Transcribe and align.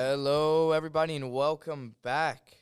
Hello, 0.00 0.72
everybody, 0.72 1.16
and 1.16 1.32
welcome 1.32 1.94
back. 2.02 2.58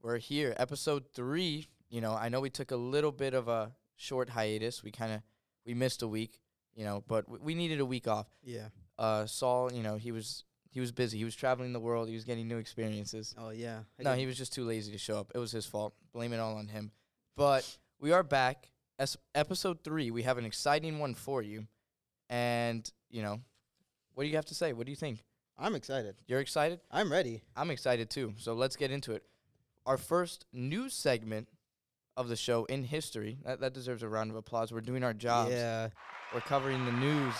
We're 0.00 0.18
here, 0.18 0.54
episode 0.58 1.06
three. 1.12 1.66
You 1.90 2.00
know, 2.00 2.14
I 2.14 2.28
know 2.28 2.38
we 2.40 2.50
took 2.50 2.70
a 2.70 2.76
little 2.76 3.10
bit 3.10 3.34
of 3.34 3.48
a 3.48 3.72
short 3.96 4.28
hiatus. 4.28 4.80
We 4.80 4.92
kind 4.92 5.12
of 5.12 5.22
we 5.66 5.74
missed 5.74 6.02
a 6.02 6.06
week, 6.06 6.38
you 6.76 6.84
know, 6.84 7.02
but 7.08 7.28
we, 7.28 7.38
we 7.38 7.54
needed 7.56 7.80
a 7.80 7.84
week 7.84 8.06
off. 8.06 8.28
Yeah. 8.44 8.68
Uh, 8.96 9.26
Saul, 9.26 9.72
you 9.72 9.82
know, 9.82 9.96
he 9.96 10.12
was 10.12 10.44
he 10.70 10.78
was 10.78 10.92
busy. 10.92 11.18
He 11.18 11.24
was 11.24 11.34
traveling 11.34 11.72
the 11.72 11.80
world. 11.80 12.06
He 12.06 12.14
was 12.14 12.22
getting 12.22 12.46
new 12.46 12.58
experiences. 12.58 13.34
Oh 13.36 13.50
yeah. 13.50 13.80
I 13.98 14.04
No, 14.04 14.10
did- 14.12 14.20
he 14.20 14.26
was 14.26 14.38
just 14.38 14.52
too 14.52 14.62
lazy 14.64 14.92
to 14.92 14.98
show 14.98 15.18
up. 15.18 15.32
It 15.34 15.38
was 15.38 15.50
his 15.50 15.66
fault. 15.66 15.94
Blame 16.12 16.32
it 16.32 16.38
all 16.38 16.54
on 16.58 16.68
him. 16.68 16.92
But 17.36 17.76
we 17.98 18.12
are 18.12 18.22
back. 18.22 18.68
As 19.00 19.16
episode 19.34 19.82
three, 19.82 20.12
we 20.12 20.22
have 20.22 20.38
an 20.38 20.44
exciting 20.44 21.00
one 21.00 21.14
for 21.14 21.42
you. 21.42 21.66
And, 22.30 22.88
you 23.10 23.22
know, 23.22 23.40
what 24.14 24.22
do 24.22 24.28
you 24.28 24.36
have 24.36 24.46
to 24.46 24.54
say? 24.54 24.72
What 24.72 24.86
do 24.86 24.92
you 24.92 24.96
think? 24.96 25.24
I'm 25.58 25.74
excited. 25.74 26.16
You're 26.26 26.40
excited? 26.40 26.80
I'm 26.90 27.12
ready. 27.12 27.42
I'm 27.56 27.70
excited 27.70 28.10
too. 28.10 28.34
So 28.38 28.54
let's 28.54 28.76
get 28.76 28.90
into 28.90 29.12
it. 29.12 29.22
Our 29.86 29.98
first 29.98 30.46
news 30.52 30.94
segment 30.94 31.48
of 32.16 32.28
the 32.28 32.36
show 32.36 32.64
in 32.66 32.84
history. 32.84 33.38
That, 33.44 33.60
that 33.60 33.74
deserves 33.74 34.02
a 34.02 34.08
round 34.08 34.30
of 34.30 34.36
applause. 34.36 34.72
We're 34.72 34.80
doing 34.80 35.04
our 35.04 35.14
jobs. 35.14 35.52
Yeah. 35.52 35.88
We're 36.34 36.40
covering 36.40 36.84
the 36.84 36.92
news. 36.92 37.34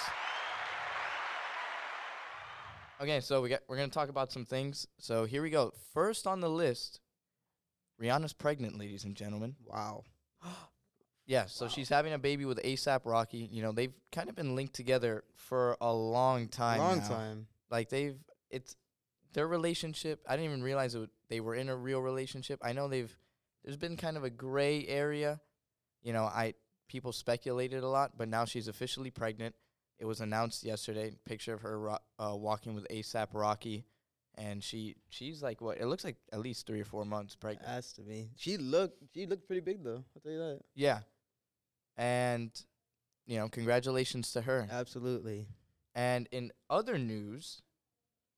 Okay, 3.00 3.20
so 3.20 3.42
we 3.42 3.48
got 3.48 3.60
we're 3.66 3.76
gonna 3.76 3.88
talk 3.88 4.08
about 4.08 4.30
some 4.30 4.44
things. 4.44 4.86
So 4.98 5.24
here 5.24 5.42
we 5.42 5.50
go. 5.50 5.72
First 5.92 6.26
on 6.26 6.40
the 6.40 6.48
list, 6.48 7.00
Rihanna's 8.00 8.32
pregnant, 8.32 8.78
ladies 8.78 9.04
and 9.04 9.16
gentlemen. 9.16 9.56
Wow. 9.66 10.04
Yeah, 11.24 11.46
so 11.46 11.68
she's 11.68 11.88
having 11.88 12.12
a 12.12 12.18
baby 12.18 12.44
with 12.44 12.60
ASAP 12.64 13.02
Rocky. 13.04 13.48
You 13.50 13.62
know, 13.62 13.70
they've 13.70 13.94
kind 14.10 14.28
of 14.28 14.34
been 14.34 14.56
linked 14.56 14.74
together 14.74 15.22
for 15.36 15.76
a 15.80 15.94
long 15.94 16.48
time. 16.48 16.80
Long 16.80 16.98
now. 16.98 17.08
time. 17.08 17.47
Like 17.73 17.89
they've 17.89 18.19
it's 18.51 18.77
their 19.33 19.48
relationship. 19.48 20.20
I 20.28 20.37
didn't 20.37 20.51
even 20.51 20.62
realize 20.62 20.95
it, 20.95 21.09
they 21.31 21.41
were 21.41 21.55
in 21.55 21.70
a 21.70 21.75
real 21.75 22.01
relationship. 22.01 22.61
I 22.62 22.75
know 22.75 22.87
they've 22.87 23.17
there's 23.65 23.78
been 23.78 23.97
kind 23.97 24.19
of 24.19 24.25
a 24.25 24.31
gray 24.31 24.87
area. 24.87 25.41
You 26.03 26.12
know, 26.12 26.25
I 26.25 26.53
people 26.87 27.12
speculated 27.12 27.83
a 27.83 27.89
lot, 27.89 28.12
but 28.19 28.28
now 28.28 28.45
she's 28.45 28.69
officially 28.69 29.11
pregnant. 29.11 29.55
It 29.98 30.05
was 30.05 30.20
announced 30.20 30.65
yesterday. 30.65 31.12
Picture 31.25 31.55
of 31.55 31.62
her 31.62 31.81
ro- 31.81 31.98
uh, 32.19 32.37
walking 32.37 32.75
with 32.75 32.87
ASAP 32.89 33.28
Rocky, 33.33 33.87
and 34.37 34.62
she 34.62 34.97
she's 35.09 35.43
like 35.43 35.62
what? 35.62 35.78
It 35.81 35.87
looks 35.87 36.05
like 36.05 36.17
at 36.31 36.41
least 36.41 36.67
three 36.67 36.81
or 36.83 36.84
four 36.84 37.06
months 37.06 37.34
pregnant. 37.37 37.69
Has 37.69 37.93
to 37.95 38.03
be. 38.03 38.33
She 38.37 38.59
looked. 38.59 39.03
She 39.15 39.25
looked 39.25 39.47
pretty 39.47 39.62
big 39.62 39.83
though. 39.83 40.05
I'll 40.15 40.20
tell 40.23 40.33
you 40.33 40.39
that. 40.39 40.61
Yeah, 40.75 41.00
and 41.97 42.50
you 43.25 43.39
know, 43.39 43.48
congratulations 43.48 44.33
to 44.33 44.43
her. 44.43 44.69
Absolutely. 44.70 45.47
And 45.94 46.28
in 46.30 46.52
other 46.70 46.98
news, 46.98 47.62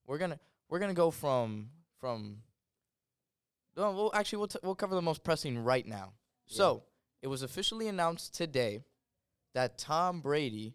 we're 0.07 0.19
gonna 0.19 0.39
we're 0.69 0.79
gonna 0.79 0.95
go 0.95 1.11
from 1.11 1.71
from. 2.01 2.39
No, 3.77 3.91
well, 3.91 4.11
actually, 4.15 4.39
we'll 4.39 4.49
t- 4.49 4.59
we'll 4.63 4.75
cover 4.75 4.95
the 4.95 5.03
most 5.03 5.25
pressing 5.25 5.59
right 5.59 5.87
now. 5.87 6.13
So 6.47 6.85
it 7.23 7.29
was 7.29 7.43
officially 7.43 7.89
announced 7.89 8.35
today 8.35 8.85
that 9.55 9.79
Tom 9.79 10.21
Brady 10.21 10.75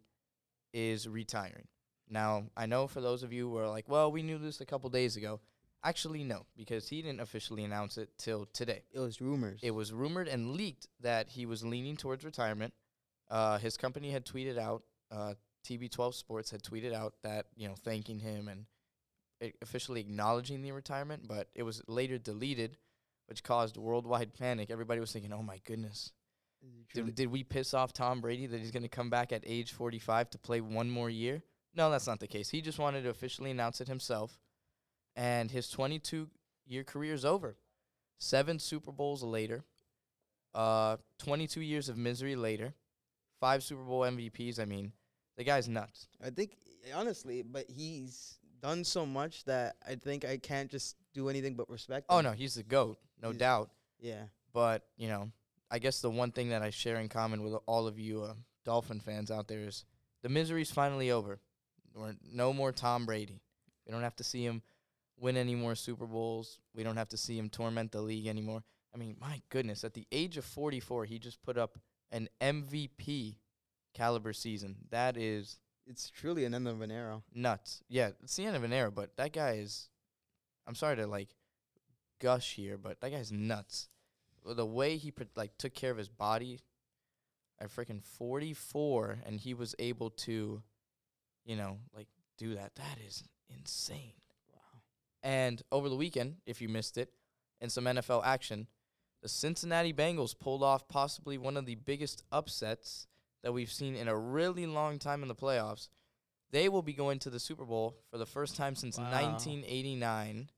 is 0.74 1.08
retiring. 1.08 1.68
Now 2.10 2.46
I 2.58 2.66
know 2.66 2.88
for 2.88 3.02
those 3.02 3.24
of 3.24 3.32
you 3.32 3.50
who 3.50 3.58
are 3.58 3.70
like, 3.70 3.88
well, 3.88 4.12
we 4.12 4.24
knew 4.24 4.38
this 4.38 4.62
a 4.62 4.66
couple 4.66 4.90
days 4.90 5.16
ago. 5.16 5.40
Actually, 5.84 6.24
no, 6.26 6.46
because 6.58 6.90
he 6.90 7.02
didn't 7.02 7.22
officially 7.22 7.64
announce 7.64 7.98
it 7.98 8.10
till 8.18 8.46
today. 8.52 8.84
It 8.92 9.00
was 9.00 9.22
rumors. 9.22 9.62
It 9.64 9.72
was 9.72 9.94
rumored 9.94 10.28
and 10.28 10.56
leaked 10.56 10.88
that 11.00 11.30
he 11.30 11.46
was 11.46 11.64
leaning 11.64 11.96
towards 11.96 12.26
retirement. 12.26 12.74
Uh, 13.30 13.60
his 13.60 13.78
company 13.78 14.12
had 14.12 14.26
tweeted 14.26 14.58
out, 14.58 14.84
uh, 15.10 15.36
TB12 15.66 16.14
Sports 16.14 16.52
had 16.52 16.64
tweeted 16.64 16.94
out 16.94 17.14
that 17.24 17.48
you 17.56 17.68
know 17.68 17.76
thanking 17.76 18.20
him 18.20 18.48
and 18.48 18.66
officially 19.62 20.02
acknowledging 20.02 20.62
the 20.62 20.72
retirement, 20.72 21.28
but 21.28 21.50
it 21.56 21.64
was 21.64 21.82
later 21.88 22.18
deleted, 22.18 22.78
which 23.28 23.44
caused 23.44 23.78
worldwide 23.78 24.34
panic. 24.34 24.70
Everybody 24.70 25.00
was 25.00 25.12
thinking, 25.12 25.34
"Oh 25.34 25.44
my 25.44 25.60
goodness, 25.66 26.12
did, 26.94 27.16
did 27.16 27.32
we 27.32 27.44
piss 27.44 27.74
off 27.74 27.94
Tom 27.94 28.22
Brady 28.22 28.48
that 28.48 28.60
he's 28.60 28.72
going 28.72 28.84
to 28.84 28.90
come 28.90 29.10
back 29.10 29.32
at 29.32 29.44
age 29.46 29.72
45 29.72 30.32
to 30.32 30.38
play 30.38 30.62
one 30.62 30.90
more 30.90 31.10
year?" 31.10 31.44
No, 31.76 31.90
that's 31.92 32.08
not 32.08 32.20
the 32.20 32.28
case. 32.28 32.50
He 32.50 32.62
just 32.62 32.80
wanted 32.80 33.04
to 33.04 33.10
officially 33.10 33.52
announce 33.52 33.80
it 33.80 33.88
himself, 33.88 34.40
and 35.16 35.52
his 35.52 35.70
22 35.70 36.30
year 36.66 36.84
career 36.84 37.14
is 37.14 37.26
over. 37.26 37.58
Seven 38.18 38.60
Super 38.60 38.92
Bowls 38.92 39.24
later, 39.24 39.64
uh, 40.54 40.98
22 41.20 41.62
years 41.62 41.88
of 41.88 41.98
misery 41.98 42.36
later, 42.36 42.74
five 43.40 43.64
Super 43.64 43.84
Bowl 43.84 44.02
MVPs. 44.02 44.60
I 44.60 44.66
mean, 44.66 44.92
the 45.40 45.44
guy's 45.44 45.68
nuts. 45.68 46.08
I 46.24 46.30
think 46.30 46.52
honestly, 46.94 47.42
but 47.42 47.66
he's 47.68 48.38
done 48.62 48.84
so 48.84 49.06
much 49.06 49.44
that 49.46 49.78
I 49.88 49.96
think 49.96 50.26
I 50.26 50.38
can't 50.38 50.70
just 50.70 50.96
do 51.14 51.30
anything 51.30 51.56
but 51.56 51.68
respect. 51.70 52.06
Oh 52.10 52.20
him. 52.20 52.26
no, 52.26 52.32
he's 52.34 52.54
the 52.56 52.64
goat, 52.64 53.00
no 53.22 53.30
He's- 53.30 53.40
doubt. 53.40 53.70
Yeah. 54.00 54.24
But 54.54 54.84
you 54.98 55.08
know, 55.08 55.32
I 55.72 55.80
guess 55.80 56.02
the 56.02 56.10
one 56.10 56.32
thing 56.32 56.50
that 56.50 56.62
I 56.62 56.70
share 56.70 56.98
in 57.00 57.10
common 57.10 57.44
with 57.44 57.54
all 57.66 57.88
of 57.88 57.98
you 57.98 58.24
uh, 58.24 58.34
Dolphin 58.66 59.00
fans 59.00 59.32
out 59.32 59.48
there 59.48 59.62
is 59.62 59.86
the 60.22 60.30
misery's 60.30 60.72
finally 60.72 61.10
over. 61.12 61.40
We're 61.96 62.16
no 62.34 62.54
more 62.54 62.72
Tom 62.72 63.06
Brady. 63.06 63.42
We 63.86 63.92
don't 63.92 64.04
have 64.04 64.16
to 64.18 64.24
see 64.24 64.44
him 64.44 64.62
win 65.18 65.38
any 65.38 65.56
more 65.56 65.76
Super 65.76 66.06
Bowls. 66.06 66.60
We 66.76 66.84
don't 66.84 66.98
have 66.98 67.10
to 67.10 67.18
see 67.18 67.38
him 67.38 67.50
torment 67.50 67.92
the 67.92 68.02
league 68.02 68.28
anymore. 68.28 68.64
I 68.94 68.98
mean, 68.98 69.16
my 69.20 69.42
goodness, 69.50 69.84
at 69.84 69.94
the 69.94 70.06
age 70.12 70.38
of 70.38 70.46
44, 70.46 71.06
he 71.06 71.20
just 71.20 71.42
put 71.44 71.58
up 71.58 71.78
an 72.12 72.28
MVP 72.42 73.36
caliber 73.94 74.34
season. 74.34 74.76
That 74.92 75.18
is 75.18 75.60
It's 75.88 76.10
truly 76.10 76.46
an 76.46 76.54
end 76.54 76.68
of 76.68 76.82
an 76.82 76.92
era. 76.92 77.22
nuts. 77.34 77.82
Yeah, 77.90 78.12
it's 78.24 78.36
the 78.36 78.46
end 78.46 78.56
of 78.56 78.64
an 78.64 78.74
era, 78.74 78.92
but 78.92 79.16
that 79.18 79.34
guy 79.34 79.54
is. 79.54 79.90
I'm 80.68 80.76
sorry 80.76 80.96
to 80.98 81.08
like 81.08 81.30
gush 82.20 82.54
here, 82.56 82.78
but 82.78 83.02
that 83.02 83.12
guy's 83.12 83.32
nuts. 83.32 83.88
The 84.46 84.66
way 84.66 84.98
he 84.98 85.12
pr- 85.12 85.24
like 85.36 85.58
took 85.58 85.74
care 85.74 85.92
of 85.92 85.98
his 85.98 86.10
body, 86.10 86.60
at 87.60 87.70
freaking 87.76 88.04
44, 88.04 89.20
and 89.26 89.40
he 89.40 89.54
was 89.54 89.76
able 89.80 90.10
to, 90.12 90.62
you 91.46 91.56
know, 91.56 91.78
like 91.96 92.08
do 92.38 92.56
that. 92.56 92.76
That 92.76 92.98
is 93.06 93.24
insane. 93.50 94.14
Wow. 94.54 94.82
And 95.24 95.62
over 95.72 95.90
the 95.90 95.96
weekend, 95.96 96.38
if 96.46 96.62
you 96.62 96.70
missed 96.70 96.98
it, 96.98 97.12
in 97.60 97.70
some 97.70 97.84
NFL 97.86 98.24
action, 98.24 98.68
the 99.22 99.28
Cincinnati 99.28 99.92
Bengals 99.92 100.38
pulled 100.40 100.64
off 100.64 100.88
possibly 100.88 101.38
one 101.38 101.58
of 101.58 101.66
the 101.66 101.76
biggest 101.76 102.24
upsets 102.32 103.08
that 103.44 103.52
we've 103.54 103.72
seen 103.72 103.96
in 103.96 104.08
a 104.08 104.18
really 104.18 104.66
long 104.66 105.00
time 105.00 105.22
in 105.22 105.28
the 105.28 105.36
playoffs. 105.36 105.90
They 106.52 106.68
will 106.68 106.82
be 106.82 106.94
going 106.94 107.20
to 107.20 107.30
the 107.30 107.40
Super 107.40 107.66
Bowl 107.66 107.96
for 108.10 108.18
the 108.18 108.26
first 108.26 108.56
time 108.56 108.76
since 108.76 108.98
Wow. 108.98 109.12
1989. 109.12 110.50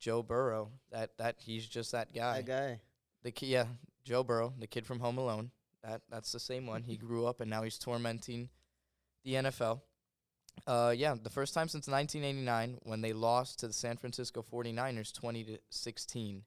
Joe 0.00 0.22
Burrow, 0.22 0.70
that 0.90 1.16
that 1.18 1.36
he's 1.38 1.66
just 1.66 1.92
that 1.92 2.12
guy. 2.14 2.42
That 2.42 2.46
guy. 2.46 2.80
The 3.22 3.30
ki- 3.30 3.46
yeah, 3.46 3.66
Joe 4.04 4.22
Burrow, 4.22 4.52
the 4.58 4.66
kid 4.66 4.86
from 4.86 5.00
Home 5.00 5.16
Alone. 5.18 5.50
That 5.82 6.02
that's 6.10 6.30
the 6.32 6.40
same 6.40 6.66
one. 6.66 6.82
He 6.82 6.96
grew 7.06 7.26
up 7.26 7.40
and 7.40 7.48
now 7.50 7.62
he's 7.62 7.78
tormenting 7.78 8.50
the 9.24 9.34
NFL. 9.34 9.80
Uh, 10.66 10.94
yeah, 10.96 11.14
the 11.20 11.30
first 11.30 11.52
time 11.54 11.68
since 11.68 11.88
1989 11.88 12.78
when 12.84 13.00
they 13.00 13.12
lost 13.12 13.58
to 13.60 13.66
the 13.66 13.72
San 13.72 13.96
Francisco 13.96 14.40
49ers 14.42 15.12
20 15.12 15.44
to 15.44 15.58
16. 15.70 16.44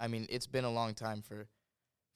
I 0.00 0.08
mean, 0.08 0.26
it's 0.30 0.46
been 0.46 0.64
a 0.64 0.70
long 0.72 0.94
time 0.94 1.22
for 1.22 1.48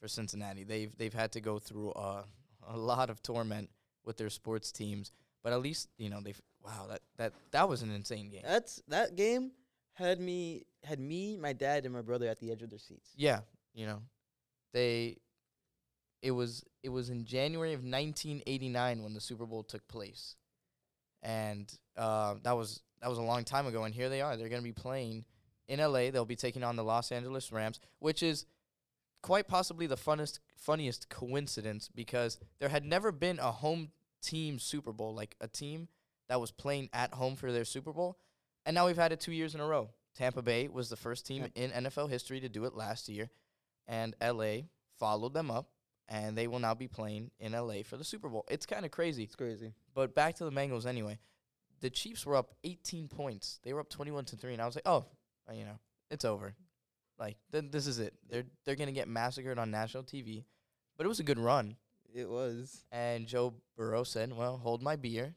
for 0.00 0.08
Cincinnati. 0.08 0.62
They've 0.64 0.96
they've 0.96 1.12
had 1.12 1.32
to 1.32 1.40
go 1.40 1.58
through 1.58 1.90
uh, 1.92 2.22
a 2.68 2.76
lot 2.76 3.10
of 3.10 3.22
torment 3.22 3.70
with 4.04 4.16
their 4.16 4.30
sports 4.30 4.72
teams, 4.72 5.12
but 5.42 5.52
at 5.52 5.60
least 5.60 5.88
you 5.98 6.10
know 6.10 6.20
they've 6.20 6.40
wow 6.64 6.86
that 6.88 7.00
that 7.16 7.32
that 7.52 7.68
was 7.68 7.82
an 7.82 7.90
insane 7.92 8.30
game. 8.30 8.42
That's 8.44 8.82
that 8.88 9.16
game 9.16 9.52
had 9.94 10.20
me 10.20 10.66
had 10.84 11.00
me, 11.00 11.36
my 11.36 11.52
dad, 11.52 11.84
and 11.84 11.94
my 11.94 12.02
brother 12.02 12.28
at 12.28 12.38
the 12.38 12.50
edge 12.50 12.62
of 12.62 12.70
their 12.70 12.78
seats. 12.78 13.10
Yeah, 13.16 13.40
you 13.74 13.86
know, 13.86 14.02
they. 14.72 15.18
It 16.22 16.30
was 16.30 16.64
it 16.82 16.88
was 16.88 17.10
in 17.10 17.24
January 17.24 17.72
of 17.72 17.80
1989 17.80 19.02
when 19.02 19.14
the 19.14 19.20
Super 19.20 19.46
Bowl 19.46 19.62
took 19.62 19.86
place, 19.86 20.34
and 21.22 21.72
uh, 21.96 22.34
that 22.42 22.56
was 22.56 22.82
that 23.00 23.08
was 23.08 23.18
a 23.18 23.22
long 23.22 23.44
time 23.44 23.66
ago. 23.66 23.84
And 23.84 23.94
here 23.94 24.08
they 24.08 24.22
are. 24.22 24.36
They're 24.36 24.48
going 24.48 24.62
to 24.62 24.64
be 24.64 24.72
playing 24.72 25.24
in 25.68 25.78
LA. 25.78 26.10
They'll 26.10 26.24
be 26.24 26.36
taking 26.36 26.64
on 26.64 26.74
the 26.74 26.82
Los 26.82 27.12
Angeles 27.12 27.52
Rams, 27.52 27.80
which 27.98 28.22
is 28.22 28.46
quite 29.26 29.48
possibly 29.48 29.88
the 29.88 29.96
funnest 29.96 30.38
funniest 30.56 31.08
coincidence 31.08 31.88
because 31.92 32.38
there 32.60 32.68
had 32.68 32.84
never 32.84 33.10
been 33.10 33.40
a 33.40 33.50
home 33.50 33.90
team 34.22 34.60
Super 34.60 34.92
Bowl, 34.92 35.14
like 35.16 35.34
a 35.40 35.48
team 35.48 35.88
that 36.28 36.40
was 36.40 36.52
playing 36.52 36.88
at 36.92 37.12
home 37.14 37.34
for 37.34 37.50
their 37.50 37.64
Super 37.64 37.92
Bowl, 37.92 38.18
and 38.64 38.74
now 38.76 38.86
we've 38.86 38.96
had 38.96 39.10
it 39.10 39.18
two 39.20 39.32
years 39.32 39.54
in 39.56 39.60
a 39.60 39.66
row. 39.66 39.90
Tampa 40.14 40.42
Bay 40.42 40.68
was 40.68 40.88
the 40.90 40.96
first 40.96 41.26
team 41.26 41.42
Yep. 41.42 41.50
in 41.56 41.70
NFL 41.84 42.08
history 42.08 42.38
to 42.38 42.48
do 42.48 42.66
it 42.66 42.74
last 42.74 43.08
year, 43.08 43.28
and 43.88 44.14
LA 44.20 44.68
followed 44.96 45.34
them 45.34 45.50
up, 45.50 45.70
and 46.08 46.38
they 46.38 46.46
will 46.46 46.60
now 46.60 46.74
be 46.74 46.86
playing 46.86 47.32
in 47.40 47.52
LA 47.52 47.82
for 47.82 47.96
the 47.96 48.04
Super 48.04 48.28
Bowl. 48.28 48.44
It's 48.48 48.64
kind 48.64 48.84
of 48.84 48.92
crazy. 48.92 49.24
It's 49.24 49.34
crazy. 49.34 49.74
But 49.92 50.14
back 50.14 50.36
to 50.36 50.44
the 50.44 50.52
Bengals 50.52 50.86
anyway. 50.86 51.18
The 51.80 51.90
Chiefs 51.90 52.24
were 52.24 52.36
up 52.36 52.54
18 52.62 53.08
points. 53.08 53.58
They 53.64 53.72
were 53.74 53.80
up 53.80 53.90
21 53.90 54.24
to 54.26 54.36
3 54.36 54.52
and 54.52 54.62
I 54.62 54.66
was 54.66 54.76
like, 54.76 54.86
"Oh, 54.88 55.04
you 55.52 55.64
know, 55.64 55.78
it's 56.10 56.24
over." 56.24 56.54
Like 57.18 57.36
th- 57.52 57.70
this 57.70 57.86
is 57.86 57.98
it. 57.98 58.14
They're 58.28 58.44
they're 58.64 58.76
going 58.76 58.88
to 58.88 58.92
get 58.92 59.08
massacred 59.08 59.58
on 59.58 59.70
national 59.70 60.04
TV. 60.04 60.44
But 60.96 61.04
it 61.06 61.08
was 61.08 61.20
a 61.20 61.24
good 61.24 61.38
run. 61.38 61.76
It 62.14 62.28
was. 62.28 62.84
And 62.92 63.26
Joe 63.26 63.54
Burrow 63.76 64.04
said, 64.04 64.36
"Well, 64.36 64.58
hold 64.58 64.82
my 64.82 64.96
beer. 64.96 65.34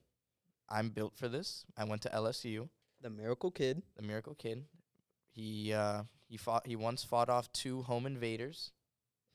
I'm 0.70 0.90
built 0.90 1.16
for 1.18 1.28
this. 1.28 1.66
I 1.78 1.84
went 1.84 2.02
to 2.04 2.10
LSU. 2.10 2.70
The 3.02 3.10
Miracle 3.10 3.52
Kid. 3.52 3.81
the 3.96 4.04
Miracle 4.04 4.36
Kid. 4.36 4.66
He 5.31 5.74
uh, 5.74 6.04
he 6.28 6.38
fought. 6.38 6.68
He 6.68 6.76
once 6.76 7.04
fought 7.04 7.30
off 7.30 7.52
two 7.54 7.82
home 7.84 8.06
invaders 8.06 8.72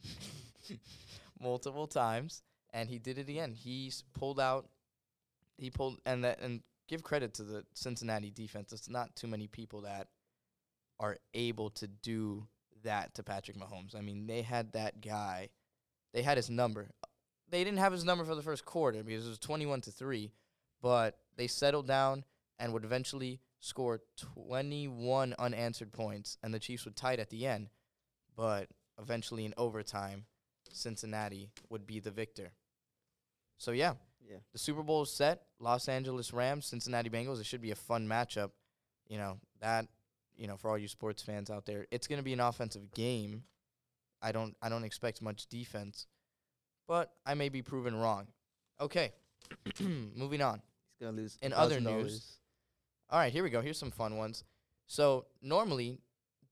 multiple 1.41 1.87
times, 1.87 2.43
and 2.73 2.89
he 2.89 2.99
did 2.99 3.19
it 3.19 3.29
again. 3.29 3.53
He 3.55 3.89
s- 3.89 4.03
pulled 4.15 4.41
out. 4.41 4.69
He 5.57 5.71
pulled 5.71 5.99
and 6.05 6.25
that 6.25 6.41
and 6.41 6.61
give 6.89 7.03
credit 7.03 7.35
to 7.35 7.43
the 7.43 7.65
Cincinnati 7.75 8.31
defense. 8.31 8.73
It's 8.73 8.89
not 8.89 9.15
too 9.17 9.27
many 9.27 9.47
people 9.47 9.83
that 9.83 10.09
are 11.01 11.19
able 11.35 11.71
to 11.71 11.87
do 11.87 12.47
that 12.83 13.15
to 13.15 13.23
Patrick 13.23 13.57
Mahomes. 13.57 13.97
I 13.97 14.01
mean, 14.01 14.27
they 14.27 14.43
had 14.43 14.73
that 14.73 15.01
guy. 15.01 15.49
They 16.13 16.23
had 16.23 16.37
his 16.37 16.51
number. 16.51 16.91
They 17.51 17.65
didn't 17.65 17.79
have 17.79 17.93
his 17.93 18.05
number 18.05 18.25
for 18.25 18.35
the 18.35 18.43
first 18.43 18.65
quarter 18.65 19.03
because 19.03 19.27
it 19.27 19.29
was 19.31 19.39
twenty-one 19.39 19.81
to 19.83 19.91
three, 19.91 20.33
but 20.83 21.19
they 21.37 21.47
settled 21.47 21.87
down 21.87 22.25
and 22.59 22.73
would 22.73 22.85
eventually 22.85 23.41
score 23.61 24.01
21 24.45 25.35
unanswered 25.39 25.93
points, 25.93 26.37
and 26.43 26.53
the 26.53 26.59
Chiefs 26.59 26.85
would 26.85 26.97
tie 26.97 27.15
it 27.15 27.21
at 27.21 27.31
the 27.31 27.47
end. 27.47 27.69
But 28.37 28.69
eventually, 29.01 29.45
in 29.45 29.55
overtime, 29.57 30.27
Cincinnati 30.71 31.51
would 31.71 31.87
be 31.87 31.99
the 32.01 32.11
victor. 32.11 32.53
So, 33.59 33.71
yeah, 33.73 33.95
Yeah. 34.29 34.39
the 34.53 34.59
Super 34.59 34.83
Bowl 34.83 35.03
is 35.03 35.11
set. 35.13 35.47
Los 35.59 35.89
Angeles 35.89 36.33
Rams, 36.33 36.67
Cincinnati 36.67 37.09
Bengals. 37.11 37.41
It 37.41 37.47
should 37.47 37.61
be 37.63 37.71
a 37.71 37.77
fun 37.77 38.07
matchup. 38.07 38.51
You 39.09 39.19
know, 39.19 39.41
that, 39.61 39.87
you 40.37 40.47
know, 40.47 40.57
for 40.57 40.71
all 40.71 40.79
you 40.79 40.89
sports 40.89 41.23
fans 41.23 41.51
out 41.51 41.67
there, 41.67 41.87
it's 41.91 42.07
going 42.07 42.19
to 42.19 42.25
be 42.25 42.33
an 42.33 42.41
offensive 42.41 42.93
game. 42.95 43.45
I 44.23 44.33
don't 44.33 44.57
I 44.63 44.69
don't 44.69 44.85
expect 44.85 45.21
much 45.21 45.47
defense, 45.49 46.07
but 46.89 47.13
I 47.27 47.35
may 47.35 47.51
be 47.51 47.63
proven 47.63 47.95
wrong. 47.95 48.29
Okay. 48.81 49.13
Moving 49.81 50.41
on. 50.41 50.63
He's 50.99 51.07
gonna 51.07 51.17
lose. 51.17 51.37
In 51.43 51.53
other 51.53 51.79
$1,000. 51.79 51.83
news, 51.83 52.37
All 53.11 53.19
right, 53.19 53.33
here 53.33 53.45
we 53.45 53.51
go. 53.51 53.61
Here's 53.61 53.79
some 53.79 53.91
fun 53.91 54.17
ones. 54.17 54.45
So 54.87 55.27
normally, 55.43 55.99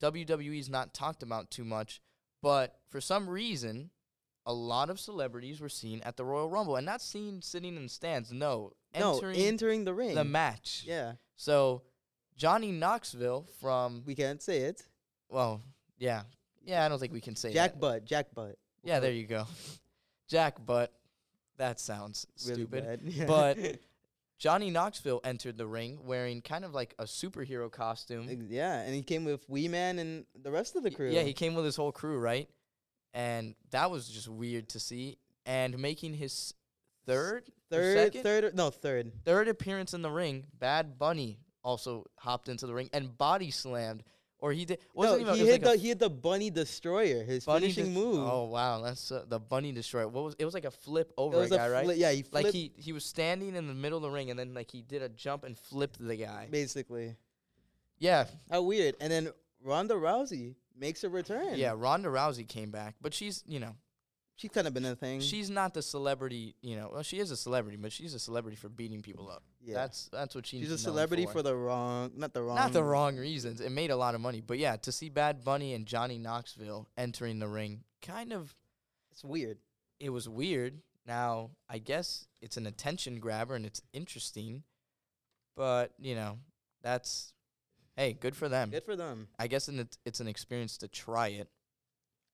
WWE 0.03 0.59
is 0.59 0.69
not 0.69 0.93
talked 0.93 1.23
about 1.23 1.51
too 1.51 1.65
much, 1.65 2.03
but 2.43 2.77
for 2.91 3.01
some 3.01 3.29
reason, 3.29 3.91
a 4.45 4.53
lot 4.53 4.91
of 4.91 4.99
celebrities 5.01 5.61
were 5.61 5.69
seen 5.69 6.03
at 6.03 6.17
the 6.17 6.25
Royal 6.25 6.51
Rumble, 6.51 6.77
and 6.77 6.85
not 6.85 7.01
seen 7.01 7.41
sitting 7.41 7.77
in 7.77 7.89
stands. 7.89 8.33
No, 8.33 8.73
no, 8.99 9.15
entering 9.15 9.37
entering 9.37 9.85
the 9.85 9.95
ring. 9.95 10.15
the 10.15 10.25
match. 10.25 10.85
yeah, 10.87 11.13
So 11.37 11.83
Johnny 12.37 12.73
Knoxville 12.73 13.47
from 13.61 14.03
we 14.07 14.15
can't 14.15 14.43
say 14.43 14.59
it. 14.59 14.83
well, 15.29 15.61
yeah, 15.99 16.23
yeah. 16.65 16.85
I 16.85 16.89
don't 16.89 16.99
think 16.99 17.13
we 17.13 17.21
can 17.21 17.37
say 17.37 17.53
Jack 17.53 17.73
that. 17.73 17.81
Butt. 17.81 18.05
Jack 18.05 18.35
Butt. 18.35 18.57
Yeah, 18.83 19.01
there 19.01 19.13
you 19.13 19.27
go. 19.27 19.47
Jack 20.29 20.65
Butt. 20.65 20.93
That 21.59 21.79
sounds 21.79 22.27
Really 22.47 22.63
stupid. 22.63 23.01
Yeah. 23.05 23.25
But 23.27 23.59
Johnny 24.39 24.71
Knoxville 24.71 25.21
entered 25.23 25.57
the 25.57 25.67
ring 25.67 26.01
wearing 26.05 26.43
kind 26.43 26.65
of 26.65 26.75
like 26.75 26.95
a 26.99 27.05
superhero 27.05 27.71
costume. 27.71 28.47
Yeah, 28.49 28.81
and 28.81 28.95
he 28.95 29.03
came 29.03 29.25
with 29.25 29.49
Wee 29.49 29.69
Man 29.69 30.01
and 30.01 30.25
the 30.43 30.51
rest 30.51 30.75
of 30.75 30.83
the 30.83 30.91
crew. 30.91 31.11
Yeah, 31.11 31.23
he 31.23 31.33
came 31.33 31.55
with 31.55 31.65
his 31.65 31.77
whole 31.77 31.93
crew, 31.93 32.19
right? 32.19 32.49
And 33.15 33.55
that 33.71 33.91
was 33.91 34.09
just 34.09 34.27
weird 34.29 34.69
to 34.71 34.81
see. 34.81 35.19
And 35.47 35.79
making 35.79 36.15
his 36.15 36.55
third, 37.07 37.45
or 37.71 37.77
third, 37.79 38.15
third, 38.15 38.55
no 38.57 38.71
third. 38.71 39.13
third 39.25 39.49
appearance 39.49 39.95
in 39.95 40.03
the 40.03 40.11
ring, 40.11 40.47
Bad 40.59 40.99
Bunny 40.99 41.39
also 41.63 42.07
hopped 42.17 42.49
into 42.49 42.67
the 42.67 42.75
ring 42.75 42.91
and 42.93 43.17
body 43.17 43.51
slammed, 43.51 44.03
or 44.39 44.53
he 44.53 44.65
did. 44.65 44.79
Wasn't 44.95 45.21
no, 45.21 45.35
even, 45.35 45.35
he 45.37 45.43
it 45.43 45.53
hit 45.53 45.63
like 45.63 45.77
the 45.77 45.81
he 45.81 45.89
hit 45.89 45.99
the 45.99 46.11
Bunny 46.11 46.51
Destroyer, 46.51 47.23
his 47.25 47.45
bunny 47.45 47.61
finishing 47.73 47.87
dis- 47.87 47.95
move. 47.95 48.19
Oh 48.19 48.45
wow, 48.45 48.81
that's 48.83 49.11
uh, 49.13 49.25
the 49.29 49.39
Bunny 49.39 49.73
destroyer. 49.73 50.09
What 50.09 50.25
was 50.25 50.37
it? 50.39 50.45
Was 50.45 50.55
like 50.55 50.65
a 50.65 50.71
flip 50.71 51.13
over 51.17 51.43
a 51.43 51.49
guy, 51.49 51.67
a 51.67 51.71
right? 51.71 51.97
yeah, 51.97 52.11
he 52.11 52.25
like 52.33 52.47
he 52.47 52.73
he 52.77 52.93
was 52.93 53.05
standing 53.05 53.55
in 53.55 53.67
the 53.69 53.75
middle 53.75 53.99
of 53.99 54.03
the 54.03 54.11
ring 54.11 54.31
and 54.31 54.39
then 54.39 54.55
like 54.55 54.71
he 54.71 54.83
did 54.83 55.03
a 55.03 55.09
jump 55.09 55.45
and 55.45 55.57
flipped 55.57 56.05
the 56.05 56.17
guy. 56.17 56.49
basically. 56.51 57.17
Yeah, 57.99 58.25
How 58.51 58.63
weird! 58.63 58.97
And 59.01 59.13
then 59.13 59.31
Ronda 59.63 59.95
Rousey 59.95 60.57
makes 60.77 61.05
a 61.05 61.09
return. 61.09 61.55
yeah. 61.55 61.73
Ronda 61.77 62.09
Rousey 62.09 62.49
came 62.49 62.73
back, 62.73 62.97
but 63.01 63.15
she's 63.15 63.45
you 63.47 63.61
know 63.61 63.77
she's 64.43 64.51
kind 64.51 64.67
of 64.67 64.75
been 64.75 64.85
a 64.85 64.97
thing. 64.97 65.21
she's 65.21 65.49
not 65.49 65.73
the 65.73 65.83
celebrity. 65.83 66.55
You 66.61 66.77
know, 66.77 66.91
well 66.93 67.03
she 67.03 67.19
is 67.21 67.31
a 67.31 67.37
celebrity, 67.37 67.77
but 67.77 67.93
she's 67.93 68.13
a 68.13 68.19
celebrity 68.19 68.57
for 68.57 68.69
beating 68.69 69.01
people 69.01 69.31
up. 69.31 69.43
yeah, 69.65 69.75
That's 69.75 70.09
that's 70.13 70.35
what 70.35 70.47
she's. 70.47 70.63
she's 70.63 70.73
a 70.73 70.79
celebrity 70.79 71.27
for. 71.27 71.43
the 71.43 71.55
wrong, 71.57 72.11
not 72.17 72.35
the 72.35 72.43
wrong, 72.43 72.57
not 72.57 72.73
the 72.73 72.83
wrong 72.83 73.17
reasons. 73.17 73.61
It 73.61 73.71
made 73.71 73.91
a 73.91 73.97
lot 73.97 74.15
of 74.15 74.21
money, 74.21 74.41
but 74.41 74.59
yeah, 74.59 74.77
to 74.77 74.93
see 74.93 75.09
Bad 75.09 75.45
Bunny 75.45 75.75
and 75.75 75.87
Johnny 75.87 76.19
Knoxville 76.19 76.89
entering 76.99 77.39
the 77.39 77.49
ring, 77.49 77.85
kind 78.03 78.33
of 78.33 78.55
It's 79.13 79.25
weird. 79.25 79.59
it 80.01 80.11
was 80.11 80.29
weird. 80.29 80.81
Now 81.07 81.51
I 81.69 81.79
guess 81.79 82.27
it's 82.41 82.57
an 82.57 82.67
attention 82.67 83.21
grabber 83.21 83.55
and 83.55 83.65
it's 83.65 83.83
interesting, 83.93 84.65
but 85.57 85.93
you 85.99 86.15
know 86.15 86.39
that's 86.83 87.33
hey, 87.97 88.13
good 88.15 88.35
for 88.35 88.49
them. 88.49 88.71
Good 88.71 88.85
for 88.85 88.97
them. 88.97 89.29
I 89.39 89.47
guess 89.47 89.69
and 89.69 89.81
it's, 89.81 89.99
it's 90.05 90.21
an 90.21 90.27
experience 90.29 90.77
to 90.79 90.89
try 90.89 91.29
it. 91.29 91.49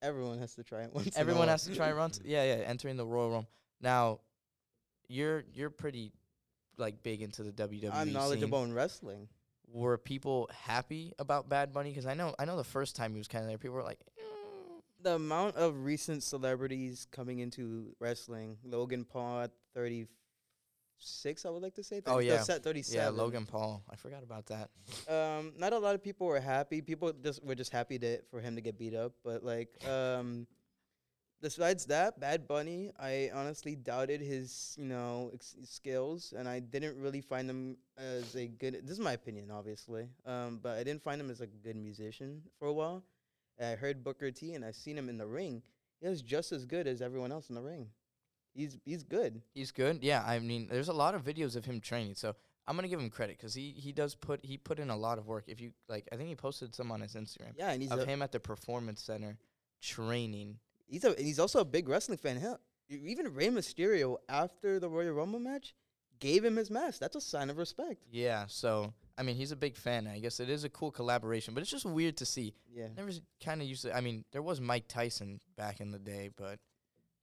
Everyone 0.01 0.39
has 0.39 0.53
to 0.55 0.63
try 0.63 0.83
it 0.83 0.91
once. 0.93 1.17
Everyone 1.17 1.47
has 1.47 1.63
to 1.65 1.75
try 1.75 1.91
runs. 1.91 2.19
Yeah, 2.25 2.43
yeah, 2.43 2.63
entering 2.65 2.97
the 2.97 3.05
Royal 3.05 3.29
Rumble. 3.31 3.49
Now, 3.81 4.19
you're 5.07 5.43
you're 5.53 5.69
pretty 5.69 6.11
like 6.77 7.03
big 7.03 7.21
into 7.21 7.43
the 7.43 7.51
WWE. 7.51 7.89
I'm 7.93 8.05
scene. 8.05 8.13
knowledgeable 8.13 8.63
in 8.63 8.73
wrestling. 8.73 9.27
Were 9.71 9.97
people 9.97 10.49
happy 10.51 11.13
about 11.19 11.47
Bad 11.49 11.73
Bunny? 11.73 11.89
Because 11.89 12.05
I 12.05 12.13
know 12.13 12.33
I 12.39 12.45
know 12.45 12.57
the 12.57 12.63
first 12.63 12.95
time 12.95 13.11
he 13.13 13.17
was 13.19 13.27
kind 13.27 13.43
of 13.43 13.49
there, 13.49 13.57
people 13.57 13.75
were 13.75 13.83
like, 13.83 13.99
"Mm." 14.19 14.81
The 15.01 15.15
amount 15.15 15.55
of 15.55 15.83
recent 15.85 16.23
celebrities 16.23 17.07
coming 17.11 17.39
into 17.39 17.95
wrestling, 17.99 18.57
Logan 18.63 19.05
Paul 19.05 19.41
at 19.41 19.51
36, 20.99 21.45
I 21.45 21.49
would 21.49 21.61
like 21.61 21.75
to 21.75 21.83
say. 21.83 22.01
Oh, 22.05 22.15
30 22.15 22.27
yeah. 22.27 22.41
Set 22.41 22.63
37. 22.63 23.01
yeah, 23.01 23.09
Logan 23.09 23.45
Paul. 23.45 23.83
I 23.89 23.95
forgot 23.95 24.23
about 24.23 24.45
that. 24.47 24.69
Um, 25.07 25.53
not 25.57 25.73
a 25.73 25.79
lot 25.79 25.95
of 25.95 26.03
people 26.03 26.27
were 26.27 26.39
happy. 26.39 26.81
People 26.81 27.13
just 27.23 27.43
were 27.43 27.55
just 27.55 27.71
happy 27.71 27.97
to, 27.99 28.21
for 28.29 28.41
him 28.41 28.55
to 28.55 28.61
get 28.61 28.77
beat 28.77 28.93
up. 28.93 29.13
But 29.23 29.43
like, 29.43 29.69
um, 29.87 30.45
besides 31.41 31.85
that, 31.85 32.19
Bad 32.19 32.47
Bunny, 32.47 32.91
I 32.99 33.31
honestly 33.33 33.75
doubted 33.75 34.21
his, 34.21 34.75
you 34.77 34.85
know, 34.85 35.31
ex- 35.33 35.55
skills, 35.63 36.33
and 36.37 36.47
I 36.47 36.59
didn't 36.59 36.97
really 36.97 37.21
find 37.21 37.49
him 37.49 37.77
as 37.97 38.35
a 38.35 38.47
good. 38.47 38.81
This 38.83 38.91
is 38.91 38.99
my 38.99 39.13
opinion, 39.13 39.51
obviously. 39.51 40.09
Um, 40.25 40.59
but 40.61 40.77
I 40.77 40.83
didn't 40.83 41.03
find 41.03 41.21
him 41.21 41.29
as 41.29 41.41
a 41.41 41.47
good 41.47 41.77
musician 41.77 42.41
for 42.57 42.67
a 42.67 42.73
while. 42.73 43.03
I 43.61 43.75
heard 43.75 44.03
Booker 44.03 44.31
T, 44.31 44.53
and 44.53 44.63
I 44.63 44.71
seen 44.71 44.97
him 44.97 45.09
in 45.09 45.17
the 45.17 45.27
ring. 45.27 45.61
He 46.01 46.07
was 46.07 46.21
just 46.21 46.53
as 46.53 46.65
good 46.65 46.87
as 46.87 47.01
everyone 47.01 47.31
else 47.31 47.49
in 47.49 47.55
the 47.55 47.61
ring. 47.61 47.87
He's 48.53 48.77
he's 48.85 49.03
good. 49.03 49.41
He's 49.53 49.71
good. 49.71 50.03
Yeah, 50.03 50.23
I 50.25 50.39
mean, 50.39 50.67
there's 50.69 50.89
a 50.89 50.93
lot 50.93 51.15
of 51.15 51.23
videos 51.23 51.55
of 51.55 51.65
him 51.65 51.79
training, 51.79 52.15
so 52.15 52.35
I'm 52.67 52.75
gonna 52.75 52.87
give 52.87 52.99
him 52.99 53.09
credit 53.09 53.37
because 53.37 53.53
he 53.53 53.71
he 53.71 53.91
does 53.91 54.15
put 54.15 54.43
he 54.43 54.57
put 54.57 54.79
in 54.79 54.89
a 54.89 54.97
lot 54.97 55.17
of 55.17 55.27
work. 55.27 55.45
If 55.47 55.61
you 55.61 55.71
like, 55.87 56.07
I 56.11 56.15
think 56.15 56.29
he 56.29 56.35
posted 56.35 56.75
some 56.75 56.91
on 56.91 57.01
his 57.01 57.15
Instagram 57.15 57.53
Yeah, 57.57 57.71
and 57.71 57.81
he's 57.81 57.91
of 57.91 57.99
a, 57.99 58.05
him 58.05 58.21
at 58.21 58.31
the 58.31 58.39
performance 58.39 59.01
center 59.01 59.37
training. 59.81 60.59
He's 60.87 61.03
a 61.03 61.09
and 61.09 61.25
he's 61.25 61.39
also 61.39 61.59
a 61.59 61.65
big 61.65 61.87
wrestling 61.87 62.17
fan. 62.17 62.37
Hell, 62.37 62.59
even 62.89 63.33
Rey 63.33 63.47
Mysterio 63.47 64.17
after 64.27 64.79
the 64.79 64.89
Royal 64.89 65.13
Rumble 65.13 65.39
match 65.39 65.73
gave 66.19 66.43
him 66.43 66.57
his 66.57 66.69
mask. 66.69 66.99
That's 66.99 67.15
a 67.15 67.21
sign 67.21 67.49
of 67.49 67.57
respect. 67.57 68.03
Yeah, 68.11 68.45
so 68.47 68.93
I 69.17 69.23
mean, 69.23 69.35
he's 69.35 69.51
a 69.51 69.55
big 69.55 69.75
fan. 69.75 70.07
I 70.07 70.19
guess 70.19 70.39
it 70.39 70.49
is 70.49 70.63
a 70.63 70.69
cool 70.69 70.91
collaboration, 70.91 71.53
but 71.53 71.61
it's 71.61 71.71
just 71.71 71.85
weird 71.85 72.17
to 72.17 72.25
see. 72.25 72.53
Yeah. 72.73 72.87
Never 72.95 73.11
kind 73.43 73.61
of 73.61 73.67
used 73.67 73.81
to. 73.83 73.95
I 73.95 74.01
mean, 74.01 74.23
there 74.31 74.41
was 74.41 74.61
Mike 74.61 74.87
Tyson 74.87 75.41
back 75.57 75.81
in 75.81 75.91
the 75.91 75.99
day, 75.99 76.29
but 76.37 76.59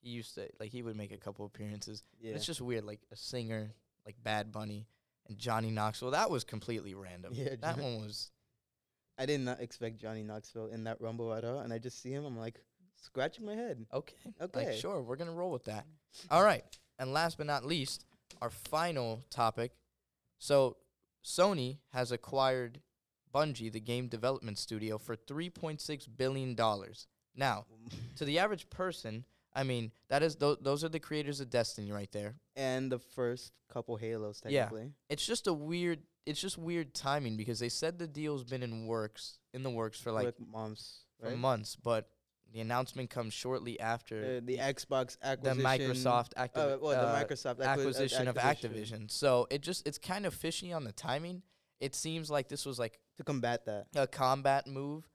he 0.07 0.13
used 0.13 0.37
to 0.37 0.49
like 0.61 0.71
he 0.71 0.83
would 0.83 0.97
make 0.97 1.11
a 1.11 1.17
couple 1.17 1.45
appearances. 1.45 2.05
Yeah. 2.21 2.35
It's 2.35 2.47
just 2.47 2.61
weird, 2.61 2.85
like 2.85 3.01
a 3.13 3.17
singer 3.17 3.73
like 4.07 4.15
Bad 4.23 4.53
Bunny 4.53 4.87
and 5.29 5.37
Johnny 5.37 5.71
Knoxville. 5.71 6.13
That 6.13 6.31
was 6.31 6.45
completely 6.45 6.95
random. 6.95 7.33
Yeah, 7.35 7.57
that 7.61 7.77
one 7.77 7.97
was. 7.97 8.31
I 9.19 9.27
did 9.27 9.41
not 9.41 9.61
expect 9.61 10.01
Johnny 10.01 10.23
Knoxville 10.23 10.69
in 10.69 10.85
that 10.85 11.01
Rumble 11.01 11.35
at 11.35 11.45
all, 11.45 11.59
and 11.59 11.73
I 11.73 11.79
just 11.79 12.01
see 12.01 12.13
him. 12.13 12.25
I'm 12.25 12.39
like 12.39 12.61
scratching 13.03 13.45
my 13.45 13.55
head. 13.55 13.85
Okay. 13.93 14.15
Okay. 14.41 14.67
Like, 14.67 14.77
sure, 14.77 15.03
we're 15.03 15.17
gonna 15.17 15.33
roll 15.33 15.51
with 15.51 15.65
that. 15.65 15.87
All 16.31 16.45
right. 16.45 16.65
And 16.99 17.13
last 17.13 17.37
but 17.37 17.47
not 17.47 17.65
least, 17.65 18.05
our 18.41 18.51
final 18.51 19.25
topic. 19.29 19.73
So, 20.39 20.77
Sony 21.25 21.79
has 21.93 22.13
acquired 22.13 22.81
Bungie, 23.35 23.73
the 23.73 23.81
game 23.81 24.07
development 24.07 24.59
studio, 24.59 24.99
for 24.99 25.17
three 25.17 25.51
point 25.51 25.81
six 25.81 26.07
billion 26.07 26.55
dollars. 26.55 27.09
Now, 27.35 27.67
to 28.17 28.25
the 28.25 28.39
average 28.39 28.71
person, 28.71 29.25
I 29.57 29.63
mean, 29.65 29.91
that 30.11 30.23
is 30.23 30.37
th- 30.37 30.59
those 30.61 30.85
are 30.85 30.89
the 30.91 31.01
creators 31.01 31.41
of 31.41 31.49
Destiny 31.51 31.91
right 31.91 32.13
there. 32.13 32.35
and 32.55 32.93
the 32.93 32.99
first 32.99 33.53
couple 33.73 33.97
Halos, 33.97 34.41
technically. 34.41 34.83
Yeah. 34.83 34.89
It's 35.09 35.27
just 35.27 35.47
a 35.47 35.53
weird. 35.53 36.01
It's 36.27 36.41
just 36.41 36.59
weird 36.59 36.93
timing 36.95 37.37
because 37.37 37.59
they 37.61 37.69
said 37.69 37.99
the 37.99 38.07
deal's 38.07 38.45
been 38.45 38.63
in 38.63 38.87
works 38.87 39.39
in 39.55 39.63
the 39.63 39.71
works 39.71 39.99
for 40.01 40.13
like 40.13 40.25
Like 40.27 40.37
for 41.21 41.29
right? 41.29 41.39
months, 41.39 41.77
but 41.77 42.09
the 42.53 42.61
announcement 42.61 43.11
comes 43.11 43.33
shortly 43.33 43.79
after 43.81 44.37
Uh, 44.39 44.41
the 44.45 44.59
Xbox 44.59 45.19
the 45.21 45.27
acquisition. 45.29 45.65
Microsoft 45.65 46.35
activ- 46.35 46.75
Uh, 46.75 46.79
well, 46.81 46.93
uh, 46.99 47.19
the 47.19 47.25
Microsoft 47.35 47.57
acqui- 47.57 47.67
uh, 47.67 47.81
acquisition 47.81 48.29
of 48.29 48.37
Activision. 48.37 49.11
So 49.11 49.47
it 49.51 49.63
just 49.63 49.87
it's 49.87 49.99
kind 49.99 50.27
of 50.27 50.35
fishy 50.35 50.73
on 50.73 50.85
the 50.85 50.93
timing. 50.93 51.43
It 51.81 51.95
seems 51.95 52.31
like 52.31 52.49
this 52.49 52.67
was 52.67 52.79
like 52.79 52.99
to 53.17 53.25
combat 53.25 53.65
that. 53.67 53.87
a 53.95 54.07
combat 54.07 54.67
move, 54.67 55.09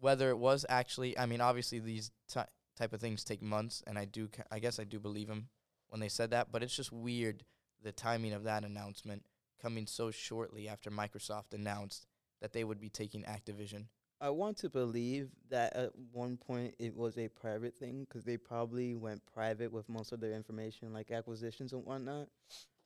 whether 0.00 0.30
it 0.30 0.38
was 0.38 0.64
actually. 0.68 1.18
I 1.18 1.26
mean, 1.26 1.40
obviously 1.40 1.78
these 1.80 2.10
ty 2.28 2.46
type 2.78 2.92
of 2.92 3.00
things 3.00 3.24
take 3.24 3.42
months, 3.42 3.82
and 3.86 3.98
I 3.98 4.04
do. 4.04 4.28
I 4.50 4.58
guess 4.58 4.78
I 4.78 4.84
do 4.84 4.98
believe 4.98 5.28
him 5.28 5.48
when 5.88 6.00
they 6.00 6.08
said 6.08 6.30
that, 6.30 6.52
but 6.52 6.62
it's 6.62 6.76
just 6.76 6.92
weird 6.92 7.44
the 7.82 7.92
timing 7.92 8.32
of 8.32 8.44
that 8.44 8.64
announcement 8.64 9.24
coming 9.60 9.86
so 9.86 10.10
shortly 10.10 10.68
after 10.68 10.90
Microsoft 10.90 11.52
announced 11.52 12.06
that 12.40 12.52
they 12.52 12.64
would 12.64 12.80
be 12.80 12.88
taking 12.88 13.22
Activision. 13.22 13.86
I 14.20 14.30
want 14.30 14.56
to 14.58 14.68
believe 14.68 15.28
that 15.50 15.76
at 15.76 15.90
one 16.12 16.36
point 16.36 16.74
it 16.78 16.96
was 16.96 17.16
a 17.18 17.28
private 17.28 17.76
thing 17.76 18.04
because 18.04 18.24
they 18.24 18.36
probably 18.36 18.94
went 18.96 19.22
private 19.32 19.72
with 19.72 19.88
most 19.88 20.10
of 20.12 20.20
their 20.20 20.32
information, 20.32 20.92
like 20.92 21.10
acquisitions 21.10 21.72
and 21.72 21.84
whatnot. 21.84 22.28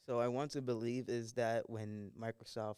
So 0.06 0.20
I 0.20 0.28
want 0.28 0.50
to 0.52 0.62
believe 0.62 1.08
is 1.08 1.32
that 1.34 1.70
when 1.70 2.10
Microsoft 2.20 2.76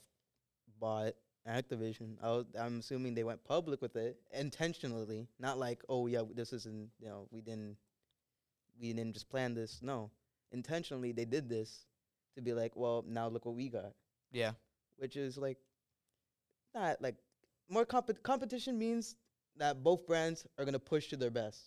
bought 0.78 1.14
Activision, 1.48 2.16
I 2.22 2.28
was, 2.28 2.46
I'm 2.58 2.78
assuming 2.78 3.14
they 3.14 3.24
went 3.24 3.44
public 3.44 3.82
with 3.82 3.96
it 3.96 4.16
intentionally, 4.32 5.28
not 5.38 5.58
like, 5.58 5.82
oh 5.88 6.06
yeah, 6.06 6.22
this 6.34 6.52
isn't, 6.52 6.88
you 6.98 7.08
know, 7.08 7.26
we 7.30 7.40
didn't, 7.42 7.76
we 8.80 8.92
didn't 8.92 9.12
just 9.12 9.28
plan 9.28 9.54
this. 9.54 9.80
No, 9.82 10.10
intentionally 10.52 11.12
they 11.12 11.24
did 11.26 11.48
this 11.48 11.84
to 12.36 12.42
be 12.42 12.52
like, 12.54 12.72
well, 12.76 13.04
now 13.06 13.28
look 13.28 13.44
what 13.44 13.54
we 13.54 13.68
got 13.68 13.92
Yeah. 14.32 14.52
which 14.96 15.16
is 15.16 15.36
like 15.36 15.58
not 16.74 17.00
like 17.02 17.16
more 17.68 17.84
comp- 17.84 18.22
competition 18.22 18.78
means 18.78 19.16
that 19.56 19.82
both 19.82 20.06
brands 20.06 20.46
are 20.58 20.64
gonna 20.64 20.78
push 20.78 21.08
to 21.08 21.16
their 21.16 21.30
best. 21.30 21.60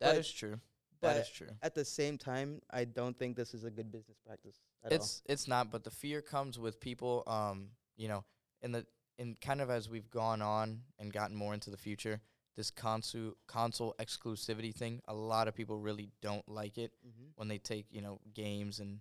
that 0.00 0.12
But- 0.12 0.18
is 0.18 0.32
true. 0.32 0.60
That 1.02 1.16
is 1.16 1.30
true. 1.30 1.48
At 1.62 1.74
the 1.74 1.84
same 1.84 2.18
time, 2.18 2.60
I 2.68 2.84
don't 2.84 3.18
think 3.18 3.34
this 3.34 3.54
is 3.54 3.64
a 3.64 3.70
good 3.70 3.90
business 3.90 4.18
practice 4.26 4.60
at 4.84 4.92
It's 4.92 5.22
it's 5.24 5.48
not, 5.48 5.70
but 5.70 5.82
the 5.82 5.90
fear 5.90 6.20
comes 6.20 6.58
with 6.58 6.78
people. 6.78 7.22
Um, 7.26 7.70
you 7.96 8.06
know, 8.08 8.22
in 8.60 8.72
the 8.72 8.86
in 9.20 9.36
kind 9.40 9.60
of 9.60 9.70
as 9.70 9.88
we've 9.88 10.10
gone 10.10 10.40
on 10.42 10.80
and 10.98 11.12
gotten 11.12 11.36
more 11.36 11.54
into 11.54 11.70
the 11.70 11.76
future, 11.76 12.20
this 12.56 12.70
console 12.70 13.34
console 13.46 13.94
exclusivity 14.00 14.74
thing. 14.74 15.00
A 15.06 15.14
lot 15.14 15.46
of 15.46 15.54
people 15.54 15.76
really 15.78 16.08
don't 16.20 16.48
like 16.48 16.78
it. 16.78 16.92
Mm-hmm. 17.06 17.26
when 17.36 17.48
they 17.48 17.58
take 17.58 17.86
you 17.90 18.00
know 18.00 18.18
games 18.34 18.80
and 18.80 19.00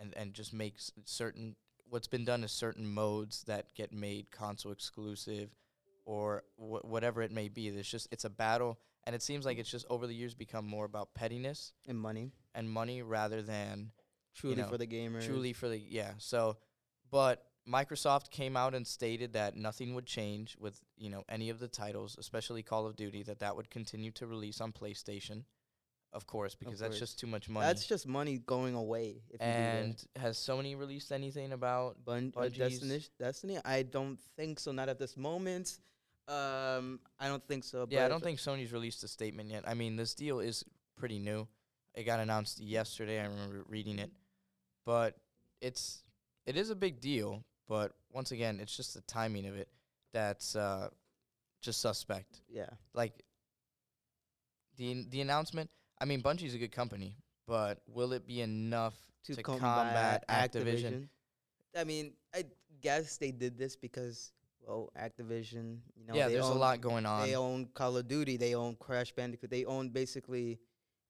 and 0.00 0.14
and 0.16 0.34
just 0.34 0.52
make 0.52 0.74
certain. 1.04 1.54
What's 1.90 2.08
been 2.08 2.24
done 2.24 2.44
is 2.44 2.52
certain 2.52 2.86
modes 2.86 3.44
that 3.44 3.74
get 3.74 3.92
made 3.92 4.30
console 4.30 4.72
exclusive, 4.72 5.50
or 6.04 6.42
wh- 6.56 6.84
whatever 6.84 7.22
it 7.22 7.30
may 7.30 7.48
be. 7.48 7.70
There's 7.70 7.88
just 7.90 8.08
it's 8.10 8.24
a 8.24 8.30
battle, 8.30 8.78
and 9.04 9.14
it 9.14 9.22
seems 9.22 9.46
like 9.46 9.58
it's 9.58 9.70
just 9.70 9.86
over 9.88 10.06
the 10.06 10.14
years 10.14 10.34
become 10.34 10.66
more 10.66 10.84
about 10.84 11.14
pettiness 11.14 11.72
And 11.88 11.98
money, 11.98 12.32
and 12.54 12.68
money 12.70 13.00
rather 13.02 13.40
than 13.42 13.92
truly 14.34 14.56
know, 14.56 14.68
for 14.68 14.76
the 14.78 14.86
gamer. 14.86 15.20
truly 15.22 15.52
for 15.54 15.68
the 15.68 15.78
yeah 15.78 16.12
so 16.18 16.58
but 17.10 17.47
microsoft 17.68 18.30
came 18.30 18.56
out 18.56 18.74
and 18.74 18.86
stated 18.86 19.32
that 19.34 19.56
nothing 19.56 19.94
would 19.94 20.06
change 20.06 20.56
with 20.58 20.80
you 20.96 21.10
know 21.10 21.24
any 21.28 21.50
of 21.50 21.58
the 21.58 21.68
titles 21.68 22.16
especially 22.18 22.62
call 22.62 22.86
of 22.86 22.96
duty 22.96 23.22
that 23.22 23.40
that 23.40 23.54
would 23.56 23.68
continue 23.70 24.10
to 24.10 24.26
release 24.26 24.60
on 24.60 24.72
playstation 24.72 25.44
of 26.12 26.26
course 26.26 26.54
because 26.54 26.78
that's 26.78 26.92
course. 26.92 26.98
just 27.00 27.18
too 27.20 27.26
much 27.26 27.48
money 27.48 27.66
That's 27.66 27.86
just 27.86 28.06
money 28.06 28.38
going 28.38 28.74
away. 28.74 29.20
If 29.28 29.42
and 29.42 30.02
has 30.16 30.38
sony 30.38 30.78
released 30.78 31.12
anything 31.12 31.52
about. 31.52 32.02
Bun- 32.02 32.32
uh, 32.34 32.48
Destiny, 32.48 33.02
Destiny, 33.18 33.58
I 33.62 33.82
don't 33.82 34.18
think 34.34 34.58
so. 34.58 34.72
Not 34.72 34.88
at 34.88 34.98
this 34.98 35.18
moment. 35.18 35.78
Um, 36.26 37.00
I 37.20 37.28
don't 37.28 37.46
think 37.46 37.64
so. 37.64 37.86
yeah 37.90 38.04
i 38.04 38.08
don't 38.08 38.22
think 38.22 38.38
sony's 38.38 38.70
released 38.72 39.02
a 39.02 39.08
statement 39.08 39.50
yet 39.50 39.64
i 39.66 39.72
mean 39.72 39.96
this 39.96 40.12
deal 40.12 40.40
is 40.40 40.62
pretty 40.96 41.18
new 41.18 41.48
it 41.94 42.04
got 42.04 42.20
announced 42.20 42.60
yesterday 42.60 43.18
i 43.18 43.24
remember 43.24 43.64
reading 43.66 43.98
it 43.98 44.10
but 44.84 45.16
it's 45.62 46.02
it 46.44 46.54
is 46.56 46.68
a 46.68 46.74
big 46.76 47.00
deal 47.00 47.44
but 47.68 47.92
once 48.12 48.32
again 48.32 48.58
it's 48.60 48.76
just 48.76 48.94
the 48.94 49.00
timing 49.02 49.46
of 49.46 49.56
it 49.56 49.68
that's 50.12 50.56
uh 50.56 50.88
just 51.60 51.80
suspect 51.80 52.40
Yeah, 52.48 52.70
like 52.94 53.24
the 54.76 55.06
the 55.10 55.20
announcement 55.20 55.70
i 56.00 56.04
mean 56.04 56.22
bungie's 56.22 56.54
a 56.54 56.58
good 56.58 56.72
company 56.72 57.16
but 57.46 57.80
will 57.88 58.12
it 58.12 58.26
be 58.26 58.40
enough 58.42 58.94
to, 59.24 59.36
to 59.36 59.42
combat, 59.42 60.24
combat 60.26 60.52
Activision. 60.52 61.08
I 61.76 61.84
mean, 61.84 62.12
I 62.34 62.44
guess 62.82 63.16
they 63.16 63.30
did 63.30 63.58
this 63.58 63.76
because 63.76 64.32
well, 64.66 64.90
Activision. 64.98 65.78
You 65.96 66.06
know, 66.06 66.14
yeah 66.14 66.28
they 66.28 66.34
there's 66.34 66.48
a 66.48 66.54
lot 66.54 66.80
going 66.80 67.06
on 67.06 67.26
They 67.26 67.36
own 67.36 67.68
Call 67.74 67.96
of 67.96 68.08
Duty. 68.08 68.36
They 68.36 68.54
own 68.54 68.76
Crash 68.76 69.12
Bandicoot. 69.12 69.50
They 69.50 69.64
own 69.64 69.90
basically 69.90 70.58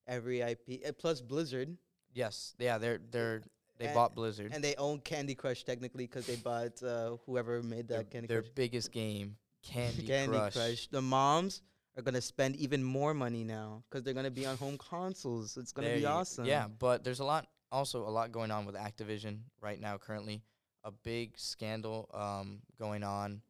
every 0.07 0.41
IP, 0.41 0.81
uh, 0.87 0.91
plus 0.93 1.21
Blizzard, 1.21 1.77
yes 2.13 2.55
yeah 2.57 2.77
they're 2.77 2.99
they're 3.11 3.43
they 3.79 3.85
And- 3.85 3.95
bought 3.95 4.13
blizzard 4.13 4.51
and 4.53 4.63
they 4.63 4.75
own 4.75 4.99
Candy 4.99 5.33
Crush 5.35 5.63
technically 5.63 6.05
because 6.05 6.27
they 6.27 6.35
bought 6.35 6.81
uh, 6.83 7.17
whoever 7.25 7.63
made 7.63 7.87
their, 7.87 7.99
that 7.99 8.11
Candy 8.11 8.27
Crush. 8.27 8.35
their 8.35 8.41
Crush. 8.43 8.53
biggest 8.55 8.91
game 8.91 9.37
candy, 9.63 10.05
Candy 10.05 10.37
crush. 10.37 10.53
Crush. 10.53 10.87
The 10.89 11.01
moms 11.01 11.61
are 11.97 12.01
gonna 12.03 12.21
spend 12.21 12.55
even 12.57 12.83
more 12.83 13.13
money 13.13 13.43
now 13.43 13.83
because 13.89 14.03
they're 14.03 14.13
gonna 14.13 14.29
be 14.31 14.45
on 14.45 14.57
home 14.57 14.77
consoles. 14.77 15.57
It's 15.57 15.71
gonna 15.71 15.87
There 15.89 15.97
be 15.97 16.05
awesome. 16.05 16.45
Yeah, 16.45 16.67
but 16.67 17.03
there's 17.03 17.19
a 17.19 17.25
lot, 17.25 17.47
also 17.71 18.07
a 18.07 18.11
lot 18.11 18.31
going 18.31 18.51
on 18.51 18.65
with 18.65 18.75
Activision 18.75 19.39
right 19.61 19.79
now. 19.79 19.97
Currently, 19.97 20.41
a 20.83 20.91
big 20.91 21.37
scandal 21.37 22.09
um, 22.13 22.61
going 22.77 23.03
on 23.03 23.41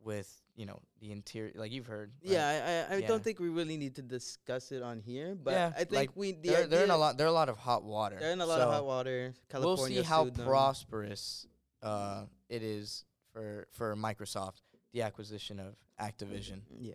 with 0.00 0.40
you 0.56 0.66
know 0.66 0.80
the 1.00 1.12
interior, 1.12 1.52
like 1.56 1.72
you've 1.72 1.86
heard. 1.86 2.12
right? 2.22 2.32
Yeah, 2.32 2.86
I, 2.90 2.94
I, 2.94 2.98
Yeah. 2.98 3.08
don't 3.08 3.22
think 3.22 3.38
we 3.40 3.48
really 3.48 3.76
need 3.76 3.96
to 3.96 4.02
discuss 4.02 4.72
it 4.72 4.82
on 4.82 5.00
here, 5.00 5.34
but 5.34 5.52
Yeah, 5.52 5.72
I 5.74 5.78
think 5.78 5.92
like, 5.92 6.10
we 6.14 6.32
the 6.32 6.48
they're, 6.50 6.66
they're 6.66 6.84
in 6.84 6.90
a 6.90 6.96
lot. 6.96 7.16
They're 7.18 7.26
a 7.26 7.32
lot 7.32 7.48
of 7.48 7.56
hot 7.56 7.84
water. 7.84 8.16
They're 8.20 8.32
in 8.32 8.40
a 8.40 8.46
lot 8.46 8.60
of 8.60 8.72
hot 8.72 8.84
water. 8.84 9.34
We'll 9.52 9.76
see 9.76 10.02
how 10.02 10.24
them. 10.24 10.46
prosperous 10.46 11.46
uh, 11.82 12.24
it 12.48 12.62
is 12.62 13.04
for 13.32 13.66
for 13.72 13.96
Microsoft 13.96 14.62
the 14.92 15.02
acquisition 15.02 15.58
of 15.58 15.74
Activision. 16.00 16.60
Yeah. 16.78 16.94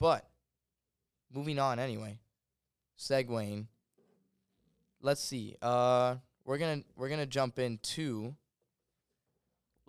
But 0.00 0.28
moving 1.32 1.58
on 1.58 1.78
anyway. 1.78 2.20
Segwaying. 2.96 3.66
Let's 5.02 5.22
see. 5.22 5.56
Uh 5.60 6.16
we're 6.44 6.58
going 6.58 6.80
to 6.80 6.86
we're 6.96 7.10
to 7.10 7.26
jump 7.26 7.58
into 7.58 8.34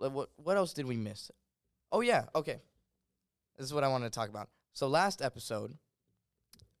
what 0.08 0.30
what 0.36 0.56
else 0.56 0.72
did 0.72 0.86
we 0.86 0.96
miss? 0.96 1.30
Oh 1.92 2.00
yeah, 2.00 2.24
okay. 2.34 2.60
This 3.56 3.66
is 3.66 3.74
what 3.74 3.84
I 3.84 3.88
wanted 3.88 4.12
to 4.12 4.18
talk 4.18 4.28
about. 4.28 4.48
So 4.72 4.88
last 4.88 5.20
episode 5.22 5.76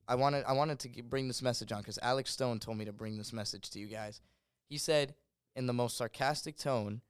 I 0.08 0.14
wanted 0.14 0.44
I 0.44 0.52
wanted 0.52 0.78
to 0.80 0.88
g- 0.88 1.00
bring 1.02 1.28
this 1.28 1.42
message 1.42 1.72
on 1.72 1.82
cuz 1.82 1.98
Alex 2.02 2.30
Stone 2.32 2.60
told 2.60 2.78
me 2.78 2.84
to 2.84 2.92
bring 2.92 3.18
this 3.18 3.32
message 3.32 3.68
to 3.70 3.78
you 3.78 3.86
guys. 3.86 4.20
He 4.68 4.78
said 4.78 5.14
in 5.54 5.66
the 5.66 5.72
most 5.72 5.96
sarcastic 5.96 6.56
tone, 6.56 7.02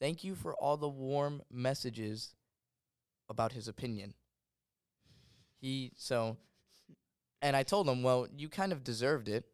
"Thank 0.00 0.24
you 0.24 0.34
for 0.34 0.54
all 0.54 0.76
the 0.76 0.88
warm 0.88 1.42
messages 1.50 2.34
about 3.28 3.52
his 3.52 3.68
opinion." 3.68 4.14
He 5.60 5.92
so 5.96 6.36
and 7.42 7.56
I 7.56 7.62
told 7.62 7.88
him, 7.88 8.02
"Well, 8.02 8.26
you 8.36 8.48
kind 8.48 8.72
of 8.72 8.84
deserved 8.84 9.28
it 9.28 9.44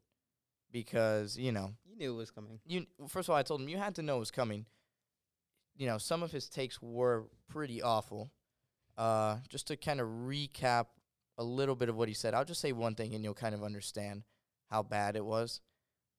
because, 0.72 1.36
you 1.36 1.52
know, 1.52 1.74
You 1.88 1.96
knew 1.96 2.12
it 2.14 2.16
was 2.16 2.30
coming. 2.30 2.60
you 2.64 2.86
first 3.08 3.28
of 3.28 3.32
all, 3.32 3.36
I 3.38 3.42
told 3.42 3.60
him 3.60 3.68
you 3.68 3.78
had 3.78 3.94
to 3.96 4.02
know 4.02 4.16
it 4.16 4.20
was 4.20 4.30
coming. 4.30 4.66
You 5.76 5.86
know, 5.86 5.98
some 5.98 6.22
of 6.22 6.32
his 6.32 6.48
takes 6.48 6.80
were 6.80 7.26
pretty 7.48 7.82
awful. 7.82 8.30
Uh, 8.96 9.36
just 9.48 9.66
to 9.68 9.76
kind 9.76 10.00
of 10.00 10.08
recap 10.08 10.86
a 11.36 11.44
little 11.44 11.76
bit 11.76 11.88
of 11.88 11.96
what 11.96 12.08
he 12.08 12.14
said, 12.14 12.32
I'll 12.32 12.44
just 12.44 12.60
say 12.60 12.72
one 12.72 12.94
thing, 12.94 13.14
and 13.14 13.22
you'll 13.22 13.34
kind 13.34 13.54
of 13.54 13.62
understand 13.62 14.22
how 14.70 14.82
bad 14.82 15.16
it 15.16 15.24
was. 15.24 15.60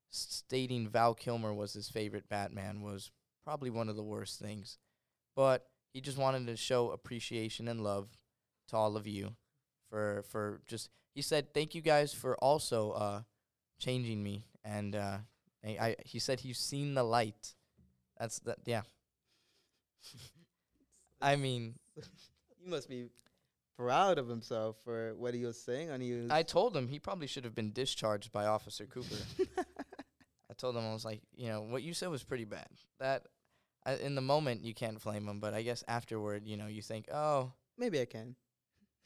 Stating 0.09 0.87
Val 0.87 1.13
Kilmer 1.13 1.53
was 1.53 1.73
his 1.73 1.89
favorite 1.89 2.29
Batman 2.29 2.81
was 2.81 3.11
probably 3.43 3.69
one 3.69 3.89
of 3.89 3.95
the 3.95 4.03
worst 4.03 4.39
things, 4.39 4.77
but 5.35 5.67
he 5.93 6.01
just 6.01 6.17
wanted 6.17 6.47
to 6.47 6.55
show 6.55 6.91
appreciation 6.91 7.67
and 7.67 7.83
love 7.83 8.17
to 8.69 8.77
all 8.77 8.95
of 8.95 9.07
you 9.07 9.35
for 9.89 10.23
for 10.29 10.61
just. 10.67 10.89
He 11.13 11.21
said, 11.21 11.53
"Thank 11.53 11.73
you 11.73 11.81
guys 11.81 12.13
for 12.13 12.37
also 12.37 12.91
uh, 12.91 13.21
changing 13.79 14.23
me," 14.23 14.45
and 14.63 14.95
uh, 14.95 15.17
I, 15.65 15.69
I 15.69 15.95
he 16.05 16.19
said 16.19 16.41
he's 16.41 16.59
seen 16.59 16.93
the 16.93 17.03
light. 17.03 17.55
That's 18.19 18.39
that. 18.39 18.59
Yeah. 18.65 18.83
I 21.21 21.35
mean, 21.35 21.75
You 22.63 22.69
must 22.71 22.89
be 22.89 23.05
proud 23.77 24.17
of 24.17 24.27
himself 24.27 24.75
for 24.83 25.13
what 25.15 25.33
he 25.33 25.45
was 25.45 25.59
saying 25.61 25.89
on 25.89 26.01
you. 26.01 26.27
I 26.29 26.43
told 26.43 26.75
him 26.75 26.87
he 26.87 26.99
probably 26.99 27.27
should 27.27 27.43
have 27.45 27.55
been 27.55 27.71
discharged 27.71 28.31
by 28.31 28.45
Officer 28.45 28.85
Cooper. 28.85 29.15
I 30.49 30.53
told 30.57 30.75
him 30.75 30.85
I 30.85 30.91
was 30.93 31.05
like, 31.05 31.21
you 31.35 31.47
know, 31.47 31.61
what 31.61 31.83
you 31.83 31.93
said 31.93 32.09
was 32.09 32.23
pretty 32.23 32.45
bad. 32.45 32.67
That 32.99 33.23
I, 33.85 33.95
in 33.95 34.15
the 34.15 34.21
moment 34.21 34.63
you 34.65 34.73
can't 34.73 35.01
flame 35.01 35.27
him, 35.27 35.39
but 35.39 35.53
I 35.53 35.61
guess 35.61 35.83
afterward, 35.87 36.43
you 36.45 36.57
know, 36.57 36.67
you 36.67 36.81
think, 36.81 37.07
oh, 37.13 37.53
Maybe 37.77 38.01
I 38.01 38.05
can. 38.05 38.35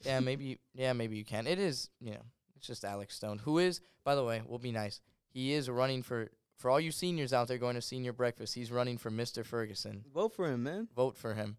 yeah, 0.04 0.18
maybe, 0.20 0.58
yeah, 0.74 0.92
maybe 0.94 1.16
you 1.16 1.24
can. 1.24 1.46
It 1.46 1.58
is, 1.58 1.90
you 2.00 2.12
know, 2.12 2.22
it's 2.56 2.66
just 2.66 2.84
Alex 2.84 3.14
Stone, 3.14 3.38
who 3.38 3.58
is, 3.58 3.80
by 4.04 4.14
the 4.14 4.24
way, 4.24 4.42
we'll 4.46 4.58
be 4.58 4.72
nice. 4.72 5.00
He 5.28 5.52
is 5.52 5.68
running 5.68 6.02
for 6.02 6.30
for 6.62 6.70
all 6.70 6.80
you 6.80 6.92
seniors 6.92 7.32
out 7.32 7.48
there 7.48 7.58
going 7.58 7.74
to 7.74 7.82
senior 7.82 8.12
breakfast. 8.12 8.54
He's 8.54 8.70
running 8.70 8.96
for 8.96 9.10
Mr. 9.10 9.44
Ferguson. 9.44 10.04
Vote 10.14 10.32
for 10.32 10.46
him, 10.46 10.62
man. 10.62 10.86
vote 10.94 11.18
for 11.18 11.34
him. 11.34 11.56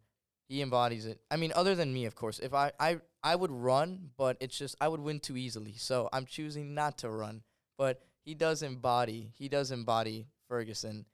He 0.48 0.62
embodies 0.62 1.06
it. 1.06 1.20
I 1.30 1.36
mean, 1.36 1.52
other 1.56 1.76
than 1.76 1.94
me, 1.94 2.06
of 2.06 2.16
course. 2.16 2.40
If 2.40 2.54
I, 2.54 2.72
I 2.80 3.00
I 3.22 3.36
would 3.36 3.52
run, 3.52 4.12
but 4.18 4.38
it's 4.40 4.58
just 4.58 4.76
I 4.80 4.88
would 4.88 5.02
win 5.02 5.20
too 5.20 5.36
easily. 5.36 5.74
So 5.78 6.08
I'm 6.14 6.26
choosing 6.26 6.74
not 6.74 7.00
to 7.00 7.10
run. 7.10 7.44
But 7.78 8.02
he 8.24 8.34
does 8.34 8.64
embody. 8.64 9.32
He 9.38 9.50
does 9.50 9.72
embody 9.72 10.28
Ferguson, 10.48 11.06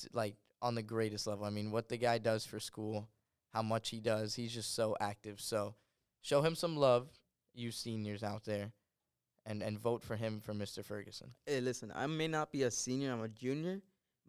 t- 0.00 0.08
like 0.12 0.36
on 0.62 0.76
the 0.76 0.82
greatest 0.82 1.26
level. 1.26 1.44
I 1.44 1.50
mean, 1.50 1.72
what 1.72 1.88
the 1.88 1.96
guy 1.96 2.18
does 2.18 2.46
for 2.46 2.60
school, 2.60 3.08
how 3.52 3.62
much 3.62 3.90
he 3.90 3.98
does. 3.98 4.34
He's 4.34 4.54
just 4.54 4.74
so 4.76 4.96
active. 5.00 5.40
So 5.40 5.74
show 6.22 6.40
him 6.42 6.54
some 6.54 6.76
love, 6.76 7.08
you 7.52 7.72
seniors 7.72 8.22
out 8.22 8.44
there, 8.44 8.72
and 9.46 9.62
and 9.62 9.78
vote 9.78 10.02
for 10.02 10.16
him 10.16 10.40
for 10.40 10.52
Mr. 10.54 10.84
Ferguson. 10.84 11.30
Hey, 11.46 11.60
listen, 11.60 11.92
I 11.94 12.06
may 12.06 12.28
not 12.28 12.50
be 12.52 12.62
a 12.62 12.70
senior. 12.70 13.12
I'm 13.12 13.22
a 13.22 13.28
junior, 13.28 13.80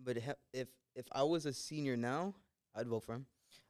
but 0.03 0.17
he- 0.17 0.31
if 0.53 0.67
if 0.95 1.05
I 1.11 1.23
was 1.23 1.45
a 1.45 1.53
senior 1.53 1.95
now, 1.97 2.33
I'd 2.75 2.87
vote 2.87 3.03
for 3.03 3.13
him. 3.15 3.25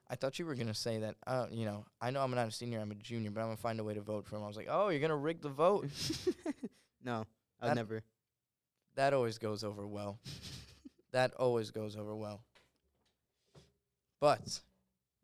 I 0.08 0.16
thought 0.16 0.38
you 0.38 0.46
were 0.46 0.54
gonna 0.56 0.74
say 0.76 1.00
that. 1.00 1.16
Uh, 1.26 1.48
you 1.52 1.66
know, 1.66 1.86
I 2.00 2.12
know 2.12 2.22
I'm 2.22 2.30
not 2.32 2.48
a 2.48 2.52
senior, 2.52 2.80
I'm 2.80 2.92
a 2.92 2.96
junior, 2.96 3.32
but 3.32 3.42
I'm 3.42 3.48
gonna 3.48 3.58
find 3.58 3.80
a 3.80 3.84
way 3.84 3.96
to 3.96 4.02
vote 4.02 4.28
for 4.28 4.36
him. 4.38 4.44
I 4.44 4.48
was 4.48 4.56
like, 4.58 4.68
oh, 4.70 4.90
you're 4.90 5.00
gonna 5.02 5.16
rig 5.16 5.42
the 5.42 5.50
vote. 5.50 5.88
no, 7.04 7.26
That- 7.62 7.76
never. 7.76 8.04
that 8.96 9.14
always 9.14 9.38
goes 9.40 9.64
over 9.64 9.88
well. 9.88 10.20
that 11.12 11.34
always 11.36 11.72
goes 11.72 11.96
over 11.96 12.16
well. 12.16 12.42
But, 14.20 14.62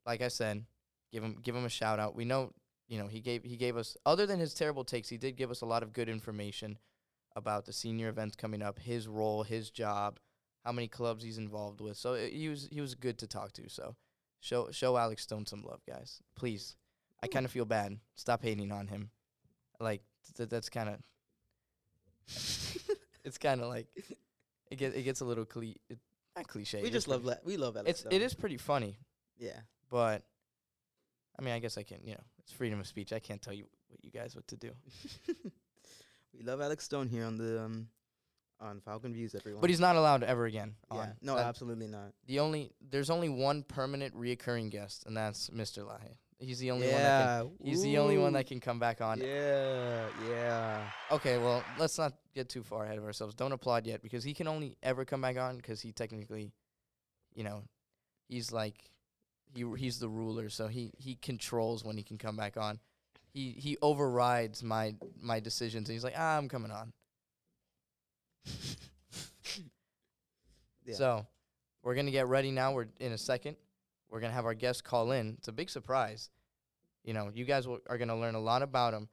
like 0.05 0.21
I 0.21 0.27
said, 0.27 0.65
give 1.11 1.23
him 1.23 1.37
give 1.41 1.55
him 1.55 1.65
a 1.65 1.69
shout 1.69 1.99
out. 1.99 2.15
We 2.15 2.25
know, 2.25 2.51
you 2.91 2.99
know, 2.99 3.07
he 3.07 3.21
gave 3.21 3.43
he 3.43 3.55
gave 3.55 3.77
us 3.77 3.95
other 4.05 4.25
than 4.25 4.39
his 4.39 4.53
terrible 4.53 4.83
takes, 4.83 5.07
he 5.09 5.17
did 5.17 5.37
give 5.37 5.49
us 5.49 5.61
a 5.61 5.65
lot 5.65 5.81
of 5.81 5.93
good 5.93 6.09
information 6.09 6.77
about 7.37 7.65
the 7.65 7.71
senior 7.71 8.09
events 8.09 8.35
coming 8.35 8.61
up, 8.61 8.77
his 8.79 9.07
role, 9.07 9.43
his 9.43 9.69
job, 9.71 10.19
how 10.65 10.73
many 10.73 10.89
clubs 10.89 11.23
he's 11.23 11.37
involved 11.37 11.79
with. 11.79 11.95
So 11.95 12.13
uh, 12.15 12.17
he 12.27 12.49
was 12.49 12.67
he 12.69 12.81
was 12.81 12.93
good 12.93 13.17
to 13.19 13.27
talk 13.27 13.53
to. 13.53 13.69
So 13.69 13.95
show 14.41 14.69
show 14.71 14.97
Alex 14.97 15.23
Stone 15.23 15.45
some 15.45 15.63
love, 15.63 15.79
guys, 15.87 16.19
please. 16.35 16.75
I 17.23 17.27
kind 17.27 17.45
of 17.45 17.51
feel 17.51 17.65
bad. 17.65 17.97
Stop 18.15 18.43
hating 18.43 18.71
on 18.73 18.87
him. 18.87 19.09
Like 19.79 20.01
th- 20.35 20.49
that's 20.49 20.69
kind 20.69 20.89
of 20.89 20.95
it's 23.23 23.37
kind 23.37 23.61
of 23.61 23.67
like 23.67 23.87
it 24.69 24.75
gets 24.77 24.95
it 24.95 25.03
gets 25.03 25.21
a 25.21 25.25
little 25.25 25.45
cli 25.45 25.77
it, 25.89 25.97
not 26.35 26.47
cliche. 26.47 26.81
we 26.81 26.87
it 26.89 26.91
just 26.91 27.07
love 27.07 27.23
la- 27.25 27.35
we 27.45 27.57
love 27.57 27.75
Alex. 27.77 27.89
It's 27.89 27.99
Stone. 28.01 28.13
it 28.13 28.21
is 28.21 28.33
pretty 28.33 28.57
funny, 28.57 28.97
Yeah. 29.37 29.59
but 29.89 30.23
I 31.39 31.41
mean, 31.43 31.53
I 31.53 31.59
guess 31.59 31.77
I 31.77 31.83
can 31.83 31.99
you 32.03 32.13
know 32.13 32.23
it's 32.51 32.57
freedom 32.57 32.79
of 32.79 32.87
speech. 32.87 33.13
I 33.13 33.19
can't 33.19 33.41
tell 33.41 33.53
you 33.53 33.65
what 33.87 34.03
you 34.03 34.11
guys 34.11 34.35
what 34.35 34.47
to 34.49 34.57
do. 34.57 34.71
we 36.37 36.43
love 36.43 36.61
Alex 36.61 36.83
Stone 36.85 37.07
here 37.07 37.25
on 37.25 37.37
the 37.37 37.63
um 37.63 37.87
on 38.59 38.79
Falcon 38.81 39.13
Views, 39.13 39.33
everyone. 39.33 39.61
But 39.61 39.69
he's 39.69 39.79
not 39.79 39.95
allowed 39.95 40.23
ever 40.23 40.45
again. 40.45 40.75
yeah. 40.91 40.97
on. 40.97 41.13
No, 41.21 41.35
That- 41.35 41.47
absolutely 41.47 41.87
not. 41.87 42.11
the 42.27 42.39
only 42.39 42.71
there's 42.89 43.09
only 43.09 43.29
one 43.29 43.63
permanent 43.63 44.15
reoccurring 44.15 44.69
guest, 44.69 45.05
and 45.05 45.15
that's 45.15 45.49
Mr. 45.49 45.85
Lahe. 45.87 46.15
He's 46.39 46.57
the 46.59 46.71
only 46.71 46.87
one 46.87 46.95
that 46.95 47.41
can. 47.41 47.51
He's 47.63 47.83
the 47.83 47.97
only 47.99 48.17
one 48.17 48.33
that 48.33 48.47
can 48.47 48.59
come 48.59 48.79
back 48.79 48.99
on. 48.99 49.19
Yeah, 49.19 50.07
yeah. 50.27 50.83
Okay, 51.11 51.37
well, 51.37 51.63
let's 51.77 51.99
not 51.99 52.13
get 52.33 52.49
too 52.49 52.63
far 52.63 52.83
ahead 52.83 52.97
of 52.97 53.03
ourselves. 53.03 53.35
Don't 53.35 53.51
applaud 53.51 53.85
yet 53.85 54.01
because 54.01 54.23
he 54.23 54.33
can 54.33 54.47
only 54.47 54.75
ever 54.81 55.05
come 55.05 55.21
back 55.21 55.37
on 55.37 55.57
because 55.57 55.81
he 55.81 55.91
technically, 55.91 56.51
you 57.35 57.43
know, 57.43 57.61
he's 58.27 58.51
like, 58.51 58.89
he 59.53 59.65
he's 59.77 59.99
the 59.99 60.09
ruler, 60.09 60.49
so 60.49 60.67
he 60.67 60.91
he 60.97 61.15
controls 61.15 61.83
when 61.83 61.97
he 61.97 62.03
can 62.03 62.17
come 62.17 62.35
back 62.35 62.57
on. 62.57 62.79
He 63.29 63.51
he 63.51 63.77
overrides 63.81 64.63
my 64.63 64.95
my 65.19 65.39
decisions, 65.39 65.87
and 65.89 65.93
he's 65.93 66.03
like, 66.03 66.15
ah, 66.17 66.37
I'm 66.37 66.49
coming 66.49 66.71
on. 66.71 66.93
Yeah. 70.85 70.95
So, 70.95 71.27
we're 71.83 71.95
gonna 71.95 72.11
get 72.11 72.27
ready 72.27 72.51
now. 72.51 72.73
We're 72.73 72.87
in 72.99 73.11
a 73.11 73.17
second. 73.17 73.55
We're 74.09 74.19
gonna 74.19 74.33
have 74.33 74.45
our 74.45 74.53
guest 74.53 74.83
call 74.83 75.11
in. 75.11 75.35
It's 75.37 75.47
a 75.47 75.51
big 75.51 75.69
surprise. 75.69 76.29
You 77.03 77.13
know, 77.13 77.31
you 77.33 77.45
guys 77.45 77.67
will, 77.67 77.79
are 77.89 77.97
gonna 77.97 78.19
learn 78.19 78.35
a 78.35 78.39
lot 78.39 78.61
about 78.61 78.93
him. 78.93 79.07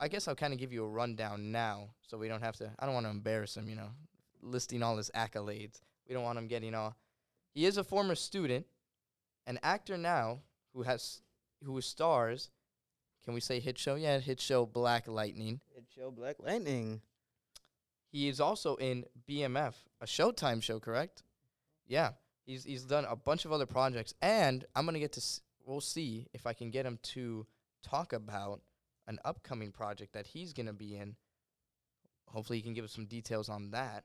I 0.00 0.08
guess 0.08 0.28
I'll 0.28 0.34
kind 0.34 0.52
of 0.52 0.58
give 0.58 0.72
you 0.72 0.84
a 0.84 0.88
rundown 0.88 1.50
now, 1.50 1.90
so 2.02 2.18
we 2.18 2.28
don't 2.28 2.42
have 2.42 2.56
to. 2.56 2.70
I 2.78 2.86
don't 2.86 2.94
want 2.94 3.06
to 3.06 3.10
embarrass 3.10 3.56
him. 3.56 3.68
You 3.68 3.76
know, 3.76 3.88
listing 4.42 4.82
all 4.82 4.96
his 4.96 5.10
accolades. 5.14 5.80
We 6.08 6.14
don't 6.14 6.24
want 6.24 6.38
him 6.38 6.46
getting 6.46 6.74
all. 6.74 6.96
He 7.54 7.64
is 7.64 7.76
a 7.76 7.84
former 7.84 8.14
student, 8.14 8.66
an 9.48 9.58
actor 9.62 9.96
now 9.96 10.40
who 10.74 10.82
has 10.82 11.22
who 11.64 11.80
stars. 11.80 12.50
Can 13.24 13.34
we 13.34 13.40
say 13.40 13.58
hit 13.58 13.78
show? 13.78 13.96
Yeah, 13.96 14.18
hit 14.20 14.40
show 14.40 14.64
Black 14.64 15.08
Lightning. 15.08 15.60
It 15.76 15.84
show 15.94 16.10
Black 16.10 16.36
Lightning. 16.38 17.00
He 18.10 18.28
is 18.28 18.40
also 18.40 18.76
in 18.76 19.04
BMF, 19.28 19.74
a 20.00 20.06
Showtime 20.06 20.62
show, 20.62 20.78
correct? 20.78 21.24
Yeah, 21.86 22.10
he's 22.46 22.64
he's 22.64 22.84
done 22.84 23.04
a 23.08 23.16
bunch 23.16 23.44
of 23.44 23.52
other 23.52 23.66
projects, 23.66 24.14
and 24.22 24.64
I'm 24.76 24.84
gonna 24.86 24.98
get 24.98 25.12
to. 25.14 25.20
S- 25.20 25.40
we'll 25.64 25.80
see 25.80 26.28
if 26.32 26.46
I 26.46 26.52
can 26.52 26.70
get 26.70 26.86
him 26.86 26.98
to 27.14 27.46
talk 27.82 28.12
about 28.12 28.60
an 29.06 29.18
upcoming 29.24 29.72
project 29.72 30.12
that 30.12 30.28
he's 30.28 30.52
gonna 30.52 30.72
be 30.72 30.96
in. 30.96 31.16
Hopefully, 32.28 32.58
he 32.58 32.62
can 32.62 32.74
give 32.74 32.84
us 32.84 32.92
some 32.92 33.06
details 33.06 33.48
on 33.48 33.70
that. 33.72 34.04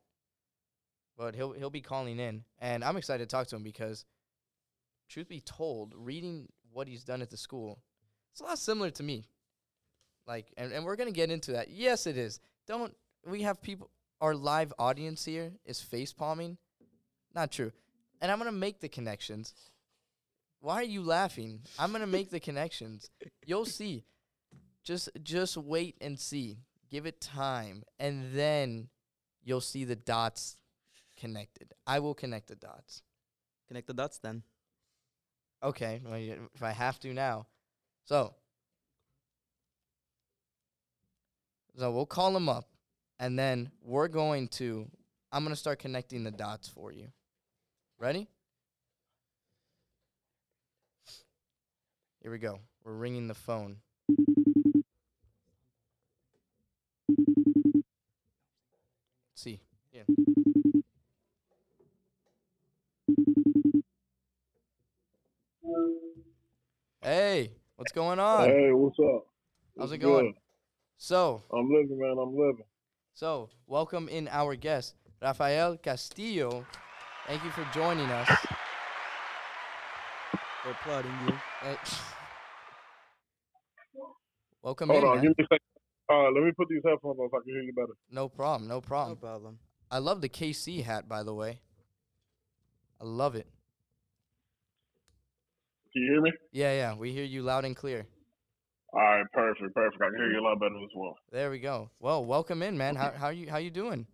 But 1.17 1.35
he'll 1.35 1.51
he'll 1.53 1.69
be 1.69 1.81
calling 1.81 2.19
in, 2.19 2.43
and 2.59 2.83
I'm 2.83 2.97
excited 2.97 3.29
to 3.29 3.33
talk 3.33 3.47
to 3.47 3.55
him 3.55 3.63
because, 3.63 4.05
truth 5.13 5.29
be 5.29 5.41
told, 5.41 5.93
reading 5.95 6.49
what 6.71 6.87
he's 6.87 7.03
done 7.03 7.21
at 7.21 7.29
the 7.29 7.37
school, 7.37 7.79
it's 8.31 8.41
a 8.41 8.45
lot 8.45 8.57
similar 8.57 8.89
to 8.89 9.03
me. 9.03 9.25
Like, 10.25 10.47
and, 10.57 10.71
and 10.71 10.85
we're 10.85 10.95
gonna 10.95 11.11
get 11.11 11.29
into 11.29 11.51
that. 11.51 11.69
Yes, 11.69 12.07
it 12.07 12.17
is. 12.17 12.39
Don't 12.67 12.95
we 13.25 13.43
have 13.43 13.61
people? 13.61 13.89
Our 14.21 14.33
live 14.33 14.73
audience 14.79 15.23
here 15.23 15.51
is 15.65 15.81
face 15.81 16.13
palming. 16.13 16.57
Not 17.35 17.51
true. 17.51 17.71
And 18.21 18.31
I'm 18.31 18.39
gonna 18.39 18.51
make 18.51 18.79
the 18.79 18.89
connections. 18.89 19.53
Why 20.61 20.75
are 20.75 20.83
you 20.83 21.03
laughing? 21.03 21.59
I'm 21.77 21.91
gonna 21.91 22.07
make 22.07 22.31
the 22.31 22.39
connections. 22.39 23.09
You'll 23.45 23.65
see. 23.65 24.05
Just 24.83 25.09
just 25.21 25.57
wait 25.57 25.95
and 26.01 26.19
see. 26.19 26.57
Give 26.89 27.05
it 27.05 27.19
time, 27.19 27.83
and 27.99 28.33
then 28.33 28.87
you'll 29.43 29.61
see 29.61 29.83
the 29.83 29.95
dots 29.95 30.57
connected. 31.17 31.73
I 31.85 31.99
will 31.99 32.13
connect 32.13 32.47
the 32.47 32.55
dots. 32.55 33.01
Connect 33.67 33.87
the 33.87 33.93
dots 33.93 34.19
then. 34.19 34.43
Okay, 35.63 36.01
well, 36.03 36.15
if 36.53 36.61
I 36.61 36.71
have 36.71 36.99
to 36.99 37.13
now. 37.13 37.47
So, 38.03 38.33
so 41.77 41.89
we'll 41.89 42.05
call 42.05 42.35
him 42.35 42.49
up, 42.49 42.67
and 43.17 43.39
then 43.39 43.71
we're 43.81 44.09
going 44.09 44.49
to. 44.49 44.85
I'm 45.31 45.43
gonna 45.43 45.55
start 45.55 45.79
connecting 45.79 46.25
the 46.25 46.31
dots 46.31 46.67
for 46.67 46.91
you. 46.91 47.07
Ready? 47.97 48.27
Here 52.21 52.31
we 52.31 52.39
go. 52.39 52.59
We're 52.83 52.93
ringing 52.93 53.27
the 53.27 53.33
phone. 53.33 53.77
Let's 59.31 59.41
see. 59.41 59.61
Yeah. 59.93 60.03
Hey, 67.03 67.51
what's 67.75 67.91
going 67.91 68.19
on? 68.19 68.47
Hey, 68.49 68.69
what's 68.71 68.97
up? 68.99 69.25
How's 69.77 69.91
What's 69.91 69.93
it 69.93 69.97
going? 69.97 70.25
good? 70.27 70.35
So, 70.97 71.41
I'm 71.51 71.69
living, 71.69 71.99
man. 71.99 72.15
I'm 72.21 72.31
living. 72.33 72.63
so 73.13 73.49
welcome 73.67 74.07
in 74.07 74.29
our 74.29 74.55
guest, 74.55 74.95
Rafael 75.21 75.75
Castillo. 75.77 76.65
Thank 77.27 77.43
you 77.43 77.51
for 77.51 77.67
joining 77.73 78.05
us. 78.09 78.29
We're 80.65 80.71
applauding 80.71 81.11
you. 81.27 81.33
Uh, 81.61 81.75
welcome 84.61 84.89
Hold 84.89 85.03
in, 85.03 85.09
on, 85.09 85.15
man. 85.17 85.23
give 85.23 85.37
me 85.37 85.43
a 85.43 85.47
second. 85.53 85.59
Uh, 86.09 86.31
let 86.31 86.43
me 86.45 86.51
put 86.55 86.67
these 86.69 86.81
headphones 86.85 87.17
on 87.19 87.29
so 87.29 87.37
I 87.37 87.41
can 87.43 87.53
hear 87.53 87.63
you 87.63 87.73
better. 87.73 87.93
No 88.11 88.29
problem, 88.29 88.69
no 88.69 88.75
No 88.75 88.81
problem. 88.81 89.17
problem. 89.17 89.59
I 89.91 89.97
love 89.97 90.21
the 90.21 90.29
KC 90.29 90.83
hat, 90.83 91.09
by 91.09 91.23
the 91.23 91.33
way. 91.33 91.59
I 93.01 93.05
love 93.05 93.35
it. 93.35 93.47
Can 95.93 96.01
you 96.01 96.11
hear 96.11 96.21
me? 96.21 96.31
Yeah, 96.51 96.73
yeah, 96.73 96.95
we 96.95 97.11
hear 97.11 97.23
you 97.23 97.43
loud 97.43 97.65
and 97.65 97.75
clear. 97.75 98.07
All 98.93 98.99
right, 98.99 99.25
perfect, 99.31 99.75
perfect. 99.75 100.01
I 100.01 100.09
can 100.09 100.17
hear 100.17 100.31
you 100.31 100.39
a 100.39 100.45
lot 100.45 100.59
better 100.59 100.75
as 100.75 100.89
well. 100.95 101.15
There 101.31 101.51
we 101.51 101.59
go. 101.59 101.89
Well, 101.99 102.25
welcome 102.25 102.63
in, 102.63 102.77
man. 102.77 102.95
How 102.95 103.11
how 103.11 103.29
you 103.29 103.49
how 103.49 103.57
you 103.57 103.69
doing? 103.69 104.07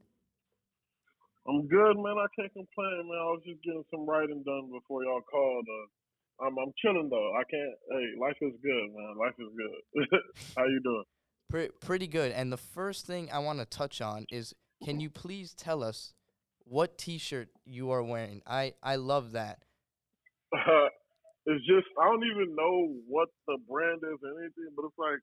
I'm 1.47 1.67
good, 1.67 1.95
man. 1.95 2.15
I 2.19 2.27
can't 2.37 2.51
complain, 2.51 3.07
man. 3.07 3.19
I 3.19 3.31
was 3.31 3.41
just 3.45 3.63
getting 3.63 3.83
some 3.91 4.05
writing 4.05 4.43
done 4.45 4.69
before 4.71 5.03
y'all 5.05 5.21
called. 5.21 5.65
Uh, 5.67 6.45
I'm 6.45 6.57
I'm 6.57 6.73
chilling 6.81 7.09
though. 7.09 7.31
I 7.33 7.43
can't. 7.49 7.75
Hey, 7.91 8.05
life 8.19 8.37
is 8.41 8.53
good, 8.61 8.87
man. 8.93 9.15
Life 9.17 9.35
is 9.39 9.47
good. 9.55 10.19
How 10.57 10.65
you 10.65 10.81
doing? 10.83 11.03
Pre- 11.49 11.69
pretty 11.79 12.07
good. 12.07 12.33
And 12.33 12.51
the 12.51 12.57
first 12.57 13.05
thing 13.05 13.29
I 13.31 13.39
want 13.39 13.59
to 13.59 13.65
touch 13.65 14.01
on 14.01 14.25
is, 14.29 14.53
can 14.83 14.99
you 14.99 15.09
please 15.09 15.53
tell 15.53 15.83
us 15.83 16.13
what 16.65 16.97
T-shirt 16.97 17.49
you 17.65 17.91
are 17.91 18.03
wearing? 18.03 18.41
I 18.45 18.73
I 18.83 18.97
love 18.97 19.31
that. 19.31 19.59
it's 21.49 21.65
just 21.65 21.87
I 21.99 22.05
don't 22.05 22.23
even 22.25 22.55
know 22.55 22.93
what 23.07 23.29
the 23.47 23.57
brand 23.67 24.01
is 24.05 24.19
or 24.21 24.31
anything, 24.39 24.69
but 24.75 24.85
it's 24.85 24.99
like 24.99 25.21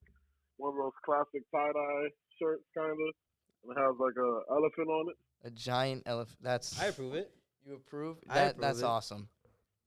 one 0.56 0.72
of 0.72 0.78
those 0.78 0.96
classic 1.04 1.42
tie 1.54 1.72
dye 1.72 2.08
shirts, 2.40 2.64
kind 2.76 2.92
of, 2.92 3.10
and 3.64 3.76
it 3.76 3.78
has 3.80 3.94
like 3.98 4.16
a 4.18 4.30
elephant 4.50 4.88
on 4.88 5.06
it. 5.10 5.16
A 5.46 5.50
giant 5.50 6.02
elephant. 6.06 6.38
That's 6.42 6.80
I 6.80 6.86
approve 6.86 7.14
it. 7.14 7.30
you 7.66 7.74
approve. 7.74 8.16
I 8.28 8.34
That 8.40 8.50
approve 8.52 8.66
that's 8.66 8.82
it. 8.82 8.86
awesome. 8.86 9.28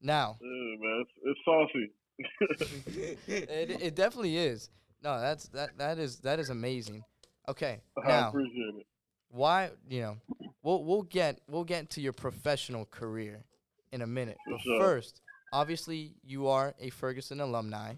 Now 0.00 0.38
Yeah, 0.40 0.76
man, 0.80 1.04
it's, 1.04 1.12
it's 1.24 1.40
saucy. 1.44 1.90
it 3.48 3.70
it 3.82 3.94
definitely 3.94 4.36
is. 4.36 4.70
No, 5.02 5.20
that's 5.20 5.48
that 5.48 5.78
that 5.78 5.98
is 5.98 6.18
that 6.20 6.38
is 6.38 6.50
amazing. 6.50 7.04
Okay, 7.48 7.80
I 7.96 8.08
now 8.08 8.28
appreciate 8.28 8.74
it. 8.80 8.86
why 9.30 9.70
you 9.88 10.00
know 10.02 10.16
we'll 10.62 10.84
we'll 10.84 11.02
get 11.02 11.40
we'll 11.48 11.64
get 11.64 11.90
to 11.90 12.00
your 12.00 12.12
professional 12.12 12.84
career 12.84 13.44
in 13.92 14.02
a 14.02 14.06
minute. 14.06 14.38
For 14.44 14.52
But 14.52 14.60
sure. 14.62 14.78
first, 14.78 15.20
obviously 15.52 16.14
you 16.22 16.48
are 16.48 16.74
a 16.80 16.90
Ferguson 16.90 17.40
alumni. 17.40 17.94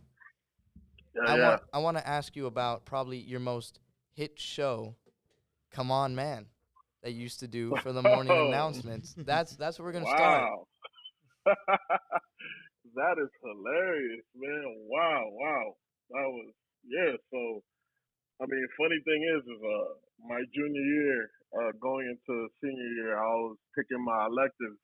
Yeah, 1.14 1.30
I 1.30 1.36
yeah. 1.36 1.48
want 1.48 1.62
I 1.74 1.78
want 1.78 1.96
to 1.98 2.08
ask 2.08 2.36
you 2.36 2.46
about 2.46 2.84
probably 2.84 3.18
your 3.18 3.40
most 3.40 3.80
hit 4.14 4.38
show, 4.38 4.94
Come 5.70 5.90
On 5.90 6.14
Man, 6.14 6.46
that 7.02 7.12
you 7.12 7.20
used 7.20 7.40
to 7.40 7.48
do 7.48 7.74
for 7.82 7.92
the 7.92 8.02
morning 8.02 8.32
announcements. 8.48 9.14
That's 9.16 9.56
that's 9.56 9.78
where 9.78 9.86
we're 9.86 9.92
gonna 9.92 10.06
start. 10.06 10.42
wow. 10.42 10.66
that 12.94 13.16
is 13.18 13.30
hilarious, 13.42 14.24
man. 14.34 14.64
Wow, 14.88 15.24
wow. 15.32 15.74
That 16.10 16.28
was 16.28 16.52
yeah. 16.88 17.12
So, 17.30 17.62
I 18.40 18.46
mean, 18.46 18.66
funny 18.78 19.00
thing 19.04 19.22
is, 19.36 19.42
is 19.44 19.60
uh, 19.62 19.92
my 20.28 20.40
junior 20.54 20.80
year, 20.80 21.30
uh, 21.54 21.72
going 21.80 22.08
into 22.08 22.48
senior 22.60 22.90
year, 22.98 23.18
I 23.18 23.28
was 23.46 23.56
picking 23.76 24.02
my 24.04 24.26
electives, 24.26 24.80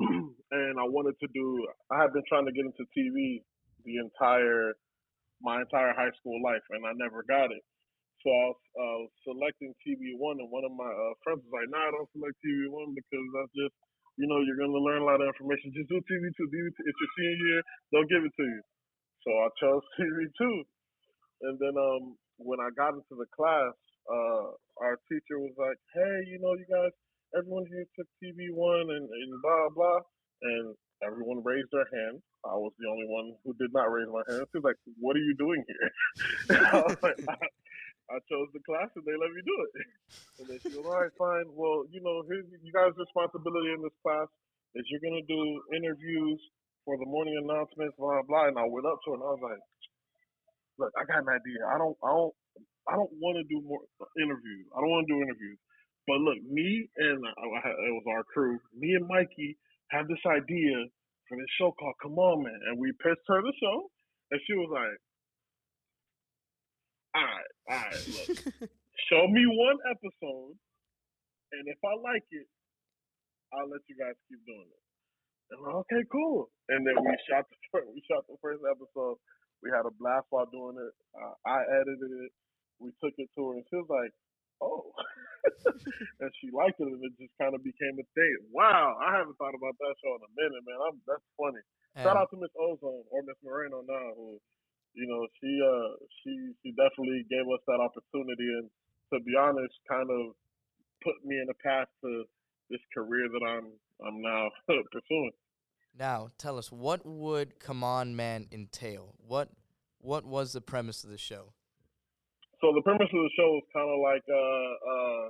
and 0.56 0.74
I 0.80 0.86
wanted 0.88 1.16
to 1.20 1.28
do. 1.32 1.46
I 1.92 2.00
had 2.00 2.12
been 2.12 2.24
trying 2.28 2.46
to 2.46 2.54
get 2.56 2.64
into 2.64 2.84
TV 2.96 3.44
the 3.84 4.00
entire 4.00 4.74
my 5.40 5.60
entire 5.60 5.96
high 5.96 6.12
school 6.20 6.36
life, 6.44 6.64
and 6.72 6.84
I 6.84 6.92
never 6.96 7.24
got 7.24 7.48
it. 7.48 7.64
So 8.20 8.28
I 8.28 8.44
was, 8.52 8.60
uh, 8.76 8.96
was 9.08 9.14
selecting 9.24 9.72
TV 9.80 10.12
one, 10.20 10.36
and 10.36 10.52
one 10.52 10.68
of 10.68 10.72
my 10.76 10.88
uh, 10.88 11.14
friends 11.24 11.40
was 11.44 11.52
like, 11.52 11.68
"Nah, 11.72 11.88
I 11.88 11.92
don't 11.92 12.12
select 12.12 12.36
TV 12.44 12.68
one 12.68 12.92
because 12.92 13.24
that's 13.36 13.54
just 13.56 13.76
you 14.20 14.28
know, 14.28 14.44
you're 14.44 14.60
to 14.60 14.68
learn 14.68 15.00
a 15.00 15.08
lot 15.08 15.24
of 15.24 15.32
information. 15.32 15.72
Just 15.72 15.88
do 15.88 15.96
TV2. 15.96 16.36
TV2. 16.36 16.76
It's 16.76 17.00
your 17.00 17.12
senior 17.16 17.40
year. 17.40 17.60
They'll 17.88 18.10
give 18.12 18.20
it 18.20 18.36
to 18.36 18.44
you. 18.44 18.62
So 19.24 19.30
I 19.32 19.48
chose 19.56 19.84
TV2. 19.96 20.40
And 21.48 21.56
then 21.56 21.72
um, 21.80 22.20
when 22.36 22.60
I 22.60 22.68
got 22.76 22.92
into 22.92 23.16
the 23.16 23.24
class, 23.32 23.72
uh, 24.04 24.52
our 24.84 25.00
teacher 25.08 25.40
was 25.40 25.56
like, 25.56 25.80
hey, 25.96 26.28
you 26.28 26.36
know, 26.44 26.52
you 26.52 26.68
guys, 26.68 26.92
everyone 27.36 27.66
here 27.66 27.86
took 27.96 28.08
TV1 28.22 28.82
and, 28.90 29.06
and 29.06 29.30
blah, 29.42 29.68
blah. 29.74 30.00
And 30.42 30.74
everyone 31.04 31.44
raised 31.44 31.68
their 31.72 31.86
hand. 31.92 32.20
I 32.44 32.56
was 32.56 32.72
the 32.80 32.88
only 32.88 33.08
one 33.08 33.36
who 33.44 33.52
did 33.60 33.72
not 33.72 33.92
raise 33.92 34.08
my 34.08 34.24
hand. 34.28 34.48
She 34.48 34.58
was 34.58 34.68
like, 34.72 34.80
what 34.98 35.16
are 35.16 35.24
you 35.24 35.36
doing 35.36 35.62
here? 35.68 35.88
I 36.72 36.80
was 36.80 36.96
like, 37.02 37.20
I 38.10 38.18
chose 38.26 38.50
the 38.50 38.64
class 38.66 38.90
and 38.98 39.06
they 39.06 39.14
let 39.14 39.30
me 39.30 39.42
do 39.46 39.56
it. 39.62 39.72
And 40.40 40.44
then 40.50 40.58
she 40.58 40.74
goes, 40.74 40.82
all 40.82 40.98
right, 40.98 41.14
fine. 41.14 41.46
Well, 41.54 41.86
you 41.94 42.02
know, 42.02 42.26
here's 42.26 42.48
you 42.50 42.74
guys' 42.74 42.96
responsibility 42.98 43.70
in 43.70 43.86
this 43.86 43.94
class 44.02 44.26
is 44.74 44.82
you're 44.90 45.04
gonna 45.04 45.22
do 45.30 45.40
interviews 45.78 46.40
for 46.82 46.98
the 46.98 47.06
morning 47.06 47.38
announcements, 47.38 47.94
blah 47.94 48.22
blah. 48.26 48.50
And 48.50 48.58
I 48.58 48.66
went 48.66 48.82
up 48.82 48.98
to 49.06 49.14
her 49.14 49.16
and 49.18 49.22
I 49.22 49.30
was 49.30 49.44
like, 49.46 49.62
look, 50.82 50.90
I 50.98 51.06
got 51.06 51.22
an 51.22 51.30
idea. 51.30 51.62
I 51.70 51.78
don't, 51.78 51.94
I 52.02 52.10
don't, 52.10 52.34
I 52.90 52.92
don't 52.98 53.14
want 53.22 53.38
to 53.38 53.46
do 53.46 53.62
more 53.62 53.84
interviews. 54.18 54.66
I 54.74 54.82
don't 54.82 54.90
want 54.90 55.06
to 55.06 55.12
do 55.14 55.22
interviews. 55.22 55.60
But 56.06 56.18
look, 56.20 56.38
me 56.42 56.88
and 56.96 57.20
it 57.24 57.92
was 57.94 58.06
our 58.08 58.24
crew. 58.24 58.58
Me 58.74 58.94
and 58.94 59.06
Mikey 59.06 59.56
had 59.90 60.08
this 60.08 60.22
idea 60.26 60.86
for 61.28 61.36
this 61.38 61.50
show 61.58 61.72
called 61.78 61.94
Come 62.02 62.18
On 62.18 62.42
Man, 62.42 62.60
and 62.68 62.78
we 62.78 62.92
pitched 63.02 63.26
her 63.28 63.42
the 63.42 63.52
show, 63.60 63.90
and 64.30 64.40
she 64.46 64.54
was 64.54 64.70
like, 64.72 64.98
all 67.14 67.26
right, 67.26 67.52
all 67.70 67.82
right, 67.90 68.02
look. 68.06 68.70
Show 69.10 69.26
me 69.26 69.42
one 69.42 69.78
episode, 69.90 70.54
and 71.50 71.64
if 71.66 71.80
I 71.82 71.94
like 71.98 72.26
it, 72.30 72.46
I'll 73.50 73.66
let 73.66 73.82
you 73.90 73.98
guys 73.98 74.14
keep 74.30 74.38
doing 74.46 74.70
it. 74.70 74.84
And 75.50 75.58
like, 75.66 75.74
okay, 75.86 76.02
cool. 76.06 76.50
And 76.70 76.86
then 76.86 76.94
we 77.02 77.10
shot 77.26 77.50
the 77.50 77.58
first, 77.74 77.90
we 77.90 78.02
shot 78.06 78.22
the 78.30 78.38
first 78.38 78.62
episode. 78.62 79.18
We 79.62 79.74
had 79.74 79.82
a 79.82 79.94
blast 79.98 80.30
while 80.30 80.46
doing 80.46 80.78
it. 80.78 80.94
Uh, 81.10 81.34
I 81.42 81.66
edited 81.82 82.12
it. 82.30 82.32
We 82.78 82.94
took 83.02 83.12
it 83.18 83.28
to 83.34 83.40
her, 83.50 83.54
and 83.58 83.66
she 83.66 83.76
was 83.76 83.90
like, 83.90 84.14
"Oh," 84.60 84.92
and 86.20 86.30
she 86.40 86.52
liked 86.52 86.78
it, 86.80 86.88
and 86.88 87.00
it 87.02 87.16
just 87.18 87.32
kind 87.40 87.56
of 87.56 87.64
became 87.64 87.96
a 87.98 88.06
thing. 88.14 88.36
Wow, 88.52 89.00
I 89.00 89.16
haven't 89.16 89.36
thought 89.40 89.56
about 89.56 89.74
that 89.80 89.94
show 89.98 90.12
in 90.16 90.22
a 90.22 90.32
minute, 90.36 90.62
man. 90.62 90.78
I'm, 90.84 90.96
that's 91.08 91.24
funny. 91.34 91.64
Shout 91.98 92.16
out 92.16 92.30
to 92.30 92.38
Miss 92.38 92.54
Ozone 92.54 93.02
or 93.10 93.20
Miss 93.26 93.36
Moreno 93.42 93.82
now, 93.82 94.14
who 94.14 94.38
you 94.94 95.06
know, 95.06 95.26
she 95.40 95.60
uh 95.62 96.04
she 96.22 96.52
she 96.62 96.70
definitely 96.72 97.24
gave 97.30 97.46
us 97.52 97.60
that 97.66 97.80
opportunity 97.80 98.48
and 98.58 98.70
to 99.12 99.20
be 99.20 99.32
honest, 99.38 99.74
kind 99.88 100.08
of 100.10 100.34
put 101.02 101.14
me 101.24 101.36
in 101.36 101.48
a 101.50 101.54
path 101.66 101.88
to 102.02 102.24
this 102.68 102.80
career 102.94 103.28
that 103.28 103.46
I'm 103.46 103.66
I'm 104.06 104.20
now 104.20 104.48
pursuing. 104.92 105.32
Now, 105.98 106.30
tell 106.38 106.58
us 106.58 106.70
what 106.70 107.04
would 107.04 107.58
Come 107.58 107.84
On 107.84 108.14
Man 108.16 108.46
entail? 108.52 109.14
What 109.18 109.50
what 110.00 110.24
was 110.24 110.52
the 110.52 110.60
premise 110.60 111.04
of 111.04 111.10
the 111.10 111.18
show? 111.18 111.52
So 112.60 112.76
the 112.76 112.84
premise 112.84 113.08
of 113.08 113.22
the 113.24 113.34
show 113.36 113.56
was 113.56 113.66
kind 113.72 113.88
of 113.88 113.98
like 114.04 114.26
uh 114.28 114.72
uh 114.84 115.24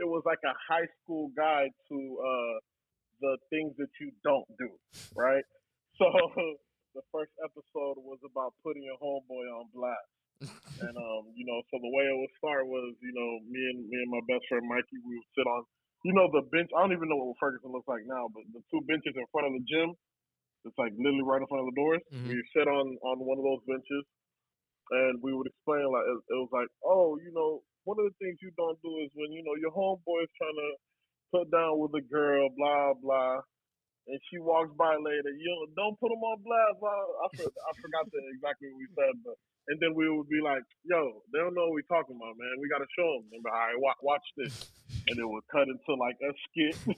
it 0.00 0.08
was 0.08 0.24
like 0.24 0.40
a 0.48 0.56
high 0.56 0.88
school 1.00 1.28
guide 1.36 1.72
to 1.92 1.96
uh 1.96 2.56
the 3.20 3.36
things 3.52 3.76
that 3.76 3.92
you 4.00 4.10
don't 4.24 4.48
do, 4.58 4.70
right? 5.14 5.44
So 6.00 6.08
the 6.94 7.04
first 7.12 7.30
episode 7.44 8.00
was 8.02 8.18
about 8.26 8.54
putting 8.64 8.82
your 8.82 8.98
homeboy 8.98 9.46
on 9.52 9.70
blast. 9.70 10.10
and 10.80 10.96
um, 11.06 11.22
you 11.36 11.44
know, 11.44 11.60
so 11.68 11.76
the 11.76 11.92
way 11.92 12.08
it 12.08 12.16
would 12.16 12.34
start 12.40 12.64
was, 12.64 12.96
you 13.04 13.12
know, 13.12 13.30
me 13.44 13.60
and 13.60 13.78
me 13.84 14.00
and 14.00 14.10
my 14.10 14.24
best 14.24 14.48
friend 14.48 14.64
Mikey, 14.64 14.96
we 15.04 15.20
would 15.20 15.32
sit 15.36 15.44
on, 15.44 15.60
you 16.08 16.16
know, 16.16 16.26
the 16.32 16.48
bench. 16.48 16.72
I 16.72 16.80
don't 16.80 16.96
even 16.96 17.12
know 17.12 17.20
what 17.20 17.36
Ferguson 17.36 17.70
looks 17.70 17.86
like 17.86 18.08
now, 18.08 18.32
but 18.32 18.48
the 18.56 18.64
two 18.72 18.80
benches 18.88 19.12
in 19.12 19.26
front 19.28 19.52
of 19.52 19.54
the 19.60 19.64
gym, 19.68 19.92
it's 20.64 20.78
like 20.80 20.96
literally 20.96 21.26
right 21.26 21.44
in 21.44 21.48
front 21.52 21.68
of 21.68 21.68
the 21.68 21.76
doors. 21.76 22.02
Mm-hmm. 22.08 22.32
We 22.32 22.40
sit 22.56 22.66
on 22.66 22.86
on 23.04 23.16
one 23.20 23.36
of 23.36 23.44
those 23.44 23.62
benches, 23.68 24.02
and 24.90 25.22
we 25.22 25.34
would 25.34 25.46
explain 25.46 25.86
like 25.86 26.06
it, 26.06 26.18
it 26.34 26.38
was 26.38 26.52
like, 26.52 26.68
oh, 26.84 27.18
you 27.22 27.32
know, 27.32 27.62
one 27.84 27.98
of 27.98 28.06
the 28.10 28.16
things 28.18 28.38
you 28.42 28.50
don't 28.56 28.78
do 28.82 28.92
is 29.02 29.10
when 29.14 29.32
you 29.32 29.42
know 29.42 29.56
your 29.58 29.72
homeboy 29.72 30.24
is 30.24 30.32
trying 30.36 30.58
to 30.58 30.70
put 31.32 31.46
down 31.50 31.78
with 31.78 31.94
a 31.94 32.04
girl, 32.04 32.48
blah 32.56 32.94
blah 33.00 33.40
and 34.10 34.20
she 34.30 34.38
walks 34.42 34.74
by 34.74 34.98
later. 34.98 35.30
You 35.30 35.46
know, 35.46 35.62
don't 35.78 35.96
put 36.00 36.10
them 36.10 36.22
on 36.22 36.42
blast. 36.42 36.82
I, 36.82 37.30
I 37.30 37.72
forgot 37.78 38.04
the, 38.10 38.18
exactly 38.34 38.74
what 38.74 38.82
we 38.82 38.88
said, 38.98 39.14
but 39.22 39.38
and 39.70 39.78
then 39.78 39.94
we 39.94 40.10
would 40.10 40.28
be 40.28 40.42
like, 40.42 40.66
"Yo, 40.82 41.22
they 41.32 41.38
don't 41.38 41.54
know 41.54 41.70
what 41.70 41.78
we 41.78 41.86
talking 41.86 42.18
about, 42.18 42.34
man. 42.34 42.58
We 42.58 42.66
got 42.66 42.82
to 42.82 42.90
show 42.96 43.06
them." 43.20 43.30
And 43.38 43.42
all 43.46 43.54
right, 43.54 43.78
watch, 43.78 44.00
watch 44.02 44.26
this, 44.36 44.66
and 45.06 45.14
it 45.14 45.26
would 45.26 45.46
cut 45.52 45.70
into 45.70 45.92
like 45.94 46.18
a 46.24 46.32
skit 46.48 46.76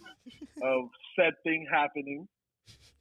of 0.64 0.88
said 1.18 1.36
thing 1.44 1.66
happening, 1.68 2.28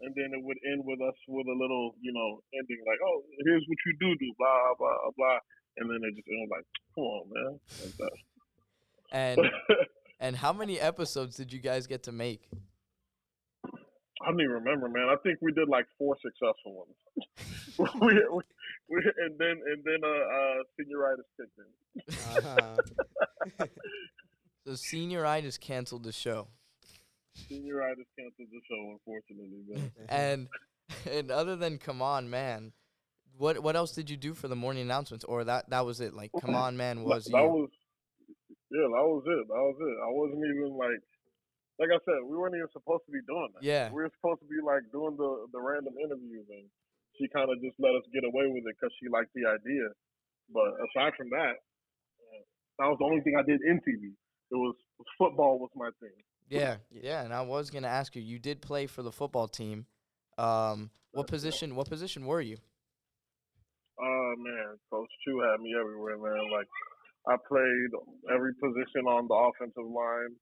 and 0.01 0.13
then 0.15 0.33
it 0.33 0.41
would 0.43 0.57
end 0.65 0.83
with 0.85 0.99
us 1.01 1.15
with 1.27 1.47
a 1.47 1.57
little, 1.57 1.95
you 2.01 2.13
know, 2.13 2.41
ending 2.53 2.81
like, 2.85 2.99
"Oh, 3.05 3.23
here's 3.45 3.65
what 3.67 3.77
you 3.85 3.93
do 3.99 4.15
do," 4.17 4.33
blah 4.37 4.73
blah 4.77 5.11
blah, 5.17 5.39
and 5.77 5.89
then 5.89 5.99
it 6.03 6.15
just 6.15 6.27
end 6.27 6.49
like, 6.49 6.65
"Come 6.95 7.03
on, 7.03 7.23
man." 7.29 7.59
Like 7.99 8.11
and 9.11 9.39
and 10.19 10.35
how 10.35 10.53
many 10.53 10.79
episodes 10.79 11.35
did 11.35 11.51
you 11.53 11.59
guys 11.59 11.87
get 11.87 12.03
to 12.03 12.11
make? 12.11 12.49
I 14.23 14.29
don't 14.29 14.39
even 14.39 14.51
remember, 14.51 14.87
man. 14.87 15.07
I 15.09 15.15
think 15.23 15.39
we 15.41 15.51
did 15.51 15.67
like 15.67 15.85
four 15.97 16.15
successful 16.21 16.85
ones. 16.85 16.95
we, 18.01 18.13
we, 18.31 18.43
we, 18.89 19.11
and 19.25 19.37
then 19.37 19.59
and 19.65 19.83
then 19.83 19.99
uh, 20.03 20.07
uh 20.07 20.63
senioritis 20.77 21.25
kicked 21.37 21.57
in. 21.57 21.65
uh-huh. 22.37 23.65
so 24.65 24.71
senioritis 24.71 25.59
canceled 25.59 26.03
the 26.03 26.11
show. 26.11 26.47
Senioritis 27.37 28.07
canceled 28.17 28.49
the 28.51 28.61
show, 28.67 28.97
unfortunately, 28.97 29.63
man. 29.67 29.91
and 30.09 30.47
and 31.11 31.31
other 31.31 31.55
than 31.55 31.77
come 31.77 32.01
on, 32.01 32.29
man, 32.29 32.73
what 33.37 33.59
what 33.63 33.75
else 33.75 33.93
did 33.93 34.09
you 34.09 34.17
do 34.17 34.33
for 34.33 34.47
the 34.47 34.55
morning 34.55 34.83
announcements, 34.83 35.23
or 35.25 35.43
that 35.45 35.69
that 35.69 35.85
was 35.85 36.01
it? 36.01 36.13
Like, 36.13 36.31
come 36.39 36.55
on, 36.55 36.75
man, 36.75 37.03
was 37.07 37.25
that 37.25 37.41
you? 37.41 37.47
was 37.47 37.69
yeah, 38.71 38.87
that 38.87 39.07
was 39.07 39.23
it. 39.27 39.47
That 39.47 39.63
was 39.63 39.77
it. 39.79 39.97
I 39.99 40.11
wasn't 40.11 40.43
even 40.43 40.75
like 40.75 41.01
like 41.79 41.89
I 41.89 41.99
said, 42.03 42.21
we 42.27 42.35
weren't 42.35 42.55
even 42.55 42.69
supposed 42.75 43.07
to 43.07 43.11
be 43.11 43.23
doing 43.25 43.49
that. 43.55 43.63
Yeah, 43.63 43.89
we 43.89 44.03
were 44.03 44.11
supposed 44.19 44.41
to 44.43 44.49
be 44.51 44.59
like 44.59 44.83
doing 44.91 45.15
the 45.15 45.47
the 45.55 45.61
random 45.61 45.95
interviews, 45.97 46.47
and 46.51 46.67
she 47.15 47.31
kind 47.31 47.47
of 47.47 47.57
just 47.63 47.79
let 47.79 47.95
us 47.95 48.03
get 48.11 48.27
away 48.27 48.51
with 48.51 48.67
it 48.67 48.75
because 48.75 48.91
she 48.99 49.07
liked 49.07 49.31
the 49.31 49.47
idea. 49.47 49.87
But 50.51 50.75
aside 50.91 51.15
from 51.15 51.31
that, 51.31 51.55
uh, 52.27 52.43
that 52.79 52.87
was 52.91 52.99
the 52.99 53.07
only 53.07 53.23
thing 53.23 53.39
I 53.39 53.47
did 53.47 53.63
in 53.63 53.79
TV. 53.79 54.11
It 54.51 54.59
was 54.59 54.75
football 55.15 55.57
was 55.63 55.71
my 55.79 55.95
thing. 56.03 56.11
Yeah, 56.51 56.75
yeah, 56.91 57.23
and 57.23 57.33
I 57.33 57.41
was 57.41 57.69
gonna 57.69 57.87
ask 57.87 58.15
you. 58.15 58.21
You 58.21 58.37
did 58.37 58.61
play 58.61 58.85
for 58.87 59.03
the 59.03 59.11
football 59.11 59.47
team. 59.47 59.85
Um, 60.37 60.91
what 61.13 61.27
position? 61.27 61.75
What 61.75 61.89
position 61.89 62.25
were 62.25 62.41
you? 62.41 62.57
Uh 63.99 64.33
man, 64.37 64.77
Coach 64.89 65.09
Chu 65.23 65.39
had 65.39 65.61
me 65.61 65.75
everywhere, 65.79 66.17
man. 66.17 66.51
Like 66.51 66.67
I 67.27 67.35
played 67.47 67.91
every 68.33 68.53
position 68.55 69.05
on 69.07 69.27
the 69.27 69.35
offensive 69.35 69.85
line. 69.85 70.35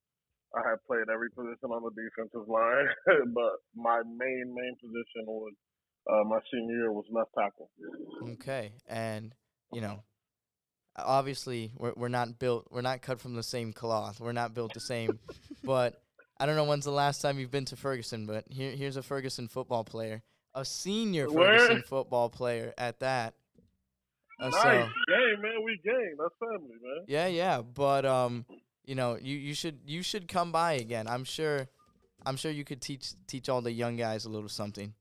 I 0.56 0.66
had 0.68 0.78
played 0.86 1.06
every 1.12 1.30
position 1.30 1.70
on 1.70 1.82
the 1.84 1.94
defensive 1.94 2.48
line, 2.48 2.88
but 3.34 3.52
my 3.76 4.02
main 4.02 4.54
main 4.54 4.74
position 4.80 5.26
was 5.26 5.52
uh, 6.10 6.24
my 6.24 6.40
senior 6.50 6.74
year 6.74 6.92
was 6.92 7.04
left 7.10 7.30
tackle. 7.38 7.70
Okay, 8.34 8.72
and 8.88 9.34
you 9.72 9.80
know, 9.80 10.02
obviously 10.96 11.70
we're 11.76 11.92
we're 11.96 12.08
not 12.08 12.38
built, 12.38 12.66
we're 12.70 12.80
not 12.80 13.02
cut 13.02 13.20
from 13.20 13.34
the 13.34 13.42
same 13.42 13.72
cloth, 13.72 14.20
we're 14.20 14.32
not 14.32 14.54
built 14.54 14.74
the 14.74 14.80
same, 14.80 15.18
but 15.64 16.02
I 16.38 16.46
don't 16.46 16.56
know 16.56 16.64
when's 16.64 16.84
the 16.84 16.90
last 16.90 17.20
time 17.20 17.38
you've 17.38 17.50
been 17.50 17.66
to 17.66 17.76
Ferguson, 17.76 18.26
but 18.26 18.44
here 18.48 18.72
here's 18.72 18.96
a 18.96 19.02
Ferguson 19.02 19.48
football 19.48 19.84
player, 19.84 20.22
a 20.54 20.64
senior 20.64 21.30
Where? 21.30 21.58
Ferguson 21.58 21.82
football 21.86 22.28
player 22.28 22.74
at 22.78 23.00
that. 23.00 23.34
Uh, 24.40 24.48
nice 24.48 24.62
so, 24.62 24.70
game, 24.70 25.42
man. 25.42 25.64
We 25.64 25.78
game. 25.84 26.16
That's 26.18 26.34
family, 26.38 26.76
man. 26.82 27.04
Yeah, 27.06 27.26
yeah, 27.26 27.62
but 27.62 28.04
um 28.06 28.46
you 28.84 28.94
know, 28.94 29.16
you, 29.20 29.36
you 29.36 29.54
should 29.54 29.78
you 29.86 30.02
should 30.02 30.26
come 30.26 30.50
by 30.50 30.72
again. 30.72 31.06
I'm 31.06 31.24
sure 31.24 31.68
I'm 32.26 32.36
sure 32.36 32.50
you 32.50 32.64
could 32.64 32.80
teach 32.80 33.12
teach 33.26 33.48
all 33.48 33.62
the 33.62 33.72
young 33.72 33.96
guys 33.96 34.24
a 34.24 34.28
little 34.28 34.48
something. 34.48 34.92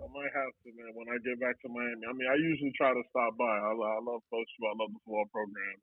I 0.00 0.06
might 0.12 0.32
have 0.34 0.52
to, 0.63 0.63
man. 0.76 0.92
When 0.94 1.08
I 1.08 1.18
get 1.22 1.40
back 1.40 1.56
to 1.62 1.68
Miami, 1.70 2.04
I 2.04 2.12
mean, 2.12 2.28
I 2.28 2.36
usually 2.36 2.74
try 2.76 2.92
to 2.92 3.02
stop 3.10 3.38
by. 3.38 3.46
I, 3.46 3.72
I 3.72 4.00
love 4.02 4.22
Coach. 4.30 4.50
I 4.62 4.74
love 4.76 4.90
the 4.92 5.00
football 5.06 5.30
program. 5.32 5.76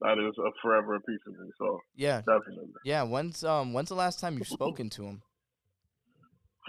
That 0.00 0.16
is 0.18 0.34
a 0.38 0.50
forever 0.62 1.00
piece 1.00 1.24
of 1.26 1.34
me. 1.34 1.50
So 1.58 1.80
yeah, 1.96 2.22
definitely. 2.22 2.70
Yeah. 2.84 3.02
When's 3.02 3.42
um 3.42 3.72
when's 3.72 3.88
the 3.88 3.98
last 3.98 4.20
time 4.20 4.38
you've 4.38 4.48
spoken 4.48 4.90
to 4.90 5.02
him? 5.04 5.22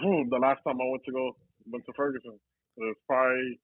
the 0.00 0.40
last 0.40 0.60
time 0.66 0.80
I 0.80 0.86
went 0.90 1.04
to 1.06 1.12
go 1.12 1.36
went 1.66 1.86
to 1.86 1.92
Ferguson. 1.96 2.38
It 2.76 2.80
was 2.80 2.96
probably 3.06 3.60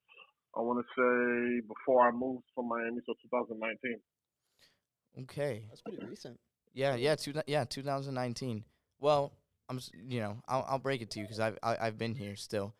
I 0.57 0.61
want 0.61 0.81
to 0.81 0.87
say 0.97 1.67
before 1.67 2.09
I 2.09 2.11
moved 2.13 2.45
from 2.55 2.69
Miami, 2.69 3.01
so 3.05 3.15
2019. 3.31 4.01
Okay. 5.23 5.65
That's 5.69 5.83
pretty 5.83 6.05
recent. 6.07 6.39
Yeah, 6.73 6.95
yeah, 6.95 7.15
two, 7.15 7.33
yeah, 7.47 7.65
2019. 7.65 8.65
Well, 9.01 9.33
I'm, 9.69 9.81
you 10.07 10.21
know, 10.21 10.37
I'll, 10.47 10.65
I'll 10.69 10.79
break 10.79 11.03
it 11.03 11.11
to 11.13 11.19
you 11.19 11.25
because 11.25 11.41
I've, 11.41 11.59
I, 11.63 11.77
I've 11.81 11.99
been 11.99 12.15
here 12.15 12.37
still. 12.37 12.75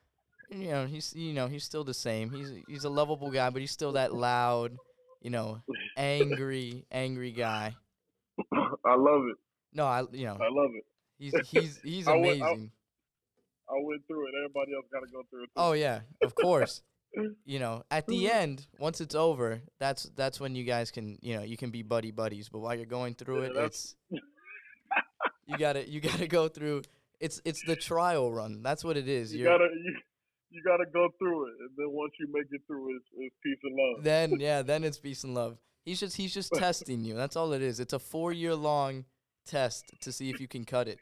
You 0.51 0.69
know, 0.69 0.87
he's, 0.87 1.15
you 1.15 1.33
know, 1.33 1.47
he's 1.49 1.65
still 1.65 1.85
the 1.85 1.95
same. 1.95 2.31
He's, 2.31 2.53
he's 2.69 2.85
a 2.85 2.89
lovable 2.91 3.31
guy, 3.31 3.51
but 3.51 3.61
he's 3.61 3.71
still 3.73 3.93
that 3.93 4.15
loud, 4.15 4.77
you 5.21 5.31
know, 5.31 5.61
angry, 5.97 6.85
angry 6.93 7.33
guy. 7.33 7.75
I 8.55 8.95
love 8.95 9.23
it. 9.31 9.37
No, 9.73 9.85
I, 9.87 10.05
you 10.13 10.25
know, 10.27 10.35
I 10.41 10.49
love 10.51 10.71
it. 10.75 10.85
he's, 11.19 11.35
he's, 11.49 11.81
he's 11.83 12.09
I 12.09 12.17
went- 12.17 12.43
I- 12.43 12.51
amazing. 12.51 12.71
I 13.69 13.75
went 13.83 14.03
through 14.07 14.29
it. 14.29 14.35
Everybody 14.39 14.75
else 14.77 14.85
got 14.93 15.01
to 15.01 15.11
go 15.13 15.23
through 15.29 15.43
it. 15.43 15.47
Too. 15.47 15.53
Oh 15.57 15.73
yeah, 15.73 16.01
of 16.23 16.35
course. 16.35 16.83
You 17.47 17.61
know, 17.61 17.83
at 17.91 18.07
the 18.07 18.31
end, 18.31 18.67
once 18.79 19.01
it's 19.01 19.15
over, 19.15 19.63
that's 19.79 20.03
that's 20.17 20.39
when 20.39 20.55
you 20.55 20.65
guys 20.65 20.91
can, 20.91 21.17
you 21.23 21.35
know, 21.35 21.43
you 21.45 21.57
can 21.57 21.71
be 21.71 21.81
buddy 21.83 22.11
buddies. 22.11 22.51
But 22.51 22.59
while 22.59 22.75
you're 22.75 22.85
going 22.85 23.15
through 23.15 23.41
Yeah, 23.43 23.47
it, 23.47 23.55
that's- 23.55 23.95
it's 24.11 24.23
you 25.47 25.57
gotta 25.57 25.89
you 25.89 26.01
gotta 26.03 26.27
go 26.27 26.49
through. 26.49 26.83
It's 27.19 27.41
it's 27.47 27.63
the 27.65 27.75
trial 27.75 28.31
run. 28.31 28.63
That's 28.63 28.85
what 28.85 28.99
it 28.99 29.09
is. 29.09 29.33
you 29.35 29.45
You're, 29.45 29.53
gotta 29.59 29.69
you, 29.83 29.97
you 30.51 30.63
gotta 30.65 30.87
go 30.93 31.09
through 31.19 31.49
it, 31.49 31.55
and 31.61 31.71
then 31.77 31.91
once 31.91 32.13
you 32.19 32.29
make 32.33 32.47
it 32.51 32.61
through, 32.67 32.97
it's, 32.97 33.07
it's 33.19 33.35
peace 33.43 33.59
and 33.63 33.75
love. 33.77 34.05
then 34.05 34.37
yeah, 34.41 34.63
then 34.63 34.85
it's 34.85 34.99
peace 34.99 35.25
and 35.25 35.35
love. 35.35 35.59
He's 35.85 36.01
just 36.01 36.17
he's 36.17 36.35
just 36.35 36.53
testing 36.53 37.05
you. 37.05 37.15
That's 37.15 37.37
all 37.37 37.53
it 37.53 37.63
is. 37.63 37.81
It's 37.81 37.93
a 37.93 37.99
four 37.99 38.33
year 38.33 38.55
long 38.55 39.05
test 39.47 39.85
to 40.01 40.13
see 40.13 40.31
if 40.31 40.41
you 40.41 40.49
can 40.49 40.65
cut 40.65 40.89
it. 40.89 40.99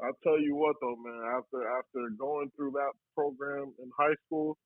I 0.00 0.10
tell 0.24 0.40
you 0.40 0.56
what 0.56 0.76
though, 0.80 0.96
man, 0.96 1.22
after 1.38 1.68
after 1.78 2.10
going 2.18 2.50
through 2.56 2.72
that 2.72 2.92
program 3.14 3.72
in 3.78 3.90
high 3.96 4.14
school, 4.26 4.58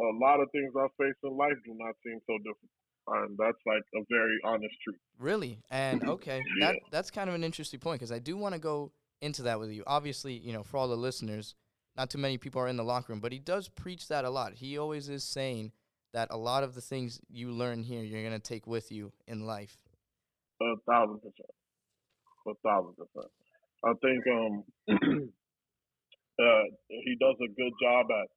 a 0.00 0.24
lot 0.24 0.40
of 0.40 0.50
things 0.52 0.72
I 0.76 0.86
face 0.98 1.14
in 1.22 1.36
life 1.36 1.56
do 1.64 1.74
not 1.76 1.94
seem 2.04 2.18
so 2.26 2.38
different. 2.38 2.70
And 3.06 3.36
that's 3.38 3.58
like 3.66 3.82
a 3.94 4.04
very 4.08 4.38
honest 4.44 4.74
truth. 4.84 4.98
Really? 5.18 5.58
And 5.70 6.04
okay, 6.08 6.40
that 6.60 6.76
that's 6.90 7.10
kind 7.10 7.28
of 7.28 7.34
an 7.34 7.44
interesting 7.44 7.80
point 7.80 8.00
because 8.00 8.12
I 8.12 8.18
do 8.18 8.36
want 8.36 8.54
to 8.54 8.60
go 8.60 8.92
into 9.20 9.42
that 9.42 9.60
with 9.60 9.70
you. 9.70 9.82
Obviously, 9.86 10.34
you 10.34 10.52
know, 10.52 10.62
for 10.62 10.78
all 10.78 10.88
the 10.88 10.96
listeners, 10.96 11.54
not 12.00 12.08
too 12.08 12.16
many 12.16 12.38
people 12.38 12.62
are 12.62 12.68
in 12.68 12.78
the 12.78 12.82
locker 12.82 13.12
room, 13.12 13.20
but 13.20 13.30
he 13.30 13.38
does 13.38 13.68
preach 13.68 14.08
that 14.08 14.24
a 14.24 14.30
lot. 14.30 14.54
He 14.54 14.78
always 14.78 15.10
is 15.10 15.22
saying 15.22 15.72
that 16.14 16.28
a 16.30 16.36
lot 16.38 16.64
of 16.64 16.74
the 16.74 16.80
things 16.80 17.20
you 17.28 17.52
learn 17.52 17.82
here, 17.82 18.00
you're 18.00 18.24
gonna 18.24 18.38
take 18.38 18.66
with 18.66 18.90
you 18.90 19.12
in 19.28 19.44
life. 19.44 19.76
A 20.62 20.80
thousand 20.88 21.20
percent. 21.20 21.52
A 22.48 22.56
thousand 22.64 22.96
percent. 22.96 23.30
I 23.84 23.92
think 24.00 24.20
um 24.32 24.64
uh 26.40 26.64
he 26.88 27.20
does 27.20 27.36
a 27.36 27.52
good 27.52 27.74
job 27.84 28.08
at 28.08 28.28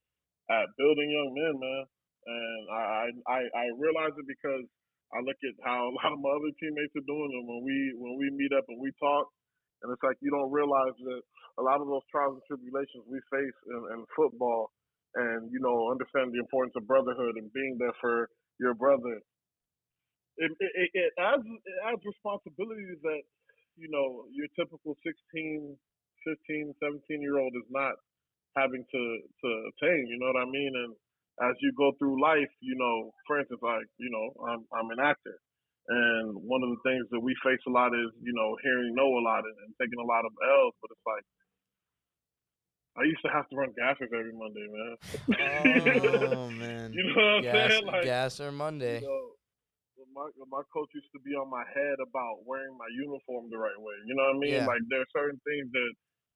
at 0.60 0.68
building 0.76 1.08
young 1.08 1.32
men, 1.32 1.56
man. 1.56 1.84
And 2.28 2.64
I 2.68 2.84
I 2.84 3.08
I, 3.32 3.40
I 3.48 3.66
realize 3.80 4.12
it 4.20 4.28
because 4.28 4.68
I 5.16 5.24
look 5.24 5.40
at 5.40 5.56
how 5.64 5.88
a 5.88 5.94
lot 6.04 6.12
of 6.12 6.20
my 6.20 6.36
other 6.36 6.52
teammates 6.60 7.00
are 7.00 7.08
doing 7.08 7.32
and 7.32 7.48
when 7.48 7.64
we 7.64 7.96
when 7.96 8.20
we 8.20 8.28
meet 8.36 8.52
up 8.52 8.68
and 8.68 8.84
we 8.84 8.92
talk 9.00 9.32
and 9.84 9.92
it's 9.92 10.04
like 10.04 10.18
you 10.24 10.32
don't 10.32 10.52
realize 10.52 10.96
that 11.04 11.22
a 11.60 11.64
lot 11.64 11.84
of 11.84 11.88
those 11.88 12.04
trials 12.10 12.40
and 12.40 12.46
tribulations 12.48 13.04
we 13.06 13.20
face 13.30 13.58
in, 13.68 13.82
in 14.00 14.00
football 14.16 14.72
and 15.16 15.52
you 15.52 15.60
know 15.60 15.92
understand 15.92 16.34
the 16.34 16.42
importance 16.42 16.74
of 16.76 16.88
brotherhood 16.88 17.36
and 17.38 17.52
being 17.54 17.78
there 17.78 17.94
for 18.02 18.30
your 18.60 18.74
brother. 18.74 19.22
It, 20.38 20.50
it, 20.50 20.90
it, 20.98 21.12
adds 21.22 21.46
it 21.46 21.78
adds 21.86 22.02
responsibilities 22.02 22.98
that 23.06 23.22
you 23.78 23.90
know 23.94 24.26
your 24.34 24.50
typical 24.58 24.98
16 25.06 25.78
15 26.26 26.74
17 26.82 27.22
year 27.22 27.38
old 27.38 27.54
is 27.54 27.70
not 27.70 27.94
having 28.58 28.82
to 28.82 29.02
to 29.44 29.50
attain 29.70 30.10
you 30.10 30.18
know 30.18 30.30
what 30.34 30.42
i 30.42 30.50
mean? 30.50 30.74
And 30.74 30.94
as 31.42 31.56
you 31.62 31.74
go 31.78 31.92
through 31.98 32.22
life 32.22 32.50
you 32.62 32.76
know 32.78 33.12
for 33.26 33.40
instance 33.40 33.62
like 33.62 33.90
you 33.98 34.10
know 34.10 34.26
i'm 34.50 34.62
i'm 34.74 34.90
an 34.94 35.02
actor 35.02 35.38
and 35.90 36.32
one 36.40 36.64
of 36.64 36.72
the 36.72 36.82
things 36.88 37.04
that 37.12 37.20
we 37.20 37.36
face 37.44 37.60
a 37.68 37.72
lot 37.72 37.92
is 37.92 38.10
you 38.24 38.32
know 38.32 38.56
hearing 38.64 38.96
no 38.96 39.04
a 39.04 39.24
lot 39.24 39.44
and, 39.44 39.58
and 39.68 39.72
taking 39.82 40.00
a 40.00 40.08
lot 40.08 40.24
of 40.24 40.32
l's 40.32 40.76
but 40.80 40.92
it's 40.92 41.08
like 41.08 41.26
I 42.94 43.10
used 43.10 43.26
to 43.26 43.32
have 43.34 43.50
to 43.50 43.56
run 43.58 43.74
gassers 43.74 44.14
every 44.14 44.38
Monday, 44.38 44.70
man. 44.70 44.94
Oh 46.30 46.46
man. 46.62 46.94
you 46.94 47.02
know 47.10 47.18
what 47.18 47.42
I'm 47.42 47.42
Gas, 47.42 47.72
saying? 47.72 47.86
Like, 47.90 48.04
gasser 48.06 48.52
Monday. 48.54 49.02
you 49.02 49.10
know, 49.10 49.34
my 50.14 50.30
my 50.46 50.62
coach 50.70 50.94
used 50.94 51.10
to 51.18 51.22
be 51.26 51.34
on 51.34 51.50
my 51.50 51.66
head 51.74 51.98
about 51.98 52.46
wearing 52.46 52.78
my 52.78 52.86
uniform 52.94 53.50
the 53.50 53.58
right 53.58 53.78
way. 53.82 53.98
You 54.06 54.14
know 54.14 54.30
what 54.30 54.38
I 54.38 54.40
mean? 54.46 54.54
Yeah. 54.62 54.70
Like 54.70 54.86
there 54.94 55.02
are 55.02 55.10
certain 55.10 55.42
things 55.42 55.74
that 55.74 55.92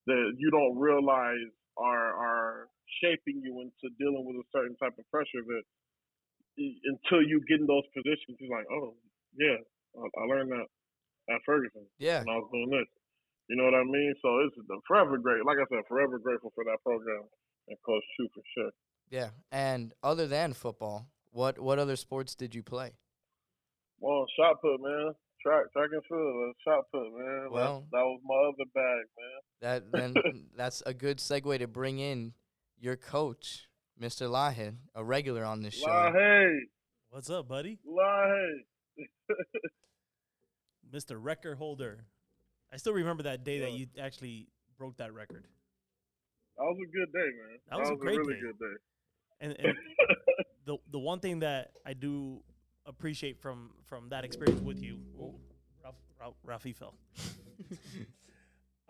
that 0.10 0.26
you 0.42 0.50
don't 0.50 0.82
realize 0.82 1.46
are 1.78 2.10
are 2.18 2.74
shaping 3.06 3.38
you 3.46 3.62
into 3.62 3.94
dealing 4.02 4.26
with 4.26 4.42
a 4.42 4.48
certain 4.50 4.74
type 4.82 4.98
of 4.98 5.06
pressure 5.14 5.46
that 5.46 5.64
until 6.58 7.22
you 7.22 7.38
get 7.46 7.62
in 7.62 7.70
those 7.70 7.86
positions, 7.94 8.34
you're 8.42 8.50
like, 8.50 8.66
oh 8.74 8.98
yeah, 9.38 9.58
I, 9.98 10.04
I 10.04 10.24
learned 10.28 10.52
that 10.52 10.68
at 11.34 11.42
Ferguson 11.46 11.86
Yeah, 12.00 12.20
when 12.20 12.36
I 12.36 12.38
was 12.40 12.50
doing 12.52 12.70
this. 12.72 12.88
You 13.50 13.56
know 13.56 13.64
what 13.66 13.76
I 13.76 13.84
mean? 13.84 14.14
So 14.22 14.28
it's 14.44 14.56
forever 14.88 15.18
great. 15.18 15.46
Like 15.46 15.58
I 15.58 15.66
said, 15.70 15.84
forever 15.88 16.20
grateful 16.20 16.52
for 16.56 16.64
that 16.66 16.78
program 16.84 17.24
and 17.70 17.78
Coach 17.86 18.04
Chu 18.18 18.28
for 18.34 18.44
sure. 18.56 18.72
yeah. 19.10 19.30
And 19.52 19.94
other 20.04 20.28
than 20.28 20.54
football, 20.54 21.08
what 21.32 21.60
what 21.60 21.80
other 21.80 21.96
sports 21.96 22.36
did 22.36 22.54
you 22.56 22.64
play? 22.64 22.92
Well, 24.00 24.26
shot 24.38 24.62
put, 24.62 24.82
man. 24.82 25.14
Track, 25.42 25.72
track 25.72 25.90
and 25.94 26.04
field, 26.10 26.50
uh, 26.50 26.54
shot 26.66 26.84
put, 26.92 27.04
man. 27.18 27.48
Well- 27.52 27.86
that, 27.92 27.98
that 27.98 28.04
was 28.04 28.22
my 28.26 28.36
other 28.50 28.70
bag, 28.74 29.06
man. 29.18 29.42
That 29.62 29.92
then 29.92 30.46
that's 30.58 30.84
a 30.86 30.94
good 30.94 31.18
segue 31.20 31.60
to 31.60 31.68
bring 31.68 32.00
in 32.00 32.34
your 32.80 32.96
coach, 32.96 33.68
Mr. 34.02 34.30
Lahin, 34.30 34.78
a 34.94 35.04
regular 35.04 35.44
on 35.46 35.62
this 35.62 35.76
show. 35.76 35.88
Lahey, 35.88 36.58
What's 37.10 37.30
up, 37.30 37.48
buddy? 37.48 37.80
la 37.86 38.26
hey. 38.28 38.66
Mr. 40.94 41.18
Record 41.20 41.58
Holder. 41.58 42.06
I 42.72 42.78
still 42.78 42.94
remember 42.94 43.24
that 43.24 43.44
day 43.44 43.60
that 43.62 43.72
you 43.72 43.88
actually 44.00 44.48
broke 44.78 44.98
that 44.98 45.14
record. 45.14 45.46
That 46.58 46.64
was 46.64 46.78
a 46.82 46.92
good 46.92 47.12
day, 47.14 47.30
man. 47.38 47.60
That 47.70 47.80
was 47.80 47.90
a 47.92 47.96
great 47.96 48.18
really 48.18 48.34
day. 48.34 48.40
good 48.42 48.60
day. 48.60 48.76
And, 49.40 49.56
and 49.60 49.78
the 50.66 50.78
the 50.92 51.00
one 51.00 51.20
thing 51.20 51.40
that 51.40 51.72
I 51.86 51.94
do 51.94 52.42
appreciate 52.86 53.40
from 53.40 53.72
from 53.86 54.10
that 54.10 54.26
experience 54.26 54.62
with 54.62 54.82
you, 54.82 55.00
oh, 55.22 55.36
Raf, 55.84 55.94
Raf, 56.20 56.34
Rafael. 56.44 56.96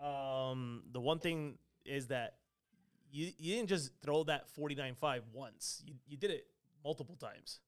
um, 0.00 0.82
the 0.92 1.00
one 1.00 1.18
thing 1.18 1.58
is 1.84 2.06
that 2.06 2.34
you 3.10 3.32
you 3.38 3.56
didn't 3.56 3.68
just 3.68 3.92
throw 4.02 4.24
that 4.24 4.46
49.5 4.58 5.20
once. 5.32 5.82
You 5.86 5.94
you 6.06 6.16
did 6.16 6.30
it 6.30 6.46
multiple 6.82 7.16
times. 7.16 7.60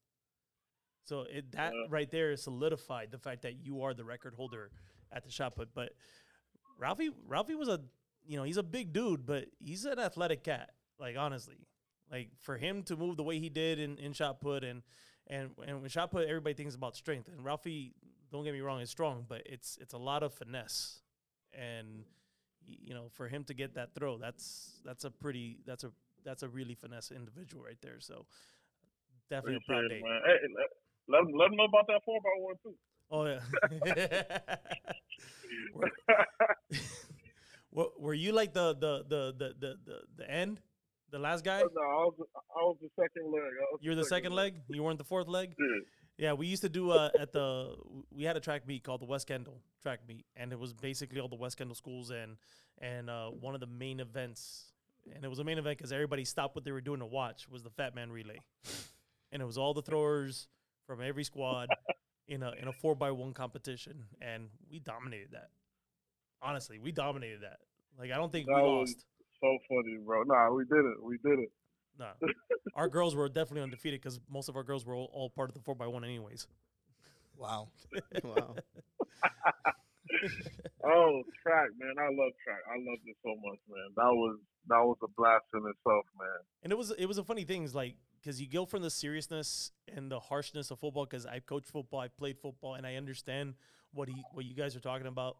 So 1.03 1.21
it 1.21 1.51
that 1.53 1.73
Yeah. 1.73 1.85
right 1.89 2.09
there 2.09 2.35
solidified 2.35 3.11
the 3.11 3.17
fact 3.17 3.41
that 3.43 3.55
you 3.65 3.81
are 3.83 3.93
the 3.93 4.03
record 4.05 4.33
holder 4.35 4.71
at 5.11 5.23
the 5.23 5.31
shot 5.31 5.55
put. 5.55 5.73
But 5.73 5.93
Ralphie 6.77 7.11
Ralphie 7.27 7.55
was 7.55 7.67
a 7.67 7.81
you 8.25 8.37
know, 8.37 8.43
he's 8.43 8.57
a 8.57 8.63
big 8.63 8.93
dude, 8.93 9.25
but 9.25 9.45
he's 9.59 9.85
an 9.85 9.99
athletic 9.99 10.43
cat. 10.43 10.71
Like 10.99 11.17
honestly. 11.17 11.67
Like 12.11 12.29
for 12.39 12.57
him 12.57 12.83
to 12.83 12.97
move 12.97 13.15
the 13.15 13.23
way 13.23 13.39
he 13.39 13.49
did 13.49 13.79
in, 13.79 13.97
in 13.97 14.13
shot 14.13 14.41
put 14.41 14.63
and 14.63 14.83
and 15.27 15.51
and 15.65 15.81
when 15.81 15.89
shot 15.89 16.11
put 16.11 16.27
everybody 16.27 16.53
thinks 16.53 16.75
about 16.75 16.95
strength. 16.95 17.29
And 17.29 17.43
Ralphie, 17.43 17.93
don't 18.31 18.43
get 18.43 18.53
me 18.53 18.59
wrong, 18.59 18.81
is 18.81 18.89
strong, 18.89 19.25
but 19.27 19.41
it's 19.45 19.77
it's 19.81 19.93
a 19.93 19.97
lot 19.97 20.21
of 20.21 20.33
finesse. 20.33 20.99
And 21.53 22.03
you 22.65 22.93
know, 22.93 23.07
for 23.13 23.27
him 23.27 23.43
to 23.45 23.53
get 23.53 23.75
that 23.75 23.95
throw, 23.95 24.17
that's 24.17 24.81
that's 24.83 25.05
a 25.05 25.11
pretty 25.11 25.59
that's 25.65 25.83
a 25.85 25.91
that's 26.25 26.43
a 26.43 26.49
really 26.49 26.75
finesse 26.75 27.11
individual 27.11 27.63
right 27.63 27.79
there. 27.81 27.99
So 27.99 28.25
definitely 29.29 29.55
a 29.55 29.59
proud 29.61 29.85
Appreciate 29.85 30.01
day. 30.01 30.07
it. 30.07 30.23
Hey, 30.25 30.63
let, 31.11 31.21
him- 31.21 31.37
let 31.37 31.49
him 31.51 31.57
know 31.57 31.65
about 31.65 31.87
that 31.87 32.01
four 32.05 32.19
by 32.21 32.29
one 32.37 32.55
too. 32.63 32.75
Oh 33.11 33.25
yeah. 33.25 33.41
were, 37.71 37.87
were- 37.97 38.13
you 38.13 38.31
like 38.31 38.53
the 38.53 38.73
the 38.73 39.03
the 39.07 39.33
the 39.37 39.53
the 39.85 39.99
the, 40.17 40.29
end, 40.29 40.59
the 41.11 41.19
last 41.19 41.43
guy? 41.43 41.59
no, 41.59 41.65
I 41.81 42.05
was 42.05 42.13
I 42.55 42.63
was 42.63 42.77
the 42.81 42.89
second 42.99 43.31
leg. 43.31 43.43
You 43.81 43.91
were 43.91 43.95
the 43.95 44.05
second 44.05 44.33
leg. 44.33 44.55
You 44.69 44.83
weren't 44.83 44.97
the 44.97 45.03
fourth 45.03 45.27
leg. 45.27 45.53
Yeah. 45.59 45.65
Yeah, 46.17 46.33
we 46.33 46.45
used 46.45 46.61
to 46.61 46.69
do 46.69 46.91
uh, 46.91 47.09
at 47.19 47.31
the 47.31 47.73
we 48.11 48.23
had 48.23 48.37
a 48.37 48.39
track 48.39 48.67
meet 48.67 48.83
called 48.83 49.01
the 49.01 49.05
West 49.05 49.27
Kendall 49.27 49.59
track 49.81 50.01
meet, 50.07 50.25
and 50.35 50.51
it 50.51 50.59
was 50.59 50.71
basically 50.71 51.19
all 51.19 51.27
the 51.29 51.35
West 51.35 51.57
Kendall 51.57 51.73
schools 51.75 52.11
and 52.11 52.37
and 52.79 53.09
uh, 53.09 53.29
one 53.29 53.55
of 53.55 53.59
the 53.59 53.65
main 53.65 53.99
events, 53.99 54.65
and 55.15 55.23
it 55.25 55.29
was 55.29 55.39
a 55.39 55.43
main 55.43 55.57
event 55.57 55.77
because 55.79 55.91
everybody 55.91 56.23
stopped 56.23 56.53
what 56.53 56.63
they 56.63 56.71
were 56.71 56.81
doing 56.81 56.99
to 56.99 57.05
watch 57.07 57.47
was 57.49 57.63
the 57.63 57.71
Fat 57.71 57.95
Man 57.95 58.11
Relay, 58.11 58.37
and 59.31 59.41
it 59.41 59.45
was 59.45 59.57
all 59.57 59.73
the 59.73 59.81
throwers 59.81 60.47
from 60.91 61.01
every 61.01 61.23
squad 61.23 61.69
in 62.27 62.43
a 62.43 62.51
in 62.61 62.67
a 62.67 62.73
four 62.73 62.95
by 62.95 63.11
one 63.11 63.33
competition, 63.33 64.03
and 64.21 64.49
we 64.69 64.79
dominated 64.79 65.29
that. 65.31 65.47
Honestly, 66.41 66.79
we 66.79 66.91
dominated 66.91 67.43
that. 67.43 67.59
Like 67.97 68.11
I 68.11 68.17
don't 68.17 68.29
think 68.29 68.47
we 68.47 68.53
That 68.53 68.61
was- 68.61 68.89
lost. 68.89 69.05
So 69.39 69.57
funny, 69.69 69.97
bro. 70.05 70.21
Nah, 70.23 70.51
we 70.51 70.65
did 70.65 70.85
it. 70.85 71.01
We 71.01 71.17
did 71.17 71.39
it. 71.39 71.51
No, 71.97 72.09
our 72.75 72.89
girls 72.89 73.15
were 73.15 73.27
definitely 73.29 73.61
undefeated 73.63 74.01
because 74.01 74.19
most 74.29 74.49
of 74.49 74.55
our 74.55 74.63
girls 74.63 74.85
were 74.85 74.93
all, 74.93 75.09
all 75.13 75.29
part 75.31 75.49
of 75.49 75.55
the 75.55 75.61
four 75.61 75.73
by 75.75 75.87
one 75.87 76.03
anyways. 76.03 76.45
Wow. 77.37 77.69
wow. 78.23 78.55
Oh, 80.83 81.23
track, 81.41 81.69
man! 81.79 81.93
I 81.97 82.09
love 82.09 82.33
track. 82.43 82.59
I 82.67 82.75
loved 82.75 83.01
it 83.07 83.15
so 83.23 83.29
much, 83.35 83.59
man. 83.69 83.87
That 83.95 84.11
was 84.11 84.37
that 84.67 84.79
was 84.83 84.97
a 85.03 85.07
blast 85.15 85.45
in 85.53 85.59
itself, 85.59 86.05
man. 86.19 86.27
And 86.63 86.71
it 86.71 86.77
was 86.77 86.91
it 86.91 87.05
was 87.05 87.17
a 87.17 87.23
funny 87.23 87.43
thing, 87.45 87.63
is 87.63 87.73
like 87.73 87.95
because 88.21 88.39
you 88.39 88.47
go 88.47 88.65
from 88.65 88.81
the 88.81 88.89
seriousness 88.89 89.71
and 89.93 90.11
the 90.11 90.19
harshness 90.19 90.71
of 90.71 90.79
football. 90.79 91.05
Because 91.05 91.25
I 91.25 91.39
coach 91.39 91.65
football, 91.67 91.99
I 91.99 92.07
played 92.07 92.37
football, 92.39 92.75
and 92.75 92.85
I 92.85 92.95
understand 92.95 93.55
what 93.93 94.07
he 94.09 94.23
what 94.33 94.45
you 94.45 94.53
guys 94.55 94.75
are 94.75 94.79
talking 94.79 95.07
about. 95.07 95.37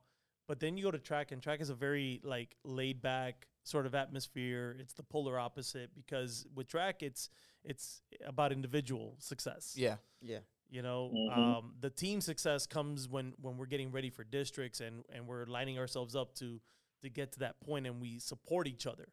But 0.47 0.59
then 0.59 0.77
you 0.77 0.83
go 0.83 0.91
to 0.91 0.99
track, 0.99 1.31
and 1.31 1.41
track 1.41 1.61
is 1.61 1.69
a 1.69 1.75
very 1.75 2.19
like 2.23 2.55
laid 2.63 3.01
back 3.01 3.47
sort 3.63 3.85
of 3.85 3.93
atmosphere. 3.95 4.75
It's 4.79 4.93
the 4.93 5.03
polar 5.03 5.37
opposite 5.39 5.91
because 5.95 6.45
with 6.55 6.67
track, 6.67 7.03
it's 7.03 7.29
it's 7.63 8.01
about 8.25 8.51
individual 8.51 9.15
success. 9.19 9.75
Yeah. 9.77 9.97
Yeah. 10.21 10.39
You 10.69 10.81
know, 10.81 11.11
Mhm. 11.13 11.37
um, 11.37 11.75
the 11.79 11.89
team 11.89 12.21
success 12.21 12.65
comes 12.65 13.07
when 13.07 13.33
when 13.41 13.57
we're 13.57 13.65
getting 13.67 13.91
ready 13.91 14.09
for 14.09 14.23
districts 14.23 14.81
and 14.81 15.03
and 15.09 15.27
we're 15.27 15.45
lining 15.45 15.77
ourselves 15.77 16.15
up 16.15 16.33
to 16.35 16.59
to 17.01 17.09
get 17.09 17.31
to 17.33 17.39
that 17.39 17.59
point 17.61 17.85
and 17.87 18.01
we 18.01 18.19
support 18.19 18.67
each 18.67 18.85
other. 18.87 19.09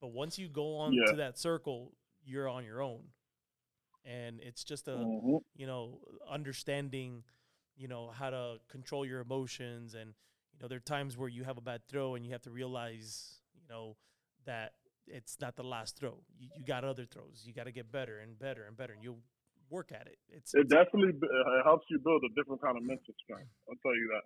But 0.00 0.08
once 0.08 0.38
you 0.38 0.48
go 0.48 0.76
on 0.76 0.92
Yeah. 0.92 1.04
to 1.10 1.16
that 1.16 1.38
circle, 1.38 1.92
you're 2.24 2.48
on 2.48 2.64
your 2.64 2.82
own, 2.82 3.02
and 4.04 4.40
it's 4.40 4.64
just 4.64 4.88
a 4.88 5.08
hmm 5.08 5.36
you 5.56 5.66
know 5.66 6.00
understanding, 6.30 7.24
you 7.76 7.88
know 7.88 8.10
how 8.14 8.30
to 8.30 8.56
control 8.68 9.04
your 9.04 9.20
emotions 9.20 9.94
and 9.94 10.14
you 10.52 10.58
know 10.60 10.68
there 10.68 10.78
are 10.78 10.80
times 10.80 11.16
where 11.16 11.28
you 11.28 11.44
have 11.44 11.58
a 11.58 11.60
bad 11.60 11.82
throw 11.88 12.14
and 12.14 12.24
you 12.24 12.32
have 12.32 12.42
to 12.42 12.50
realize 12.50 13.40
you 13.54 13.66
know 13.68 13.96
that 14.46 14.72
it's 15.06 15.40
not 15.40 15.56
the 15.56 15.62
last 15.64 15.96
throw. 15.96 16.18
You, 16.38 16.48
you 16.56 16.64
got 16.64 16.84
other 16.84 17.04
throws. 17.04 17.42
You 17.44 17.52
got 17.52 17.64
to 17.64 17.72
get 17.72 17.90
better 17.90 18.18
and 18.20 18.38
better 18.38 18.64
and 18.64 18.76
better, 18.76 18.92
and 18.92 19.02
you'll 19.02 19.20
work 19.68 19.92
at 19.92 20.06
it. 20.06 20.18
It's, 20.28 20.54
It 20.54 20.60
it's 20.60 20.70
definitely 20.70 21.18
uh, 21.22 21.64
helps 21.64 21.86
you 21.90 21.98
build 21.98 22.22
a 22.24 22.34
different 22.40 22.62
kind 22.62 22.76
of 22.76 22.82
mental 22.82 23.14
strength. 23.22 23.50
I'll 23.68 23.76
tell 23.82 23.94
you 23.94 24.08
that. 24.14 24.22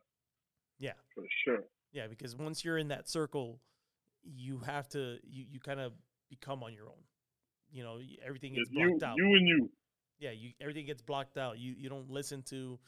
Yeah. 0.78 0.92
for 1.14 1.24
sure. 1.44 1.64
Yeah, 1.92 2.06
because 2.08 2.34
once 2.36 2.64
you're 2.64 2.78
in 2.78 2.88
that 2.88 3.08
circle, 3.08 3.60
you 4.22 4.58
have 4.60 4.88
to 4.90 5.18
you, 5.22 5.44
you 5.50 5.60
kind 5.60 5.80
of 5.80 5.92
become 6.28 6.62
on 6.62 6.72
your 6.72 6.86
own. 6.86 7.04
You 7.74 7.82
know, 7.84 7.98
everything 8.26 8.54
gets 8.54 8.68
It's 8.70 8.76
you, 8.78 8.86
blocked 8.88 9.02
out. 9.02 9.16
you 9.18 9.26
and 9.34 9.48
you. 9.48 9.70
yeah, 10.18 10.30
you 10.30 10.52
everything 10.60 10.86
gets 10.86 11.02
blocked 11.02 11.36
out. 11.36 11.58
You 11.58 11.74
you 11.76 11.88
don't 11.90 12.08
listen 12.10 12.42
to 12.44 12.78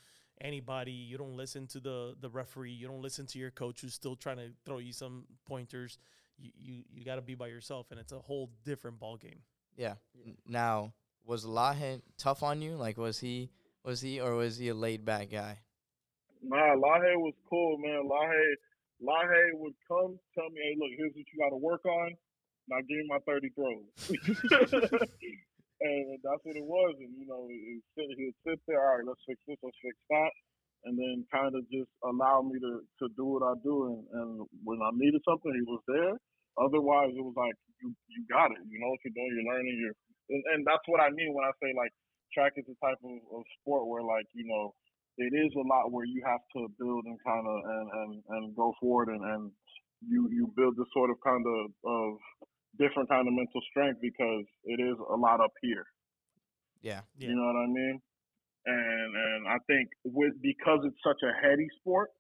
anybody. 0.41 0.93
You 0.93 1.19
don't 1.19 1.37
listen 1.37 1.67
to 1.69 1.81
the 1.81 2.15
the 2.21 2.31
referee. 2.31 2.73
You 2.73 2.87
don't 2.87 3.03
listen 3.03 3.27
to 3.27 3.39
your 3.39 3.51
coach 3.51 3.81
who's 3.83 3.95
still 3.95 4.17
trying 4.17 4.39
to 4.39 4.51
throw 4.65 4.79
you 4.79 4.93
some 4.93 5.25
pointers. 5.47 5.99
You 6.39 6.51
you, 6.57 6.83
you 6.95 7.05
got 7.05 7.17
to 7.17 7.23
be 7.23 7.35
by 7.35 7.49
yourself, 7.49 7.91
and 7.91 7.99
it's 8.01 8.13
a 8.13 8.19
whole 8.21 8.51
different 8.65 8.99
ball 9.01 9.17
game. 9.17 9.41
Yeah. 9.77 9.95
Now, 10.47 10.93
was 11.25 11.45
Lahe 11.45 12.01
tough 12.19 12.43
on 12.43 12.63
you? 12.63 12.77
Like, 12.77 12.97
was 12.97 13.19
he, 13.21 13.51
was 13.85 14.01
he, 14.01 14.21
or 14.21 14.35
was 14.35 14.57
he 14.59 14.69
a 14.69 14.75
laid 14.75 15.05
back 15.05 15.31
guy? 15.31 15.59
Nah, 16.43 16.75
Lahe 16.77 17.17
was 17.17 17.35
cool, 17.51 17.77
man. 17.79 18.09
Lahe, 18.09 18.55
Lahe 19.03 19.51
would 19.55 19.75
come 19.89 20.19
tell 20.35 20.49
me, 20.51 20.61
"Hey, 20.63 20.77
look, 20.79 20.91
here's 20.97 21.13
what 21.15 21.25
you 21.33 21.39
got 21.43 21.51
to 21.51 21.57
work 21.57 21.85
on. 21.87 22.17
Now 22.69 22.83
give 22.83 22.99
me 22.99 23.07
my 23.09 23.23
thirty 23.25 23.51
throws." 23.55 23.87
and 25.81 26.19
that's 26.25 26.43
what 26.45 26.57
it 26.57 26.65
was. 26.65 26.95
And 27.01 27.13
you 27.17 27.27
know, 27.27 27.47
he'd 27.49 27.85
sit, 27.95 28.09
he'd 28.17 28.39
sit 28.47 28.61
there. 28.67 28.81
All 28.81 28.99
right, 28.99 29.07
let's 29.07 29.23
fix 29.27 29.41
this. 29.47 29.61
Let's 29.63 29.77
fix 29.83 29.97
that. 30.11 30.33
And 30.85 30.95
then 30.95 31.27
kind 31.33 31.51
of 31.51 31.67
just 31.69 31.91
allow 32.05 32.43
me 32.43 32.59
to 32.61 32.73
to 33.03 33.07
do 33.17 33.25
what 33.27 33.45
I 33.45 33.55
do. 33.63 33.91
And, 33.91 34.01
and 34.13 34.31
when 34.65 34.79
I 34.81 34.91
needed 34.95 35.21
something, 35.27 35.53
he 35.53 35.65
was 35.67 35.83
there. 35.89 36.15
Otherwise, 36.57 37.13
it 37.13 37.25
was 37.25 37.37
like 37.37 37.55
you 37.83 37.93
you 38.09 38.25
got 38.31 38.53
it. 38.53 38.63
You 38.65 38.81
know 38.81 38.91
what 38.95 39.03
you're 39.05 39.17
doing. 39.17 39.33
You're 39.35 39.51
learning. 39.53 39.77
You're 39.77 39.99
and, 40.31 40.43
and 40.55 40.61
that's 40.67 40.87
what 40.87 41.01
I 41.03 41.11
mean 41.11 41.35
when 41.35 41.45
I 41.45 41.53
say 41.63 41.71
like 41.77 41.93
track 42.35 42.57
is 42.57 42.67
the 42.67 42.77
type 42.83 42.99
of, 43.05 43.17
of 43.33 43.43
sport 43.61 43.87
where 43.87 44.03
like 44.03 44.27
you 44.35 44.47
know 44.47 44.75
it 45.17 45.33
is 45.33 45.53
a 45.57 45.65
lot 45.65 45.93
where 45.93 46.05
you 46.05 46.21
have 46.27 46.45
to 46.57 46.69
build 46.77 47.05
and 47.07 47.17
kind 47.25 47.47
of 47.47 47.57
and, 47.65 47.89
and, 47.89 48.13
and 48.29 48.45
go 48.57 48.75
forward 48.81 49.09
and, 49.09 49.23
and 49.25 49.51
you 50.05 50.29
you 50.33 50.53
build 50.57 50.77
this 50.77 50.91
sort 50.93 51.11
of 51.11 51.17
kind 51.25 51.45
of 51.47 51.71
of 51.85 52.09
different 52.79 53.09
kind 53.09 53.27
of 53.27 53.35
mental 53.35 53.61
strength 53.71 54.01
because 54.01 54.45
it 54.65 54.81
is 54.81 54.97
a 54.99 55.17
lot 55.17 55.41
up 55.41 55.53
here. 55.63 55.85
Yeah. 56.83 57.03
Yeah. 57.17 57.29
You 57.31 57.35
know 57.37 57.47
what 57.47 57.59
I 57.61 57.69
mean? 57.69 57.97
And 58.67 59.11
and 59.15 59.43
I 59.49 59.59
think 59.67 59.89
with 60.05 60.35
because 60.43 60.83
it's 60.83 60.99
such 61.03 61.23
a 61.23 61.33
heady 61.39 61.67
sport, 61.81 62.11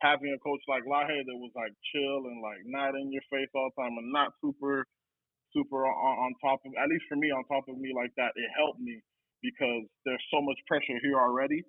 having 0.00 0.30
a 0.30 0.40
coach 0.40 0.62
like 0.68 0.86
Lahe 0.86 1.18
that 1.18 1.38
was 1.38 1.52
like 1.54 1.74
chill 1.92 2.30
and 2.30 2.38
like 2.42 2.62
not 2.66 2.94
in 2.94 3.10
your 3.10 3.24
face 3.30 3.50
all 3.54 3.70
the 3.74 3.76
time 3.82 3.94
and 3.98 4.12
not 4.12 4.32
super 4.42 4.86
super 5.54 5.86
on, 5.86 6.14
on 6.26 6.30
top 6.42 6.60
of 6.66 6.72
at 6.78 6.88
least 6.90 7.06
for 7.08 7.16
me 7.16 7.30
on 7.30 7.42
top 7.50 7.66
of 7.68 7.76
me 7.78 7.90
like 7.94 8.14
that, 8.16 8.34
it 8.36 8.50
helped 8.54 8.80
me 8.80 9.02
because 9.42 9.86
there's 10.04 10.22
so 10.30 10.40
much 10.42 10.58
pressure 10.66 10.98
here 11.02 11.18
already. 11.18 11.62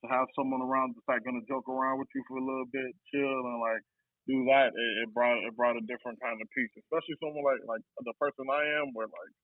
To 0.00 0.08
have 0.08 0.32
someone 0.32 0.64
around 0.64 0.96
that's 0.96 1.04
like 1.12 1.24
gonna 1.28 1.44
joke 1.44 1.68
around 1.68 2.00
with 2.00 2.08
you 2.16 2.24
for 2.24 2.40
a 2.40 2.44
little 2.44 2.64
bit, 2.72 2.88
chill 3.12 3.36
and 3.44 3.60
like 3.60 3.84
do 4.30 4.46
that, 4.46 4.70
it, 4.70 4.92
it 5.02 5.08
brought 5.10 5.42
it 5.42 5.56
brought 5.58 5.74
a 5.74 5.82
different 5.90 6.22
kind 6.22 6.38
of 6.38 6.46
peace. 6.54 6.70
Especially 6.78 7.18
someone 7.18 7.42
like 7.42 7.66
like 7.66 7.82
the 8.06 8.14
person 8.22 8.46
I 8.46 8.62
am, 8.78 8.94
where 8.94 9.10
like 9.10 9.34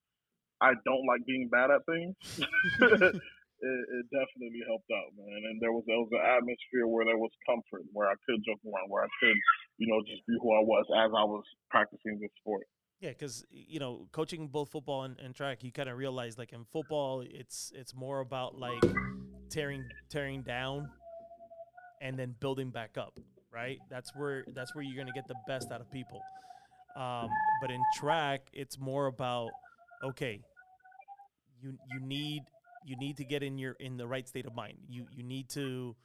I 0.63 0.73
don't 0.87 1.05
like 1.11 1.27
being 1.27 1.51
bad 1.51 1.75
at 1.75 1.83
things. 1.85 2.15
it, 3.59 3.83
it 3.91 4.05
definitely 4.15 4.63
helped 4.67 4.91
out, 4.95 5.11
man. 5.19 5.43
And 5.51 5.59
there 5.61 5.73
was 5.73 5.85
there 5.87 5.99
was 5.99 6.13
an 6.13 6.23
atmosphere 6.23 6.87
where 6.87 7.05
there 7.05 7.19
was 7.19 7.35
comfort, 7.43 7.85
where 7.93 8.09
I 8.09 8.17
could 8.23 8.41
joke 8.47 8.63
around, 8.63 8.89
where 8.89 9.05
I 9.05 9.11
could, 9.21 9.37
you 9.79 9.91
know, 9.91 10.01
just 10.07 10.23
be 10.27 10.39
who 10.41 10.55
I 10.55 10.63
was 10.63 10.87
as 10.95 11.11
I 11.11 11.25
was 11.25 11.45
practicing 11.71 12.19
this 12.21 12.31
sport. 12.41 12.67
Yeah, 13.01 13.11
because 13.11 13.45
you 13.51 13.79
know, 13.79 14.09
coaching 14.13 14.49
both 14.49 14.71
football 14.71 15.05
and, 15.05 15.19
and 15.21 15.35
track, 15.35 15.63
you 15.63 15.73
kind 15.73 15.89
of 15.89 15.99
realize 15.99 16.39
like 16.39 16.53
in 16.53 16.65
football, 16.65 17.23
it's 17.27 17.73
it's 17.75 17.95
more 17.95 18.21
about 18.21 18.57
like 18.57 18.83
tearing 19.51 19.85
tearing 20.09 20.43
down 20.43 20.89
and 22.01 22.19
then 22.19 22.35
building 22.41 22.71
back 22.71 22.97
up, 22.99 23.19
right? 23.57 23.79
That's 23.89 24.15
where 24.15 24.45
that's 24.55 24.75
where 24.75 24.85
you're 24.85 24.97
gonna 24.97 25.15
get 25.15 25.27
the 25.27 25.41
best 25.49 25.73
out 25.73 25.81
of 25.81 25.91
people. 25.91 26.21
Um, 26.95 27.29
but 27.61 27.71
in 27.71 27.81
track, 27.97 28.43
it's 28.53 28.79
more 28.79 29.07
about 29.07 29.51
okay, 30.05 30.41
you 31.63 31.79
you 31.91 32.01
need 32.01 32.43
you 32.85 32.97
need 32.97 33.17
to 33.17 33.25
get 33.25 33.43
in 33.43 33.59
your 33.59 33.73
in 33.81 33.97
the 33.97 34.07
right 34.07 34.29
state 34.29 34.47
of 34.47 34.55
mind. 34.55 34.77
You 34.89 35.07
you 35.11 35.25
need 35.25 35.49
to 35.51 35.97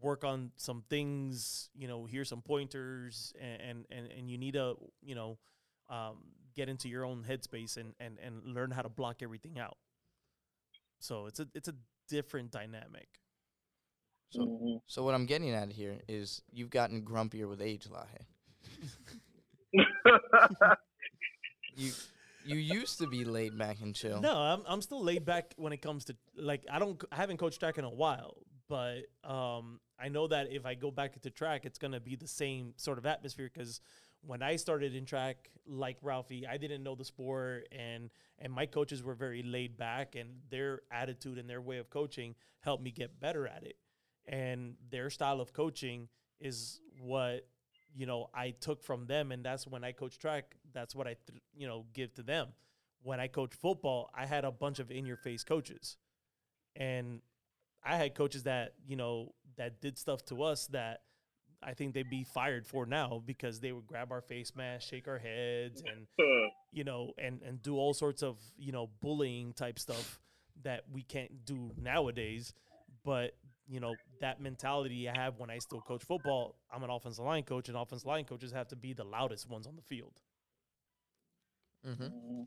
work 0.00 0.24
on 0.24 0.50
some 0.56 0.82
things. 0.88 1.68
You 1.74 1.88
know, 1.88 2.06
hear 2.06 2.24
some 2.24 2.40
pointers, 2.40 3.34
and 3.40 3.84
and 3.90 4.10
and, 4.10 4.30
you 4.30 4.38
need 4.38 4.54
to 4.54 4.74
you 5.02 5.14
know 5.14 5.38
um, 5.90 6.16
get 6.56 6.68
into 6.68 6.88
your 6.88 7.04
own 7.04 7.24
headspace 7.28 7.76
and, 7.76 7.94
and, 8.00 8.18
and 8.24 8.54
learn 8.54 8.70
how 8.70 8.82
to 8.82 8.88
block 8.88 9.22
everything 9.22 9.58
out. 9.58 9.76
So 10.98 11.26
it's 11.26 11.40
a 11.40 11.48
it's 11.54 11.68
a 11.68 11.74
different 12.08 12.50
dynamic. 12.50 13.08
So, 14.34 14.42
Mhm. 14.42 14.80
so 14.86 15.04
what 15.04 15.14
I'm 15.14 15.26
getting 15.26 15.50
at 15.50 15.70
here 15.72 16.00
is 16.08 16.42
you've 16.52 16.70
gotten 16.70 17.04
grumpier 17.04 17.48
with 17.48 17.60
age, 17.62 17.88
Lahe. 17.88 18.26
You, 21.76 21.92
you 22.44 22.58
used 22.58 22.98
to 22.98 23.06
be 23.06 23.24
laid 23.24 23.58
back 23.58 23.78
and 23.80 23.94
chill. 23.94 24.20
No, 24.20 24.36
I'm 24.36 24.62
I'm 24.66 24.82
still 24.82 25.02
laid 25.02 25.24
back 25.24 25.54
when 25.56 25.72
it 25.72 25.82
comes 25.82 26.04
to 26.06 26.16
like 26.36 26.64
I 26.70 26.78
don't 26.78 27.02
I 27.10 27.16
haven't 27.16 27.38
coached 27.38 27.58
track 27.60 27.78
in 27.78 27.84
a 27.84 27.90
while, 27.90 28.36
but 28.68 29.06
um 29.24 29.80
I 29.98 30.08
know 30.08 30.26
that 30.28 30.52
if 30.52 30.66
I 30.66 30.74
go 30.74 30.90
back 30.90 31.14
into 31.14 31.30
track, 31.30 31.64
it's 31.64 31.78
gonna 31.78 32.00
be 32.00 32.16
the 32.16 32.28
same 32.28 32.74
sort 32.76 32.98
of 32.98 33.06
atmosphere 33.06 33.50
because 33.52 33.80
when 34.22 34.42
I 34.42 34.56
started 34.56 34.94
in 34.94 35.04
track, 35.04 35.50
like 35.66 35.96
Ralphie, 36.02 36.46
I 36.46 36.56
didn't 36.56 36.82
know 36.82 36.94
the 36.94 37.04
sport, 37.04 37.68
and 37.72 38.10
and 38.38 38.52
my 38.52 38.66
coaches 38.66 39.02
were 39.02 39.14
very 39.14 39.42
laid 39.42 39.76
back, 39.76 40.14
and 40.14 40.28
their 40.50 40.82
attitude 40.90 41.38
and 41.38 41.48
their 41.48 41.60
way 41.60 41.78
of 41.78 41.90
coaching 41.90 42.34
helped 42.60 42.82
me 42.82 42.90
get 42.90 43.20
better 43.20 43.46
at 43.46 43.62
it, 43.64 43.76
and 44.26 44.74
their 44.90 45.10
style 45.10 45.40
of 45.40 45.52
coaching 45.52 46.08
is 46.40 46.80
what 47.00 47.46
you 47.94 48.06
know 48.06 48.28
I 48.34 48.50
took 48.50 48.82
from 48.82 49.06
them, 49.06 49.32
and 49.32 49.44
that's 49.44 49.66
when 49.66 49.84
I 49.84 49.92
coach 49.92 50.18
track. 50.18 50.56
That's 50.72 50.94
what 50.94 51.06
I 51.06 51.16
th- 51.26 51.42
you 51.56 51.66
know 51.66 51.86
give 51.92 52.14
to 52.14 52.22
them. 52.22 52.48
When 53.02 53.20
I 53.20 53.28
coach 53.28 53.52
football, 53.54 54.10
I 54.14 54.26
had 54.26 54.44
a 54.44 54.52
bunch 54.52 54.78
of 54.78 54.90
in 54.90 55.06
your 55.06 55.16
face 55.16 55.44
coaches, 55.44 55.96
and 56.74 57.20
I 57.84 57.96
had 57.96 58.14
coaches 58.14 58.44
that 58.44 58.74
you 58.86 58.96
know 58.96 59.34
that 59.56 59.80
did 59.80 59.98
stuff 59.98 60.24
to 60.26 60.42
us 60.42 60.66
that 60.68 61.02
I 61.62 61.74
think 61.74 61.94
they'd 61.94 62.10
be 62.10 62.24
fired 62.24 62.66
for 62.66 62.86
now 62.86 63.22
because 63.24 63.60
they 63.60 63.72
would 63.72 63.86
grab 63.86 64.12
our 64.12 64.20
face 64.20 64.54
mask, 64.54 64.88
shake 64.88 65.08
our 65.08 65.18
heads, 65.18 65.82
and 65.82 66.06
you 66.72 66.84
know, 66.84 67.12
and 67.18 67.40
and 67.42 67.62
do 67.62 67.76
all 67.76 67.94
sorts 67.94 68.22
of 68.22 68.38
you 68.56 68.72
know 68.72 68.90
bullying 69.00 69.52
type 69.52 69.78
stuff 69.78 70.18
that 70.62 70.84
we 70.92 71.02
can't 71.02 71.44
do 71.44 71.72
nowadays. 71.80 72.52
But 73.04 73.36
you 73.68 73.80
know 73.80 73.94
that 74.20 74.40
mentality 74.40 75.08
I 75.08 75.16
have 75.16 75.38
when 75.38 75.50
I 75.50 75.58
still 75.58 75.80
coach 75.80 76.02
football. 76.04 76.56
I'm 76.72 76.82
an 76.82 76.90
offensive 76.90 77.24
line 77.24 77.44
coach, 77.44 77.68
and 77.68 77.76
offensive 77.76 78.06
line 78.06 78.24
coaches 78.24 78.52
have 78.52 78.68
to 78.68 78.76
be 78.76 78.92
the 78.92 79.04
loudest 79.04 79.48
ones 79.48 79.66
on 79.66 79.76
the 79.76 79.82
field. 79.82 80.20
hmm 81.84 81.90
Mhm. 81.92 82.46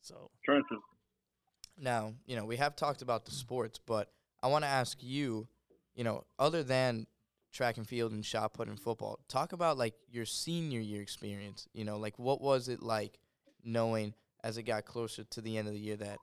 So 0.00 0.30
Trenches. 0.44 0.78
Now, 1.78 2.14
you 2.26 2.36
know, 2.36 2.44
we 2.44 2.56
have 2.56 2.76
talked 2.76 3.02
about 3.02 3.24
the 3.24 3.32
sports, 3.32 3.78
but 3.84 4.10
I 4.42 4.48
want 4.48 4.64
to 4.64 4.68
ask 4.68 5.02
you, 5.02 5.48
you 5.94 6.04
know, 6.04 6.24
other 6.38 6.62
than 6.62 7.06
track 7.52 7.76
and 7.76 7.86
field 7.86 8.12
and 8.12 8.24
shot 8.24 8.54
put 8.54 8.68
and 8.68 8.80
football, 8.80 9.18
talk 9.28 9.52
about 9.52 9.76
like 9.76 9.94
your 10.10 10.24
senior 10.24 10.80
year 10.80 11.02
experience. 11.02 11.68
You 11.74 11.84
know, 11.84 11.98
like 11.98 12.18
what 12.18 12.40
was 12.40 12.68
it 12.68 12.82
like 12.82 13.18
knowing 13.64 14.14
as 14.42 14.56
it 14.56 14.62
got 14.62 14.84
closer 14.84 15.24
to 15.24 15.40
the 15.40 15.56
end 15.58 15.68
of 15.68 15.74
the 15.74 15.80
year 15.80 15.96
that, 15.96 16.18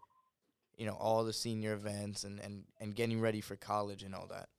you 0.77 0.85
know, 0.85 0.97
all 0.99 1.23
the 1.23 1.33
senior 1.33 1.73
events 1.73 2.23
and, 2.23 2.39
and, 2.39 2.63
and 2.79 2.95
getting 2.95 3.21
ready 3.21 3.41
for 3.41 3.55
college 3.55 4.03
and 4.03 4.15
all 4.15 4.27
that? 4.27 4.49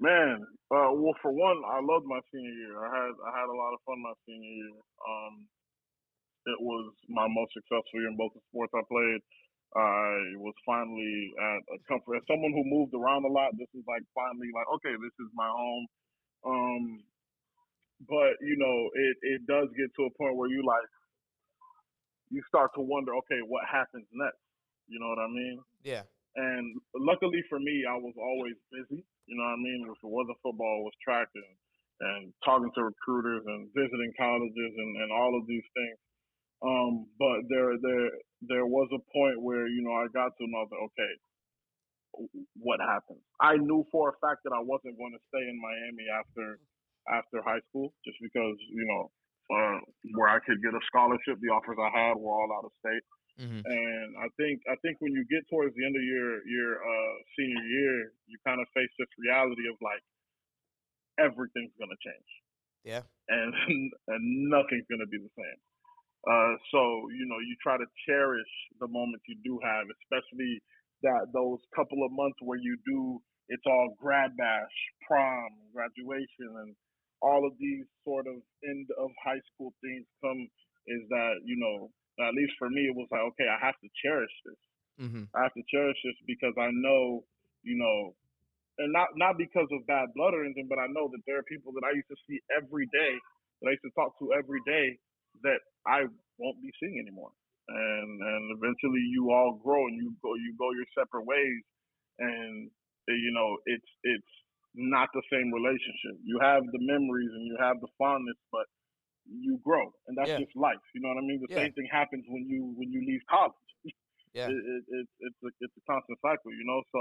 Man, 0.00 0.46
uh, 0.70 0.94
well, 0.94 1.16
for 1.22 1.34
one, 1.34 1.58
I 1.66 1.82
loved 1.82 2.06
my 2.06 2.20
senior 2.30 2.54
year. 2.54 2.78
I 2.78 2.86
had 2.86 3.12
I 3.18 3.30
had 3.34 3.50
a 3.50 3.58
lot 3.58 3.74
of 3.74 3.82
fun 3.82 3.98
my 3.98 4.14
senior 4.26 4.46
year. 4.46 4.78
Um, 5.02 5.34
it 6.46 6.58
was 6.62 6.94
my 7.10 7.26
most 7.26 7.50
successful 7.50 7.98
year 7.98 8.06
in 8.06 8.16
both 8.16 8.30
the 8.30 8.40
sports 8.46 8.70
I 8.78 8.86
played. 8.86 9.20
I 9.74 10.38
was 10.40 10.54
finally 10.64 11.34
at 11.34 11.60
a 11.74 11.78
comfort. 11.90 12.22
As 12.22 12.26
someone 12.30 12.54
who 12.54 12.64
moved 12.64 12.94
around 12.94 13.26
a 13.26 13.32
lot, 13.32 13.52
this 13.58 13.68
is 13.74 13.84
like 13.84 14.06
finally 14.14 14.48
like, 14.54 14.70
okay, 14.80 14.94
this 14.96 15.16
is 15.18 15.28
my 15.34 15.50
home. 15.50 15.84
Um, 16.46 16.82
but 18.06 18.38
you 18.40 18.54
know, 18.54 18.76
it 18.94 19.16
it 19.34 19.40
does 19.50 19.68
get 19.74 19.90
to 19.98 20.06
a 20.06 20.14
point 20.14 20.38
where 20.38 20.48
you 20.48 20.62
like, 20.62 20.88
you 22.30 22.42
start 22.48 22.72
to 22.76 22.82
wonder, 22.82 23.14
okay, 23.24 23.40
what 23.46 23.64
happens 23.64 24.06
next? 24.12 24.42
You 24.88 25.00
know 25.00 25.08
what 25.08 25.20
I 25.20 25.28
mean? 25.28 25.60
Yeah. 25.84 26.02
And 26.36 26.80
luckily 26.96 27.42
for 27.48 27.58
me, 27.58 27.84
I 27.88 27.96
was 27.96 28.14
always 28.16 28.56
busy. 28.70 29.04
You 29.26 29.34
know 29.36 29.44
what 29.44 29.58
I 29.58 29.62
mean? 29.62 29.84
If 29.88 30.00
it 30.00 30.12
wasn't 30.12 30.38
football, 30.42 30.80
it 30.80 30.88
was 30.88 30.96
track 31.04 31.28
and, 31.34 31.52
and 32.00 32.22
talking 32.44 32.70
to 32.72 32.88
recruiters 32.88 33.44
and 33.44 33.68
visiting 33.74 34.12
colleges 34.16 34.72
and, 34.76 34.92
and 35.02 35.10
all 35.12 35.36
of 35.36 35.44
these 35.46 35.66
things. 35.74 35.98
Um, 36.58 37.06
but 37.18 37.46
there, 37.48 37.76
there, 37.78 38.10
there 38.42 38.66
was 38.66 38.88
a 38.90 39.02
point 39.14 39.38
where 39.42 39.66
you 39.70 39.82
know 39.82 39.94
I 39.94 40.10
got 40.10 40.34
to 40.34 40.42
and 40.42 40.54
I 40.58 40.66
was 40.66 40.72
like, 40.74 40.86
okay, 40.90 41.12
what 42.58 42.80
happens? 42.80 43.22
I 43.38 43.56
knew 43.56 43.86
for 43.92 44.10
a 44.10 44.16
fact 44.18 44.42
that 44.42 44.50
I 44.50 44.62
wasn't 44.62 44.98
going 44.98 45.14
to 45.14 45.22
stay 45.30 45.42
in 45.42 45.54
Miami 45.54 46.06
after 46.10 46.58
after 47.06 47.40
high 47.46 47.62
school, 47.70 47.94
just 48.04 48.18
because 48.20 48.58
you 48.74 48.84
know 48.90 49.10
uh, 49.48 49.80
where 50.14 50.28
I 50.28 50.38
could 50.44 50.60
get 50.62 50.76
a 50.76 50.82
scholarship, 50.86 51.40
the 51.40 51.52
offers 51.52 51.80
I 51.80 51.90
had 51.90 52.16
were 52.16 52.32
all 52.32 52.52
out 52.52 52.68
of 52.68 52.72
state. 52.80 53.04
Mm-hmm. 53.38 53.62
And 53.64 54.08
I 54.18 54.28
think 54.34 54.60
I 54.66 54.74
think 54.82 54.98
when 54.98 55.14
you 55.14 55.22
get 55.30 55.46
towards 55.46 55.70
the 55.78 55.86
end 55.86 55.94
of 55.94 56.02
your 56.02 56.42
your 56.42 56.82
uh, 56.82 57.14
senior 57.38 57.62
year, 57.62 58.12
you 58.26 58.36
kind 58.42 58.58
of 58.58 58.66
face 58.74 58.90
this 58.98 59.08
reality 59.14 59.70
of 59.70 59.78
like 59.78 60.02
everything's 61.22 61.74
gonna 61.78 61.98
change. 62.02 62.30
Yeah. 62.82 63.06
And 63.30 63.54
and 64.10 64.22
nothing's 64.50 64.90
gonna 64.90 65.06
be 65.06 65.22
the 65.22 65.34
same. 65.38 65.60
Uh, 66.26 66.58
so 66.74 67.06
you 67.14 67.30
know 67.30 67.38
you 67.38 67.54
try 67.62 67.78
to 67.78 67.86
cherish 68.10 68.52
the 68.82 68.90
moments 68.90 69.22
you 69.30 69.38
do 69.46 69.62
have, 69.62 69.86
especially 70.02 70.58
that 71.06 71.30
those 71.30 71.62
couple 71.78 72.02
of 72.02 72.10
months 72.10 72.42
where 72.42 72.58
you 72.58 72.74
do 72.82 73.22
it's 73.48 73.64
all 73.64 73.96
grad 73.96 74.36
bash, 74.36 74.76
prom, 75.06 75.48
graduation, 75.72 76.52
and 76.52 76.76
all 77.20 77.46
of 77.46 77.52
these 77.58 77.84
sort 78.04 78.26
of 78.26 78.38
end 78.64 78.86
of 78.98 79.10
high 79.24 79.40
school 79.54 79.74
things 79.82 80.06
come 80.22 80.46
is 80.86 81.02
that 81.10 81.42
you 81.44 81.58
know 81.58 81.90
at 82.18 82.34
least 82.34 82.54
for 82.58 82.66
me, 82.70 82.90
it 82.90 82.96
was 82.98 83.06
like, 83.10 83.22
okay, 83.34 83.46
I 83.46 83.58
have 83.62 83.78
to 83.78 83.88
cherish 84.02 84.34
this. 84.42 84.60
Mm-hmm. 85.06 85.24
I 85.30 85.46
have 85.46 85.54
to 85.54 85.64
cherish 85.70 85.98
this 86.02 86.18
because 86.26 86.54
I 86.58 86.70
know, 86.74 87.22
you 87.62 87.78
know, 87.78 88.14
and 88.82 88.90
not 88.90 89.14
not 89.14 89.38
because 89.38 89.70
of 89.70 89.86
bad 89.86 90.10
blood 90.14 90.34
or 90.34 90.42
anything, 90.42 90.66
but 90.66 90.78
I 90.82 90.90
know 90.90 91.06
that 91.10 91.22
there 91.26 91.38
are 91.38 91.46
people 91.46 91.70
that 91.78 91.86
I 91.86 91.94
used 91.94 92.10
to 92.10 92.18
see 92.26 92.38
every 92.50 92.86
day, 92.90 93.14
that 93.62 93.70
I 93.70 93.74
used 93.78 93.86
to 93.86 93.94
talk 93.94 94.18
to 94.18 94.34
every 94.34 94.62
day, 94.66 94.98
that 95.42 95.62
I 95.86 96.06
won't 96.38 96.62
be 96.62 96.70
seeing 96.82 96.98
anymore. 96.98 97.30
And 97.70 98.10
and 98.18 98.44
eventually, 98.58 99.02
you 99.14 99.30
all 99.30 99.58
grow 99.62 99.86
and 99.86 99.98
you 99.98 100.14
go 100.22 100.34
you 100.34 100.54
go 100.58 100.74
your 100.74 100.90
separate 100.94 101.26
ways, 101.26 101.62
and 102.18 102.70
you 103.06 103.30
know, 103.34 103.58
it's 103.66 103.90
it's 104.02 104.32
not 104.78 105.10
the 105.12 105.22
same 105.26 105.50
relationship. 105.52 106.14
You 106.22 106.38
have 106.40 106.62
the 106.70 106.78
memories 106.80 107.30
and 107.34 107.44
you 107.46 107.58
have 107.58 107.82
the 107.82 107.90
fondness, 107.98 108.38
but 108.54 108.66
you 109.26 109.60
grow, 109.66 109.92
and 110.08 110.16
that's 110.16 110.30
Yeah. 110.30 110.40
just 110.40 110.54
life. 110.56 110.80
You 110.94 111.02
know 111.02 111.10
what 111.12 111.20
I 111.20 111.26
mean? 111.26 111.42
The 111.42 111.52
Yeah. 111.52 111.66
same 111.66 111.72
thing 111.74 111.88
happens 111.90 112.24
when 112.30 112.46
you 112.48 112.72
when 112.78 112.90
you 112.90 113.02
leave 113.04 113.22
college. 113.28 113.54
Yeah. 114.36 114.52
It, 114.52 114.60
it, 114.60 114.82
it, 114.92 115.06
it's 115.24 115.40
a 115.42 115.50
it's 115.64 115.76
a 115.80 115.84
constant 115.88 116.20
cycle, 116.22 116.52
you 116.52 116.62
know. 116.62 116.78
So 116.92 117.00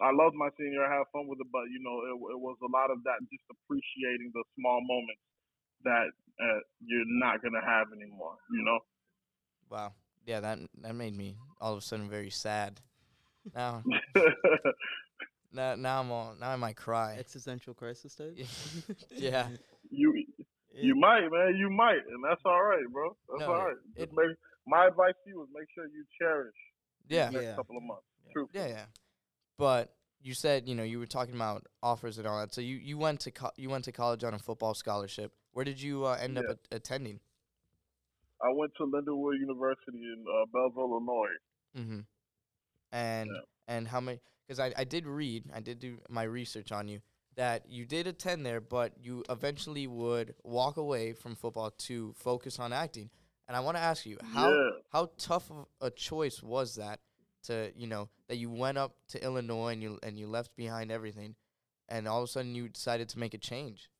I 0.00 0.14
loved 0.14 0.38
my 0.38 0.48
senior. 0.56 0.86
I 0.86 1.02
had 1.02 1.04
fun 1.12 1.26
with 1.28 1.42
it, 1.42 1.50
but 1.52 1.66
you 1.68 1.82
know, 1.82 1.96
it, 2.08 2.16
it 2.16 2.40
was 2.40 2.56
a 2.62 2.70
lot 2.72 2.88
of 2.94 3.02
that 3.04 3.20
just 3.28 3.44
appreciating 3.52 4.30
the 4.32 4.40
small 4.56 4.80
moments 4.80 5.20
that 5.84 6.08
uh, 6.40 6.60
you're 6.80 7.10
not 7.20 7.42
gonna 7.42 7.60
have 7.60 7.92
anymore. 7.92 8.38
You 8.48 8.64
know. 8.64 8.78
Wow. 9.68 9.92
Yeah, 10.24 10.40
that 10.40 10.58
that 10.80 10.94
made 10.94 11.12
me 11.14 11.36
all 11.60 11.72
of 11.72 11.78
a 11.78 11.82
sudden 11.82 12.08
very 12.08 12.30
sad. 12.30 12.80
Now, 13.54 13.84
now, 15.54 15.74
now 15.76 16.00
I'm 16.00 16.10
all, 16.10 16.34
now 16.40 16.50
I 16.50 16.56
might 16.56 16.76
cry. 16.76 17.16
Existential 17.18 17.72
crisis 17.74 18.14
type. 18.14 18.36
yeah. 19.10 19.48
you 19.90 20.24
you 20.76 20.94
might, 20.96 21.28
man. 21.30 21.54
You 21.56 21.70
might, 21.70 22.00
and 22.10 22.22
that's 22.28 22.40
all 22.44 22.62
right, 22.62 22.82
bro. 22.92 23.16
That's 23.30 23.40
No, 23.48 23.52
all 23.54 23.64
right. 23.66 23.76
it- 23.96 24.00
Just 24.06 24.12
make, 24.12 24.36
my 24.66 24.86
advice 24.86 25.14
to 25.24 25.30
you 25.30 25.42
is 25.42 25.48
make 25.54 25.68
sure 25.74 25.86
you 25.86 26.04
cherish 26.18 26.54
Yeah. 27.08 27.26
the 27.26 27.32
next 27.32 27.44
Yeah. 27.44 27.54
couple 27.54 27.76
of 27.76 27.82
months. 27.84 28.02
Yeah. 28.26 28.32
True. 28.32 28.48
Yeah, 28.52 28.66
yeah. 28.66 28.84
But 29.56 29.94
you 30.20 30.34
said 30.34 30.66
you 30.68 30.74
know 30.74 30.82
you 30.82 30.98
were 30.98 31.06
talking 31.06 31.34
about 31.34 31.66
offers 31.82 32.18
and 32.18 32.26
all 32.26 32.40
that. 32.40 32.52
So 32.54 32.60
you, 32.60 32.76
you 32.76 32.98
went 32.98 33.20
to 33.20 33.30
co- 33.30 33.52
you 33.56 33.68
went 33.70 33.84
to 33.84 33.92
college 33.92 34.24
on 34.24 34.34
a 34.34 34.38
football 34.38 34.74
scholarship. 34.74 35.32
Where 35.52 35.64
did 35.64 35.80
you 35.80 36.04
uh, 36.06 36.18
end 36.20 36.38
up 36.38 36.44
Yeah. 36.48 36.52
at- 36.52 36.76
attending? 36.76 37.20
I 38.42 38.50
went 38.52 38.72
to 38.78 38.84
Lindenwood 38.84 39.38
University 39.38 39.98
in 39.98 40.24
uh, 40.28 40.46
Belleville, 40.52 40.90
Illinois. 40.90 41.36
Mm-hmm. 41.78 42.00
And 42.92 43.30
Yeah. 43.32 43.40
and 43.76 43.86
how 43.88 44.00
many? 44.00 44.20
Because 44.46 44.60
I, 44.60 44.72
I 44.76 44.84
did 44.84 45.06
read, 45.06 45.44
I 45.54 45.60
did 45.60 45.78
do 45.78 45.98
my 46.08 46.24
research 46.24 46.70
on 46.72 46.88
you 46.88 47.00
that 47.36 47.64
you 47.68 47.84
did 47.84 48.06
attend 48.06 48.44
there, 48.44 48.60
but 48.60 48.92
you 49.02 49.24
eventually 49.28 49.86
would 49.86 50.34
walk 50.44 50.76
away 50.76 51.12
from 51.12 51.34
football 51.34 51.70
to 51.70 52.12
focus 52.16 52.58
on 52.58 52.72
acting. 52.72 53.10
And 53.48 53.56
I 53.56 53.60
want 53.60 53.76
to 53.76 53.82
ask 53.82 54.06
you 54.06 54.16
how 54.32 54.50
yeah. 54.50 54.70
how 54.90 55.10
tough 55.18 55.50
of 55.50 55.66
a 55.80 55.90
choice 55.90 56.42
was 56.42 56.76
that 56.76 57.00
to 57.44 57.70
you 57.76 57.86
know 57.86 58.08
that 58.28 58.36
you 58.36 58.50
went 58.50 58.78
up 58.78 58.94
to 59.08 59.22
Illinois 59.22 59.72
and 59.72 59.82
you 59.82 59.98
and 60.02 60.18
you 60.18 60.26
left 60.26 60.56
behind 60.56 60.90
everything, 60.90 61.34
and 61.88 62.08
all 62.08 62.22
of 62.22 62.24
a 62.24 62.28
sudden 62.28 62.54
you 62.54 62.68
decided 62.68 63.08
to 63.10 63.18
make 63.18 63.34
a 63.34 63.38
change. 63.38 63.90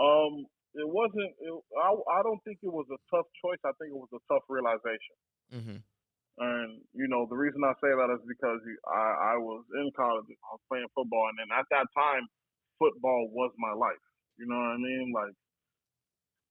Um, 0.00 0.46
it 0.74 0.88
wasn't. 0.88 1.34
It, 1.40 1.52
I 1.76 1.90
I 1.90 2.22
don't 2.22 2.42
think 2.44 2.58
it 2.62 2.72
was 2.72 2.86
a 2.90 3.00
tough 3.14 3.26
choice. 3.44 3.58
I 3.64 3.72
think 3.78 3.90
it 3.90 3.98
was 3.98 4.08
a 4.14 4.32
tough 4.32 4.44
realization. 4.48 5.16
Mm-hmm. 5.54 5.76
And 6.40 6.80
you 6.96 7.04
know, 7.04 7.28
the 7.28 7.36
reason 7.36 7.60
I 7.60 7.76
say 7.84 7.92
that 7.92 8.08
is 8.16 8.24
because 8.24 8.64
I 8.88 9.36
I 9.36 9.40
was 9.40 9.60
in 9.76 9.92
college. 9.92 10.24
I 10.24 10.56
was 10.56 10.64
playing 10.72 10.88
football, 10.96 11.28
and 11.28 11.36
then 11.36 11.52
at 11.52 11.68
that 11.68 11.84
time, 11.92 12.24
football 12.80 13.28
was 13.28 13.52
my 13.60 13.76
life. 13.76 14.00
You 14.40 14.48
know 14.48 14.56
what 14.56 14.72
I 14.72 14.80
mean? 14.80 15.12
Like, 15.12 15.36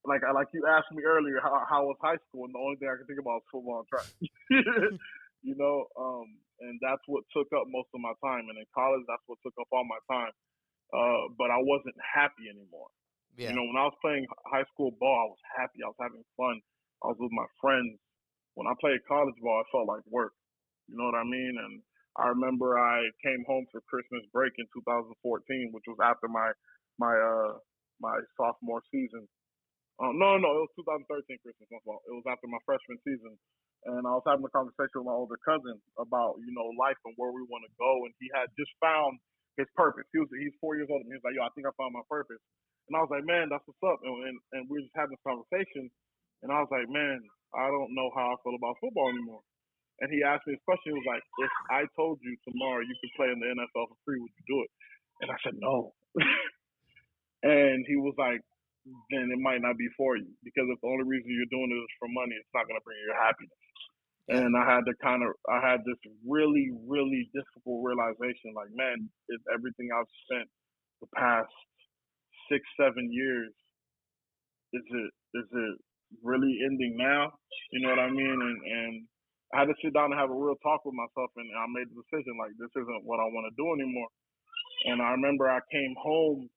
like 0.05 0.21
I 0.21 0.29
like 0.29 0.53
you 0.53 0.69
asked 0.69 0.93
me 0.93 1.01
earlier 1.01 1.41
how 1.41 1.65
how 1.65 1.89
was 1.89 1.97
high 2.05 2.21
school, 2.29 2.45
and 2.45 2.53
the 2.53 2.61
only 2.61 2.77
thing 2.77 2.85
I 2.85 3.01
could 3.01 3.09
think 3.09 3.17
about 3.17 3.41
was 3.41 3.49
football 3.49 3.81
and 3.81 3.89
track. 3.89 4.07
you 5.41 5.57
know, 5.57 5.89
um, 5.97 6.37
and 6.61 6.77
that's 6.85 7.01
what 7.09 7.25
took 7.33 7.49
up 7.57 7.65
most 7.73 7.89
of 7.89 7.99
my 8.05 8.13
time. 8.21 8.45
And 8.45 8.61
in 8.61 8.69
college, 8.77 9.03
that's 9.09 9.25
what 9.25 9.41
took 9.41 9.57
up 9.57 9.73
all 9.73 9.89
my 9.89 10.01
time. 10.05 10.33
Uh, 10.93 11.33
but 11.33 11.49
I 11.49 11.57
wasn't 11.61 11.97
happy 11.97 12.45
anymore. 12.45 12.93
Yeah. 13.37 13.49
You 13.49 13.55
know, 13.55 13.65
when 13.65 13.77
I 13.77 13.89
was 13.89 13.97
playing 14.01 14.29
high 14.45 14.69
school 14.73 14.93
ball, 14.99 15.17
I 15.17 15.27
was 15.33 15.43
happy. 15.57 15.79
I 15.81 15.89
was 15.89 16.01
having 16.01 16.25
fun. 16.35 16.61
I 17.01 17.13
was 17.13 17.17
with 17.17 17.31
my 17.31 17.47
friends. 17.61 17.97
When 18.59 18.67
I 18.67 18.75
played 18.83 18.99
college 19.07 19.39
ball, 19.39 19.63
it 19.63 19.71
felt 19.71 19.87
like 19.87 20.03
work. 20.11 20.35
You 20.91 20.99
know 20.99 21.07
what 21.07 21.15
I 21.15 21.23
mean? 21.23 21.55
And 21.55 21.79
I 22.19 22.27
remember 22.35 22.75
I 22.75 23.07
came 23.23 23.47
home 23.47 23.63
for 23.71 23.79
Christmas 23.87 24.27
break 24.35 24.51
in 24.59 24.67
2014, 24.75 25.71
which 25.71 25.87
was 25.87 25.95
after 26.03 26.27
my 26.27 26.51
my 26.99 27.15
uh 27.15 27.55
my 28.03 28.19
sophomore 28.35 28.83
season. 28.91 29.23
Uh, 29.95 30.11
no, 30.11 30.35
no, 30.35 30.49
it 30.59 30.63
was 30.67 30.75
2013 31.07 31.39
Christmas. 31.39 31.71
My 31.71 31.79
fault. 31.87 32.03
It 32.11 32.15
was 32.19 32.27
after 32.27 32.51
my 32.51 32.59
freshman 32.67 32.99
season, 33.07 33.31
and 33.87 34.03
I 34.03 34.11
was 34.11 34.27
having 34.27 34.43
a 34.43 34.51
conversation 34.51 35.03
with 35.03 35.07
my 35.07 35.15
older 35.15 35.39
cousin 35.47 35.79
about 35.95 36.35
you 36.43 36.51
know 36.51 36.67
life 36.75 36.99
and 37.07 37.15
where 37.15 37.31
we 37.31 37.47
want 37.47 37.63
to 37.63 37.71
go, 37.79 37.91
and 38.03 38.11
he 38.19 38.27
had 38.35 38.51
just 38.59 38.75
found 38.83 39.23
his 39.55 39.71
purpose. 39.79 40.03
He 40.11 40.19
was 40.19 40.27
he's 40.35 40.55
four 40.59 40.75
years 40.75 40.91
old, 40.91 41.07
and. 41.07 41.11
He 41.11 41.15
was 41.15 41.23
like, 41.23 41.39
yo, 41.39 41.47
I 41.47 41.51
think 41.55 41.63
I 41.63 41.71
found 41.79 41.95
my 41.95 42.03
purpose. 42.11 42.43
And 42.91 42.97
I 42.97 43.05
was 43.05 43.11
like, 43.13 43.23
man, 43.23 43.53
that's 43.53 43.63
what's 43.69 43.85
up. 43.85 44.01
And, 44.01 44.17
and, 44.27 44.37
and 44.57 44.61
we 44.67 44.81
were 44.81 44.85
just 44.89 44.97
having 44.97 45.13
this 45.13 45.21
conversation. 45.21 45.93
And 46.41 46.49
I 46.49 46.57
was 46.65 46.71
like, 46.73 46.89
man, 46.89 47.21
I 47.55 47.67
don't 47.67 47.93
know 47.95 48.11
how 48.13 48.33
I 48.33 48.41
feel 48.43 48.55
about 48.55 48.77
football 48.81 49.09
anymore. 49.09 49.41
And 49.99 50.07
he 50.11 50.23
asked 50.23 50.47
me 50.47 50.55
this 50.55 50.63
question. 50.63 50.95
He 50.95 50.99
was 50.99 51.09
like, 51.09 51.23
if 51.43 51.53
I 51.69 51.83
told 51.95 52.19
you 52.23 52.35
tomorrow 52.47 52.79
you 52.81 52.95
could 53.03 53.13
play 53.19 53.29
in 53.31 53.39
the 53.39 53.51
NFL 53.51 53.91
for 53.91 53.99
free, 54.05 54.19
would 54.21 54.31
you 54.31 54.45
do 54.47 54.59
it? 54.63 54.71
And 55.21 55.27
I 55.27 55.37
said, 55.43 55.55
no. 55.59 55.91
and 57.43 57.83
he 57.83 57.99
was 57.99 58.15
like, 58.15 58.39
then 59.11 59.27
it 59.27 59.41
might 59.43 59.59
not 59.59 59.75
be 59.75 59.91
for 59.99 60.15
you. 60.15 60.31
Because 60.43 60.71
if 60.71 60.79
the 60.79 60.87
only 60.87 61.03
reason 61.03 61.27
you're 61.29 61.51
doing 61.51 61.67
it 61.67 61.83
is 61.83 61.99
for 61.99 62.07
money, 62.07 62.35
it's 62.39 62.55
not 62.55 62.65
going 62.65 62.79
to 62.79 62.85
bring 62.87 62.99
you 63.03 63.11
happiness. 63.11 63.63
And 64.29 64.53
I 64.55 64.63
had 64.63 64.85
to 64.85 64.93
kind 65.01 65.25
of, 65.25 65.33
I 65.49 65.59
had 65.59 65.81
this 65.83 65.99
really, 66.21 66.71
really 66.85 67.27
difficult 67.33 67.81
realization 67.83 68.53
like, 68.55 68.69
man, 68.71 69.09
it's 69.27 69.43
everything 69.51 69.89
I've 69.91 70.09
spent 70.29 70.47
the 71.01 71.09
past 71.17 71.51
six, 72.47 72.61
seven 72.77 73.09
years, 73.11 73.51
is 74.73 74.85
it 74.85 75.11
is 75.33 75.47
it 75.49 75.75
really 76.23 76.53
ending 76.65 76.95
now? 76.97 77.31
You 77.71 77.85
know 77.85 77.91
what 77.93 78.03
I 78.03 78.09
mean? 78.09 78.37
And 78.41 78.57
and 78.65 78.93
I 79.53 79.65
had 79.65 79.69
to 79.71 79.77
sit 79.81 79.93
down 79.93 80.11
and 80.13 80.19
have 80.19 80.29
a 80.29 80.37
real 80.37 80.57
talk 80.61 80.85
with 80.85 80.93
myself, 80.97 81.31
and 81.37 81.49
I 81.57 81.65
made 81.73 81.89
the 81.89 81.97
decision 82.01 82.37
like 82.37 82.53
this 82.57 82.73
isn't 82.77 83.03
what 83.05 83.19
I 83.21 83.27
want 83.29 83.49
to 83.49 83.55
do 83.57 83.67
anymore. 83.73 84.11
And 84.89 85.01
I 85.01 85.11
remember 85.17 85.49
I 85.49 85.61
came 85.71 85.93
home, 85.97 86.49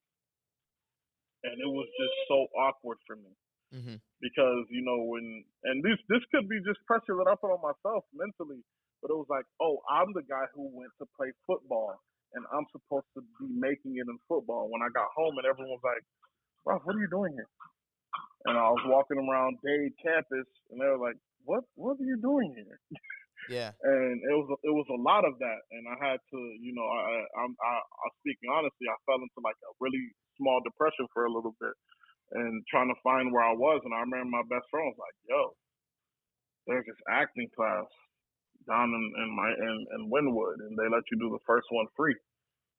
and 1.44 1.54
it 1.56 1.70
was 1.70 1.88
just 1.98 2.16
so 2.28 2.46
awkward 2.58 2.98
for 3.06 3.16
me 3.16 3.32
Mm-hmm. 3.72 3.96
because 4.20 4.68
you 4.68 4.84
know 4.84 5.00
when 5.08 5.24
and 5.64 5.80
this 5.80 5.96
this 6.12 6.20
could 6.28 6.44
be 6.44 6.60
just 6.60 6.76
pressure 6.84 7.16
that 7.16 7.24
I 7.24 7.32
put 7.40 7.48
on 7.56 7.64
myself 7.64 8.04
mentally, 8.12 8.60
but 9.00 9.08
it 9.08 9.16
was 9.16 9.30
like, 9.32 9.48
oh, 9.64 9.80
I'm 9.88 10.12
the 10.12 10.28
guy 10.28 10.44
who 10.52 10.68
went 10.76 10.92
to 11.00 11.08
play 11.16 11.32
football 11.48 11.96
and 12.36 12.44
I'm 12.52 12.68
supposed 12.68 13.08
to 13.16 13.24
be 13.40 13.48
making 13.48 13.96
it 13.96 14.04
in 14.04 14.18
football. 14.28 14.68
When 14.68 14.84
I 14.84 14.92
got 14.92 15.08
home 15.16 15.40
and 15.40 15.48
everyone 15.48 15.72
was 15.72 15.84
like, 15.84 16.04
Ralph, 16.68 16.84
what 16.84 16.96
are 16.96 17.00
you 17.00 17.08
doing 17.08 17.32
here? 17.32 17.48
And 18.44 18.58
I 18.58 18.68
was 18.70 18.82
walking 18.86 19.18
around 19.18 19.58
Dade 19.62 19.94
campus 20.02 20.48
and 20.70 20.80
they 20.80 20.86
were 20.86 20.98
like, 20.98 21.16
What 21.44 21.64
what 21.74 21.98
are 22.00 22.04
you 22.04 22.18
doing 22.20 22.54
here? 22.56 22.78
Yeah. 23.48 23.70
and 23.82 24.18
it 24.22 24.34
was 24.34 24.48
it 24.62 24.74
was 24.74 24.86
a 24.90 25.00
lot 25.02 25.26
of 25.26 25.38
that, 25.38 25.60
and 25.74 25.84
I 25.90 25.96
had 25.98 26.18
to, 26.22 26.38
you 26.62 26.74
know, 26.74 26.86
I, 26.86 27.42
I'm 27.42 27.52
I, 27.58 27.74
I 27.82 28.06
speaking 28.22 28.50
honestly, 28.50 28.86
I 28.86 28.98
fell 29.06 29.18
into 29.18 29.40
like 29.42 29.58
a 29.66 29.72
really 29.80 30.14
small 30.38 30.62
depression 30.62 31.06
for 31.10 31.26
a 31.26 31.32
little 31.32 31.54
bit, 31.58 31.74
and 32.38 32.62
trying 32.70 32.90
to 32.90 32.98
find 33.02 33.32
where 33.32 33.46
I 33.46 33.54
was, 33.54 33.82
and 33.84 33.94
I 33.94 34.06
remember 34.06 34.30
my 34.30 34.46
best 34.46 34.66
friend 34.70 34.86
was 34.90 35.00
like, 35.00 35.16
"Yo, 35.26 35.54
there's 36.66 36.86
this 36.86 37.02
acting 37.10 37.50
class 37.54 37.86
down 38.66 38.94
in, 38.94 39.04
in 39.22 39.28
my 39.34 39.50
in, 39.50 39.76
in 39.98 40.00
Wynwood, 40.10 40.62
and 40.62 40.78
they 40.78 40.86
let 40.86 41.06
you 41.10 41.18
do 41.18 41.30
the 41.34 41.42
first 41.46 41.66
one 41.70 41.86
free," 41.96 42.16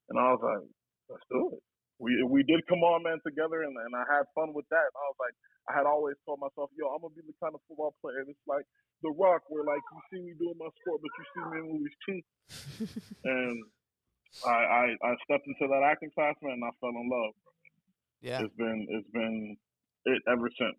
and 0.08 0.16
I 0.16 0.32
was 0.32 0.40
like, 0.40 0.64
"Let's 1.12 1.28
do 1.28 1.60
it." 1.60 1.62
We 1.98 2.22
we 2.26 2.42
did 2.42 2.66
come 2.66 2.82
on 2.82 3.02
man 3.02 3.20
together, 3.22 3.62
and 3.62 3.74
and 3.76 3.94
I 3.94 4.04
had 4.10 4.26
fun 4.34 4.52
with 4.52 4.66
that. 4.70 4.86
And 4.90 4.96
I 4.98 5.06
was 5.10 5.20
like, 5.20 5.36
I 5.70 5.72
had 5.78 5.86
always 5.86 6.16
told 6.26 6.40
myself, 6.40 6.70
"Yo, 6.74 6.90
I'm 6.90 7.00
gonna 7.00 7.14
be 7.14 7.22
the 7.22 7.38
kind 7.38 7.54
of 7.54 7.60
football 7.68 7.94
player 8.00 8.24
that's 8.26 8.46
like." 8.46 8.66
The 9.02 9.10
Rock, 9.10 9.42
where 9.48 9.64
like 9.64 9.82
you 9.92 10.00
see 10.08 10.24
me 10.24 10.32
doing 10.38 10.56
my 10.56 10.70
sport, 10.80 11.02
but 11.02 11.12
you 11.12 11.24
see 11.28 11.44
me 11.44 11.56
in 11.60 11.66
movies 11.76 11.96
too. 12.08 12.20
and 13.28 13.60
I, 14.46 14.48
I 14.48 14.84
I 15.04 15.12
stepped 15.28 15.46
into 15.46 15.68
that 15.68 15.82
acting 15.84 16.10
class, 16.14 16.36
man, 16.40 16.54
and 16.54 16.64
I 16.64 16.72
fell 16.80 16.88
in 16.88 17.10
love. 17.10 17.34
Yeah. 18.22 18.40
It's 18.40 18.54
been 18.54 18.86
it's 18.88 19.10
been 19.10 19.56
it 20.06 20.22
ever 20.26 20.48
since. 20.58 20.78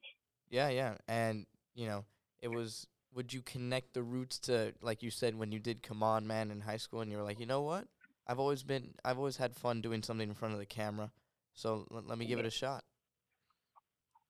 Yeah, 0.49 0.69
yeah. 0.69 0.95
And, 1.07 1.45
you 1.73 1.87
know, 1.87 2.05
it 2.41 2.49
was 2.49 2.87
would 3.13 3.33
you 3.33 3.41
connect 3.41 3.93
the 3.93 4.03
roots 4.03 4.39
to 4.39 4.73
like 4.81 5.01
you 5.01 5.09
said 5.09 5.35
when 5.35 5.51
you 5.51 5.59
did 5.59 5.83
Come 5.83 6.03
On 6.03 6.27
Man 6.27 6.51
in 6.51 6.61
high 6.61 6.77
school 6.77 7.01
and 7.01 7.11
you 7.11 7.17
were 7.17 7.23
like, 7.23 7.39
"You 7.39 7.45
know 7.45 7.61
what? 7.61 7.87
I've 8.27 8.39
always 8.39 8.63
been 8.63 8.93
I've 9.03 9.17
always 9.17 9.37
had 9.37 9.55
fun 9.55 9.81
doing 9.81 10.03
something 10.03 10.27
in 10.27 10.35
front 10.35 10.53
of 10.53 10.59
the 10.59 10.65
camera. 10.65 11.11
So 11.53 11.87
l- 11.91 12.03
let 12.05 12.17
me 12.17 12.25
give 12.25 12.39
it 12.39 12.45
a 12.45 12.51
shot." 12.51 12.83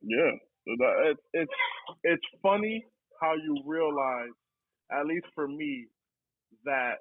Yeah, 0.02 0.32
it's 0.66 1.22
it's 1.34 1.52
it's 2.04 2.26
funny 2.42 2.86
how 3.22 3.34
you 3.36 3.62
realize, 3.66 4.34
at 4.92 5.06
least 5.06 5.26
for 5.34 5.48
me, 5.48 5.88
that 6.66 6.96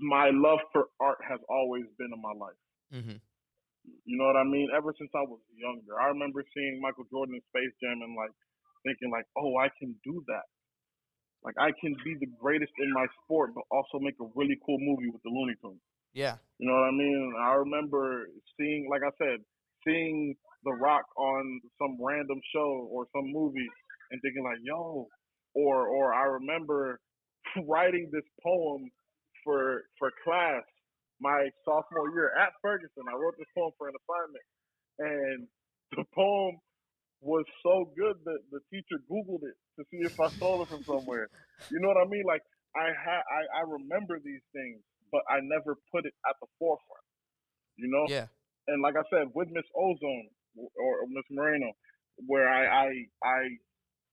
my 0.00 0.30
love 0.32 0.58
for 0.72 0.86
art 1.00 1.18
has 1.28 1.40
always 1.48 1.84
been 1.98 2.10
in 2.12 2.22
my 2.22 2.32
life. 2.32 2.58
Mhm. 2.92 3.20
You 4.04 4.18
know 4.18 4.26
what 4.26 4.36
I 4.36 4.44
mean? 4.44 4.68
Ever 4.76 4.92
since 4.98 5.10
I 5.14 5.22
was 5.22 5.40
younger, 5.54 5.98
I 6.00 6.08
remember 6.08 6.44
seeing 6.54 6.80
Michael 6.80 7.04
Jordan 7.10 7.36
in 7.36 7.42
Space 7.48 7.72
Jam 7.80 8.02
and 8.02 8.14
like 8.14 8.30
thinking 8.84 9.10
like, 9.10 9.24
oh, 9.36 9.56
I 9.56 9.68
can 9.78 9.94
do 10.04 10.22
that. 10.28 10.44
Like 11.44 11.54
I 11.58 11.70
can 11.80 11.94
be 12.04 12.16
the 12.18 12.26
greatest 12.40 12.72
in 12.78 12.92
my 12.92 13.06
sport, 13.24 13.50
but 13.54 13.64
also 13.70 13.98
make 14.00 14.14
a 14.20 14.28
really 14.34 14.58
cool 14.64 14.78
movie 14.80 15.10
with 15.10 15.22
the 15.22 15.30
Looney 15.30 15.54
Tunes. 15.62 15.80
Yeah. 16.12 16.36
You 16.58 16.68
know 16.68 16.74
what 16.74 16.88
I 16.88 16.90
mean? 16.90 17.32
I 17.38 17.52
remember 17.54 18.28
seeing, 18.58 18.88
like 18.90 19.02
I 19.06 19.12
said, 19.18 19.38
seeing 19.86 20.34
The 20.64 20.72
Rock 20.72 21.04
on 21.16 21.60
some 21.78 21.96
random 22.02 22.40
show 22.52 22.88
or 22.90 23.06
some 23.14 23.30
movie 23.30 23.68
and 24.10 24.20
thinking 24.22 24.42
like, 24.42 24.58
yo, 24.62 25.06
or 25.54 25.86
or 25.86 26.14
I 26.14 26.24
remember 26.24 27.00
writing 27.66 28.10
this 28.12 28.26
poem 28.42 28.90
for 29.44 29.82
for 29.98 30.10
class 30.24 30.62
my 31.20 31.48
sophomore 31.64 32.10
year 32.14 32.32
at 32.38 32.52
Ferguson. 32.62 33.04
I 33.10 33.16
wrote 33.16 33.34
this 33.38 33.46
poem 33.56 33.72
for 33.78 33.88
an 33.88 33.94
assignment, 33.94 34.46
and 34.98 35.48
the 35.96 36.04
poem 36.14 36.58
was 37.20 37.44
so 37.62 37.90
good 37.96 38.16
that 38.24 38.38
the 38.50 38.60
teacher 38.70 39.02
Googled 39.10 39.42
it 39.42 39.56
to 39.76 39.84
see 39.90 40.06
if 40.06 40.18
I 40.20 40.28
stole 40.28 40.62
it 40.62 40.68
from 40.68 40.84
somewhere. 40.84 41.28
You 41.74 41.82
know 41.82 41.88
what 41.90 41.98
I 41.98 42.06
mean? 42.06 42.22
Like 42.22 42.46
I 42.78 42.94
had, 42.94 43.26
I, 43.26 43.42
I 43.58 43.62
remember 43.66 44.22
these 44.22 44.46
things, 44.54 44.78
but 45.10 45.26
I 45.26 45.42
never 45.42 45.74
put 45.90 46.06
it 46.06 46.14
at 46.22 46.38
the 46.38 46.46
forefront. 46.54 47.02
You 47.74 47.90
know? 47.90 48.06
Yeah. 48.06 48.30
And 48.70 48.78
like 48.78 48.94
I 48.94 49.02
said, 49.10 49.34
with 49.34 49.50
Miss 49.50 49.66
Ozone 49.74 50.30
or, 50.54 51.02
Miss 51.10 51.26
Moreno, 51.34 51.74
where 52.30 52.46
I, 52.46 52.62
I, 52.66 52.88
I, 53.26 53.40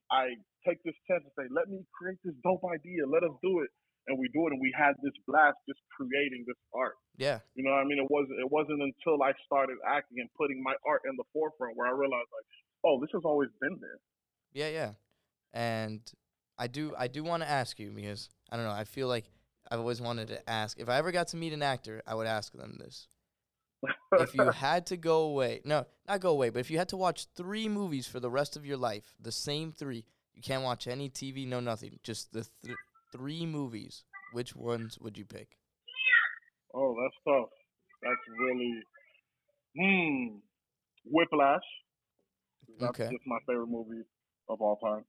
I 0.10 0.26
take 0.66 0.82
this 0.82 0.98
chance 1.06 1.22
and 1.22 1.34
say, 1.38 1.46
let 1.54 1.70
me 1.70 1.86
create 1.94 2.18
this 2.26 2.34
dope 2.42 2.66
idea. 2.66 3.06
Let 3.06 3.22
us 3.22 3.38
do 3.46 3.62
it. 3.62 3.70
And 4.10 4.22
we 4.22 4.30
do 4.34 4.46
it, 4.46 4.54
and 4.54 4.62
we 4.62 4.70
had 4.74 4.94
this 5.02 5.18
blast 5.26 5.58
just 5.66 5.82
creating 5.90 6.46
this 6.46 6.58
art. 6.78 6.94
Yeah. 7.18 7.42
You 7.58 7.66
know 7.66 7.74
what 7.74 7.82
I 7.82 7.90
mean? 7.90 7.98
It 7.98 8.06
wasn't 8.06 8.38
it 8.38 8.46
wasn't 8.54 8.78
until 8.78 9.18
I 9.26 9.34
started 9.50 9.82
acting 9.82 10.22
and 10.22 10.30
putting 10.38 10.62
my 10.62 10.78
art 10.86 11.02
in 11.10 11.18
the 11.18 11.26
forefront 11.34 11.74
where 11.74 11.90
I 11.90 11.94
realized 11.98 12.30
like, 12.30 12.46
oh, 12.86 13.00
this 13.00 13.10
has 13.14 13.24
always 13.26 13.50
been 13.62 13.78
there. 13.82 14.00
Yeah, 14.54 14.70
yeah. 14.70 14.92
And 15.54 16.02
I 16.58 16.68
do 16.68 16.94
I 16.98 17.08
do 17.08 17.24
want 17.24 17.44
to 17.44 17.50
ask 17.50 17.80
you 17.80 17.92
because 17.92 18.30
I 18.52 18.56
don't 18.58 18.66
know, 18.66 18.72
I 18.72 18.84
feel 18.84 19.08
like 19.08 19.26
I've 19.70 19.80
always 19.80 20.02
wanted 20.02 20.28
to 20.30 20.50
ask 20.50 20.80
if 20.80 20.90
I 20.90 20.98
ever 20.98 21.12
got 21.12 21.30
to 21.30 21.38
meet 21.38 21.54
an 21.54 21.64
actor, 21.64 22.02
I 22.06 22.16
would 22.16 22.28
ask 22.28 22.54
them 22.54 22.78
this. 22.80 23.08
if 24.14 24.34
you 24.34 24.44
had 24.52 24.86
to 24.88 24.98
go 24.98 25.22
away, 25.24 25.62
no, 25.66 25.86
not 26.08 26.20
go 26.20 26.32
away, 26.32 26.50
but 26.50 26.60
if 26.60 26.72
you 26.72 26.78
had 26.78 26.90
to 26.90 26.98
watch 26.98 27.28
three 27.36 27.68
movies 27.68 28.08
for 28.08 28.20
the 28.20 28.30
rest 28.30 28.56
of 28.56 28.66
your 28.66 28.78
life, 28.78 29.16
the 29.20 29.32
same 29.32 29.72
three, 29.72 30.06
you 30.34 30.42
can't 30.42 30.64
watch 30.64 30.88
any 30.88 31.10
TV, 31.10 31.48
no 31.48 31.60
nothing, 31.60 32.00
just 32.04 32.32
the 32.32 32.48
th- 32.64 32.78
three 33.12 33.46
movies, 33.46 34.04
which 34.32 34.56
ones 34.56 34.98
would 35.00 35.18
you 35.18 35.26
pick? 35.26 35.58
oh, 36.76 36.96
that's 37.02 37.16
tough. 37.26 37.50
That's 38.04 38.40
really 38.40 38.84
hmm. 39.78 40.38
Whiplash. 41.06 41.64
That's 42.80 43.00
Okay. 43.00 43.10
just 43.12 43.26
my 43.26 43.40
favorite 43.48 43.68
movie 43.68 44.04
of 44.50 44.62
all 44.62 44.78
time. 44.78 45.06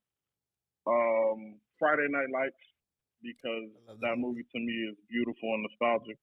Um, 0.86 1.60
Friday 1.78 2.06
Night 2.08 2.30
Lights 2.32 2.56
because 3.22 3.68
that 3.88 4.00
that 4.00 4.16
movie 4.18 4.44
to 4.52 4.58
me 4.60 4.72
is 4.90 4.96
beautiful 5.10 5.54
and 5.54 5.62
nostalgic. 5.68 6.18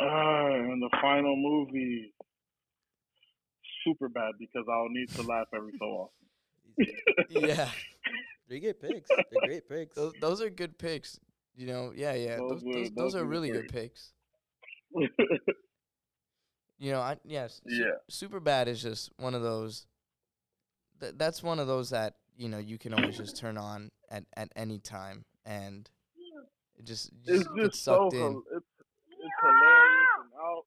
Uh, 0.00 0.72
and 0.72 0.82
the 0.82 0.90
final 1.00 1.34
movie, 1.36 2.12
Superbad 3.86 4.32
because 4.38 4.64
I'll 4.70 4.88
need 4.90 5.08
to 5.10 5.22
laugh 5.22 5.46
every 5.54 5.72
so 5.78 5.84
often. 6.78 6.88
yeah. 7.30 7.70
Three 8.48 8.60
great 8.60 8.80
picks. 8.80 9.08
They're 9.08 9.46
great 9.48 9.68
picks. 9.68 9.96
Those, 9.96 10.12
those 10.20 10.40
are 10.40 10.50
good 10.50 10.78
picks. 10.78 11.18
You 11.56 11.66
know, 11.66 11.92
yeah, 11.96 12.14
yeah. 12.14 12.36
Those 12.36 12.50
Those 12.50 12.64
were- 12.64 12.72
those, 12.72 12.82
those 12.90 12.94
those 12.94 13.14
are 13.16 13.24
were 13.24 13.30
really 13.30 13.50
good 13.50 13.68
great. 13.72 13.90
picks. 13.92 14.12
You 16.78 16.92
know, 16.92 17.00
I 17.00 17.16
yes. 17.24 17.62
Su- 17.66 17.74
Yeah. 17.74 17.92
Superbad 18.10 18.66
is 18.66 18.82
just 18.82 19.10
one 19.16 19.34
of 19.34 19.40
those. 19.42 19.86
Th- 21.00 21.14
that's 21.16 21.42
one 21.42 21.58
of 21.58 21.66
those 21.66 21.90
that 21.90 22.14
you 22.36 22.48
know 22.48 22.58
you 22.58 22.78
can 22.78 22.94
always 22.94 23.16
just 23.16 23.36
turn 23.36 23.58
on 23.58 23.90
at, 24.10 24.24
at 24.36 24.50
any 24.56 24.78
time, 24.78 25.24
and 25.44 25.88
it 26.78 26.84
just, 26.84 27.12
you 27.24 27.34
it's 27.34 27.44
just 27.44 27.54
get 27.56 27.64
just 27.72 27.84
so 27.84 28.10
sucked 28.10 28.14
in. 28.14 28.20
hil- 28.20 28.44
it's 28.52 28.72
it's 29.10 29.36
hilarious 29.40 30.12
and 30.20 30.32
out. 30.36 30.64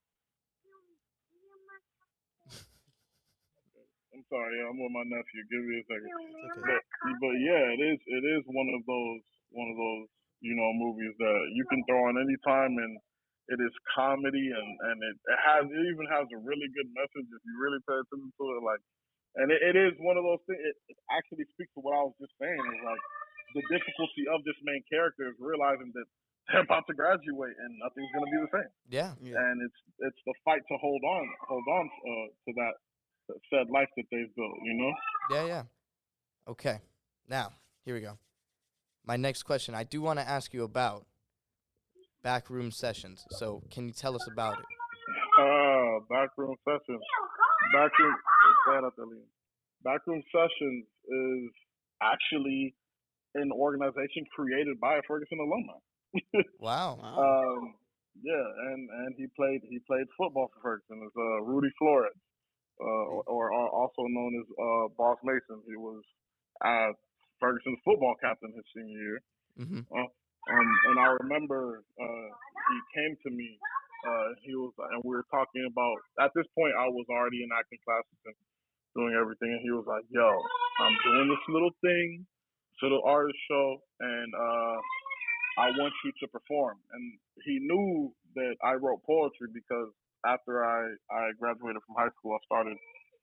I'm 4.13 4.25
sorry, 4.29 4.57
I'm 4.65 4.77
with 4.77 4.91
my 4.91 5.05
nephew. 5.05 5.41
Give 5.49 5.63
me 5.65 5.79
a 5.81 5.85
second. 5.85 6.09
Okay. 6.09 6.61
But, 6.65 6.81
but 7.21 7.35
yeah, 7.45 7.63
it 7.77 7.81
is 7.81 7.99
it 8.05 8.23
is 8.25 8.43
one 8.49 8.69
of 8.73 8.81
those 8.89 9.21
one 9.53 9.69
of 9.69 9.77
those 9.77 10.09
you 10.41 10.55
know 10.55 10.71
movies 10.73 11.13
that 11.19 11.39
you 11.53 11.65
can 11.69 11.83
throw 11.85 12.09
on 12.09 12.17
any 12.17 12.37
time 12.47 12.77
and 12.79 12.97
it 13.49 13.59
is 13.59 13.73
comedy 13.93 14.49
and 14.53 14.69
and 14.89 14.97
it, 15.03 15.15
it 15.17 15.39
has 15.41 15.65
it 15.67 15.85
even 15.89 16.05
has 16.09 16.25
a 16.31 16.39
really 16.41 16.69
good 16.73 16.89
message 16.95 17.27
if 17.27 17.41
you 17.43 17.53
really 17.59 17.81
pay 17.85 17.97
attention 17.97 18.31
to 18.37 18.45
it 18.55 18.63
like 18.63 18.81
and 19.39 19.47
it, 19.51 19.59
it 19.63 19.75
is 19.79 19.95
one 20.03 20.19
of 20.19 20.23
those 20.27 20.43
things 20.45 20.59
it, 20.59 20.75
it 20.91 20.97
actually 21.09 21.47
speaks 21.55 21.71
to 21.75 21.81
what 21.81 21.95
I 21.95 22.03
was 22.03 22.15
just 22.19 22.35
saying 22.39 22.59
is 22.59 22.79
like 22.83 23.01
the 23.57 23.63
difficulty 23.71 24.27
of 24.29 24.43
this 24.45 24.57
main 24.61 24.83
character 24.91 25.25
is 25.31 25.37
realizing 25.39 25.89
that 25.95 26.07
they're 26.51 26.65
about 26.67 26.85
to 26.89 26.93
graduate 26.93 27.55
and 27.57 27.71
nothing's 27.81 28.11
gonna 28.13 28.29
be 28.29 28.39
the 28.43 28.51
same 28.53 28.71
Yeah, 28.91 29.11
Yeah. 29.23 29.39
and 29.39 29.63
it's 29.63 29.79
it's 30.11 30.21
the 30.27 30.35
fight 30.43 30.61
to 30.67 30.75
hold 30.77 31.01
on 31.03 31.25
hold 31.47 31.67
on 31.71 31.85
uh, 31.87 32.27
to 32.45 32.51
that 32.59 32.75
said 33.53 33.69
life 33.69 33.89
that 33.97 34.05
they've 34.11 34.33
built 34.35 34.57
you 34.63 34.73
know 34.77 34.93
yeah, 35.31 35.45
yeah. 35.45 35.63
Okay, 36.47 36.79
now 37.29 37.53
here 37.85 37.93
we 37.93 38.01
go. 38.01 38.17
My 39.05 39.15
next 39.17 39.43
question, 39.43 39.75
I 39.75 39.83
do 39.83 40.01
want 40.01 40.17
to 40.19 40.27
ask 40.27 40.53
you 40.53 40.63
about 40.63 41.05
backroom 42.23 42.71
sessions. 42.71 43.25
So, 43.37 43.61
can 43.71 43.85
you 43.85 43.93
tell 43.93 44.15
us 44.15 44.27
about 44.31 44.57
it? 44.59 44.65
Uh, 45.39 45.99
backroom 46.09 46.55
sessions. 46.65 47.01
Backroom. 47.73 48.15
Up, 48.69 48.93
Backroom 49.83 50.21
sessions 50.31 50.85
is 51.07 51.51
actually 52.01 52.75
an 53.35 53.51
organization 53.51 54.25
created 54.35 54.79
by 54.79 54.97
a 54.97 55.01
Ferguson 55.07 55.39
alumni. 55.39 56.43
Wow. 56.59 56.99
Wow. 57.01 57.15
Um, 57.23 57.75
yeah, 58.21 58.45
and 58.73 58.89
and 58.89 59.15
he 59.15 59.27
played 59.35 59.61
he 59.69 59.79
played 59.87 60.07
football 60.17 60.51
for 60.53 60.59
Ferguson. 60.61 60.99
It's 61.05 61.15
uh, 61.15 61.41
Rudy 61.43 61.69
Flores, 61.79 62.11
uh, 62.81 62.83
or, 62.83 63.23
or 63.53 63.69
also 63.69 64.03
known 64.09 64.35
as 64.41 64.47
uh, 64.59 64.87
Boss 64.97 65.17
Mason. 65.23 65.63
He 65.65 65.77
was 65.77 66.03
uh, 66.65 66.91
Ferguson's 67.39 67.79
football 67.85 68.15
captain 68.19 68.51
his 68.55 68.65
senior 68.75 68.99
year. 68.99 69.19
hmm 69.55 69.79
Um, 69.95 70.67
and 70.89 70.99
I 70.99 71.15
remember 71.21 71.83
uh, 72.01 72.29
he 72.67 72.77
came 72.99 73.15
to 73.23 73.29
me. 73.29 73.57
Uh, 74.05 74.31
he 74.43 74.55
was, 74.55 74.71
and 74.95 75.03
we 75.03 75.11
were 75.11 75.27
talking 75.27 75.67
about. 75.67 75.97
At 76.23 76.31
this 76.35 76.47
point, 76.55 76.71
I 76.79 76.87
was 76.87 77.05
already 77.11 77.43
in 77.43 77.51
acting 77.51 77.79
classes 77.83 78.19
and 78.25 78.37
doing 78.95 79.13
everything. 79.15 79.51
And 79.51 79.61
he 79.61 79.71
was 79.71 79.83
like, 79.87 80.07
"Yo, 80.07 80.27
I'm 80.79 80.95
doing 81.03 81.27
this 81.27 81.43
little 81.51 81.75
thing, 81.83 82.23
this 82.23 82.81
little 82.83 83.03
artist 83.03 83.37
show, 83.51 83.83
and 83.99 84.29
uh, 84.35 84.77
I 85.59 85.67
want 85.75 85.93
you 86.05 86.11
to 86.23 86.25
perform." 86.31 86.79
And 86.95 87.03
he 87.43 87.59
knew 87.59 88.15
that 88.35 88.55
I 88.63 88.79
wrote 88.79 89.03
poetry 89.03 89.51
because 89.51 89.91
after 90.25 90.63
I 90.63 90.95
I 91.11 91.35
graduated 91.39 91.83
from 91.83 91.99
high 91.99 92.13
school, 92.19 92.39
I 92.39 92.41
started 92.47 92.77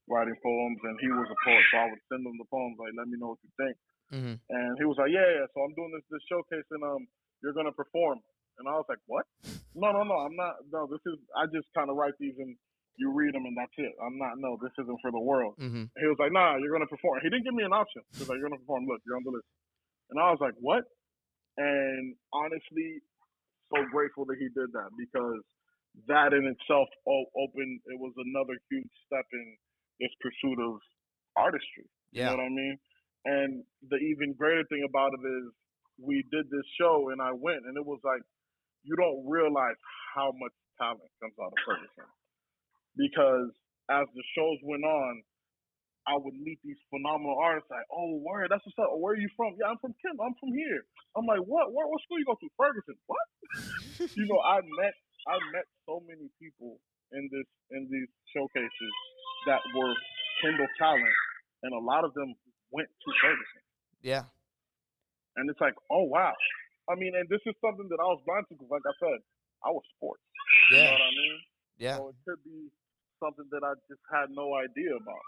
writing 0.09 0.37
poems, 0.43 0.79
and 0.85 0.97
he 1.01 1.09
was 1.09 1.27
a 1.27 1.39
poet, 1.43 1.65
so 1.73 1.77
I 1.79 1.87
would 1.91 2.05
send 2.13 2.23
him 2.25 2.37
the 2.39 2.49
poems 2.53 2.77
like, 2.79 2.93
"Let 2.97 3.09
me 3.09 3.19
know 3.19 3.35
what 3.35 3.43
you 3.43 3.53
think." 3.57 3.77
Mm-hmm. 4.13 4.37
And 4.53 4.71
he 4.79 4.85
was 4.85 4.97
like, 5.01 5.11
"Yeah, 5.11 5.27
yeah." 5.27 5.47
So 5.57 5.65
I'm 5.65 5.75
doing 5.75 5.93
this 5.97 6.07
this 6.13 6.25
showcase, 6.31 6.69
and 6.71 6.85
um, 6.85 7.09
you're 7.43 7.57
gonna 7.57 7.75
perform. 7.75 8.21
And 8.59 8.69
I 8.69 8.73
was 8.73 8.87
like, 8.89 8.99
"What? 9.07 9.25
No, 9.75 9.93
no, 9.93 10.03
no. 10.03 10.17
I'm 10.25 10.37
not. 10.37 10.55
No, 10.73 10.87
this 10.89 11.01
is. 11.07 11.19
I 11.37 11.45
just 11.53 11.69
kind 11.77 11.91
of 11.91 11.97
write 11.97 12.15
these 12.19 12.35
and 12.39 12.57
you 12.97 13.13
read 13.13 13.35
them, 13.35 13.45
and 13.45 13.57
that's 13.57 13.77
it. 13.77 13.93
I'm 14.01 14.17
not. 14.17 14.41
No, 14.41 14.57
this 14.63 14.73
isn't 14.81 15.01
for 15.03 15.13
the 15.13 15.21
world." 15.21 15.55
Mm-hmm. 15.61 15.93
He 16.01 16.07
was 16.09 16.17
like, 16.19 16.33
"Nah, 16.33 16.57
you're 16.57 16.73
gonna 16.73 16.89
perform." 16.89 17.21
He 17.23 17.29
didn't 17.29 17.45
give 17.45 17.55
me 17.55 17.65
an 17.65 17.73
option. 17.77 18.03
He 18.17 18.21
was 18.25 18.29
like, 18.29 18.39
"You're 18.41 18.49
gonna 18.49 18.61
perform. 18.61 18.87
Look, 18.89 19.03
you're 19.05 19.17
on 19.17 19.25
the 19.25 19.35
list." 19.37 19.49
And 20.11 20.21
I 20.21 20.31
was 20.31 20.41
like, 20.41 20.55
"What?" 20.61 20.85
And 21.57 22.17
honestly, 22.33 23.01
so 23.73 23.85
grateful 23.91 24.25
that 24.27 24.37
he 24.39 24.49
did 24.53 24.73
that 24.73 24.91
because 24.97 25.41
that 26.09 26.33
in 26.33 26.45
itself 26.47 26.89
opened. 27.09 27.81
It 27.89 27.99
was 27.99 28.13
another 28.17 28.57
huge 28.71 28.93
step 29.09 29.25
in 29.33 29.57
this 30.01 30.13
pursuit 30.21 30.61
of 30.61 30.81
artistry. 31.37 31.89
You 32.13 32.21
Yeah. 32.21 32.31
know 32.33 32.37
what 32.37 32.45
I 32.45 32.49
mean? 32.51 32.77
And 33.25 33.65
the 33.89 33.97
even 33.97 34.35
greater 34.35 34.65
thing 34.69 34.85
about 34.85 35.13
it 35.17 35.25
is 35.27 35.45
we 35.99 36.23
did 36.31 36.51
this 36.51 36.67
show 36.79 37.09
and 37.11 37.21
I 37.21 37.33
went 37.33 37.65
and 37.65 37.77
it 37.77 37.85
was 37.85 37.99
like 38.05 38.21
you 38.87 38.95
don't 38.95 39.27
realize 39.27 39.77
how 40.15 40.31
much 40.39 40.55
talent 40.79 41.11
comes 41.19 41.35
out 41.43 41.51
of 41.51 41.61
Ferguson. 41.67 42.09
Because 42.95 43.51
as 43.91 44.07
the 44.15 44.25
shows 44.33 44.59
went 44.63 44.87
on, 44.87 45.13
I 46.07 46.15
would 46.15 46.39
meet 46.39 46.63
these 46.63 46.79
phenomenal 46.87 47.35
artists 47.35 47.67
like, 47.67 47.85
oh 47.91 48.23
word, 48.23 48.47
that's 48.47 48.63
what's 48.63 48.79
up. 48.79 48.95
Where 48.95 49.19
are 49.19 49.21
you 49.21 49.29
from? 49.35 49.59
Yeah, 49.59 49.75
I'm 49.75 49.81
from 49.83 49.91
Kim. 49.99 50.15
I'm 50.23 50.39
from 50.39 50.55
here. 50.55 50.87
I'm 51.19 51.27
like, 51.27 51.43
what? 51.43 51.75
Where, 51.75 51.83
what 51.91 51.99
school 52.07 52.23
you 52.23 52.31
go 52.31 52.39
to? 52.39 52.49
Ferguson. 52.55 52.95
What? 53.11 53.27
you 54.15 54.25
know, 54.31 54.39
I 54.39 54.63
met 54.79 54.95
I 55.27 55.37
met 55.51 55.67
so 55.83 55.99
many 56.07 56.31
people 56.39 56.79
in 57.11 57.27
this 57.35 57.49
in 57.75 57.91
these 57.91 58.11
showcases 58.31 58.93
that 59.51 59.59
were 59.75 59.95
Kendall 60.47 60.71
talent, 60.79 61.19
and 61.67 61.75
a 61.75 61.83
lot 61.83 62.07
of 62.07 62.15
them 62.15 62.31
went 62.71 62.87
to 62.87 63.09
Ferguson. 63.19 63.63
Yeah. 63.99 64.31
And 65.35 65.51
it's 65.51 65.61
like, 65.61 65.75
oh 65.91 66.07
wow. 66.07 66.33
I 66.89 66.95
mean, 66.95 67.15
and 67.19 67.27
this 67.29 67.43
is 67.47 67.55
something 67.63 67.89
that 67.91 67.99
I 68.01 68.07
was 68.07 68.23
blind 68.27 68.47
to 68.49 68.55
because, 68.55 68.71
like 68.71 68.87
I 68.87 68.95
said, 69.03 69.19
I 69.65 69.71
was 69.75 69.83
sports. 69.99 70.23
Yeah. 70.71 70.79
You 70.79 70.85
know 70.85 70.93
what 70.93 71.03
I 71.03 71.15
mean? 71.17 71.37
Yeah. 71.79 71.97
So 71.99 72.03
it 72.15 72.19
could 72.25 72.43
be 72.47 72.71
something 73.19 73.49
that 73.51 73.63
I 73.67 73.75
just 73.91 74.05
had 74.13 74.31
no 74.31 74.55
idea 74.55 74.93
about 74.95 75.25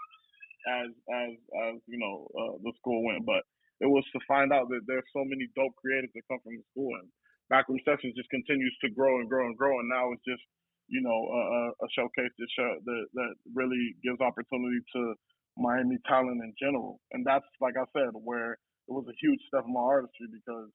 as 0.83 0.89
as 0.91 1.31
as 1.71 1.75
you 1.87 1.99
know 1.99 2.27
uh, 2.35 2.55
the 2.63 2.71
school 2.79 3.03
went. 3.03 3.25
But 3.25 3.43
it 3.83 3.87
was 3.89 4.03
to 4.15 4.19
find 4.27 4.51
out 4.51 4.67
that 4.69 4.83
there's 4.87 5.07
so 5.15 5.23
many 5.27 5.47
dope 5.55 5.75
creatives 5.79 6.11
that 6.15 6.27
come 6.27 6.39
from 6.43 6.55
the 6.59 6.65
school, 6.71 6.91
and 6.99 7.07
Backroom 7.51 7.79
Sessions 7.87 8.15
just 8.15 8.29
continues 8.31 8.75
to 8.83 8.89
grow 8.91 9.19
and 9.19 9.27
grow 9.29 9.45
and 9.47 9.55
grow, 9.57 9.79
and 9.79 9.89
now 9.89 10.11
it's 10.15 10.23
just 10.27 10.43
you 10.87 11.01
know 11.01 11.15
a, 11.15 11.41
a- 11.59 11.75
a 11.85 11.87
showcase 11.95 12.33
that 12.39 12.49
show, 12.55 12.71
that 12.85 13.03
that 13.13 13.31
really 13.53 13.95
gives 14.03 14.19
opportunity 14.21 14.79
to 14.95 15.13
Miami 15.57 15.97
talent 16.07 16.39
in 16.43 16.53
general, 16.61 16.99
and 17.11 17.25
that's 17.25 17.47
like 17.59 17.75
I 17.75 17.85
said, 17.91 18.11
where 18.15 18.53
it 18.87 18.93
was 18.95 19.05
a 19.07 19.15
huge 19.21 19.39
step 19.47 19.63
in 19.67 19.73
my 19.73 19.81
artistry 19.85 20.27
because 20.33 20.69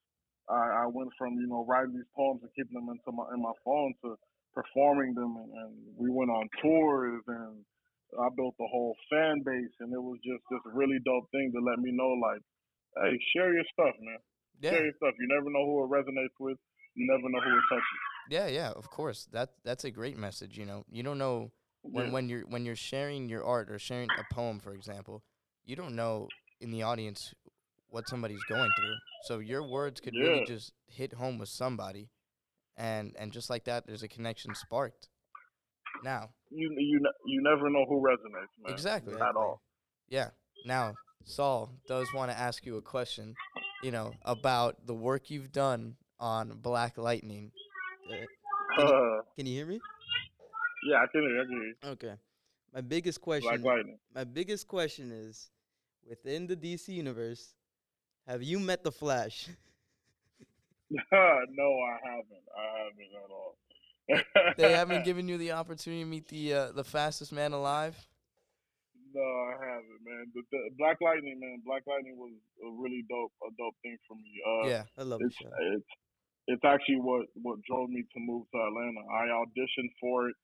I, 0.49 0.85
I 0.85 0.87
went 0.87 1.11
from 1.19 1.35
you 1.35 1.47
know 1.47 1.65
writing 1.69 1.95
these 1.95 2.11
poems 2.17 2.41
and 2.43 2.51
keeping 2.55 2.75
them 2.75 2.89
into 2.89 3.11
my 3.13 3.25
in 3.35 3.41
my 3.43 3.55
phone 3.65 3.95
to 4.05 4.17
performing 4.55 5.15
them, 5.15 5.37
and, 5.37 5.51
and 5.51 5.73
we 5.97 6.11
went 6.11 6.31
on 6.31 6.49
tours 6.63 7.23
and 7.27 7.65
I 8.21 8.29
built 8.37 8.55
a 8.61 8.69
whole 8.71 8.95
fan 9.11 9.43
base, 9.45 9.75
and 9.81 9.93
it 9.93 10.03
was 10.03 10.19
just 10.25 10.43
this 10.51 10.61
really 10.73 10.99
dope 11.05 11.31
thing 11.31 11.51
to 11.55 11.61
let 11.61 11.79
me 11.79 11.91
know, 11.93 12.15
like, 12.23 12.43
hey, 13.03 13.19
share 13.35 13.53
your 13.53 13.65
stuff, 13.73 13.95
man. 14.01 14.19
Yeah. 14.61 14.71
Share 14.71 14.85
your 14.85 14.95
stuff. 14.97 15.15
You 15.19 15.29
never 15.29 15.51
know 15.51 15.65
who 15.67 15.85
it 15.85 15.91
resonates 15.91 16.37
with. 16.39 16.59
You 16.95 17.07
never 17.11 17.29
know 17.29 17.41
who 17.41 17.59
it 17.59 17.65
touches. 17.69 18.01
Yeah, 18.31 18.47
yeah, 18.47 18.71
of 18.71 18.89
course. 18.89 19.27
That 19.33 19.51
that's 19.65 19.85
a 19.85 19.91
great 19.91 20.17
message, 20.17 20.57
you 20.57 20.65
know. 20.65 20.85
You 20.91 21.03
don't 21.03 21.19
know 21.19 21.51
when 21.83 22.07
Yeah. 22.07 22.13
when 22.13 22.29
you're 22.29 22.47
when 22.47 22.65
you're 22.65 22.77
sharing 22.77 23.29
your 23.29 23.45
art 23.45 23.71
or 23.71 23.79
sharing 23.79 24.09
a 24.11 24.35
poem, 24.35 24.61
for 24.61 24.75
example, 24.75 25.23
you 25.65 25.77
don't 25.77 25.97
know 25.97 26.29
in 26.61 26.71
the 26.71 26.83
audience 26.83 27.35
what 27.95 28.09
somebody's 28.09 28.43
going 28.49 28.71
through. 28.79 28.95
So 29.25 29.39
your 29.39 29.63
words 29.63 30.01
could 30.01 30.15
really 30.15 30.45
just 30.45 30.73
hit 30.89 31.15
home 31.15 31.39
with 31.39 31.49
somebody, 31.49 32.11
and 32.77 33.15
and 33.19 33.33
just 33.33 33.49
like 33.49 33.65
that, 33.65 33.87
there's 33.87 34.03
a 34.03 34.09
connection 34.09 34.55
sparked. 34.55 35.09
Now, 36.03 36.31
You 36.51 36.69
you 36.77 37.01
you 37.25 37.41
never 37.43 37.71
know 37.71 37.85
who 37.89 38.03
resonates, 38.03 38.53
man. 38.63 38.73
Exactly. 38.73 39.15
At 39.15 39.37
all. 39.37 39.63
yeah. 40.09 40.31
Now, 40.67 40.95
Saul 41.25 41.71
does 41.87 42.09
want 42.15 42.31
to 42.33 42.39
ask 42.39 42.67
you 42.67 42.77
a 42.79 42.83
question, 42.83 43.35
you 43.83 43.91
know, 43.91 44.13
about 44.25 44.87
the 44.87 44.95
work 44.95 45.31
you've 45.31 45.53
done 45.53 45.97
on 46.19 46.59
Black 46.63 46.99
Lightning. 46.99 47.53
Uh, 48.79 49.21
Can 49.37 49.47
you 49.47 49.55
hear 49.59 49.67
me? 49.67 49.81
yeah, 50.89 50.97
I 51.03 51.07
can 51.13 51.23
hear. 51.23 51.41
I 51.41 51.45
can 51.45 51.51
hear 51.51 51.65
you. 51.65 51.75
Okay. 51.93 52.15
My 52.75 52.81
biggest 52.81 53.21
question. 53.21 53.49
Black 53.49 53.65
Lightning. 53.77 53.99
My 54.15 54.25
biggest 54.25 54.67
question 54.69 55.13
is, 55.13 55.51
within 56.09 56.47
the 56.47 56.57
DC 56.57 56.89
universe, 56.89 57.55
have 58.27 58.43
you 58.43 58.59
met 58.59 58.83
the 58.83 58.93
Flash? 58.93 59.49
no, 60.91 61.69
I 61.81 61.97
haven't. 62.05 62.47
I 62.57 62.67
haven't 62.79 63.13
at 63.25 63.31
all. 63.31 63.57
They 64.59 64.73
haven't 64.73 65.05
given 65.05 65.29
you 65.29 65.39
the 65.39 65.53
opportunity 65.53 66.03
to 66.03 66.09
meet 66.09 66.29
the 66.29 66.53
uh, 66.53 66.73
the 66.73 66.85
fastest 66.85 67.33
man 67.33 67.53
alive. 67.53 67.97
No, 69.15 69.23
I 69.23 69.55
haven't, 69.65 70.03
man. 70.05 70.27
The, 70.35 70.43
the 70.51 70.59
Black 70.77 70.99
Lightning, 71.01 71.39
man. 71.41 71.63
Black 71.65 71.83
Lightning 71.87 72.19
was 72.19 72.35
a 72.61 72.69
really 72.83 73.03
dope, 73.09 73.33
a 73.47 73.51
dope 73.57 73.75
thing 73.83 73.97
for 74.07 74.15
me. 74.15 74.33
Uh, 74.43 74.69
yeah. 74.69 74.83
I 74.99 75.03
love 75.03 75.21
the 75.21 75.27
it's 75.27 75.37
show. 75.37 75.49
it's 75.73 75.91
it's 76.47 76.65
actually 76.65 77.01
what 77.01 77.27
what 77.41 77.63
drove 77.63 77.89
me 77.89 78.03
to 78.03 78.19
move 78.21 78.45
to 78.53 78.59
Atlanta. 78.59 79.01
I 79.09 79.33
auditioned 79.33 79.91
for 80.01 80.29
it, 80.29 80.37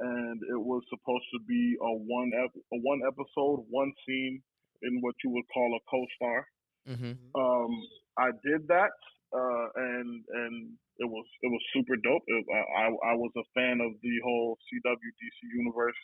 and 0.00 0.42
it 0.50 0.58
was 0.58 0.82
supposed 0.90 1.28
to 1.32 1.40
be 1.46 1.76
a 1.80 1.92
one 1.94 2.32
ep- 2.34 2.64
a 2.72 2.78
one 2.82 3.00
episode, 3.06 3.64
one 3.70 3.92
scene 4.04 4.42
in 4.82 4.98
what 5.00 5.14
you 5.22 5.30
would 5.30 5.46
call 5.52 5.78
a 5.78 5.82
co-star. 5.88 6.48
Mm-hmm. 6.88 7.14
Um, 7.34 7.70
I 8.18 8.30
did 8.44 8.66
that, 8.68 8.92
uh, 9.34 9.66
and 9.76 10.24
and 10.28 10.54
it 10.98 11.08
was 11.08 11.26
it 11.42 11.50
was 11.50 11.60
super 11.74 11.96
dope. 11.96 12.22
It, 12.26 12.44
I 12.78 13.12
I 13.12 13.14
was 13.14 13.32
a 13.36 13.46
fan 13.54 13.80
of 13.80 13.92
the 14.02 14.14
whole 14.24 14.56
CW 14.66 15.10
DC 15.18 15.38
universe, 15.54 16.00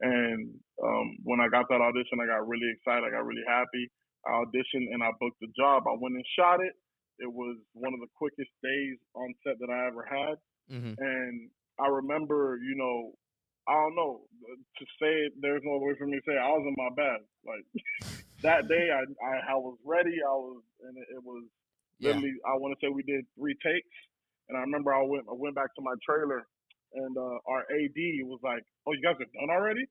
and 0.00 0.54
um, 0.82 1.16
when 1.24 1.40
I 1.40 1.48
got 1.48 1.66
that 1.70 1.80
audition, 1.80 2.20
I 2.22 2.26
got 2.26 2.46
really 2.46 2.70
excited. 2.76 3.04
I 3.06 3.10
got 3.10 3.26
really 3.26 3.46
happy. 3.48 3.90
I 4.26 4.42
auditioned 4.44 4.90
and 4.92 5.02
I 5.02 5.10
booked 5.20 5.40
the 5.40 5.48
job. 5.56 5.84
I 5.86 5.94
went 5.98 6.14
and 6.16 6.24
shot 6.38 6.60
it. 6.60 6.74
It 7.18 7.32
was 7.32 7.56
one 7.72 7.94
of 7.94 8.00
the 8.00 8.10
quickest 8.18 8.50
days 8.62 8.98
on 9.14 9.32
set 9.46 9.56
that 9.60 9.70
I 9.72 9.86
ever 9.88 10.04
had, 10.04 10.36
Mm-hmm. 10.70 10.94
and 10.98 11.50
I 11.78 11.86
remember, 11.88 12.58
you 12.62 12.74
know, 12.76 13.12
I 13.68 13.74
don't 13.74 13.94
know 13.96 14.22
to 14.78 14.84
say 15.00 15.12
it. 15.26 15.32
There's 15.40 15.62
no 15.64 15.78
way 15.78 15.94
for 15.98 16.06
me 16.06 16.16
to 16.18 16.22
say 16.26 16.34
it. 16.34 16.42
I 16.42 16.48
was 16.50 16.66
in 16.66 16.74
my 16.76 16.90
bag. 16.96 17.20
Like 17.46 17.64
that 18.42 18.68
day, 18.68 18.90
I, 18.92 19.02
I 19.24 19.34
I 19.52 19.56
was 19.56 19.78
ready. 19.84 20.16
I 20.20 20.34
was, 20.36 20.62
and 20.84 20.96
it, 20.96 21.06
it 21.16 21.22
was 21.24 21.44
Yeah. 21.98 22.12
literally. 22.12 22.34
I 22.44 22.56
want 22.60 22.76
to 22.76 22.78
say 22.80 22.90
we 22.92 23.02
did 23.02 23.24
three 23.38 23.56
takes, 23.64 23.96
and 24.48 24.56
I 24.58 24.60
remember 24.60 24.92
I 24.92 25.02
went 25.02 25.24
I 25.28 25.34
went 25.36 25.54
back 25.54 25.74
to 25.76 25.82
my 25.82 25.94
trailer, 26.04 26.44
and 26.94 27.16
uh, 27.16 27.36
our 27.48 27.62
AD 27.72 27.98
was 28.28 28.40
like, 28.42 28.62
"Oh, 28.86 28.92
you 28.92 29.02
guys 29.02 29.16
are 29.16 29.30
done 29.32 29.50
already?" 29.50 29.84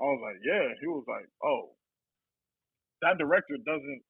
I 0.00 0.04
was 0.04 0.20
like, 0.24 0.40
"Yeah." 0.44 0.66
He 0.80 0.86
was 0.88 1.04
like, 1.06 1.28
"Oh, 1.44 1.76
that 3.02 3.18
director 3.18 3.56
doesn't 3.64 4.02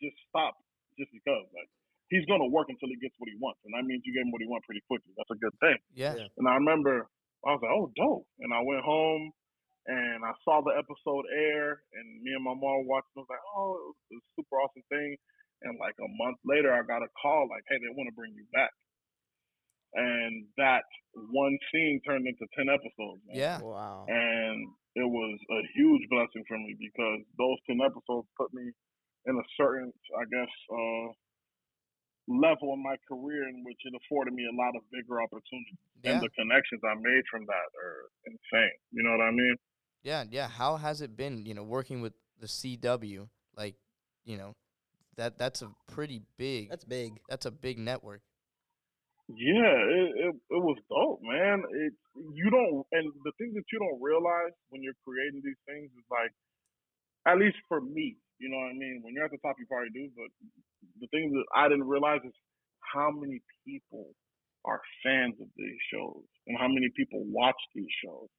just 0.00 0.16
stop 0.28 0.56
just 0.98 1.12
because 1.12 1.46
like." 1.52 1.68
He's 2.08 2.22
gonna 2.30 2.46
work 2.46 2.70
until 2.70 2.86
he 2.86 2.94
gets 3.02 3.18
what 3.18 3.26
he 3.26 3.34
wants, 3.42 3.58
and 3.66 3.74
that 3.74 3.82
means 3.82 4.06
you 4.06 4.14
gave 4.14 4.22
him 4.22 4.30
what 4.30 4.38
he 4.38 4.46
wants 4.46 4.62
pretty 4.64 4.78
quickly. 4.86 5.10
That's 5.18 5.34
a 5.34 5.40
good 5.42 5.50
thing. 5.58 5.74
Yeah. 5.90 6.14
Yeah. 6.14 6.30
And 6.38 6.46
I 6.46 6.54
remember 6.54 7.10
I 7.42 7.50
was 7.50 7.58
like, 7.66 7.74
oh, 7.74 7.90
dope. 7.98 8.26
And 8.46 8.54
I 8.54 8.62
went 8.62 8.86
home 8.86 9.34
and 9.86 10.24
I 10.24 10.34
saw 10.44 10.60
the 10.62 10.74
episode 10.74 11.24
air, 11.30 11.80
and 11.94 12.06
me 12.22 12.34
and 12.34 12.42
my 12.44 12.54
mom 12.54 12.86
watched. 12.90 13.10
And 13.14 13.22
I 13.22 13.24
was 13.24 13.32
like, 13.32 13.46
oh, 13.54 13.70
it 13.78 14.14
was, 14.14 14.22
a 14.22 14.30
super 14.34 14.56
awesome 14.58 14.86
thing. 14.90 15.14
And 15.62 15.78
like 15.80 15.94
a 16.02 16.10
month 16.20 16.38
later, 16.44 16.74
I 16.74 16.82
got 16.84 17.06
a 17.06 17.10
call 17.16 17.48
like, 17.48 17.64
hey, 17.70 17.78
they 17.80 17.90
want 17.94 18.10
to 18.10 18.16
bring 18.18 18.34
you 18.34 18.44
back. 18.52 18.70
And 19.96 20.44
that 20.58 20.84
one 21.32 21.56
scene 21.72 22.00
turned 22.04 22.26
into 22.26 22.44
ten 22.52 22.68
episodes. 22.68 23.22
man. 23.24 23.36
Yeah. 23.38 23.58
Wow. 23.62 24.04
And 24.08 24.68
it 24.98 25.08
was 25.08 25.38
a 25.50 25.60
huge 25.74 26.04
blessing 26.10 26.44
for 26.48 26.58
me 26.58 26.76
because 26.76 27.24
those 27.38 27.56
ten 27.64 27.80
episodes 27.80 28.28
put 28.36 28.52
me 28.52 28.68
in 29.26 29.34
a 29.38 29.46
certain, 29.56 29.88
I 30.18 30.24
guess, 30.28 30.52
uh, 30.68 31.06
level 32.28 32.74
in 32.74 32.82
my 32.82 32.98
career 33.06 33.46
in 33.48 33.62
which 33.64 33.78
it 33.86 33.94
afforded 33.94 34.34
me 34.34 34.42
a 34.50 34.56
lot 34.58 34.74
of 34.74 34.82
bigger 34.90 35.22
opportunities 35.22 35.78
Yeah. 36.02 36.18
and 36.18 36.22
the 36.26 36.30
connections 36.34 36.82
I 36.82 36.94
made 36.98 37.22
from 37.30 37.46
that 37.46 37.68
are 37.78 38.10
insane. 38.26 38.76
You 38.90 39.02
know 39.06 39.14
what 39.14 39.22
I 39.24 39.30
mean? 39.30 39.54
Yeah, 40.06 40.22
yeah. 40.30 40.46
How 40.46 40.76
has 40.76 41.02
it 41.02 41.16
been, 41.18 41.42
you 41.44 41.52
know, 41.52 41.64
working 41.64 42.00
with 42.00 42.14
the 42.38 42.46
CW? 42.46 43.26
Like, 43.58 43.74
you 44.24 44.38
know, 44.38 44.54
that 45.16 45.36
that's 45.36 45.62
a 45.62 45.74
pretty 45.90 46.22
big 46.38 46.70
That's 46.70 46.84
big. 46.84 47.18
that's 47.28 47.44
a 47.44 47.50
big 47.50 47.76
network. 47.76 48.22
Yeah, 49.26 49.74
it, 49.74 50.30
it 50.30 50.34
it 50.38 50.62
was 50.62 50.78
dope, 50.86 51.18
man. 51.26 51.58
It 51.58 51.92
you 52.14 52.48
don't 52.54 52.86
and 52.94 53.10
the 53.26 53.32
thing 53.34 53.50
that 53.58 53.66
you 53.72 53.82
don't 53.82 53.98
realize 54.00 54.54
when 54.70 54.80
you're 54.86 54.94
creating 55.02 55.42
these 55.42 55.58
things 55.66 55.90
is 55.90 56.06
like 56.06 56.30
at 57.26 57.42
least 57.42 57.58
for 57.66 57.80
me, 57.80 58.14
you 58.38 58.46
know 58.46 58.62
what 58.62 58.70
I 58.70 58.78
mean? 58.78 59.02
When 59.02 59.10
you're 59.12 59.26
at 59.26 59.34
the 59.34 59.42
top 59.42 59.58
you 59.58 59.66
probably 59.66 59.90
do, 59.90 60.06
but 60.14 60.30
the 61.02 61.10
thing 61.10 61.34
that 61.34 61.46
I 61.50 61.66
didn't 61.66 61.90
realize 61.90 62.22
is 62.22 62.36
how 62.94 63.10
many 63.10 63.42
people 63.66 64.14
are 64.62 64.78
fans 65.02 65.34
of 65.42 65.50
these 65.58 65.82
shows 65.90 66.22
and 66.46 66.54
how 66.54 66.70
many 66.70 66.94
people 66.94 67.26
watch 67.26 67.58
these 67.74 67.90
shows. 68.06 68.30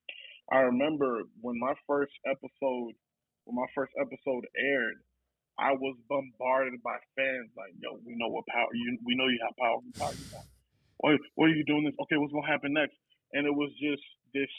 I 0.51 0.59
remember 0.71 1.23
when 1.41 1.59
my 1.59 1.73
first 1.87 2.13
episode 2.25 2.93
when 3.47 3.55
my 3.55 3.67
first 3.75 3.93
episode 3.95 4.43
aired, 4.59 4.99
I 5.57 5.71
was 5.71 5.95
bombarded 6.11 6.83
by 6.83 6.99
fans 7.15 7.47
like, 7.55 7.71
"Yo, 7.79 7.95
we 8.03 8.15
know 8.19 8.27
what 8.27 8.45
power 8.47 8.67
you, 8.75 8.99
we 9.07 9.15
know 9.15 9.27
you 9.27 9.39
have 9.47 9.55
power, 9.55 9.79
we 9.79 9.91
power 9.95 10.11
you 10.11 10.27
have. 10.35 10.47
What, 10.99 11.15
what 11.35 11.45
are 11.49 11.55
you 11.55 11.63
doing 11.63 11.85
this? 11.85 11.95
Okay, 12.03 12.17
what's 12.19 12.33
gonna 12.33 12.47
happen 12.47 12.73
next?" 12.73 12.95
And 13.33 13.47
it 13.47 13.55
was 13.55 13.71
just 13.79 14.03
this 14.33 14.51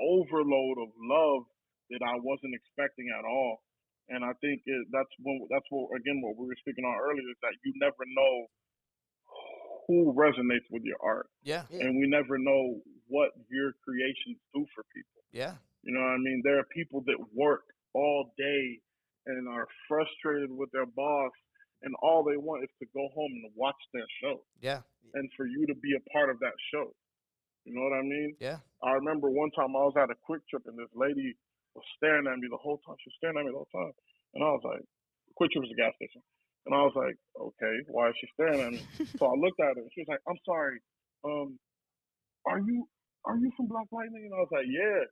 overload 0.00 0.78
of 0.84 0.88
love 1.00 1.44
that 1.90 2.02
I 2.04 2.16
wasn't 2.20 2.54
expecting 2.54 3.08
at 3.18 3.24
all. 3.24 3.64
And 4.08 4.24
I 4.24 4.32
think 4.40 4.62
it, 4.66 4.86
that's 4.92 5.10
when 5.20 5.46
that's 5.50 5.66
what 5.70 5.96
again 5.96 6.20
what 6.20 6.36
we 6.36 6.46
were 6.46 6.60
speaking 6.60 6.84
on 6.84 6.96
earlier 7.00 7.24
is 7.30 7.40
that 7.42 7.56
you 7.64 7.72
never 7.80 8.04
know 8.06 8.34
who 9.88 10.12
resonates 10.14 10.68
with 10.70 10.82
your 10.84 10.98
art, 11.02 11.26
Yeah. 11.42 11.64
Yeah. 11.70 11.86
and 11.86 11.98
we 11.98 12.06
never 12.06 12.38
know 12.38 12.78
what 13.10 13.30
your 13.50 13.74
creations 13.84 14.38
do 14.54 14.64
for 14.74 14.82
people. 14.94 15.20
Yeah. 15.34 15.54
You 15.82 15.92
know 15.92 16.00
what 16.00 16.16
I 16.16 16.22
mean? 16.22 16.40
There 16.44 16.58
are 16.58 16.66
people 16.72 17.02
that 17.06 17.18
work 17.34 17.64
all 17.92 18.32
day 18.38 18.78
and 19.26 19.48
are 19.48 19.66
frustrated 19.88 20.50
with 20.50 20.70
their 20.72 20.86
boss, 20.86 21.32
and 21.82 21.94
all 22.02 22.22
they 22.24 22.36
want 22.36 22.62
is 22.64 22.70
to 22.80 22.86
go 22.94 23.08
home 23.14 23.32
and 23.34 23.50
watch 23.54 23.76
their 23.92 24.06
show, 24.22 24.40
Yeah. 24.60 24.80
and 25.14 25.28
for 25.36 25.46
you 25.46 25.66
to 25.66 25.74
be 25.74 25.92
a 25.96 26.02
part 26.10 26.30
of 26.30 26.38
that 26.40 26.54
show. 26.72 26.94
You 27.64 27.74
know 27.74 27.82
what 27.84 27.92
I 27.92 28.02
mean? 28.02 28.36
Yeah. 28.40 28.58
I 28.82 28.92
remember 28.92 29.28
one 29.30 29.50
time 29.52 29.76
I 29.76 29.84
was 29.84 29.94
at 29.96 30.08
a 30.10 30.16
QuikTrip 30.24 30.64
and 30.66 30.78
this 30.78 30.88
lady 30.94 31.36
was 31.74 31.84
staring 31.96 32.26
at 32.26 32.38
me 32.38 32.48
the 32.50 32.56
whole 32.56 32.78
time. 32.86 32.96
She 33.04 33.10
was 33.12 33.16
staring 33.20 33.36
at 33.36 33.44
me 33.44 33.52
the 33.52 33.60
whole 33.60 33.68
time. 33.72 33.92
And 34.34 34.42
I 34.42 34.48
was 34.48 34.64
like, 34.64 34.80
QuikTrip 35.38 35.60
was 35.60 35.70
a 35.70 35.76
gas 35.76 35.92
station. 35.96 36.22
And 36.66 36.74
I 36.74 36.82
was 36.82 36.92
like, 36.96 37.16
okay, 37.38 37.74
why 37.88 38.08
is 38.08 38.14
she 38.20 38.26
staring 38.32 38.60
at 38.60 38.72
me? 38.72 38.80
so 39.18 39.26
I 39.28 39.34
looked 39.36 39.60
at 39.60 39.76
her 39.76 39.82
and 39.84 39.90
she 39.94 40.00
was 40.00 40.08
like, 40.08 40.24
I'm 40.28 40.40
sorry. 40.44 40.80
Um, 41.24 41.58
are 42.48 42.58
you 42.60 42.88
are 43.24 43.36
you 43.36 43.50
from 43.56 43.66
Black 43.68 43.86
Lightning? 43.92 44.24
And 44.28 44.34
I 44.34 44.40
was 44.40 44.52
like, 44.52 44.66
yeah. 44.68 45.02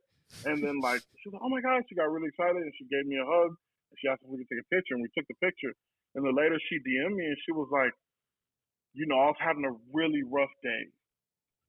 And 0.49 0.61
then 0.61 0.77
like 0.81 1.01
she 1.21 1.29
was 1.29 1.37
like, 1.37 1.45
oh 1.45 1.49
my 1.49 1.61
god, 1.61 1.81
she 1.89 1.95
got 1.97 2.09
really 2.11 2.29
excited 2.29 2.61
and 2.61 2.73
she 2.77 2.85
gave 2.85 3.05
me 3.09 3.17
a 3.17 3.25
hug 3.25 3.49
and 3.53 3.95
she 3.97 4.05
asked 4.09 4.21
if 4.21 4.29
we 4.29 4.37
could 4.41 4.49
take 4.53 4.61
a 4.61 4.69
picture 4.73 4.93
and 4.93 5.01
we 5.01 5.09
took 5.17 5.25
the 5.29 5.37
picture. 5.41 5.73
And 6.13 6.21
then 6.25 6.33
later 6.37 6.57
she 6.69 6.77
DM'd 6.81 7.17
me 7.17 7.25
and 7.25 7.37
she 7.45 7.53
was 7.53 7.69
like, 7.73 7.93
you 8.93 9.05
know, 9.09 9.17
I 9.17 9.33
was 9.33 9.41
having 9.41 9.65
a 9.65 9.73
really 9.93 10.21
rough 10.25 10.53
day 10.61 10.83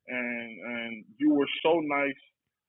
and 0.08 0.50
and 0.60 0.92
you 1.20 1.32
were 1.32 1.48
so 1.64 1.80
nice 1.84 2.20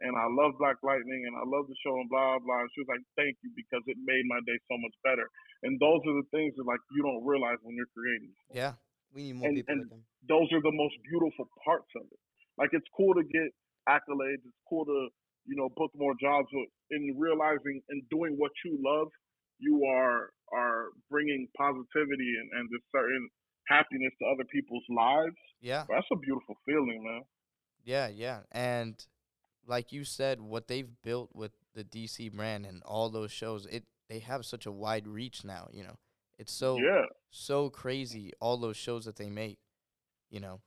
and 0.01 0.17
I 0.17 0.25
love 0.33 0.57
Black 0.57 0.81
Lightning 0.81 1.27
and 1.29 1.35
I 1.37 1.45
love 1.45 1.67
the 1.69 1.77
show 1.83 1.93
and 1.99 2.09
blah 2.09 2.39
blah. 2.39 2.63
And 2.65 2.69
she 2.73 2.81
was 2.81 2.89
like, 2.89 3.03
"Thank 3.15 3.37
you 3.45 3.51
because 3.55 3.83
it 3.85 3.97
made 4.01 4.25
my 4.27 4.39
day 4.49 4.57
so 4.71 4.75
much 4.81 4.95
better." 5.05 5.27
And 5.63 5.77
those 5.79 6.01
are 6.09 6.15
the 6.23 6.27
things 6.33 6.55
that 6.57 6.65
like 6.65 6.81
you 6.95 7.03
don't 7.05 7.21
realize 7.21 7.59
when 7.61 7.75
you're 7.77 7.91
creating. 7.93 8.33
Yeah. 8.49 8.73
We 9.13 9.29
need 9.29 9.35
more 9.43 9.47
And- 9.51 9.57
people 9.59 9.71
and- 9.75 9.81
like 9.85 9.91
them. 9.91 10.03
Those 10.27 10.49
are 10.53 10.61
the 10.61 10.71
most 10.73 10.95
beautiful 11.09 11.49
parts 11.65 11.89
of 11.97 12.05
it. 12.09 12.19
Like 12.57 12.69
it's 12.73 12.87
cool 12.95 13.13
to 13.15 13.23
get 13.23 13.49
accolades. 13.87 14.43
It's 14.45 14.61
cool 14.69 14.85
to 14.85 15.07
you 15.45 15.55
know 15.55 15.69
book 15.75 15.91
more 15.95 16.13
jobs, 16.21 16.47
but 16.51 16.67
in 16.95 17.15
realizing 17.17 17.81
and 17.89 18.03
doing 18.09 18.35
what 18.37 18.51
you 18.65 18.77
love, 18.83 19.07
you 19.59 19.85
are 19.85 20.29
are 20.53 20.85
bringing 21.09 21.47
positivity 21.57 22.33
and 22.39 22.49
and 22.59 22.69
this 22.69 22.81
certain 22.91 23.29
happiness 23.67 24.11
to 24.19 24.25
other 24.33 24.45
people's 24.51 24.83
lives. 24.89 25.35
Yeah. 25.61 25.85
That's 25.89 26.07
a 26.11 26.17
beautiful 26.17 26.55
feeling, 26.65 27.03
man. 27.03 27.21
Yeah, 27.83 28.07
yeah. 28.07 28.39
And 28.51 29.03
like 29.67 29.91
you 29.91 30.03
said, 30.03 30.41
what 30.41 30.67
they've 30.67 30.89
built 31.03 31.29
with 31.33 31.51
the 31.73 31.83
DC 31.83 32.31
brand 32.33 32.65
and 32.65 32.81
all 32.83 33.09
those 33.09 33.31
shows, 33.31 33.65
it 33.67 33.83
they 34.09 34.19
have 34.19 34.45
such 34.45 34.65
a 34.65 34.71
wide 34.71 35.07
reach 35.07 35.43
now, 35.43 35.67
you 35.71 35.83
know. 35.83 35.97
It's 36.37 36.51
so 36.51 36.77
yeah, 36.77 37.05
so 37.29 37.69
crazy 37.69 38.31
all 38.39 38.57
those 38.57 38.77
shows 38.77 39.05
that 39.05 39.15
they 39.15 39.29
make, 39.29 39.59
you 40.29 40.39
know. 40.39 40.61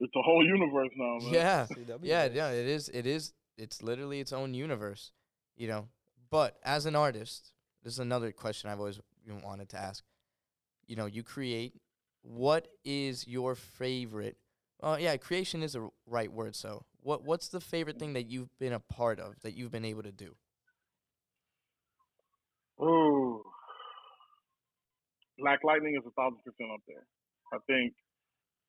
It's 0.00 0.14
a 0.16 0.22
whole 0.22 0.44
universe 0.44 0.90
now, 0.96 1.18
man. 1.18 1.32
Yeah. 1.32 1.66
Yeah, 2.02 2.28
yeah, 2.32 2.50
it 2.50 2.66
is 2.66 2.88
it 2.88 3.06
is 3.06 3.32
it's 3.56 3.82
literally 3.82 4.20
its 4.20 4.32
own 4.32 4.54
universe, 4.54 5.12
you 5.56 5.68
know. 5.68 5.88
But 6.30 6.58
as 6.62 6.86
an 6.86 6.94
artist, 6.94 7.52
this 7.82 7.94
is 7.94 7.98
another 7.98 8.32
question 8.32 8.70
I've 8.70 8.78
always 8.78 9.00
wanted 9.42 9.68
to 9.70 9.78
ask. 9.78 10.04
You 10.86 10.96
know, 10.96 11.06
you 11.06 11.22
create 11.22 11.74
what 12.22 12.68
is 12.84 13.26
your 13.26 13.54
favorite 13.54 14.36
uh, 14.82 14.96
yeah, 15.00 15.16
creation 15.16 15.62
is 15.62 15.74
a 15.74 15.88
right 16.06 16.32
word. 16.32 16.54
So, 16.54 16.84
what 17.02 17.24
what's 17.24 17.48
the 17.48 17.60
favorite 17.60 17.98
thing 17.98 18.12
that 18.12 18.30
you've 18.30 18.56
been 18.58 18.72
a 18.72 18.80
part 18.80 19.18
of 19.18 19.40
that 19.42 19.54
you've 19.54 19.72
been 19.72 19.84
able 19.84 20.02
to 20.02 20.12
do? 20.12 20.36
Ooh. 22.80 23.42
Black 25.38 25.60
Lightning 25.64 25.94
is 25.98 26.06
a 26.06 26.10
thousand 26.10 26.38
percent 26.44 26.70
up 26.72 26.80
there. 26.86 27.06
I 27.52 27.58
think 27.66 27.94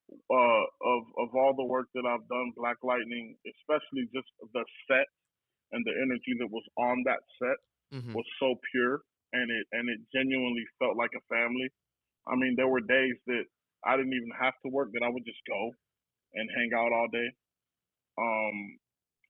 uh, 0.10 0.64
of 0.82 1.02
of 1.18 1.30
all 1.36 1.54
the 1.56 1.66
work 1.66 1.88
that 1.96 2.06
I've 2.06 2.28
done, 2.28 2.54
Black 2.58 2.78
Lightning, 2.84 3.38
especially 3.46 4.10
just 4.14 4.30
the 4.54 4.66
set 4.90 5.08
and 5.72 5.86
the 5.86 5.94
energy 6.02 6.34
that 6.40 6.50
was 6.50 6.66
on 6.78 7.04
that 7.06 7.22
set 7.40 7.58
Mm-hmm. 7.94 8.14
was 8.14 8.26
so 8.40 8.54
pure 8.72 9.02
and 9.34 9.50
it 9.50 9.66
and 9.74 9.90
it 9.90 10.00
genuinely 10.14 10.66
felt 10.78 10.98
like 10.98 11.10
a 11.18 11.24
family. 11.26 11.70
I 12.30 12.36
mean, 12.38 12.54
there 12.58 12.68
were 12.70 12.82
days 12.82 13.18
that 13.28 13.46
I 13.86 13.98
didn't 13.98 14.14
even 14.14 14.34
have 14.38 14.54
to 14.66 14.70
work 14.70 14.90
that 14.94 15.02
I 15.02 15.10
would 15.10 15.26
just 15.26 15.42
go 15.50 15.74
and 16.34 16.50
hang 16.54 16.70
out 16.78 16.94
all 16.94 17.10
day. 17.12 17.30
Um 18.18 18.58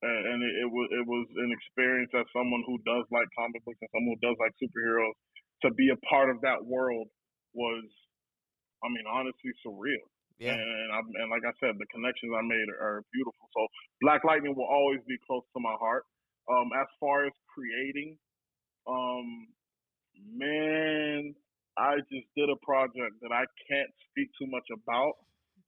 and, 0.03 0.21
and 0.27 0.39
it, 0.43 0.53
it 0.67 0.69
was 0.71 0.87
it 0.91 1.05
was 1.07 1.27
an 1.39 1.51
experience 1.55 2.11
as 2.15 2.27
someone 2.35 2.63
who 2.67 2.79
does 2.83 3.05
like 3.11 3.27
comic 3.37 3.63
books 3.63 3.79
and 3.79 3.91
someone 3.95 4.15
who 4.19 4.23
does 4.27 4.37
like 4.39 4.55
superheroes 4.59 5.15
to 5.63 5.71
be 5.75 5.91
a 5.91 5.99
part 6.07 6.29
of 6.31 6.41
that 6.41 6.63
world 6.65 7.07
was 7.53 7.85
I 8.83 8.87
mean 8.89 9.07
honestly 9.07 9.51
surreal. 9.63 10.03
Yeah. 10.39 10.55
And 10.55 10.91
I, 10.91 10.99
and 11.21 11.29
like 11.31 11.43
I 11.45 11.53
said, 11.59 11.75
the 11.79 11.87
connections 11.91 12.31
I 12.35 12.41
made 12.43 12.67
are, 12.71 12.79
are 12.79 13.03
beautiful. 13.13 13.45
So 13.55 13.67
Black 14.01 14.23
Lightning 14.23 14.55
will 14.55 14.67
always 14.69 14.99
be 15.07 15.17
close 15.27 15.43
to 15.55 15.59
my 15.59 15.75
heart. 15.79 16.03
Um, 16.49 16.71
as 16.79 16.87
far 16.99 17.25
as 17.27 17.33
creating, 17.53 18.17
um, 18.87 19.47
man, 20.33 21.35
I 21.77 21.97
just 22.11 22.27
did 22.35 22.49
a 22.49 22.57
project 22.65 23.19
that 23.21 23.31
I 23.31 23.45
can't 23.69 23.91
speak 24.09 24.29
too 24.39 24.47
much 24.49 24.65
about, 24.73 25.13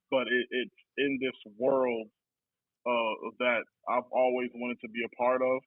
but 0.10 0.28
it, 0.28 0.46
it's 0.52 0.80
in 0.98 1.20
this 1.22 1.38
world 1.60 2.08
uh, 2.88 3.16
that 3.40 3.64
I've 3.90 4.10
always 4.12 4.50
wanted 4.56 4.80
to 4.82 4.90
be 4.90 5.02
a 5.06 5.16
part 5.16 5.42
of, 5.42 5.60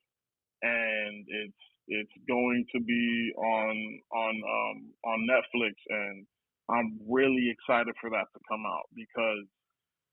and 0.62 1.24
it's 1.28 1.62
it's 1.86 2.16
going 2.26 2.64
to 2.74 2.80
be 2.80 3.32
on 3.36 4.00
on 4.12 4.34
um, 4.42 4.78
on 5.04 5.18
Netflix, 5.30 5.74
and 5.88 6.26
I'm 6.70 6.98
really 7.08 7.50
excited 7.52 7.94
for 8.00 8.10
that 8.10 8.26
to 8.32 8.40
come 8.48 8.64
out 8.66 8.88
because 8.94 9.44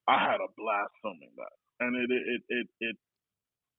I 0.08 0.20
had 0.20 0.42
a 0.42 0.52
blast 0.58 0.94
filming 1.02 1.32
that, 1.38 1.56
and 1.80 1.96
it 1.96 2.10
it 2.12 2.42
it 2.50 2.68
it, 2.82 2.98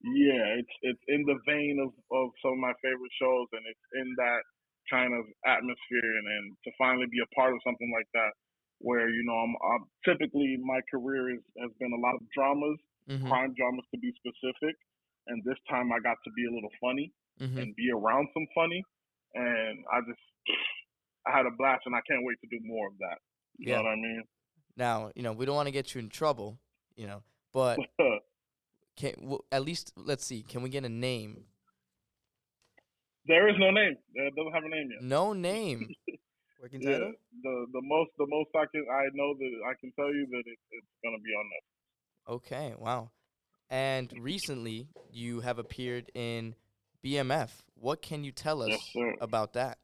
yeah, 0.02 0.46
it's 0.58 0.74
it's 0.82 1.04
in 1.08 1.22
the 1.26 1.38
vein 1.46 1.78
of, 1.82 1.92
of 2.10 2.30
some 2.42 2.54
of 2.58 2.62
my 2.64 2.74
favorite 2.82 3.14
shows, 3.20 3.48
and 3.52 3.62
it's 3.66 3.86
in 3.94 4.08
that 4.18 4.42
kind 4.90 5.14
of 5.14 5.24
atmosphere, 5.46 6.10
and, 6.18 6.26
and 6.26 6.46
to 6.64 6.70
finally 6.78 7.06
be 7.10 7.22
a 7.22 7.30
part 7.34 7.54
of 7.54 7.60
something 7.64 7.90
like 7.94 8.08
that, 8.14 8.32
where 8.78 9.08
you 9.10 9.22
know 9.24 9.36
I'm, 9.36 9.54
I'm 9.62 9.84
typically 10.04 10.58
my 10.62 10.80
career 10.90 11.30
is, 11.34 11.42
has 11.60 11.70
been 11.78 11.92
a 11.94 12.02
lot 12.02 12.16
of 12.16 12.22
dramas, 12.34 12.78
Mm-hmm. 13.08 13.28
crime 13.28 13.54
dramas 13.56 13.86
to 13.94 13.98
be 14.00 14.12
specific, 14.18 14.74
and 15.28 15.42
this 15.44 15.58
time 15.70 15.92
I 15.92 16.00
got 16.00 16.18
to 16.24 16.32
be 16.34 16.46
a 16.46 16.54
little 16.54 16.72
funny 16.80 17.12
Mm-hmm. 17.40 17.58
and 17.62 17.76
be 17.76 17.90
around 17.90 18.28
some 18.34 18.46
funny, 18.54 18.82
and 19.34 19.84
I 19.92 20.00
just 20.06 20.22
I 21.26 21.36
had 21.36 21.46
a 21.46 21.50
blast, 21.50 21.82
and 21.86 21.94
I 21.94 22.00
can't 22.08 22.24
wait 22.24 22.38
to 22.40 22.48
do 22.48 22.58
more 22.64 22.88
of 22.88 22.94
that. 22.98 23.18
You 23.58 23.68
Yeah. 23.68 23.76
know 23.78 23.82
what 23.84 23.90
I 23.90 23.96
mean? 23.96 24.22
Now, 24.76 25.10
you 25.14 25.22
know, 25.22 25.32
we 25.32 25.46
don't 25.46 25.54
want 25.54 25.66
to 25.68 25.72
get 25.72 25.94
you 25.94 26.00
in 26.00 26.08
trouble, 26.08 26.58
you 26.96 27.06
know, 27.06 27.22
but 27.52 27.78
can 28.96 29.14
w- 29.20 29.42
at 29.50 29.62
least 29.62 29.92
let's 29.96 30.24
see, 30.24 30.42
can 30.42 30.62
we 30.62 30.70
get 30.70 30.84
a 30.84 30.88
name? 30.88 31.44
there 33.26 33.48
is 33.48 33.54
no 33.58 33.70
name. 33.70 33.96
It 34.14 34.34
doesn't 34.34 34.52
have 34.52 34.64
a 34.64 34.68
name 34.68 34.88
yet. 34.90 35.02
No 35.02 35.32
name. 35.32 35.94
Working 36.60 36.80
Yeah, 36.80 36.90
title? 36.92 37.12
the 37.42 37.66
the 37.72 37.82
most 37.82 38.10
the 38.18 38.26
most 38.26 38.50
I 38.54 38.66
can 38.70 38.84
I 38.90 39.04
know 39.14 39.34
that 39.34 39.52
I 39.70 39.74
can 39.80 39.92
tell 39.92 40.12
you 40.12 40.26
that 40.30 40.42
it, 40.46 40.58
it's 40.70 40.86
gonna 41.04 41.18
be 41.18 41.30
on 41.30 41.44
Netflix. 41.46 42.34
Okay, 42.34 42.74
wow. 42.78 43.10
And 43.70 44.12
recently, 44.20 44.88
you 45.12 45.40
have 45.40 45.58
appeared 45.58 46.10
in 46.14 46.54
BMF. 47.04 47.50
What 47.74 48.00
can 48.02 48.24
you 48.24 48.32
tell 48.32 48.62
us 48.62 48.70
Yes, 48.70 49.16
about 49.20 49.52
that? 49.54 49.78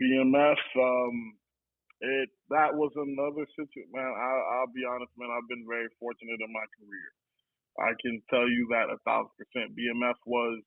BMF, 0.00 0.60
um, 0.80 1.16
it 2.00 2.30
that 2.48 2.72
was 2.74 2.92
another 2.96 3.44
situation. 3.52 3.92
Man, 3.92 4.08
I, 4.08 4.30
I'll 4.60 4.72
be 4.72 4.88
honest, 4.88 5.12
man. 5.20 5.28
I've 5.28 5.48
been 5.48 5.68
very 5.68 5.88
fortunate 6.00 6.40
in 6.40 6.52
my 6.52 6.66
career. 6.80 7.08
I 7.78 7.92
can 8.00 8.20
tell 8.32 8.48
you 8.48 8.68
that 8.72 8.88
a 8.88 8.98
thousand 9.04 9.36
percent. 9.36 9.76
BMF 9.76 10.16
was 10.26 10.64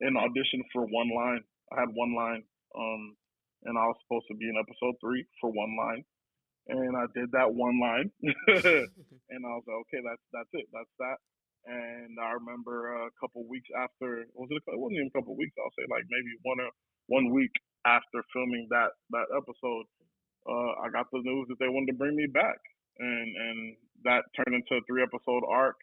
an 0.00 0.16
audition 0.16 0.64
for 0.72 0.88
one 0.88 1.12
line. 1.12 1.44
I 1.72 1.80
had 1.84 1.92
one 1.92 2.16
line, 2.16 2.42
um, 2.76 3.16
and 3.68 3.76
I 3.78 3.84
was 3.88 3.96
supposed 4.04 4.28
to 4.32 4.36
be 4.36 4.48
in 4.48 4.56
episode 4.56 4.96
three 5.00 5.24
for 5.40 5.52
one 5.52 5.76
line, 5.76 6.04
and 6.68 6.96
I 6.96 7.04
did 7.12 7.32
that 7.32 7.52
one 7.52 7.76
line, 7.80 8.08
and 8.24 9.40
I 9.44 9.52
was 9.56 9.64
like, 9.68 9.80
okay, 9.88 10.00
that's 10.04 10.24
that's 10.32 10.52
it, 10.56 10.66
that's 10.72 10.94
that. 11.00 11.18
And 11.64 12.20
I 12.20 12.36
remember 12.36 13.08
a 13.08 13.12
couple 13.20 13.44
weeks 13.48 13.68
after, 13.72 14.28
was 14.36 14.48
it? 14.52 14.60
A, 14.68 14.76
it 14.76 14.80
wasn't 14.80 15.00
even 15.00 15.12
a 15.12 15.16
couple 15.16 15.36
weeks. 15.36 15.56
I'll 15.56 15.72
say 15.76 15.88
like 15.88 16.04
maybe 16.12 16.32
one 16.44 16.60
or 16.60 16.68
one 17.08 17.32
week 17.32 17.52
after 17.86 18.24
filming 18.32 18.66
that 18.70 18.92
that 19.10 19.28
episode, 19.36 19.86
uh, 20.48 20.72
I 20.84 20.90
got 20.92 21.06
the 21.12 21.22
news 21.24 21.48
that 21.48 21.58
they 21.60 21.68
wanted 21.68 21.92
to 21.92 21.98
bring 21.98 22.16
me 22.16 22.26
back. 22.26 22.58
and 22.98 23.28
and 23.36 23.58
that 24.04 24.24
turned 24.36 24.54
into 24.54 24.76
a 24.76 24.82
three 24.86 25.02
episode 25.02 25.42
arc, 25.48 25.76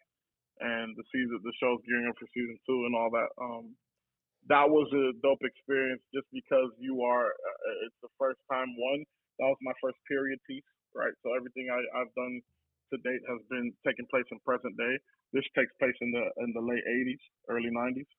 and 0.60 0.94
the 0.96 1.04
season 1.12 1.40
the 1.42 1.54
show's 1.60 1.80
gearing 1.86 2.08
up 2.08 2.16
for 2.18 2.28
season 2.34 2.58
two 2.66 2.86
and 2.86 2.94
all 2.94 3.10
that. 3.10 3.30
Um, 3.40 3.74
that 4.48 4.66
was 4.68 4.88
a 4.92 5.14
dope 5.22 5.42
experience 5.44 6.02
just 6.14 6.26
because 6.32 6.70
you 6.78 7.02
are. 7.02 7.28
Uh, 7.30 7.86
it's 7.86 8.00
the 8.02 8.12
first 8.18 8.40
time 8.50 8.70
one. 8.78 9.04
That 9.38 9.48
was 9.50 9.58
my 9.62 9.74
first 9.82 9.98
period 10.08 10.38
piece, 10.48 10.66
right? 10.94 11.14
So 11.22 11.34
everything 11.34 11.68
I, 11.70 11.78
I've 12.00 12.12
done 12.14 12.40
to 12.92 12.96
date 13.06 13.22
has 13.30 13.40
been 13.50 13.72
taking 13.86 14.06
place 14.10 14.26
in 14.30 14.38
present 14.44 14.74
day. 14.76 14.94
This 15.32 15.46
takes 15.56 15.72
place 15.78 15.96
in 16.02 16.10
the 16.12 16.24
in 16.44 16.50
the 16.54 16.62
late 16.64 16.84
'80s, 16.84 17.22
early 17.50 17.70
'90s. 17.70 18.10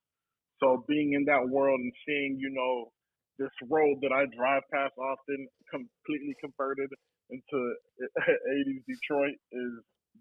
So 0.60 0.86
being 0.88 1.14
in 1.14 1.26
that 1.26 1.48
world 1.50 1.80
and 1.80 1.94
seeing, 2.08 2.38
you 2.40 2.50
know, 2.52 2.92
this 3.40 3.54
road 3.70 3.98
that 4.02 4.14
I 4.14 4.26
drive 4.36 4.64
past 4.72 4.94
often 4.98 5.48
completely 5.70 6.36
converted 6.40 6.90
into 7.30 7.58
80s 8.20 8.84
Detroit 8.86 9.38
is 9.52 9.74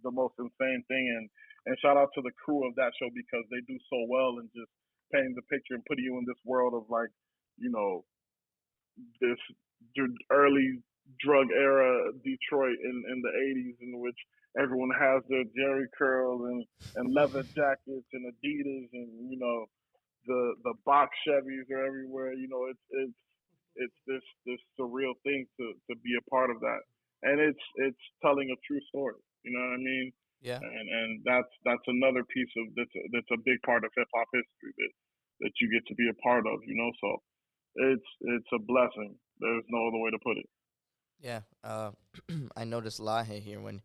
the 0.03 0.11
most 0.11 0.35
insane 0.39 0.83
thing. 0.89 1.05
And 1.19 1.29
and 1.67 1.79
shout 1.79 1.97
out 1.97 2.11
to 2.15 2.23
the 2.23 2.35
crew 2.45 2.67
of 2.67 2.75
that 2.75 2.91
show 2.99 3.07
because 3.15 3.47
they 3.51 3.63
do 3.71 3.79
so 3.87 4.03
well 4.11 4.43
and 4.43 4.51
just 4.51 4.71
painting 5.15 5.35
the 5.37 5.47
picture 5.47 5.75
and 5.75 5.85
putting 5.87 6.05
you 6.05 6.19
in 6.19 6.27
this 6.27 6.41
world 6.45 6.75
of 6.75 6.91
like, 6.91 7.11
you 7.57 7.71
know, 7.71 8.03
this 9.21 9.39
early 10.31 10.83
drug 11.21 11.47
era 11.55 12.11
Detroit 12.25 12.79
in, 12.83 12.97
in 13.13 13.23
the 13.23 13.31
80s 13.31 13.77
in 13.81 14.01
which 14.01 14.19
everyone 14.59 14.91
has 14.99 15.23
their 15.29 15.45
Jheri 15.55 15.87
curls 15.97 16.43
and, 16.51 16.65
and 16.97 17.15
leather 17.15 17.43
jackets 17.43 18.09
and 18.13 18.27
Adidas 18.27 18.89
and, 18.93 19.31
you 19.31 19.39
know, 19.39 19.67
the, 20.27 20.55
the 20.65 20.75
box 20.85 21.11
Chevys 21.27 21.69
are 21.71 21.85
everywhere. 21.85 22.33
You 22.33 22.49
know, 22.49 22.67
it's, 22.71 22.87
it's, 22.91 23.21
it's 23.77 23.99
this, 24.07 24.25
this 24.47 24.61
surreal 24.79 25.17
thing 25.23 25.47
to, 25.59 25.73
to 25.91 25.95
be 26.01 26.13
a 26.19 26.31
part 26.31 26.51
of 26.51 26.61
that. 26.61 26.83
And 27.23 27.41
it's, 27.41 27.65
it's 27.77 28.05
telling 28.21 28.51
a 28.51 28.59
true 28.67 28.81
story. 28.89 29.21
You 29.45 29.53
know 29.53 29.63
what 29.63 29.75
I 29.75 29.83
mean? 29.83 30.13
Yeah. 30.43 30.59
And 30.59 30.89
and 30.91 31.23
that's 31.25 31.49
that's 31.65 31.87
another 31.87 32.25
piece 32.25 32.51
of 32.59 32.75
that's 32.75 32.91
a, 32.97 33.03
that's 33.13 33.31
a 33.33 33.39
big 33.47 33.63
part 33.65 33.85
of 33.85 33.91
hip 33.97 34.09
hop 34.15 34.27
history 34.35 34.75
that 34.77 34.93
that 35.41 35.53
you 35.61 35.71
get 35.71 35.87
to 35.87 35.95
be 35.95 36.11
a 36.11 36.15
part 36.23 36.47
of. 36.47 36.59
You 36.67 36.75
know, 36.75 36.91
so 37.01 37.23
it's 37.77 38.11
it's 38.21 38.49
a 38.53 38.59
blessing. 38.59 39.15
There's 39.39 39.65
no 39.71 39.87
other 39.87 39.99
way 39.99 40.11
to 40.11 40.19
put 40.23 40.37
it. 40.39 40.47
Yeah. 41.21 41.41
Uh, 41.63 41.93
I 42.57 42.65
noticed 42.65 43.01
Lahe 43.01 43.41
here 43.41 43.61
when 43.61 43.83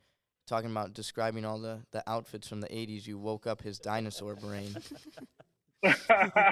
talking 0.48 0.72
about 0.72 0.94
describing 0.94 1.46
all 1.46 1.60
the 1.60 1.82
the 1.92 2.04
outfits 2.10 2.48
from 2.48 2.62
the 2.62 2.70
'80s. 2.70 3.06
You 3.06 3.20
woke 3.20 3.46
up 3.46 3.62
his 3.62 3.78
dinosaur 3.78 4.36
brain. 4.36 4.76
yeah, 5.88 6.52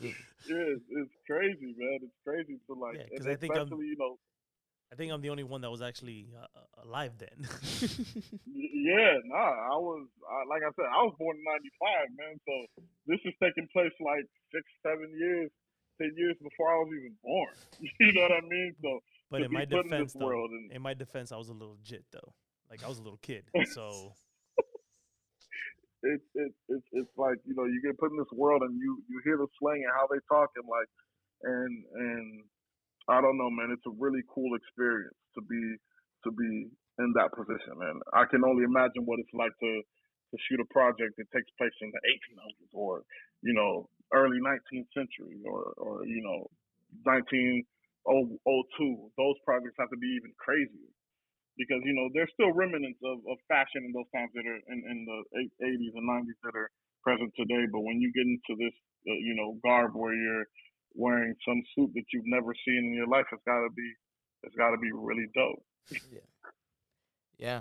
it's, 0.00 0.84
it's 0.90 1.14
crazy, 1.26 1.74
man. 1.76 1.98
It's 2.02 2.18
crazy 2.26 2.58
to 2.66 2.74
like, 2.74 2.96
Yeah, 2.96 3.16
and 3.18 3.28
I 3.28 3.36
think 3.36 3.56
I'm- 3.56 3.68
you 3.70 3.96
know, 3.98 4.18
I 4.92 4.96
think 4.96 5.10
I'm 5.10 5.22
the 5.22 5.30
only 5.30 5.42
one 5.42 5.62
that 5.62 5.70
was 5.70 5.82
actually 5.82 6.28
uh, 6.38 6.46
uh, 6.54 6.86
alive 6.86 7.18
then. 7.18 7.34
yeah, 8.46 9.18
nah. 9.24 9.74
I 9.74 9.76
was 9.76 10.06
I, 10.22 10.46
like 10.48 10.62
I 10.62 10.70
said, 10.76 10.86
I 10.86 11.02
was 11.02 11.14
born 11.18 11.36
in 11.36 11.42
'95, 11.42 12.14
man. 12.16 12.38
So 12.46 12.52
this 13.08 13.18
is 13.24 13.34
taking 13.42 13.66
place 13.72 13.90
like 13.98 14.22
six, 14.54 14.62
seven 14.86 15.10
years, 15.18 15.50
ten 16.00 16.12
years 16.16 16.36
before 16.40 16.70
I 16.70 16.76
was 16.78 16.92
even 16.94 17.16
born. 17.24 17.54
you 17.98 18.12
know 18.12 18.22
what 18.22 18.32
I 18.38 18.40
mean? 18.46 18.74
So 18.82 19.00
but 19.32 19.42
in 19.42 19.52
my 19.52 19.64
put 19.64 19.86
in 19.86 19.90
defense, 19.90 20.12
though, 20.12 20.26
world 20.26 20.50
and 20.52 20.70
in 20.70 20.80
my 20.80 20.94
defense, 20.94 21.32
I 21.32 21.38
was 21.38 21.48
a 21.48 21.54
little 21.54 21.78
jit 21.82 22.04
though. 22.12 22.32
Like 22.70 22.84
I 22.84 22.88
was 22.88 22.98
a 22.98 23.02
little 23.02 23.18
kid, 23.18 23.46
so 23.72 24.12
it's 26.04 26.28
it's 26.34 26.60
it's 26.68 26.88
it's 26.92 27.14
like 27.16 27.40
you 27.48 27.54
know 27.56 27.64
you 27.64 27.80
get 27.80 27.98
put 27.98 28.12
in 28.12 28.18
this 28.18 28.32
world 28.36 28.62
and 28.62 28.76
you 28.78 29.02
you 29.08 29.20
hear 29.24 29.36
the 29.36 29.48
slang 29.58 29.80
and 29.82 29.94
how 29.96 30.06
they 30.08 30.20
talk 30.28 30.50
and 30.56 30.68
like 30.68 30.90
and 31.42 31.72
and 31.96 32.26
I 33.08 33.20
don't 33.20 33.38
know 33.40 33.50
man 33.50 33.72
it's 33.72 33.86
a 33.88 33.96
really 33.96 34.22
cool 34.32 34.52
experience 34.56 35.16
to 35.34 35.42
be 35.42 35.62
to 36.24 36.30
be 36.32 36.68
in 36.98 37.12
that 37.18 37.32
position. 37.34 37.74
And 37.80 38.02
I 38.12 38.24
can 38.30 38.44
only 38.44 38.64
imagine 38.64 39.04
what 39.04 39.18
it's 39.20 39.34
like 39.34 39.52
to 39.60 39.72
to 40.32 40.36
shoot 40.48 40.58
a 40.58 40.66
project 40.72 41.14
that 41.18 41.30
takes 41.30 41.50
place 41.58 41.74
in 41.80 41.92
the 41.94 42.00
1800s 42.10 42.72
or 42.74 43.02
you 43.42 43.54
know 43.54 43.88
early 44.12 44.38
19th 44.42 44.90
century 44.94 45.38
or 45.46 45.74
or 45.78 46.06
you 46.06 46.22
know 46.22 46.48
1902 47.06 47.62
those 49.16 49.38
projects 49.44 49.78
have 49.78 49.90
to 49.90 50.00
be 50.00 50.10
even 50.18 50.32
crazier 50.38 50.90
because 51.56 51.80
you 51.84 51.94
know 51.94 52.08
there's 52.12 52.30
still 52.34 52.52
remnants 52.52 52.98
of, 53.04 53.18
of 53.30 53.38
fashion 53.48 53.86
in 53.86 53.92
those 53.92 54.08
times 54.14 54.30
that 54.34 54.46
are 54.46 54.60
in, 54.68 54.78
in 54.84 54.98
the 55.06 55.18
80s 55.62 55.94
and 55.94 56.06
90s 56.08 56.38
that 56.42 56.56
are 56.56 56.70
present 57.02 57.32
today. 57.36 57.66
But 57.70 57.80
when 57.80 58.00
you 58.00 58.12
get 58.12 58.26
into 58.26 58.58
this, 58.58 58.74
uh, 59.08 59.14
you 59.20 59.34
know, 59.36 59.58
garb 59.62 59.92
where 59.94 60.14
you're 60.14 60.46
wearing 60.94 61.34
some 61.46 61.62
suit 61.74 61.92
that 61.94 62.04
you've 62.12 62.26
never 62.26 62.54
seen 62.64 62.90
in 62.90 62.94
your 62.94 63.06
life, 63.06 63.26
it's 63.32 63.42
got 63.46 63.60
to 63.60 63.70
be, 63.74 63.88
it's 64.42 64.56
got 64.56 64.70
to 64.70 64.78
be 64.78 64.90
really 64.92 65.26
dope. 65.34 65.62
Yeah. 66.10 66.20
yeah, 67.38 67.60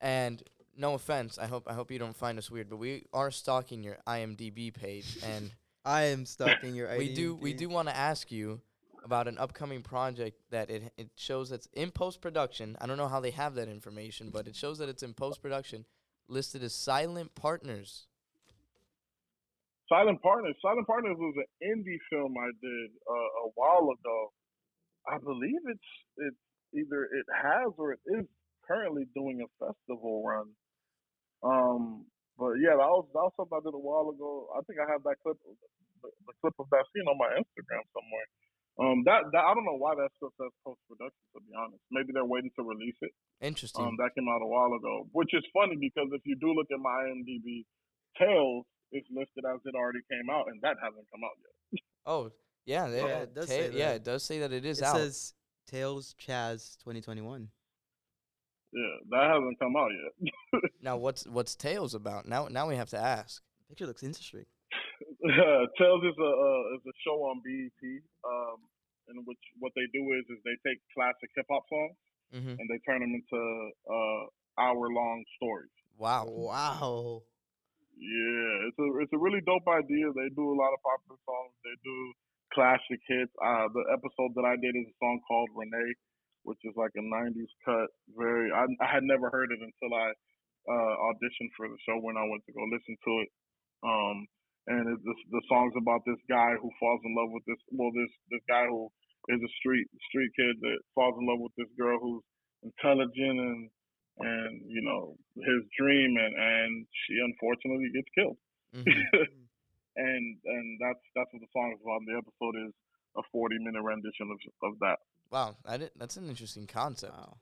And 0.00 0.42
no 0.76 0.94
offense, 0.94 1.38
I 1.38 1.46
hope 1.46 1.64
I 1.66 1.74
hope 1.74 1.90
you 1.90 1.98
don't 1.98 2.16
find 2.16 2.38
us 2.38 2.50
weird, 2.50 2.68
but 2.68 2.76
we 2.76 3.06
are 3.12 3.30
stalking 3.30 3.82
your 3.82 3.98
IMDb 4.06 4.72
page 4.72 5.18
and 5.24 5.50
I 5.84 6.02
am 6.04 6.26
stalking 6.26 6.70
in 6.70 6.74
your. 6.74 6.88
we 6.98 7.14
do 7.14 7.34
we 7.34 7.52
do 7.52 7.68
want 7.68 7.88
to 7.88 7.96
ask 7.96 8.30
you 8.30 8.60
about 9.04 9.28
an 9.28 9.38
upcoming 9.38 9.82
project 9.82 10.38
that 10.50 10.70
it 10.70 10.92
it 10.96 11.10
shows 11.16 11.50
that's 11.50 11.68
in 11.72 11.90
post 11.90 12.20
production. 12.20 12.76
I 12.80 12.86
don't 12.86 12.96
know 12.96 13.08
how 13.08 13.20
they 13.20 13.30
have 13.30 13.54
that 13.54 13.68
information, 13.68 14.30
but 14.30 14.46
it 14.46 14.56
shows 14.56 14.78
that 14.78 14.88
it's 14.88 15.02
in 15.02 15.14
post 15.14 15.42
production, 15.42 15.84
listed 16.28 16.62
as 16.62 16.74
Silent 16.74 17.34
Partners. 17.34 18.06
Silent 19.88 20.22
Partners. 20.22 20.54
Silent 20.62 20.86
Partners 20.86 21.16
was 21.18 21.34
an 21.36 21.50
indie 21.60 22.00
film 22.10 22.34
I 22.38 22.50
did 22.60 22.90
uh, 23.04 23.46
a 23.46 23.48
while 23.54 23.90
ago. 23.92 24.32
I 25.06 25.18
believe 25.18 25.60
it's 25.66 25.90
it's 26.18 26.42
either 26.74 27.04
it 27.04 27.26
has 27.28 27.72
or 27.76 27.92
it 27.92 28.00
is 28.06 28.26
currently 28.66 29.04
doing 29.14 29.44
a 29.44 29.48
festival 29.60 30.24
run. 30.24 30.48
Um, 31.42 32.06
but 32.38 32.56
yeah, 32.62 32.78
that 32.78 32.88
was 32.88 33.06
that 33.12 33.24
was 33.26 33.34
something 33.36 33.58
I 33.58 33.62
did 33.62 33.74
a 33.74 33.84
while 33.84 34.08
ago. 34.08 34.48
I 34.56 34.62
think 34.64 34.80
I 34.80 34.88
have 34.88 35.02
that 35.04 35.20
clip, 35.20 35.36
the, 36.00 36.08
the 36.26 36.34
clip 36.40 36.54
of 36.58 36.70
that 36.70 36.86
scene 36.94 37.06
on 37.10 37.18
my 37.18 37.28
Instagram 37.36 37.84
somewhere. 37.92 38.26
Um, 38.80 39.04
that, 39.04 39.28
that 39.32 39.44
I 39.44 39.52
don't 39.52 39.64
know 39.68 39.76
why 39.76 39.94
that 39.94 40.08
still 40.16 40.32
says 40.40 40.48
post 40.64 40.80
production. 40.88 41.20
To 41.36 41.40
be 41.44 41.52
honest, 41.52 41.82
maybe 41.92 42.12
they're 42.12 42.24
waiting 42.24 42.50
to 42.56 42.62
release 42.64 42.96
it. 43.02 43.12
Interesting. 43.40 43.84
Um, 43.84 43.96
that 43.98 44.10
came 44.16 44.28
out 44.28 44.40
a 44.40 44.46
while 44.48 44.72
ago, 44.72 45.06
which 45.12 45.28
is 45.34 45.44
funny 45.52 45.76
because 45.76 46.08
if 46.12 46.22
you 46.24 46.36
do 46.40 46.52
look 46.56 46.68
at 46.72 46.80
my 46.80 47.04
IMDb, 47.12 47.64
Tales 48.18 48.64
is 48.92 49.04
listed 49.12 49.44
as 49.44 49.60
it 49.64 49.74
already 49.74 50.00
came 50.10 50.28
out, 50.32 50.46
and 50.48 50.60
that 50.62 50.76
hasn't 50.82 51.04
come 51.12 51.20
out 51.24 51.36
yet. 51.44 51.80
oh, 52.06 52.30
yeah, 52.64 52.88
they, 52.88 53.00
Yeah, 53.04 53.18
it 53.28 53.34
does 53.34 53.48
say 53.48 53.70
yeah, 53.72 53.88
that. 53.88 53.96
it 53.96 54.04
does 54.04 54.22
say 54.22 54.38
that 54.40 54.52
it 54.52 54.64
is 54.64 54.78
It 54.78 54.84
out. 54.84 54.96
says 54.96 55.34
Tales 55.66 56.14
Chaz 56.20 56.76
2021. 56.78 57.48
Yeah, 58.72 58.80
that 59.10 59.30
hasn't 59.30 59.58
come 59.58 59.76
out 59.76 59.90
yet. 59.92 60.62
now 60.82 60.96
what's 60.96 61.26
what's 61.26 61.54
Tales 61.54 61.94
about? 61.94 62.26
Now 62.26 62.48
now 62.48 62.68
we 62.68 62.76
have 62.76 62.88
to 62.90 62.98
ask. 62.98 63.42
Picture 63.68 63.86
looks 63.86 64.02
interesting. 64.02 64.46
Tales 65.78 66.02
is 66.02 66.18
a 66.18 66.32
uh, 66.34 66.62
is 66.76 66.82
a 66.82 66.94
show 67.06 67.18
on 67.30 67.38
BET, 67.46 67.82
um, 68.26 68.58
in 69.08 69.22
which 69.24 69.42
what 69.58 69.72
they 69.74 69.86
do 69.94 70.02
is 70.18 70.26
is 70.26 70.42
they 70.42 70.58
take 70.66 70.82
classic 70.94 71.30
hip 71.34 71.46
hop 71.50 71.62
songs 71.70 71.96
hmm 72.32 72.56
and 72.58 72.66
they 72.68 72.80
turn 72.88 73.00
them 73.00 73.12
into 73.12 73.40
uh, 73.86 74.22
hour 74.58 74.88
long 74.88 75.24
stories. 75.36 75.72
Wow. 75.98 76.26
Wow. 76.26 77.22
Yeah, 77.92 78.66
it's 78.66 78.78
a 78.80 78.88
it's 79.04 79.12
a 79.12 79.20
really 79.20 79.44
dope 79.44 79.68
idea. 79.68 80.10
They 80.10 80.32
do 80.34 80.48
a 80.48 80.58
lot 80.58 80.72
of 80.74 80.80
popular 80.82 81.20
songs. 81.22 81.54
They 81.62 81.76
do 81.84 81.96
classic 82.50 82.98
hits. 83.06 83.30
Uh, 83.38 83.68
the 83.70 83.84
episode 83.92 84.32
that 84.34 84.48
I 84.48 84.56
did 84.58 84.74
is 84.74 84.88
a 84.88 84.96
song 84.98 85.20
called 85.28 85.52
Renee, 85.54 85.92
which 86.42 86.58
is 86.64 86.74
like 86.74 86.90
a 86.96 87.04
'90s 87.04 87.52
cut. 87.62 87.92
Very, 88.16 88.50
I, 88.50 88.64
I 88.80 88.88
had 88.88 89.04
never 89.04 89.30
heard 89.30 89.52
it 89.52 89.60
until 89.60 89.92
I 89.94 90.08
uh, 90.66 90.94
auditioned 91.12 91.52
for 91.54 91.68
the 91.68 91.78
show 91.86 92.00
when 92.00 92.16
I 92.16 92.26
went 92.26 92.42
to 92.48 92.56
go 92.56 92.64
listen 92.66 92.96
to 92.96 93.12
it. 93.22 93.30
Um, 93.84 94.26
and 94.66 94.82
it, 94.92 94.98
the 95.02 95.14
the 95.30 95.42
song's 95.48 95.74
about 95.76 96.02
this 96.06 96.20
guy 96.28 96.54
who 96.60 96.70
falls 96.78 97.00
in 97.04 97.14
love 97.16 97.30
with 97.32 97.44
this 97.46 97.58
well 97.72 97.90
this 97.92 98.12
this 98.30 98.44
guy 98.48 98.64
who 98.66 98.88
is 99.28 99.40
a 99.42 99.52
street 99.58 99.86
street 100.08 100.30
kid 100.36 100.54
that 100.60 100.78
falls 100.94 101.14
in 101.18 101.26
love 101.26 101.40
with 101.40 101.54
this 101.56 101.70
girl 101.78 101.98
who's 101.98 102.22
intelligent 102.62 103.38
and 103.40 103.70
and 104.18 104.60
you 104.66 104.82
know 104.82 105.16
his 105.36 105.62
dream 105.78 106.16
and 106.16 106.34
and 106.36 106.86
she 107.06 107.14
unfortunately 107.22 107.90
gets 107.94 108.08
killed 108.14 108.38
Mhm. 108.72 108.86
and 109.96 110.24
and 110.44 110.66
that's 110.80 111.04
that's 111.14 111.28
what 111.32 111.40
the 111.40 111.52
song 111.52 111.72
is 111.76 111.80
about 111.82 112.00
the 112.06 112.16
episode 112.16 112.56
is 112.68 112.72
a 113.16 113.22
40 113.30 113.58
minute 113.60 113.82
rendition 113.82 114.30
of 114.30 114.38
of 114.70 114.78
that 114.80 114.98
Wow, 115.30 115.56
that 115.64 115.82
i- 115.82 115.90
that's 115.96 116.16
an 116.18 116.28
interesting 116.28 116.66
concept. 116.66 117.12
Wow. 117.14 117.38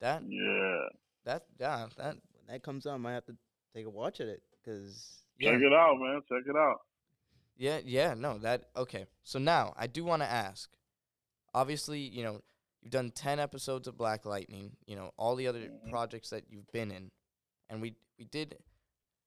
That 0.00 0.22
yeah 0.26 0.88
that 1.24 1.44
yeah 1.58 1.86
that 1.98 2.14
When 2.32 2.46
that 2.48 2.62
comes 2.62 2.86
out, 2.86 2.94
I 2.94 2.96
might 2.96 3.12
have 3.12 3.26
to 3.26 3.36
take 3.74 3.84
a 3.86 3.90
watch 3.90 4.20
at 4.20 4.28
it 4.28 4.42
because 4.52 5.22
yeah 5.40 5.52
check 5.52 5.60
it 5.62 5.72
out 5.72 5.96
man 5.98 6.20
check 6.28 6.42
it 6.46 6.56
out 6.56 6.80
yeah 7.56 7.80
yeah 7.84 8.14
no 8.14 8.38
that 8.38 8.70
okay. 8.76 9.06
So 9.24 9.38
now 9.38 9.74
I 9.76 9.86
do 9.86 10.02
want 10.04 10.22
to 10.22 10.30
ask. 10.30 10.70
Obviously, 11.52 12.00
you 12.00 12.22
know 12.24 12.40
you've 12.80 12.92
done 12.92 13.10
ten 13.10 13.38
episodes 13.38 13.86
of 13.88 13.98
Black 13.98 14.24
Lightning. 14.24 14.76
You 14.86 14.96
know 14.96 15.12
all 15.18 15.36
the 15.36 15.46
other 15.46 15.60
Mhm. 15.60 15.90
projects 15.90 16.30
that 16.30 16.44
you've 16.48 16.70
been 16.72 16.90
in, 16.90 17.10
and 17.68 17.82
we 17.82 17.96
we 18.18 18.24
did. 18.24 18.56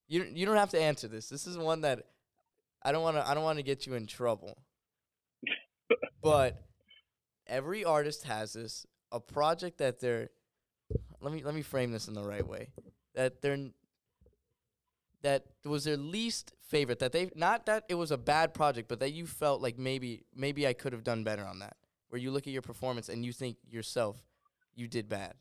You 0.08 0.24
don't- 0.24 0.36
you 0.36 0.46
don't 0.46 0.58
have 0.58 0.72
to 0.72 0.82
answer 0.82 1.08
this. 1.08 1.30
This 1.30 1.46
is 1.48 1.58
one 1.58 1.82
that 1.82 2.08
I 2.82 2.92
don't 2.92 3.04
want 3.04 3.18
to 3.18 3.28
I 3.28 3.34
don't 3.36 3.44
want 3.44 3.58
to 3.60 3.64
get 3.64 3.86
you 3.86 3.94
in 3.94 4.08
trouble. 4.08 4.58
but 6.22 6.64
every 7.48 7.84
artist 7.86 8.24
has 8.24 8.54
this 8.54 8.86
a 9.12 9.20
project 9.20 9.78
that 9.78 10.00
they're 10.00 10.30
let 11.22 11.32
me 11.34 11.44
let 11.44 11.54
me 11.54 11.62
frame 11.62 11.92
this 11.92 12.08
in 12.08 12.14
the 12.16 12.24
right 12.24 12.46
way. 12.48 12.70
That 13.14 13.42
they're 13.42 13.70
that 15.24 15.46
was 15.66 15.86
their 15.86 15.98
least 15.98 16.54
favorite 16.62 17.00
that 17.00 17.12
they 17.12 17.30
not 17.36 17.66
that 17.66 17.86
it 17.90 17.96
was 17.96 18.12
a 18.12 18.18
bad 18.18 18.54
project, 18.54 18.88
but 18.88 19.00
that 19.00 19.12
you 19.12 19.26
felt 19.26 19.62
like 19.62 19.80
maybe 19.80 20.24
maybe 20.36 20.68
I 20.68 20.74
could 20.74 20.94
have 20.94 21.04
done 21.04 21.24
better 21.24 21.46
on 21.46 21.60
that. 21.60 21.76
Where 22.10 22.22
you 22.22 22.30
look 22.30 22.46
at 22.46 22.54
your 22.54 22.62
performance 22.62 23.10
and 23.10 23.26
you 23.26 23.34
think 23.34 23.58
yourself 23.68 24.22
you 24.76 24.88
did 24.88 25.10
bad. 25.10 25.34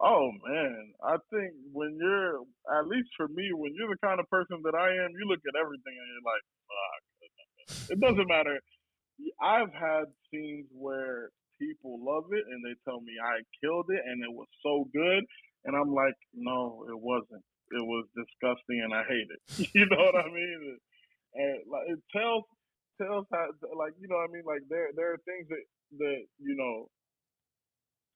Oh 0.00 0.30
man, 0.46 0.94
I 1.02 1.16
think 1.30 1.52
when 1.72 1.98
you're 2.00 2.38
at 2.78 2.86
least 2.86 3.10
for 3.16 3.26
me, 3.28 3.50
when 3.52 3.74
you're 3.74 3.90
the 3.90 4.06
kind 4.06 4.20
of 4.20 4.30
person 4.30 4.62
that 4.62 4.74
I 4.74 4.88
am, 4.88 5.10
you 5.10 5.26
look 5.26 5.42
at 5.42 5.58
everything 5.58 5.92
and 5.92 6.08
you're 6.14 6.24
like, 6.24 6.44
fuck. 6.70 7.90
It 7.90 8.00
doesn't 8.00 8.28
matter. 8.28 8.60
I've 9.42 9.72
had 9.74 10.06
scenes 10.30 10.66
where 10.72 11.30
people 11.58 11.98
love 11.98 12.30
it 12.30 12.44
and 12.46 12.62
they 12.62 12.78
tell 12.86 13.00
me 13.00 13.18
I 13.18 13.42
killed 13.60 13.90
it 13.90 14.00
and 14.06 14.22
it 14.22 14.30
was 14.30 14.46
so 14.62 14.86
good, 14.94 15.26
and 15.64 15.76
I'm 15.76 15.92
like, 15.92 16.16
no, 16.34 16.84
it 16.88 16.98
wasn't. 16.98 17.42
It 17.70 17.84
was 17.84 18.06
disgusting 18.16 18.80
and 18.82 18.94
I 18.94 19.02
hate 19.04 19.28
it. 19.28 19.42
you 19.74 19.86
know 19.86 19.98
what 20.00 20.16
I 20.16 20.28
mean? 20.28 20.78
And 21.34 21.54
like 21.70 21.86
it 21.88 22.00
tells 22.16 22.44
tells 23.00 23.26
how 23.32 23.46
like 23.78 23.92
you 24.00 24.08
know 24.08 24.16
what 24.16 24.30
I 24.30 24.32
mean 24.32 24.42
like 24.46 24.64
there 24.68 24.88
there 24.96 25.12
are 25.14 25.22
things 25.22 25.46
that 25.48 25.64
that 26.02 26.20
you 26.40 26.56
know 26.58 26.88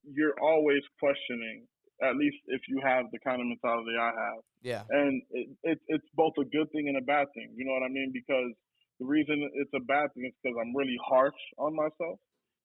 you're 0.03 0.35
always 0.43 0.83
questioning 0.99 1.67
at 2.03 2.17
least 2.17 2.37
if 2.49 2.63
you 2.67 2.81
have 2.83 3.07
the 3.13 3.21
kind 3.23 3.39
of 3.39 3.47
mentality 3.47 3.95
I 3.95 4.11
have 4.11 4.43
Yeah. 4.63 4.83
and 4.91 5.23
it, 5.31 5.47
it, 5.63 5.79
it's 5.87 6.09
both 6.15 6.35
a 6.41 6.45
good 6.51 6.67
thing 6.75 6.89
and 6.89 6.99
a 6.99 7.05
bad 7.07 7.29
thing. 7.35 7.55
You 7.55 7.65
know 7.65 7.75
what 7.79 7.87
I 7.87 7.93
mean? 7.95 8.11
Because 8.11 8.51
the 8.99 9.07
reason 9.07 9.39
it's 9.55 9.71
a 9.75 9.85
bad 9.87 10.11
thing 10.15 10.27
is 10.27 10.35
because 10.43 10.57
I'm 10.59 10.75
really 10.75 10.99
harsh 11.07 11.39
on 11.59 11.75
myself, 11.75 12.19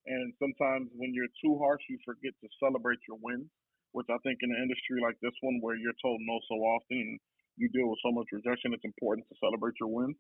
and 0.06 0.34
sometimes 0.42 0.90
when 0.98 1.14
you're 1.14 1.30
too 1.44 1.58
harsh, 1.62 1.82
you 1.90 1.98
forget 2.06 2.34
to 2.42 2.48
celebrate 2.58 3.00
your 3.08 3.18
wins. 3.22 3.50
Which 3.98 4.14
I 4.14 4.22
think 4.22 4.38
in 4.46 4.54
an 4.54 4.62
industry 4.62 5.02
like 5.02 5.18
this 5.26 5.34
one, 5.42 5.58
where 5.66 5.74
you're 5.74 5.98
told 5.98 6.22
no 6.22 6.38
so 6.46 6.62
often, 6.62 7.02
and 7.02 7.18
you 7.58 7.66
deal 7.74 7.90
with 7.90 7.98
so 8.06 8.14
much 8.14 8.30
rejection, 8.30 8.78
it's 8.78 8.86
important 8.86 9.26
to 9.26 9.36
celebrate 9.42 9.74
your 9.82 9.90
wins. 9.90 10.16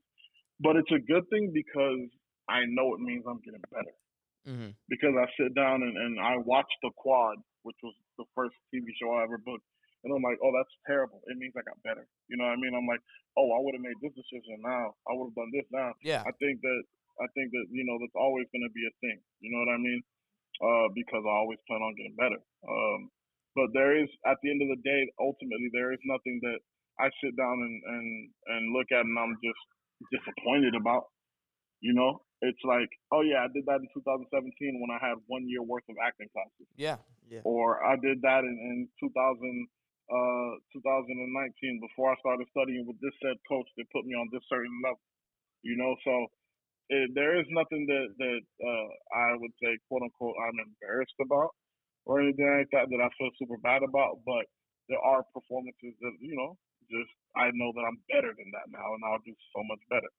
But 0.57 0.81
it's 0.81 0.89
a 0.89 0.97
good 0.97 1.29
thing 1.29 1.53
because 1.53 2.09
I 2.49 2.65
know 2.65 2.97
it 2.97 3.01
means 3.05 3.21
I'm 3.29 3.37
getting 3.45 3.61
better 3.69 3.93
Mm-hmm. 4.47 4.79
because 4.87 5.11
I 5.11 5.27
sit 5.35 5.51
down 5.59 5.83
and, 5.83 5.91
and 5.91 6.23
I 6.23 6.39
watch 6.39 6.71
the 6.79 6.87
quad, 6.95 7.35
which 7.67 7.75
was 7.83 7.91
the 8.15 8.23
first 8.31 8.55
TV 8.71 8.87
show 8.95 9.11
I 9.11 9.27
ever 9.27 9.35
booked, 9.43 9.67
and 10.07 10.15
I'm 10.15 10.23
like, 10.23 10.39
oh, 10.39 10.55
that's 10.55 10.71
terrible. 10.87 11.19
It 11.27 11.35
means 11.35 11.51
I 11.59 11.67
got 11.67 11.75
better. 11.83 12.07
You 12.31 12.39
know 12.39 12.47
what 12.47 12.55
I 12.55 12.63
mean? 12.63 12.71
I'm 12.71 12.87
like, 12.87 13.03
oh, 13.35 13.51
I 13.51 13.59
would 13.59 13.75
have 13.75 13.83
made 13.83 13.99
this 13.99 14.15
decision 14.15 14.63
now. 14.63 14.95
I 15.03 15.19
would 15.19 15.35
have 15.35 15.39
done 15.43 15.51
this 15.51 15.67
now. 15.67 15.91
Yeah. 15.99 16.23
I 16.23 16.31
think 16.39 16.63
that 16.63 16.79
I 17.19 17.27
think 17.35 17.51
that 17.51 17.67
you 17.75 17.83
know 17.83 17.99
that's 17.99 18.15
always 18.15 18.47
going 18.55 18.63
to 18.63 18.71
be 18.71 18.87
a 18.87 18.93
thing. 19.03 19.19
You 19.43 19.51
know 19.51 19.67
what 19.67 19.75
I 19.75 19.79
mean? 19.83 19.99
Uh, 20.63 20.87
because 20.95 21.27
I 21.27 21.33
always 21.43 21.59
plan 21.67 21.83
on 21.83 21.91
getting 21.99 22.15
better. 22.15 22.39
Um, 22.63 23.11
but 23.57 23.73
there 23.73 23.97
is, 23.97 24.05
at 24.29 24.37
the 24.45 24.53
end 24.53 24.61
of 24.61 24.69
the 24.69 24.81
day, 24.85 25.01
ultimately 25.17 25.73
there 25.73 25.89
is 25.89 25.99
nothing 26.05 26.37
that 26.45 26.61
I 27.01 27.09
sit 27.17 27.33
down 27.33 27.57
and 27.57 27.75
and 27.89 28.07
and 28.53 28.61
look 28.73 28.89
at 28.93 29.01
and 29.01 29.17
I'm 29.17 29.33
just 29.41 29.63
disappointed 30.13 30.77
about. 30.77 31.09
You 31.81 31.93
know, 31.93 32.21
it's 32.41 32.61
like, 32.65 32.89
oh 33.13 33.21
yeah, 33.21 33.45
I 33.45 33.49
did 33.53 33.65
that 33.69 33.81
in 33.81 33.89
2017 33.97 34.29
when 34.81 34.89
I 34.93 34.97
had 35.01 35.17
one 35.29 35.45
year 35.49 35.61
worth 35.61 35.85
of 35.89 35.97
acting 36.01 36.29
classes 36.33 36.69
Yeah. 36.77 36.97
Yeah. 37.29 37.45
or 37.45 37.85
I 37.85 37.97
did 38.01 38.21
that 38.25 38.41
in, 38.45 38.55
in 38.57 38.77
2000, 38.97 39.13
uh, 40.09 40.51
2019 40.73 41.81
before 41.85 42.13
I 42.13 42.17
started 42.23 42.47
studying 42.49 42.87
with 42.87 42.97
this 42.97 43.13
said 43.21 43.37
coach 43.45 43.67
that 43.77 43.85
put 43.93 44.05
me 44.09 44.17
on 44.17 44.29
this 44.33 44.41
certain 44.49 44.73
level. 44.81 45.01
You 45.61 45.77
know, 45.77 45.93
so 46.01 46.13
it, 46.89 47.13
there 47.13 47.37
is 47.37 47.45
nothing 47.53 47.85
that 47.89 48.07
that 48.21 48.41
uh, 48.61 48.89
I 49.13 49.37
would 49.37 49.53
say, 49.61 49.77
quote 49.89 50.01
unquote, 50.05 50.37
I'm 50.41 50.57
embarrassed 50.61 51.17
about 51.21 51.53
or 52.07 52.21
anything 52.21 52.47
like 52.47 52.71
that 52.71 52.87
that 52.89 53.03
I 53.03 53.09
feel 53.19 53.29
super 53.37 53.57
bad 53.61 53.83
about. 53.83 54.19
But 54.25 54.47
there 54.87 54.99
are 54.99 55.23
performances 55.33 55.93
that 56.01 56.13
you 56.19 56.35
know, 56.35 56.57
just 56.89 57.11
I 57.35 57.51
know 57.53 57.71
that 57.75 57.83
I'm 57.83 57.99
better 58.09 58.33
than 58.33 58.49
that 58.55 58.71
now, 58.71 58.95
and 58.95 59.03
I'll 59.05 59.19
do 59.25 59.35
so 59.53 59.61
much 59.67 59.83
better. 59.89 60.09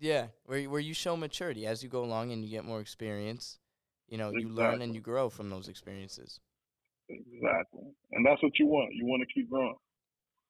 Yeah, 0.00 0.28
where 0.44 0.58
you- 0.58 0.70
where 0.70 0.80
you 0.80 0.94
show 0.94 1.16
maturity 1.16 1.66
as 1.66 1.82
you 1.84 1.88
go 1.88 2.02
along 2.02 2.32
and 2.32 2.42
you 2.42 2.50
get 2.50 2.64
more 2.64 2.80
experience. 2.80 3.60
You 4.08 4.16
know, 4.16 4.30
you 4.30 4.48
learn 4.48 4.80
and 4.80 4.94
you 4.94 5.00
grow 5.00 5.28
from 5.28 5.50
those 5.50 5.68
experiences. 5.68 6.40
Exactly, 7.08 7.84
and 8.12 8.24
that's 8.26 8.42
what 8.42 8.58
you 8.58 8.66
want. 8.66 8.94
You 8.94 9.06
want 9.06 9.22
to 9.26 9.32
keep 9.32 9.48
growing. 9.50 9.76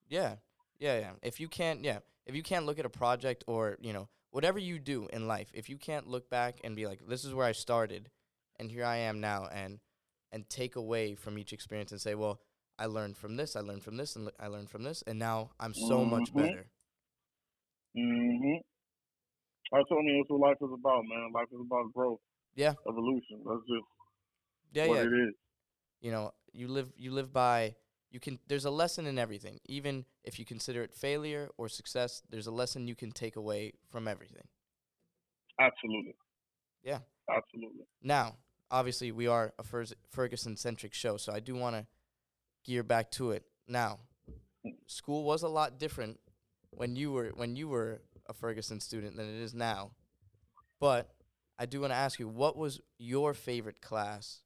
Yeah, 0.09 0.37
yeah, 0.79 0.99
yeah. 0.99 1.13
If 1.23 1.41
you 1.41 1.49
can't, 1.49 1.85
yeah, 1.85 1.99
if 2.27 2.35
you 2.35 2.43
can't 2.43 2.67
look 2.67 2.79
at 2.79 2.87
a 2.87 2.91
project 2.91 3.45
or 3.47 3.77
you 3.81 3.93
know 3.93 4.09
whatever 4.31 4.59
you 4.59 4.79
do 4.79 5.09
in 5.13 5.27
life, 5.27 5.51
if 5.55 5.69
you 5.69 5.77
can't 5.77 6.07
look 6.07 6.31
back 6.31 6.61
and 6.65 6.77
be 6.77 6.87
like, 6.87 7.01
this 7.07 7.25
is 7.25 7.35
where 7.35 7.47
I 7.47 7.53
started, 7.53 8.11
and 8.59 8.71
here 8.71 8.85
I 8.85 8.97
am 8.99 9.21
now, 9.21 9.47
and 9.47 9.81
and 10.33 10.49
take 10.49 10.77
away 10.77 11.15
from 11.15 11.39
each 11.39 11.53
experience 11.53 11.93
and 11.93 12.01
say, 12.01 12.15
well, 12.15 12.41
I 12.79 12.87
learned 12.87 13.17
from 13.17 13.37
this, 13.37 13.57
I 13.57 13.61
learned 13.61 13.83
from 13.83 13.97
this, 13.97 14.17
and 14.17 14.31
I 14.39 14.47
learned 14.49 14.71
from 14.71 14.83
this, 14.85 15.03
and 15.07 15.19
now 15.19 15.51
I'm 15.59 15.75
so 15.75 16.05
much 16.05 16.31
Mhm. 16.31 16.37
better. 16.37 16.67
hmm 17.95 18.59
That's 19.73 19.91
what 19.91 19.99
I 20.01 20.03
mean. 20.03 20.19
That's 20.21 20.31
what 20.31 20.41
life 20.41 20.57
is 20.63 20.73
about, 20.73 21.05
man. 21.07 21.33
Life 21.33 21.49
is 21.53 21.61
about 21.61 21.93
growth, 21.93 22.21
Yeah, 22.55 22.75
evolution. 22.89 23.43
That's 23.47 23.61
just 23.69 23.87
yeah, 24.73 24.85
what 24.87 24.97
yeah. 24.97 25.03
it 25.05 25.13
is. 25.29 25.35
you 26.01 26.11
know 26.11 26.33
you 26.53 26.69
live 26.69 26.93
you 26.97 27.11
live 27.13 27.33
by 27.33 27.75
you 28.11 28.21
can 28.21 28.39
there's 28.49 28.65
a 28.65 28.71
lesson 28.71 29.07
in 29.07 29.19
everything 29.19 29.59
even 29.67 30.05
if 30.25 30.39
you 30.39 30.45
consider 30.45 30.83
it 30.83 30.95
failure 30.95 31.49
or 31.59 31.69
success 31.69 32.23
there's 32.31 32.47
a 32.47 32.53
lesson 32.53 32.89
you 32.89 32.95
can 32.95 33.11
take 33.13 33.37
away 33.37 33.73
from 33.91 34.09
everything 34.09 34.47
Absolutely. 35.59 36.15
Yeah. 36.83 37.01
Absolutely. 37.29 37.85
now 38.03 38.37
obviously 38.71 39.13
we 39.13 39.27
are 39.27 39.53
a 39.59 39.87
ferguson 40.11 40.57
centric 40.57 40.93
show 40.93 41.17
so 41.17 41.33
i 41.33 41.41
do 41.41 41.55
want 41.55 41.75
to 41.75 41.87
gear 42.69 42.83
back 42.83 43.11
to 43.11 43.31
it 43.31 43.45
now. 43.67 43.99
School 44.87 45.25
was 45.25 45.43
a 45.43 45.49
lot 45.49 45.79
different 45.79 46.21
when 46.71 46.97
you 46.97 47.13
were 47.13 47.31
when 47.35 47.57
you 47.57 47.67
were 47.67 48.03
a 48.27 48.35
ferguson 48.35 48.79
student 48.79 49.17
than 49.17 49.27
it 49.27 49.43
is 49.43 49.55
now. 49.55 49.93
But 50.79 51.11
i 51.59 51.67
do 51.67 51.81
want 51.81 51.93
to 51.93 51.97
ask 51.97 52.21
you 52.21 52.29
what 52.29 52.57
was 52.57 52.81
your 52.99 53.35
favorite 53.35 53.81
class 53.81 54.43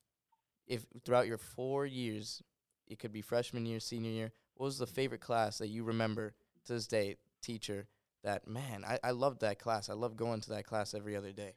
if 0.67 0.87
throughout 1.05 1.27
your 1.27 1.37
four 1.37 1.85
years 1.85 2.43
it 2.89 2.99
could 2.99 3.13
be 3.13 3.21
freshman 3.21 3.67
year 3.67 3.81
senior 3.81 4.11
year 4.11 4.33
what 4.55 4.65
was 4.65 4.79
the 4.79 4.87
favorite 4.87 5.21
class 5.21 5.59
that 5.59 5.69
you 5.69 5.85
remember 5.85 6.33
to 6.65 6.73
this 6.73 6.87
day 6.87 7.17
teacher 7.43 7.87
that 8.25 8.49
man 8.49 8.83
i, 8.87 8.99
I 9.05 9.11
loved 9.11 9.41
that 9.41 9.59
class. 9.59 9.91
I 9.91 9.95
love 9.95 10.17
going 10.17 10.41
to 10.43 10.51
that 10.51 10.65
class 10.65 10.95
every 10.95 11.15
other 11.17 11.33
day. 11.33 11.53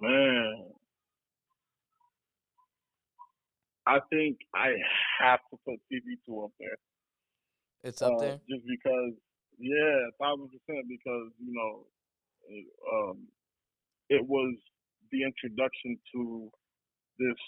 Man. 0.00 0.73
I 3.86 3.98
think 4.10 4.38
I 4.54 4.72
have 5.20 5.40
to 5.50 5.56
put 5.64 5.78
TV2 5.92 6.44
up 6.44 6.50
there. 6.58 6.78
it's 7.82 8.00
up 8.00 8.14
uh, 8.16 8.20
there 8.20 8.40
Just 8.48 8.64
because, 8.66 9.12
yeah, 9.58 10.08
thousand 10.20 10.48
percent. 10.48 10.84
Because 10.88 11.28
you 11.38 11.52
know, 11.52 11.72
it, 12.48 12.64
um, 12.92 13.18
it 14.08 14.24
was 14.26 14.56
the 15.12 15.22
introduction 15.22 15.98
to 16.14 16.50
this 17.18 17.40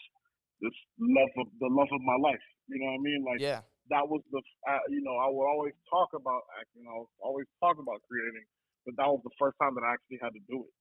this 0.61 0.77
love 1.01 1.33
of 1.39 1.47
the 1.61 1.69
love 1.69 1.89
of 1.93 2.01
my 2.05 2.17
life. 2.21 2.45
You 2.69 2.81
know 2.81 2.93
what 2.93 3.01
I 3.01 3.03
mean? 3.03 3.25
Like 3.25 3.41
yeah 3.41 3.61
that 3.91 4.07
was 4.07 4.23
the 4.33 4.43
uh, 4.67 4.85
you 4.91 5.03
know 5.03 5.15
I 5.15 5.31
would 5.31 5.47
always 5.47 5.77
talk 5.91 6.11
about 6.15 6.43
acting. 6.59 6.87
I 6.87 6.95
would 6.99 7.13
always 7.23 7.47
talk 7.63 7.79
about 7.79 8.03
creating, 8.11 8.47
but 8.85 8.99
that 8.99 9.07
was 9.07 9.23
the 9.23 9.35
first 9.39 9.55
time 9.63 9.75
that 9.79 9.87
I 9.87 9.95
actually 9.95 10.19
had 10.23 10.35
to 10.35 10.43
do 10.51 10.67
it, 10.67 10.75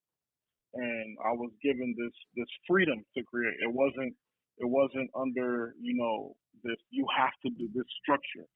and 0.77 1.17
I 1.21 1.33
was 1.37 1.53
given 1.61 1.93
this 1.97 2.15
this 2.33 2.49
freedom 2.65 3.05
to 3.17 3.21
create. 3.29 3.57
It 3.61 3.73
wasn't 3.73 4.17
it 4.57 4.69
wasn't 4.69 5.09
under 5.15 5.75
you 5.81 5.95
know 5.95 6.35
this 6.63 6.77
you 6.89 7.05
have 7.15 7.33
to 7.43 7.49
do 7.57 7.69
this 7.73 7.85
structure. 8.01 8.47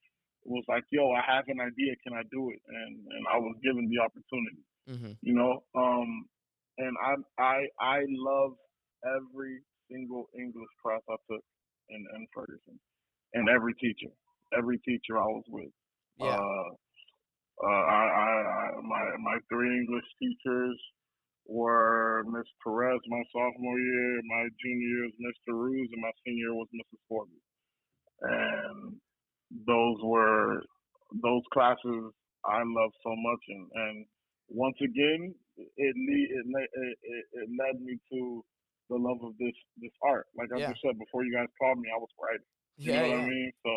It 0.46 0.50
was 0.50 0.64
like 0.68 0.84
yo, 0.92 1.12
I 1.12 1.22
have 1.28 1.46
an 1.48 1.60
idea, 1.60 1.94
can 2.04 2.14
I 2.14 2.24
do 2.32 2.50
it? 2.50 2.62
And 2.68 2.94
and 3.12 3.24
I 3.32 3.38
was 3.38 3.56
given 3.64 3.90
the 3.90 4.00
opportunity. 4.00 4.64
mm-hmm. 4.90 5.14
You 5.22 5.36
know, 5.36 5.64
um, 5.76 6.26
and 6.78 6.96
I 7.04 7.14
I 7.42 7.58
I 7.80 8.00
love 8.08 8.54
every 9.06 9.62
single 9.92 10.26
English 10.38 10.72
class 10.82 11.02
I 11.10 11.16
took 11.30 11.44
in, 11.90 12.06
in 12.16 12.28
Ferguson, 12.34 12.80
and 13.34 13.50
every 13.50 13.74
teacher, 13.76 14.12
every 14.58 14.78
teacher 14.80 15.18
I 15.18 15.28
was 15.28 15.44
with. 15.50 15.72
yeah 16.20 16.38
Uh, 16.38 16.70
uh, 17.62 17.68
I, 17.68 18.04
I, 18.08 18.32
I, 18.56 18.82
my 18.82 19.04
my 19.20 19.38
three 19.52 19.68
English 19.84 20.08
teachers 20.18 20.80
were 21.50 22.24
Miss 22.30 22.46
Perez 22.64 23.02
my 23.08 23.24
sophomore 23.34 23.80
year, 23.80 24.22
my 24.30 24.48
junior 24.62 24.88
year 24.88 25.06
was 25.10 25.18
Mr. 25.20 25.54
Ruse, 25.58 25.90
and 25.92 26.02
my 26.02 26.12
senior 26.26 26.46
year 26.50 26.54
was 26.54 26.70
Mrs. 26.74 27.02
Forby. 27.10 27.42
And 28.22 28.96
those 29.66 29.98
were 30.04 30.62
those 31.24 31.44
classes 31.54 32.14
I 32.46 32.62
loved 32.66 32.96
so 33.04 33.14
much, 33.18 33.44
and, 33.50 33.66
and 33.74 34.06
once 34.50 34.78
again, 34.82 35.34
it, 35.58 35.96
le- 35.96 36.32
it 36.38 36.46
it 36.46 36.98
it 37.04 37.26
it 37.34 37.50
led 37.60 37.82
me 37.82 37.98
to 38.12 38.46
the 38.90 38.98
love 38.98 39.20
of 39.24 39.38
this 39.38 39.56
this 39.78 39.92
art. 40.04 40.28
Like 40.38 40.50
I 40.54 40.60
Yeah. 40.60 40.70
just 40.70 40.82
said 40.82 40.98
before, 41.00 41.24
you 41.26 41.34
guys 41.34 41.48
called 41.60 41.80
me, 41.80 41.90
I 41.94 41.98
was 42.00 42.10
writing. 42.22 42.46
You 42.84 42.94
yeah 42.94 43.02
know 43.02 43.08
yeah. 43.08 43.16
what 43.16 43.24
I 43.26 43.28
mean? 43.28 43.52
So, 43.66 43.74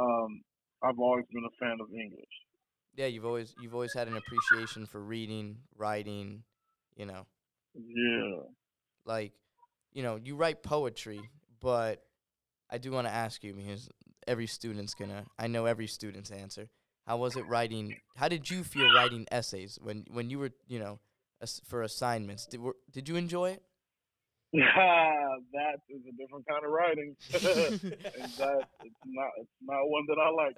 um, 0.00 0.42
I've 0.82 0.98
always 0.98 1.24
been 1.32 1.44
a 1.44 1.56
fan 1.64 1.78
of 1.80 1.88
English. 1.92 2.34
yeah 2.96 3.06
you've 3.06 3.26
always 3.26 3.54
you've 3.58 3.74
always 3.74 3.92
had 3.94 4.08
an 4.08 4.16
appreciation 4.16 4.86
for 4.86 5.00
reading 5.02 5.58
writing 5.76 6.44
you 6.96 7.06
know 7.06 7.26
Yeah. 7.74 8.40
like 9.04 9.32
you 9.92 10.02
know, 10.02 10.16
you 10.16 10.34
write 10.34 10.62
poetry, 10.64 11.20
but 11.60 12.02
I 12.68 12.78
do 12.78 12.90
want 12.90 13.06
to 13.06 13.12
ask 13.12 13.44
you 13.44 13.52
because 13.54 13.88
every 14.26 14.48
student's 14.48 14.92
gonna. 14.94 15.24
I 15.38 15.46
know 15.46 15.66
every 15.66 15.86
student's 15.86 16.30
answer. 16.32 16.68
How 17.06 17.16
was 17.18 17.36
it 17.36 17.46
writing? 17.46 17.94
How 18.16 18.28
did 18.28 18.50
you 18.50 18.64
feel 18.64 18.92
writing 18.92 19.24
essays 19.30 19.78
when 19.80 20.04
when 20.10 20.30
you 20.30 20.38
were 20.40 20.50
you 20.66 20.80
know 20.80 20.98
ass- 21.40 21.60
for 21.64 21.82
assignments? 21.82 22.46
Did 22.46 22.60
were, 22.60 22.74
did 22.90 23.08
you 23.08 23.14
enjoy 23.16 23.50
it? 23.50 23.62
that 24.52 25.76
is 25.88 26.02
a 26.08 26.12
different 26.16 26.44
kind 26.48 26.64
of 26.64 26.70
writing, 26.72 27.14
and 27.34 28.32
that 28.38 28.68
it's 28.82 29.04
not 29.06 29.30
it's 29.38 29.58
not 29.62 29.82
one 29.86 30.06
that 30.08 30.18
I 30.18 30.30
like. 30.30 30.56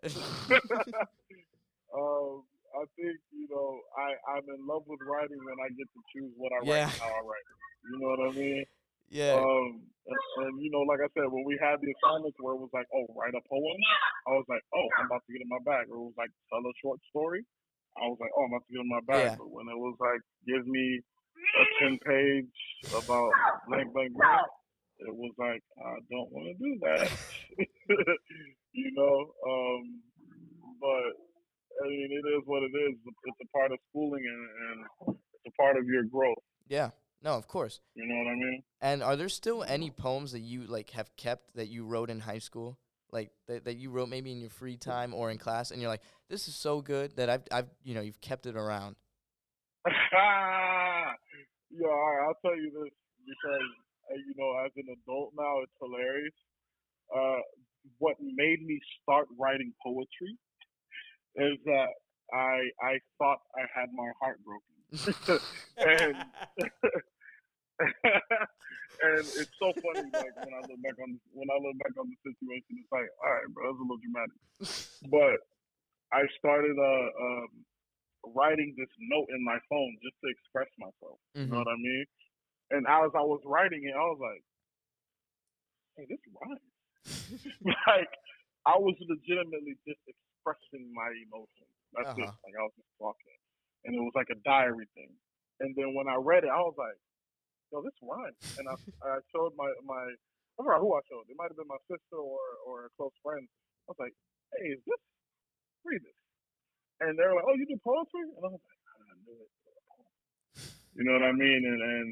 um, 1.95 2.43
I 2.77 2.85
think 2.97 3.17
you 3.33 3.49
know 3.49 3.81
I 3.97 4.13
I'm 4.37 4.45
in 4.53 4.61
love 4.69 4.85
with 4.87 5.01
writing 5.09 5.41
when 5.41 5.59
I 5.65 5.69
get 5.73 5.89
to 5.89 6.01
choose 6.13 6.33
what 6.37 6.53
I 6.53 6.61
Yeah. 6.63 6.85
write 6.85 6.93
and 6.93 7.01
how 7.01 7.13
I 7.13 7.23
write. 7.25 7.49
You 7.89 7.97
know 8.01 8.09
what 8.13 8.23
I 8.29 8.31
mean? 8.37 8.65
yeah. 9.09 9.39
Um, 9.39 9.87
and, 10.07 10.19
and 10.47 10.55
you 10.63 10.71
know, 10.71 10.83
like 10.87 11.01
I 11.01 11.11
said, 11.15 11.31
when 11.31 11.45
we 11.47 11.59
had 11.63 11.81
the 11.81 11.91
assignments 11.91 12.37
where 12.39 12.55
it 12.55 12.63
was 12.63 12.71
like, 12.75 12.87
oh, 12.95 13.07
write 13.15 13.35
a 13.35 13.43
poem, 13.49 13.81
I 14.27 14.33
was 14.39 14.47
like, 14.49 14.63
oh, 14.75 14.87
I'm 14.99 15.07
about 15.07 15.23
to 15.27 15.33
get 15.33 15.43
in 15.43 15.49
my 15.51 15.63
bag. 15.65 15.87
Or 15.91 15.97
it 15.99 16.07
was 16.11 16.19
like, 16.19 16.31
tell 16.51 16.63
a 16.63 16.75
short 16.83 17.01
story. 17.11 17.43
I 17.97 18.07
was 18.07 18.19
like, 18.21 18.31
oh, 18.37 18.45
I'm 18.45 18.53
about 18.53 18.67
to 18.67 18.73
get 18.75 18.83
in 18.83 18.91
my 18.91 19.05
bag. 19.07 19.25
Yeah. 19.25 19.37
But 19.39 19.51
when 19.51 19.67
it 19.71 19.79
was 19.79 19.97
like, 19.99 20.21
give 20.47 20.67
me 20.67 21.01
a 21.01 21.65
10 21.87 21.99
page 22.07 22.55
about 22.95 23.31
blank, 23.69 23.93
blank, 23.95 24.13
blank, 24.15 24.47
it 24.99 25.15
was 25.15 25.33
like, 25.39 25.63
I 25.79 25.97
don't 26.11 26.31
want 26.31 26.47
to 26.51 26.57
do 26.59 26.73
that. 26.87 27.11
you 28.73 28.91
know, 28.95 29.17
um, 29.47 29.83
but 30.83 31.15
I 31.85 31.89
mean, 31.89 32.09
it 32.11 32.27
is 32.29 32.43
what 32.47 32.63
it 32.63 32.73
is. 32.75 32.97
It's 33.05 33.41
a 33.43 33.49
part 33.57 33.73
of 33.73 33.79
schooling 33.91 34.25
and, 34.25 34.79
and 35.09 35.17
it's 35.35 35.47
a 35.47 35.63
part 35.63 35.77
of 35.77 35.87
your 35.87 36.05
growth. 36.05 36.39
yeah. 36.69 36.91
No, 37.23 37.33
of 37.33 37.49
course. 37.49 37.81
You 37.95 38.07
know 38.07 38.15
what 38.19 38.29
I 38.29 38.35
mean? 38.35 38.63
And 38.81 39.03
are 39.03 39.17
there 39.17 39.31
still 39.31 39.65
any 39.65 39.91
poems 39.91 40.33
that 40.33 40.41
you 40.41 40.65
like 40.65 40.91
have 40.91 41.17
kept 41.17 41.57
that 41.57 41.69
you 41.69 41.85
wrote 41.87 42.11
in 42.11 42.21
high 42.21 42.39
school? 42.39 42.79
Like 43.11 43.31
that, 43.49 43.65
that 43.65 43.79
you 43.79 43.91
wrote 43.91 44.09
maybe 44.09 44.31
in 44.33 44.39
your 44.39 44.51
free 44.51 44.77
time 44.77 45.15
or 45.15 45.31
in 45.31 45.39
class 45.39 45.71
and 45.71 45.81
you're 45.81 45.91
like, 45.91 46.03
this 46.29 46.47
is 46.47 46.55
so 46.55 46.83
good 46.83 47.17
that 47.17 47.31
I've 47.31 47.43
I've 47.51 47.71
you 47.83 47.95
know, 47.95 48.03
you've 48.03 48.21
kept 48.21 48.47
it 48.47 48.55
around. 48.55 48.97
yeah, 49.87 49.95
all 51.83 52.15
right, 52.15 52.27
I'll 52.29 52.39
tell 52.43 52.57
you 52.57 52.71
this 52.71 52.93
because 53.25 53.71
uh, 54.11 54.15
you 54.15 54.35
know, 54.37 54.65
as 54.65 54.73
an 54.77 54.87
adult 55.03 55.33
now, 55.37 55.63
it's 55.63 55.73
hilarious. 55.81 56.35
Uh, 57.15 57.41
what 57.99 58.17
made 58.21 58.63
me 58.65 58.79
start 59.03 59.27
writing 59.39 59.73
poetry 59.83 60.37
is 61.37 61.59
that 61.65 61.91
I 62.33 62.71
I 62.83 62.99
thought 63.19 63.41
I 63.57 63.65
had 63.73 63.89
my 63.93 64.11
heart 64.21 64.41
broken, 64.45 64.75
and 65.85 66.17
and 67.79 69.25
it's 69.37 69.57
so 69.61 69.73
funny. 69.85 70.09
Like 70.17 70.33
when 70.41 70.55
I 70.57 70.61
look 70.65 70.81
back 70.83 70.97
on 71.03 71.21
when 71.33 71.49
I 71.53 71.59
look 71.61 71.77
back 71.85 71.95
on 72.01 72.09
the 72.09 72.19
situation, 72.25 72.81
it's 72.81 72.91
like, 72.93 73.09
all 73.23 73.31
right, 73.33 73.49
bro, 73.53 73.69
that's 73.69 73.79
a 73.79 73.83
little 73.85 74.01
dramatic. 74.01 74.41
But 75.13 75.39
I 76.13 76.25
started 76.39 76.77
uh, 76.79 77.09
um, 77.21 77.51
writing 78.35 78.75
this 78.79 78.89
note 79.13 79.29
in 79.31 79.45
my 79.45 79.59
phone 79.69 79.93
just 80.03 80.17
to 80.25 80.29
express 80.33 80.71
myself. 80.79 81.21
You 81.35 81.47
know 81.53 81.61
Mhm. 81.61 81.65
what 81.65 81.69
I 81.69 81.77
mean? 81.77 82.07
And 82.71 82.83
as 82.89 83.13
I 83.15 83.23
was 83.23 83.41
writing 83.45 83.85
it, 83.85 83.95
I 83.95 84.03
was 84.11 84.19
like, 84.19 84.43
"Hey, 85.97 86.07
this 86.09 86.19
rhymes." 86.41 86.73
like 87.87 88.11
I 88.67 88.75
was 88.81 88.97
legitimately 89.07 89.77
just 89.87 90.01
expressing 90.47 90.87
my 90.95 91.11
emotions. 91.27 91.75
That's 91.95 92.15
it. 92.15 92.23
Uh-huh. 92.23 92.45
Like 92.47 92.55
I 92.55 92.63
was 92.63 92.75
just 92.79 92.93
talking, 93.03 93.39
and 93.87 93.95
it 93.99 94.03
was 94.03 94.15
like 94.15 94.31
a 94.31 94.39
diary 94.47 94.87
thing. 94.95 95.11
And 95.59 95.75
then 95.75 95.95
when 95.95 96.07
I 96.07 96.17
read 96.21 96.45
it, 96.45 96.53
I 96.53 96.63
was 96.63 96.79
like, 96.79 96.99
"Yo, 97.73 97.83
this 97.83 97.97
rhymes." 98.03 98.39
And 98.59 98.71
I, 98.71 98.75
I 99.03 99.19
showed 99.35 99.59
my 99.59 99.71
my 99.83 100.03
I 100.07 100.59
forgot 100.63 100.83
who 100.83 100.95
I 100.95 101.03
showed. 101.11 101.27
It 101.27 101.37
might 101.39 101.51
have 101.51 101.59
been 101.59 101.71
my 101.71 101.83
sister 101.91 102.19
or 102.19 102.39
or 102.63 102.87
a 102.87 102.91
close 102.95 103.15
friend. 103.23 103.43
I 103.89 103.91
was 103.91 104.01
like, 104.01 104.15
"Hey, 104.55 104.71
is 104.79 104.83
this? 104.87 105.03
Read 105.83 106.03
this." 106.07 106.19
And 107.03 107.19
they 107.19 107.27
were 107.27 107.37
like, 107.39 107.49
"Oh, 107.49 107.59
you 107.59 107.67
do 107.67 107.79
poetry?" 107.83 108.31
And 108.31 108.43
I 108.47 108.51
was 108.55 108.63
like, 108.63 108.81
"I 108.87 109.15
knew 109.27 109.39
it." 109.43 109.53
You 110.97 111.05
know 111.05 111.13
what 111.19 111.27
I 111.27 111.33
mean? 111.33 111.63
And 111.67 111.81
and 111.83 112.09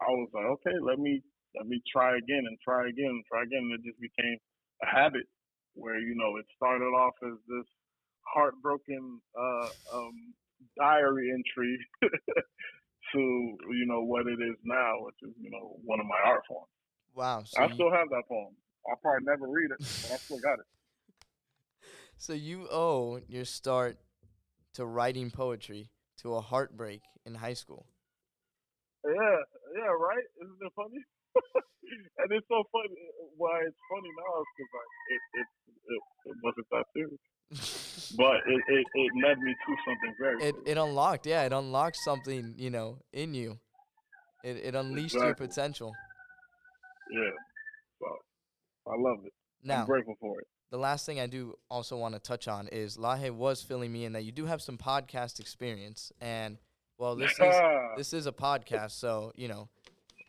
I 0.00 0.10
was 0.12 0.30
like, 0.32 0.48
"Okay, 0.60 0.76
let 0.82 0.98
me 0.98 1.22
let 1.56 1.66
me 1.66 1.82
try 1.88 2.16
again 2.16 2.44
and 2.46 2.56
try 2.60 2.88
again 2.88 3.12
and 3.12 3.24
try 3.26 3.42
again." 3.42 3.66
And 3.70 3.80
it 3.80 3.84
just 3.84 4.00
became 4.00 4.38
a 4.82 4.88
habit 4.88 5.26
where 5.74 5.98
you 5.98 6.14
know 6.14 6.36
it 6.36 6.46
started 6.56 6.92
off 6.92 7.14
as 7.24 7.38
this 7.48 7.66
heartbroken 8.22 9.20
uh, 9.38 9.68
um, 9.94 10.34
diary 10.78 11.30
entry 11.32 11.78
to 13.12 13.18
you 13.18 13.86
know 13.86 14.02
what 14.02 14.26
it 14.26 14.40
is 14.40 14.56
now, 14.64 14.92
which 15.00 15.16
is 15.22 15.34
you 15.40 15.50
know 15.50 15.76
one 15.84 16.00
of 16.00 16.06
my 16.06 16.18
art 16.24 16.42
forms. 16.48 16.68
Wow. 17.14 17.42
So 17.44 17.62
I 17.62 17.66
you, 17.66 17.74
still 17.74 17.90
have 17.90 18.08
that 18.10 18.22
poem. 18.28 18.54
I'll 18.88 18.96
probably 18.96 19.26
never 19.26 19.46
read 19.46 19.70
it, 19.70 19.86
but 20.02 20.12
I 20.12 20.16
still 20.16 20.38
got 20.38 20.58
it. 20.58 20.66
so 22.16 22.32
you 22.32 22.68
owe 22.70 23.20
your 23.28 23.44
start 23.44 23.98
to 24.74 24.86
writing 24.86 25.30
poetry 25.30 25.90
to 26.18 26.34
a 26.34 26.40
heartbreak 26.40 27.02
in 27.26 27.34
high 27.34 27.54
school. 27.54 27.86
Yeah, 29.04 29.36
yeah, 29.76 29.90
right. 29.90 30.24
Isn't 30.40 30.58
it 30.60 30.72
funny? 30.76 31.02
And 32.18 32.28
it's 32.30 32.46
so 32.48 32.62
funny. 32.72 32.96
Why 33.36 33.60
it's 33.66 33.76
funny 33.90 34.10
now 34.16 34.40
is 34.40 34.48
because 34.56 34.72
like 34.72 34.92
it, 35.12 35.22
it 35.40 35.46
it 35.92 36.02
it 36.30 36.36
wasn't 36.42 36.66
that 36.70 36.86
serious, 36.94 38.16
but 38.16 38.36
it, 38.46 38.60
it 38.68 38.86
it 38.94 39.12
led 39.24 39.38
me 39.38 39.52
to 39.52 39.70
something 39.86 40.14
very. 40.20 40.42
it 40.42 40.54
it 40.66 40.78
unlocked, 40.78 41.26
yeah, 41.26 41.42
it 41.44 41.52
unlocked 41.52 41.96
something, 41.96 42.54
you 42.56 42.70
know, 42.70 42.98
in 43.12 43.34
you. 43.34 43.58
It 44.44 44.56
it 44.56 44.74
unleashed 44.74 45.14
your 45.14 45.34
potential. 45.34 45.92
yeah. 47.12 47.30
So 48.00 48.06
I 48.92 48.94
love 48.98 49.18
it. 49.24 49.32
Now, 49.62 49.80
I'm 49.80 49.86
grateful 49.86 50.16
for 50.20 50.40
it. 50.40 50.46
the 50.70 50.78
last 50.78 51.06
thing 51.06 51.20
I 51.20 51.26
do 51.26 51.54
also 51.70 51.96
want 51.96 52.14
to 52.14 52.20
touch 52.20 52.48
on 52.48 52.66
is 52.68 52.96
Lahe 52.96 53.30
was 53.30 53.62
filling 53.62 53.92
me 53.92 54.04
in 54.04 54.12
that 54.14 54.24
you 54.24 54.32
do 54.32 54.46
have 54.46 54.60
some 54.60 54.76
podcast 54.76 55.38
experience, 55.38 56.10
and 56.20 56.58
well, 56.98 57.14
this 57.16 57.30
is 57.32 57.38
this 57.96 58.12
is 58.12 58.26
a 58.26 58.32
podcast, 58.32 58.92
so 58.92 59.32
you 59.36 59.46
know, 59.48 59.68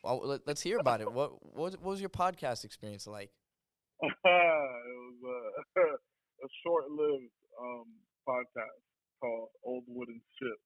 well, 0.03 0.21
let, 0.23 0.41
let's 0.45 0.61
hear 0.61 0.79
about 0.79 1.01
it. 1.01 1.11
What 1.11 1.31
what, 1.55 1.73
what 1.73 1.91
was 1.91 1.99
your 2.01 2.09
podcast 2.09 2.65
experience 2.65 3.07
like? 3.07 3.31
it 4.03 4.09
was 4.23 5.15
a, 5.23 5.79
a 6.45 6.49
short-lived 6.63 7.31
um, 7.61 7.85
podcast 8.27 8.83
called 9.21 9.49
Old 9.63 9.83
Wooden 9.87 10.19
Ship. 10.39 10.59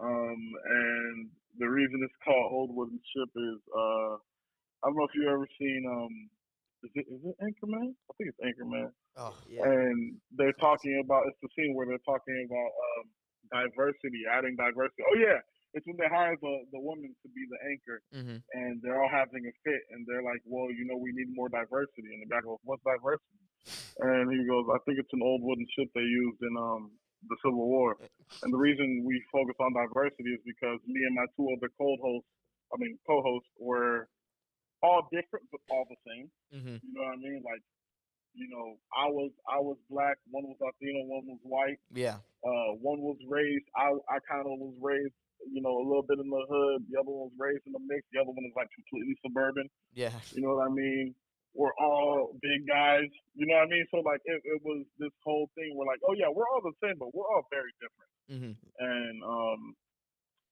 Um, 0.00 0.40
and 0.64 1.28
the 1.58 1.68
reason 1.68 2.00
it's 2.02 2.14
called 2.24 2.52
Old 2.52 2.76
Wooden 2.76 3.00
Ship 3.16 3.28
is 3.36 3.60
uh, 3.74 4.14
I 4.84 4.88
don't 4.88 4.96
know 4.96 5.04
if 5.04 5.14
you've 5.14 5.32
ever 5.32 5.48
seen 5.58 5.84
um, 5.88 6.28
is 6.84 6.90
it 6.94 7.06
is 7.08 7.20
it 7.24 7.36
Anchorman? 7.40 7.94
I 7.94 8.12
think 8.18 8.34
it's 8.34 8.42
Anchorman. 8.42 8.90
Oh, 9.16 9.34
Yeah. 9.48 9.64
And 9.64 10.16
they're 10.36 10.56
talking 10.60 11.00
about 11.04 11.24
it's 11.28 11.38
the 11.42 11.48
scene 11.56 11.74
where 11.74 11.86
they're 11.86 12.04
talking 12.04 12.48
about 12.48 12.70
um, 12.74 13.06
diversity, 13.52 14.24
adding 14.28 14.56
diversity. 14.56 15.02
Oh 15.08 15.16
yeah, 15.16 15.40
it's 15.74 15.86
when 15.86 15.96
they 15.96 16.08
hire 16.08 16.36
the 16.40 16.54
the 16.72 16.80
woman 16.80 17.10
to 17.22 17.28
be 17.32 17.42
the 17.48 17.60
anchor 17.70 17.98
hmm 18.12 18.38
and 18.52 18.82
they're 18.84 19.00
all 19.00 19.08
having 19.08 19.40
a 19.48 19.54
fit 19.64 19.80
and 19.96 20.04
they're 20.04 20.20
like, 20.24 20.44
Well, 20.44 20.68
you 20.68 20.84
know, 20.84 21.00
we 21.00 21.12
need 21.16 21.32
more 21.32 21.48
diversity 21.48 22.12
and 22.12 22.20
the 22.20 22.28
guy 22.28 22.40
goes, 22.44 22.60
What's 22.64 22.84
diversity? 22.84 23.40
And 24.04 24.28
he 24.32 24.44
goes, 24.48 24.68
I 24.72 24.80
think 24.84 25.00
it's 25.00 25.12
an 25.12 25.24
old 25.24 25.40
wooden 25.44 25.66
ship 25.72 25.88
they 25.94 26.04
used 26.04 26.40
in 26.42 26.54
um 26.56 26.92
the 27.28 27.36
Civil 27.40 27.64
War. 27.64 27.96
And 28.42 28.52
the 28.52 28.58
reason 28.58 29.04
we 29.06 29.22
focus 29.30 29.54
on 29.60 29.72
diversity 29.72 30.34
is 30.34 30.42
because 30.44 30.80
me 30.84 31.00
and 31.06 31.14
my 31.14 31.26
two 31.36 31.48
other 31.56 31.70
co 31.80 31.96
hosts 32.02 32.28
I 32.72 32.76
mean 32.76 32.98
co 33.06 33.22
hosts 33.22 33.52
were 33.58 34.08
all 34.82 35.08
different 35.12 35.46
but 35.50 35.60
all 35.70 35.86
the 35.88 36.00
same. 36.04 36.26
hmm 36.52 36.76
You 36.82 36.90
know 36.92 37.06
what 37.08 37.16
I 37.16 37.22
mean? 37.22 37.40
Like, 37.46 37.62
you 38.34 38.48
know, 38.52 38.76
I 38.96 39.06
was 39.08 39.30
I 39.48 39.58
was 39.60 39.78
black, 39.88 40.16
one 40.30 40.44
was 40.44 40.58
Latino, 40.60 41.04
one 41.08 41.24
was 41.28 41.40
white. 41.42 41.80
Yeah. 41.92 42.18
Uh, 42.42 42.74
one 42.82 43.00
was 43.00 43.16
raised. 43.28 43.64
I 43.76 43.92
I 44.10 44.18
kind 44.28 44.42
of 44.44 44.58
was 44.58 44.74
raised, 44.82 45.14
you 45.50 45.62
know, 45.62 45.74
a 45.78 45.84
little 45.86 46.06
bit 46.06 46.18
in 46.18 46.28
the 46.28 46.44
hood. 46.46 46.86
The 46.90 47.00
other 47.00 47.10
one 47.10 47.32
was 47.32 47.38
raised 47.38 47.66
in 47.66 47.72
the 47.72 47.82
mix. 47.82 48.06
The 48.12 48.20
other 48.20 48.30
one 48.30 48.44
is 48.44 48.54
like 48.54 48.68
completely 48.74 49.16
suburban. 49.24 49.66
Yeah. 49.94 50.14
You 50.32 50.42
know 50.42 50.54
what 50.54 50.68
I 50.68 50.72
mean? 50.72 51.14
We're 51.54 51.76
all 51.76 52.32
big 52.40 52.64
guys. 52.64 53.10
You 53.34 53.44
know 53.44 53.60
what 53.60 53.68
I 53.68 53.74
mean? 53.74 53.84
So 53.92 54.00
like, 54.00 54.22
it, 54.24 54.40
it 54.44 54.60
was 54.64 54.84
this 54.98 55.12
whole 55.24 55.50
thing. 55.54 55.76
We're 55.76 55.88
like, 55.88 56.00
oh 56.08 56.14
yeah, 56.16 56.32
we're 56.32 56.48
all 56.48 56.64
the 56.64 56.76
same, 56.80 56.96
but 56.96 57.12
we're 57.12 57.28
all 57.28 57.44
very 57.52 57.72
different. 57.80 58.10
hmm 58.28 58.54
And 58.80 59.16
um, 59.24 59.76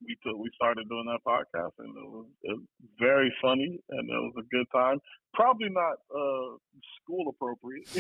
we 0.05 0.17
took 0.25 0.37
we 0.37 0.49
started 0.57 0.89
doing 0.89 1.09
that 1.09 1.21
podcast, 1.25 1.77
and 1.79 1.93
it 1.93 2.09
was, 2.09 2.29
it 2.43 2.55
was 2.57 2.69
very 2.99 3.33
funny, 3.41 3.81
and 3.91 4.05
it 4.09 4.21
was 4.33 4.37
a 4.41 4.47
good 4.49 4.67
time. 4.73 4.99
Probably 5.35 5.69
not 5.69 6.01
uh 6.09 6.57
school 7.01 7.29
appropriate, 7.29 7.89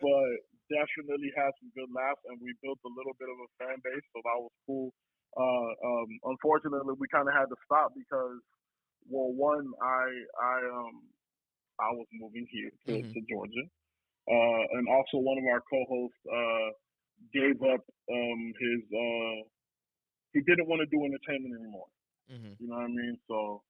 but 0.00 0.32
definitely 0.72 1.30
had 1.36 1.52
some 1.60 1.70
good 1.76 1.92
laughs, 1.92 2.24
and 2.28 2.40
we 2.40 2.56
built 2.64 2.80
a 2.84 2.92
little 2.96 3.12
bit 3.20 3.28
of 3.28 3.36
a 3.36 3.48
fan 3.60 3.76
base, 3.84 4.04
so 4.12 4.24
that 4.24 4.38
was 4.40 4.54
cool. 4.64 4.88
Uh, 5.36 5.70
um, 5.86 6.08
unfortunately, 6.24 6.94
we 6.98 7.06
kind 7.08 7.28
of 7.28 7.34
had 7.34 7.46
to 7.48 7.56
stop 7.64 7.92
because, 7.96 8.40
well, 9.08 9.32
one, 9.32 9.72
I 9.82 10.04
I 10.40 10.56
um 10.68 10.96
I 11.80 11.90
was 11.92 12.06
moving 12.12 12.46
here 12.50 12.70
to, 12.70 12.92
Mhm. 12.92 13.12
to 13.12 13.18
Georgia, 13.28 13.64
uh, 14.30 14.62
and 14.78 14.88
also 14.88 15.18
one 15.18 15.38
of 15.38 15.44
our 15.50 15.62
co-hosts 15.70 16.22
uh 16.30 16.68
gave 17.32 17.56
up 17.62 17.82
um 18.12 18.40
his 18.60 18.80
uh 18.92 19.38
he 20.32 20.40
didn't 20.42 20.68
want 20.68 20.80
to 20.80 20.86
do 20.86 21.04
entertainment 21.04 21.54
anymore. 21.60 21.88
hmm 22.28 22.54
You 22.58 22.68
know 22.68 22.76
what 22.76 22.90
I 22.90 22.94
mean? 23.00 23.16
So 23.28 23.62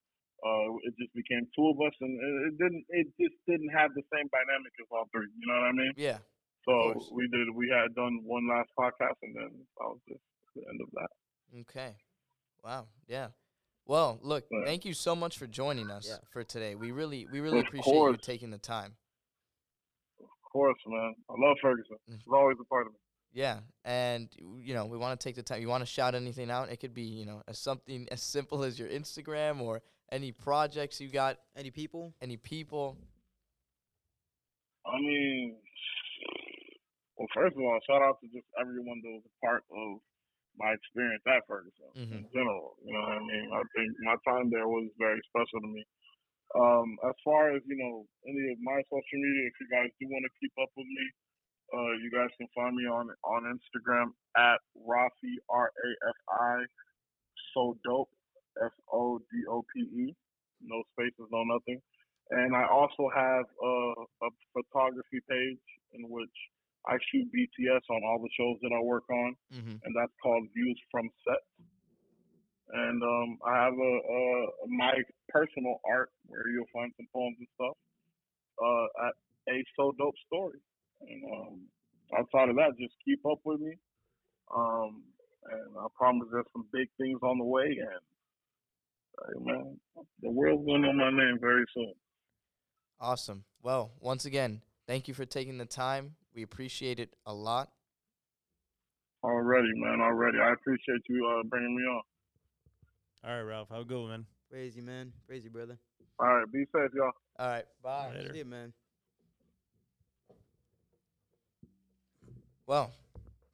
Uh, 0.43 0.69
it 0.87 0.93
just 1.01 1.13
became 1.17 1.45
two 1.55 1.65
of 1.71 1.77
us, 1.87 1.95
and 2.05 2.13
it, 2.27 2.33
it 2.47 2.55
didn't. 2.61 2.83
It 3.01 3.07
just 3.21 3.37
didn't 3.49 3.71
have 3.79 3.91
the 3.97 4.03
same 4.13 4.27
dynamic 4.37 4.73
as 4.81 4.89
all 4.91 5.07
three. 5.13 5.29
You 5.39 5.45
know 5.47 5.57
what 5.59 5.71
I 5.73 5.75
mean? 5.83 5.93
Yeah. 5.95 6.19
So 6.67 6.73
we 7.17 7.23
did. 7.35 7.47
We 7.61 7.67
had 7.77 7.95
done 7.95 8.15
one 8.35 8.45
last 8.53 8.71
podcast, 8.79 9.17
and 9.25 9.33
then 9.37 9.51
that 9.77 9.87
was 9.91 10.01
just 10.11 10.25
the 10.55 10.63
end 10.71 10.79
of 10.85 10.89
that. 10.97 11.11
Okay. 11.61 11.95
Wow. 12.63 12.87
Yeah. 13.07 13.29
Well, 13.85 14.19
look, 14.21 14.45
Yeah. 14.49 14.63
thank 14.65 14.85
you 14.85 14.93
so 14.93 15.15
much 15.15 15.37
for 15.37 15.45
joining 15.47 15.91
us 15.91 16.07
Yeah. 16.07 16.17
for 16.31 16.43
today. 16.43 16.75
We 16.75 16.91
really, 16.91 17.27
we 17.31 17.39
really 17.41 17.59
Of 17.59 17.67
appreciate 17.67 17.93
you 17.93 18.17
taking 18.17 18.49
the 18.49 18.57
time. 18.57 18.95
Of 20.19 20.27
course, 20.51 20.77
man. 20.87 21.15
I 21.29 21.33
love 21.37 21.57
Ferguson. 21.61 21.97
Mm. 22.09 22.15
It's 22.15 22.27
always 22.27 22.57
a 22.59 22.63
part 22.65 22.87
of 22.87 22.93
me. 22.93 22.99
Yeah, 23.35 23.61
and 23.83 24.29
you 24.37 24.75
know, 24.75 24.85
we 24.85 24.95
want 24.97 25.19
to 25.19 25.23
take 25.23 25.35
the 25.35 25.41
time. 25.41 25.59
You 25.59 25.67
want 25.67 25.81
to 25.81 25.87
shout 25.87 26.13
anything 26.13 26.51
out? 26.51 26.69
It 26.69 26.77
could 26.77 26.93
be, 26.93 27.01
you 27.01 27.25
know, 27.25 27.41
as 27.47 27.57
something 27.59 28.07
as 28.11 28.21
simple 28.21 28.63
as 28.63 28.77
your 28.77 28.89
Instagram 28.89 29.59
or 29.59 29.81
any 30.11 30.31
projects 30.31 31.01
you 31.01 31.09
got, 31.09 31.39
Any 31.55 31.71
people? 31.71 32.13
any 32.21 32.37
people. 32.37 32.97
I 34.85 34.99
mean, 34.99 35.57
well, 37.17 37.27
first 37.33 37.55
of 37.55 37.61
all, 37.63 37.79
shout 37.87 38.01
out 38.03 38.19
to 38.21 38.27
just 38.27 38.45
everyone 38.59 39.01
that 39.01 39.09
was 39.09 39.23
a 39.25 39.45
part 39.45 39.63
of 39.71 39.99
my 40.57 40.73
experience 40.73 41.23
at 41.27 41.45
Ferguson 41.47 41.91
in 41.95 42.23
Mhm. 42.23 42.31
general. 42.33 42.77
You 42.83 42.93
know 42.93 43.01
what 43.01 43.17
I 43.17 43.19
mean? 43.19 43.53
I 43.53 43.63
think 43.75 43.89
my 44.01 44.17
time 44.25 44.49
there 44.49 44.67
was 44.67 44.89
very 44.97 45.21
special 45.29 45.61
to 45.61 45.67
me. 45.67 45.83
Um, 46.55 46.99
as 47.03 47.15
far 47.23 47.51
as 47.55 47.61
you 47.65 47.75
know, 47.75 48.05
any 48.27 48.51
of 48.53 48.59
my 48.61 48.81
social 48.83 49.19
media, 49.19 49.47
if 49.47 49.59
you 49.59 49.67
guys 49.69 49.89
do 49.99 50.07
want 50.09 50.23
to 50.25 50.31
keep 50.39 50.53
up 50.61 50.69
with 50.75 50.85
me, 50.87 51.05
uh, 51.73 51.91
you 52.03 52.11
guys 52.11 52.29
can 52.37 52.47
find 52.53 52.75
me 52.75 52.85
on 52.85 53.09
on 53.23 53.43
Instagram 53.45 54.13
at 54.37 54.59
Rafi 54.77 55.33
R 55.49 55.71
A 55.73 55.89
F 56.09 56.15
I 56.29 56.65
so 57.53 57.77
dope 57.83 58.09
S 58.61 58.71
O 58.91 59.19
D 59.19 59.45
O 59.49 59.63
P 59.73 59.81
E 59.81 60.15
no 60.61 60.83
spaces 60.93 61.27
no 61.31 61.43
nothing 61.43 61.81
and 62.29 62.55
I 62.55 62.65
also 62.67 63.09
have 63.13 63.45
uh, 63.61 64.27
a 64.27 64.29
photography 64.53 65.19
page 65.29 65.59
in 65.93 66.09
which 66.09 66.37
I 66.85 66.97
shoot 67.11 67.27
BTS 67.33 67.81
on 67.89 68.01
all 68.03 68.19
the 68.19 68.29
shows 68.37 68.57
that 68.61 68.71
I 68.75 68.81
work 68.81 69.09
on, 69.09 69.35
Mm-hmm. 69.53 69.77
and 69.83 69.95
that's 69.95 70.11
called 70.21 70.47
Views 70.53 70.79
from 70.91 71.09
Set. 71.25 71.41
And 72.73 73.03
um, 73.03 73.37
I 73.45 73.55
have 73.63 73.73
a, 73.73 73.93
a 73.99 74.67
my 74.67 74.93
personal 75.29 75.79
art 75.85 76.09
where 76.25 76.49
you'll 76.49 76.65
find 76.73 76.91
some 76.97 77.07
poems 77.13 77.35
and 77.37 77.47
stuff 77.55 77.77
uh, 78.63 79.07
at 79.07 79.13
a 79.53 79.63
so 79.75 79.93
dope 79.97 80.15
story. 80.25 80.59
And 81.01 81.23
um, 81.31 81.61
outside 82.17 82.49
of 82.49 82.55
that, 82.55 82.77
just 82.79 82.95
keep 83.05 83.23
up 83.25 83.39
with 83.43 83.59
me. 83.59 83.73
Um, 84.55 85.03
and 85.51 85.77
I 85.77 85.87
promise 85.95 86.27
there's 86.31 86.45
some 86.53 86.65
big 86.73 86.87
things 86.97 87.19
on 87.21 87.37
the 87.37 87.43
way. 87.43 87.65
And 87.65 88.01
hey, 89.19 89.39
man, 89.51 89.77
the 90.21 90.29
world's 90.31 90.65
gonna 90.65 90.79
know 90.79 90.93
my 90.93 91.11
name 91.11 91.37
very 91.39 91.65
soon. 91.73 91.93
Awesome. 92.99 93.43
Well, 93.61 93.91
once 93.99 94.25
again, 94.25 94.61
thank 94.87 95.07
you 95.07 95.13
for 95.13 95.25
taking 95.25 95.57
the 95.57 95.65
time. 95.65 96.15
We 96.33 96.43
appreciate 96.43 96.99
it 96.99 97.13
a 97.25 97.33
lot. 97.33 97.69
Already, 99.23 99.69
man. 99.75 100.01
Already. 100.01 100.39
I 100.39 100.53
appreciate 100.53 101.01
you 101.07 101.25
uh, 101.27 101.43
bringing 101.47 101.75
me 101.75 101.83
on. 101.83 102.01
All 103.23 103.35
right, 103.37 103.41
Ralph. 103.41 103.69
Have 103.69 103.81
a 103.81 103.85
good 103.85 103.99
one, 104.01 104.09
man. 104.09 104.25
Crazy, 104.49 104.81
man. 104.81 105.13
Crazy, 105.27 105.47
brother. 105.49 105.77
All 106.19 106.27
right. 106.27 106.51
Be 106.51 106.65
safe, 106.75 106.91
y'all. 106.93 107.11
All 107.39 107.47
right. 107.47 107.65
Bye. 107.81 108.11
Later. 108.15 108.33
See 108.33 108.39
ya, 108.39 108.45
man. 108.45 108.73
Well, 112.65 112.91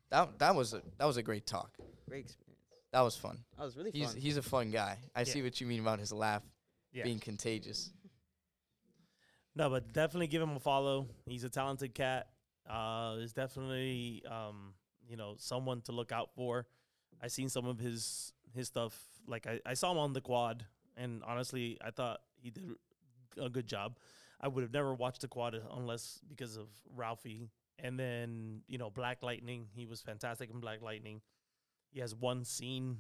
that 0.10 0.38
that 0.40 0.56
was 0.56 0.74
a 0.74 0.82
that 0.98 1.06
was 1.06 1.18
a 1.18 1.24
great 1.24 1.46
talk. 1.46 1.72
Great 2.08 2.26
experience. 2.26 2.46
That 2.92 3.02
was 3.02 3.16
fun. 3.16 3.40
That 3.58 3.66
was 3.66 3.76
really 3.78 3.92
He's 3.92 4.14
fun. 4.14 4.18
he's 4.22 4.38
a 4.38 4.42
fun 4.42 4.72
guy. 4.72 4.98
I 5.16 5.24
see 5.24 5.42
what 5.42 5.60
you 5.62 5.68
mean 5.68 5.80
about 5.80 6.00
his 6.00 6.12
laugh 6.12 6.44
Yeah. 6.92 7.04
being 7.04 7.20
contagious. 7.20 7.92
No, 9.56 9.70
but 9.70 9.94
definitely 9.94 10.28
give 10.28 10.42
him 10.42 10.56
a 10.56 10.60
follow. 10.60 11.08
He's 11.28 11.44
a 11.44 11.50
talented 11.50 11.94
cat. 11.94 12.28
Uh, 12.70 13.16
is 13.20 13.34
definitely 13.34 14.24
um, 14.30 14.74
you 15.08 15.18
know, 15.18 15.34
someone 15.38 15.82
to 15.82 15.92
look 15.92 16.12
out 16.12 16.30
for. 16.36 16.68
I 17.22 17.28
seen 17.28 17.50
some 17.50 17.66
of 17.66 17.80
his 17.80 18.32
his 18.54 18.68
stuff. 18.68 18.98
Like 19.28 19.48
I, 19.48 19.60
I 19.66 19.74
saw 19.74 19.92
him 19.92 19.98
on 19.98 20.14
the 20.14 20.22
quad, 20.22 20.66
and 20.96 21.24
honestly, 21.26 21.78
I 21.84 21.92
thought 21.92 22.22
he 22.42 22.52
did 22.52 22.64
a 23.42 23.50
good 23.50 23.68
job. 23.68 23.98
I 24.40 24.48
would 24.48 24.62
have 24.62 24.72
never 24.74 24.94
watched 24.94 25.22
the 25.22 25.28
quad 25.28 25.60
unless 25.76 26.20
because 26.30 26.56
of 26.58 26.68
Ralphie. 26.96 27.50
And 27.82 28.00
then 28.00 28.62
you 28.68 28.78
know, 28.78 28.90
Black 28.90 29.24
Lightning. 29.24 29.68
He 29.74 29.86
was 29.86 30.02
fantastic 30.02 30.50
in 30.52 30.60
Black 30.60 30.82
Lightning. 30.82 31.22
He 31.92 32.02
has 32.02 32.14
one 32.14 32.46
scene 32.46 32.98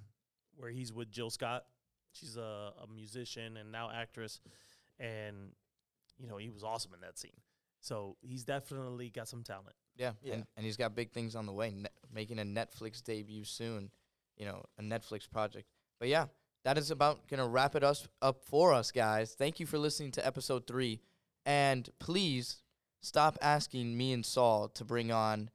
where 0.55 0.71
he's 0.71 0.91
with 0.91 1.11
Jill 1.11 1.29
Scott. 1.29 1.65
She's 2.11 2.37
a, 2.37 2.73
a 2.81 2.87
musician 2.93 3.55
and 3.57 3.71
now 3.71 3.91
actress, 3.93 4.41
and 4.99 5.51
you 6.17 6.27
know, 6.27 6.37
he 6.37 6.49
was 6.49 6.63
awesome 6.63 6.93
in 6.93 7.01
that 7.01 7.19
scene. 7.19 7.31
So 7.81 8.17
he's 8.21 8.43
definitely 8.43 9.09
got 9.09 9.27
some 9.27 9.43
talent. 9.43 9.75
Yeah, 9.95 10.11
Yeah. 10.21 10.35
And, 10.35 10.45
and 10.55 10.65
he's 10.65 10.77
got 10.77 10.95
big 10.95 11.11
things 11.11 11.35
on 11.35 11.45
the 11.45 11.51
way, 11.53 11.71
ne- 11.71 11.89
making 12.13 12.39
a 12.39 12.43
Netflix 12.43 13.03
debut 13.03 13.43
soon, 13.43 13.91
you 14.37 14.45
know, 14.45 14.63
a 14.77 14.81
Netflix 14.81 15.29
project. 15.29 15.67
But 15.99 16.07
yeah, 16.09 16.25
that 16.65 16.77
is 16.77 16.91
about 16.91 17.27
going 17.27 17.41
to 17.41 17.47
wrap 17.47 17.75
it 17.75 17.83
us 17.83 18.07
up 18.21 18.43
for 18.43 18.73
us, 18.73 18.91
guys. 18.91 19.33
Thank 19.33 19.59
you 19.59 19.65
for 19.65 19.77
listening 19.77 20.11
to 20.11 20.25
episode 20.25 20.67
three. 20.67 20.99
And 21.45 21.89
please 21.99 22.61
stop 23.01 23.37
asking 23.41 23.97
me 23.97 24.13
and 24.13 24.25
Saul 24.25 24.69
to 24.69 24.83
bring 24.85 25.11
on 25.11 25.49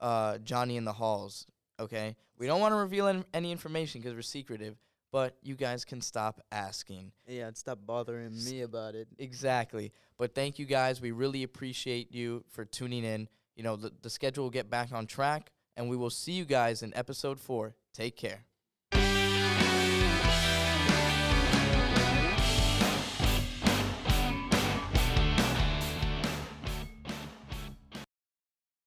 uh, 0.00 0.38
Johnny 0.38 0.76
in 0.76 0.84
the 0.84 0.92
Halls, 0.92 1.46
okay? 1.78 2.16
We 2.38 2.46
don't 2.46 2.60
want 2.60 2.72
to 2.72 2.76
reveal 2.76 3.06
any, 3.06 3.24
any 3.34 3.52
information 3.52 4.00
because 4.00 4.14
we're 4.14 4.22
secretive, 4.22 4.76
but 5.12 5.36
you 5.42 5.54
guys 5.54 5.84
can 5.84 6.00
stop 6.00 6.40
asking. 6.52 7.12
yeah, 7.26 7.48
and 7.48 7.56
stop 7.56 7.78
bothering 7.84 8.32
me 8.44 8.62
about 8.62 8.94
it. 8.94 9.08
Exactly. 9.18 9.92
But 10.18 10.34
thank 10.34 10.58
you 10.58 10.66
guys. 10.66 11.00
We 11.00 11.10
really 11.10 11.42
appreciate 11.42 12.12
you 12.12 12.44
for 12.50 12.64
tuning 12.64 13.04
in. 13.04 13.28
You 13.56 13.62
know, 13.64 13.76
the, 13.76 13.92
the 14.02 14.10
schedule 14.10 14.44
will 14.44 14.50
get 14.50 14.70
back 14.70 14.92
on 14.92 15.06
track, 15.06 15.50
and 15.76 15.88
we 15.88 15.96
will 15.96 16.10
see 16.10 16.32
you 16.32 16.44
guys 16.44 16.82
in 16.82 16.94
episode 16.94 17.40
four. 17.40 17.74
Take 17.92 18.16
care. 18.16 18.44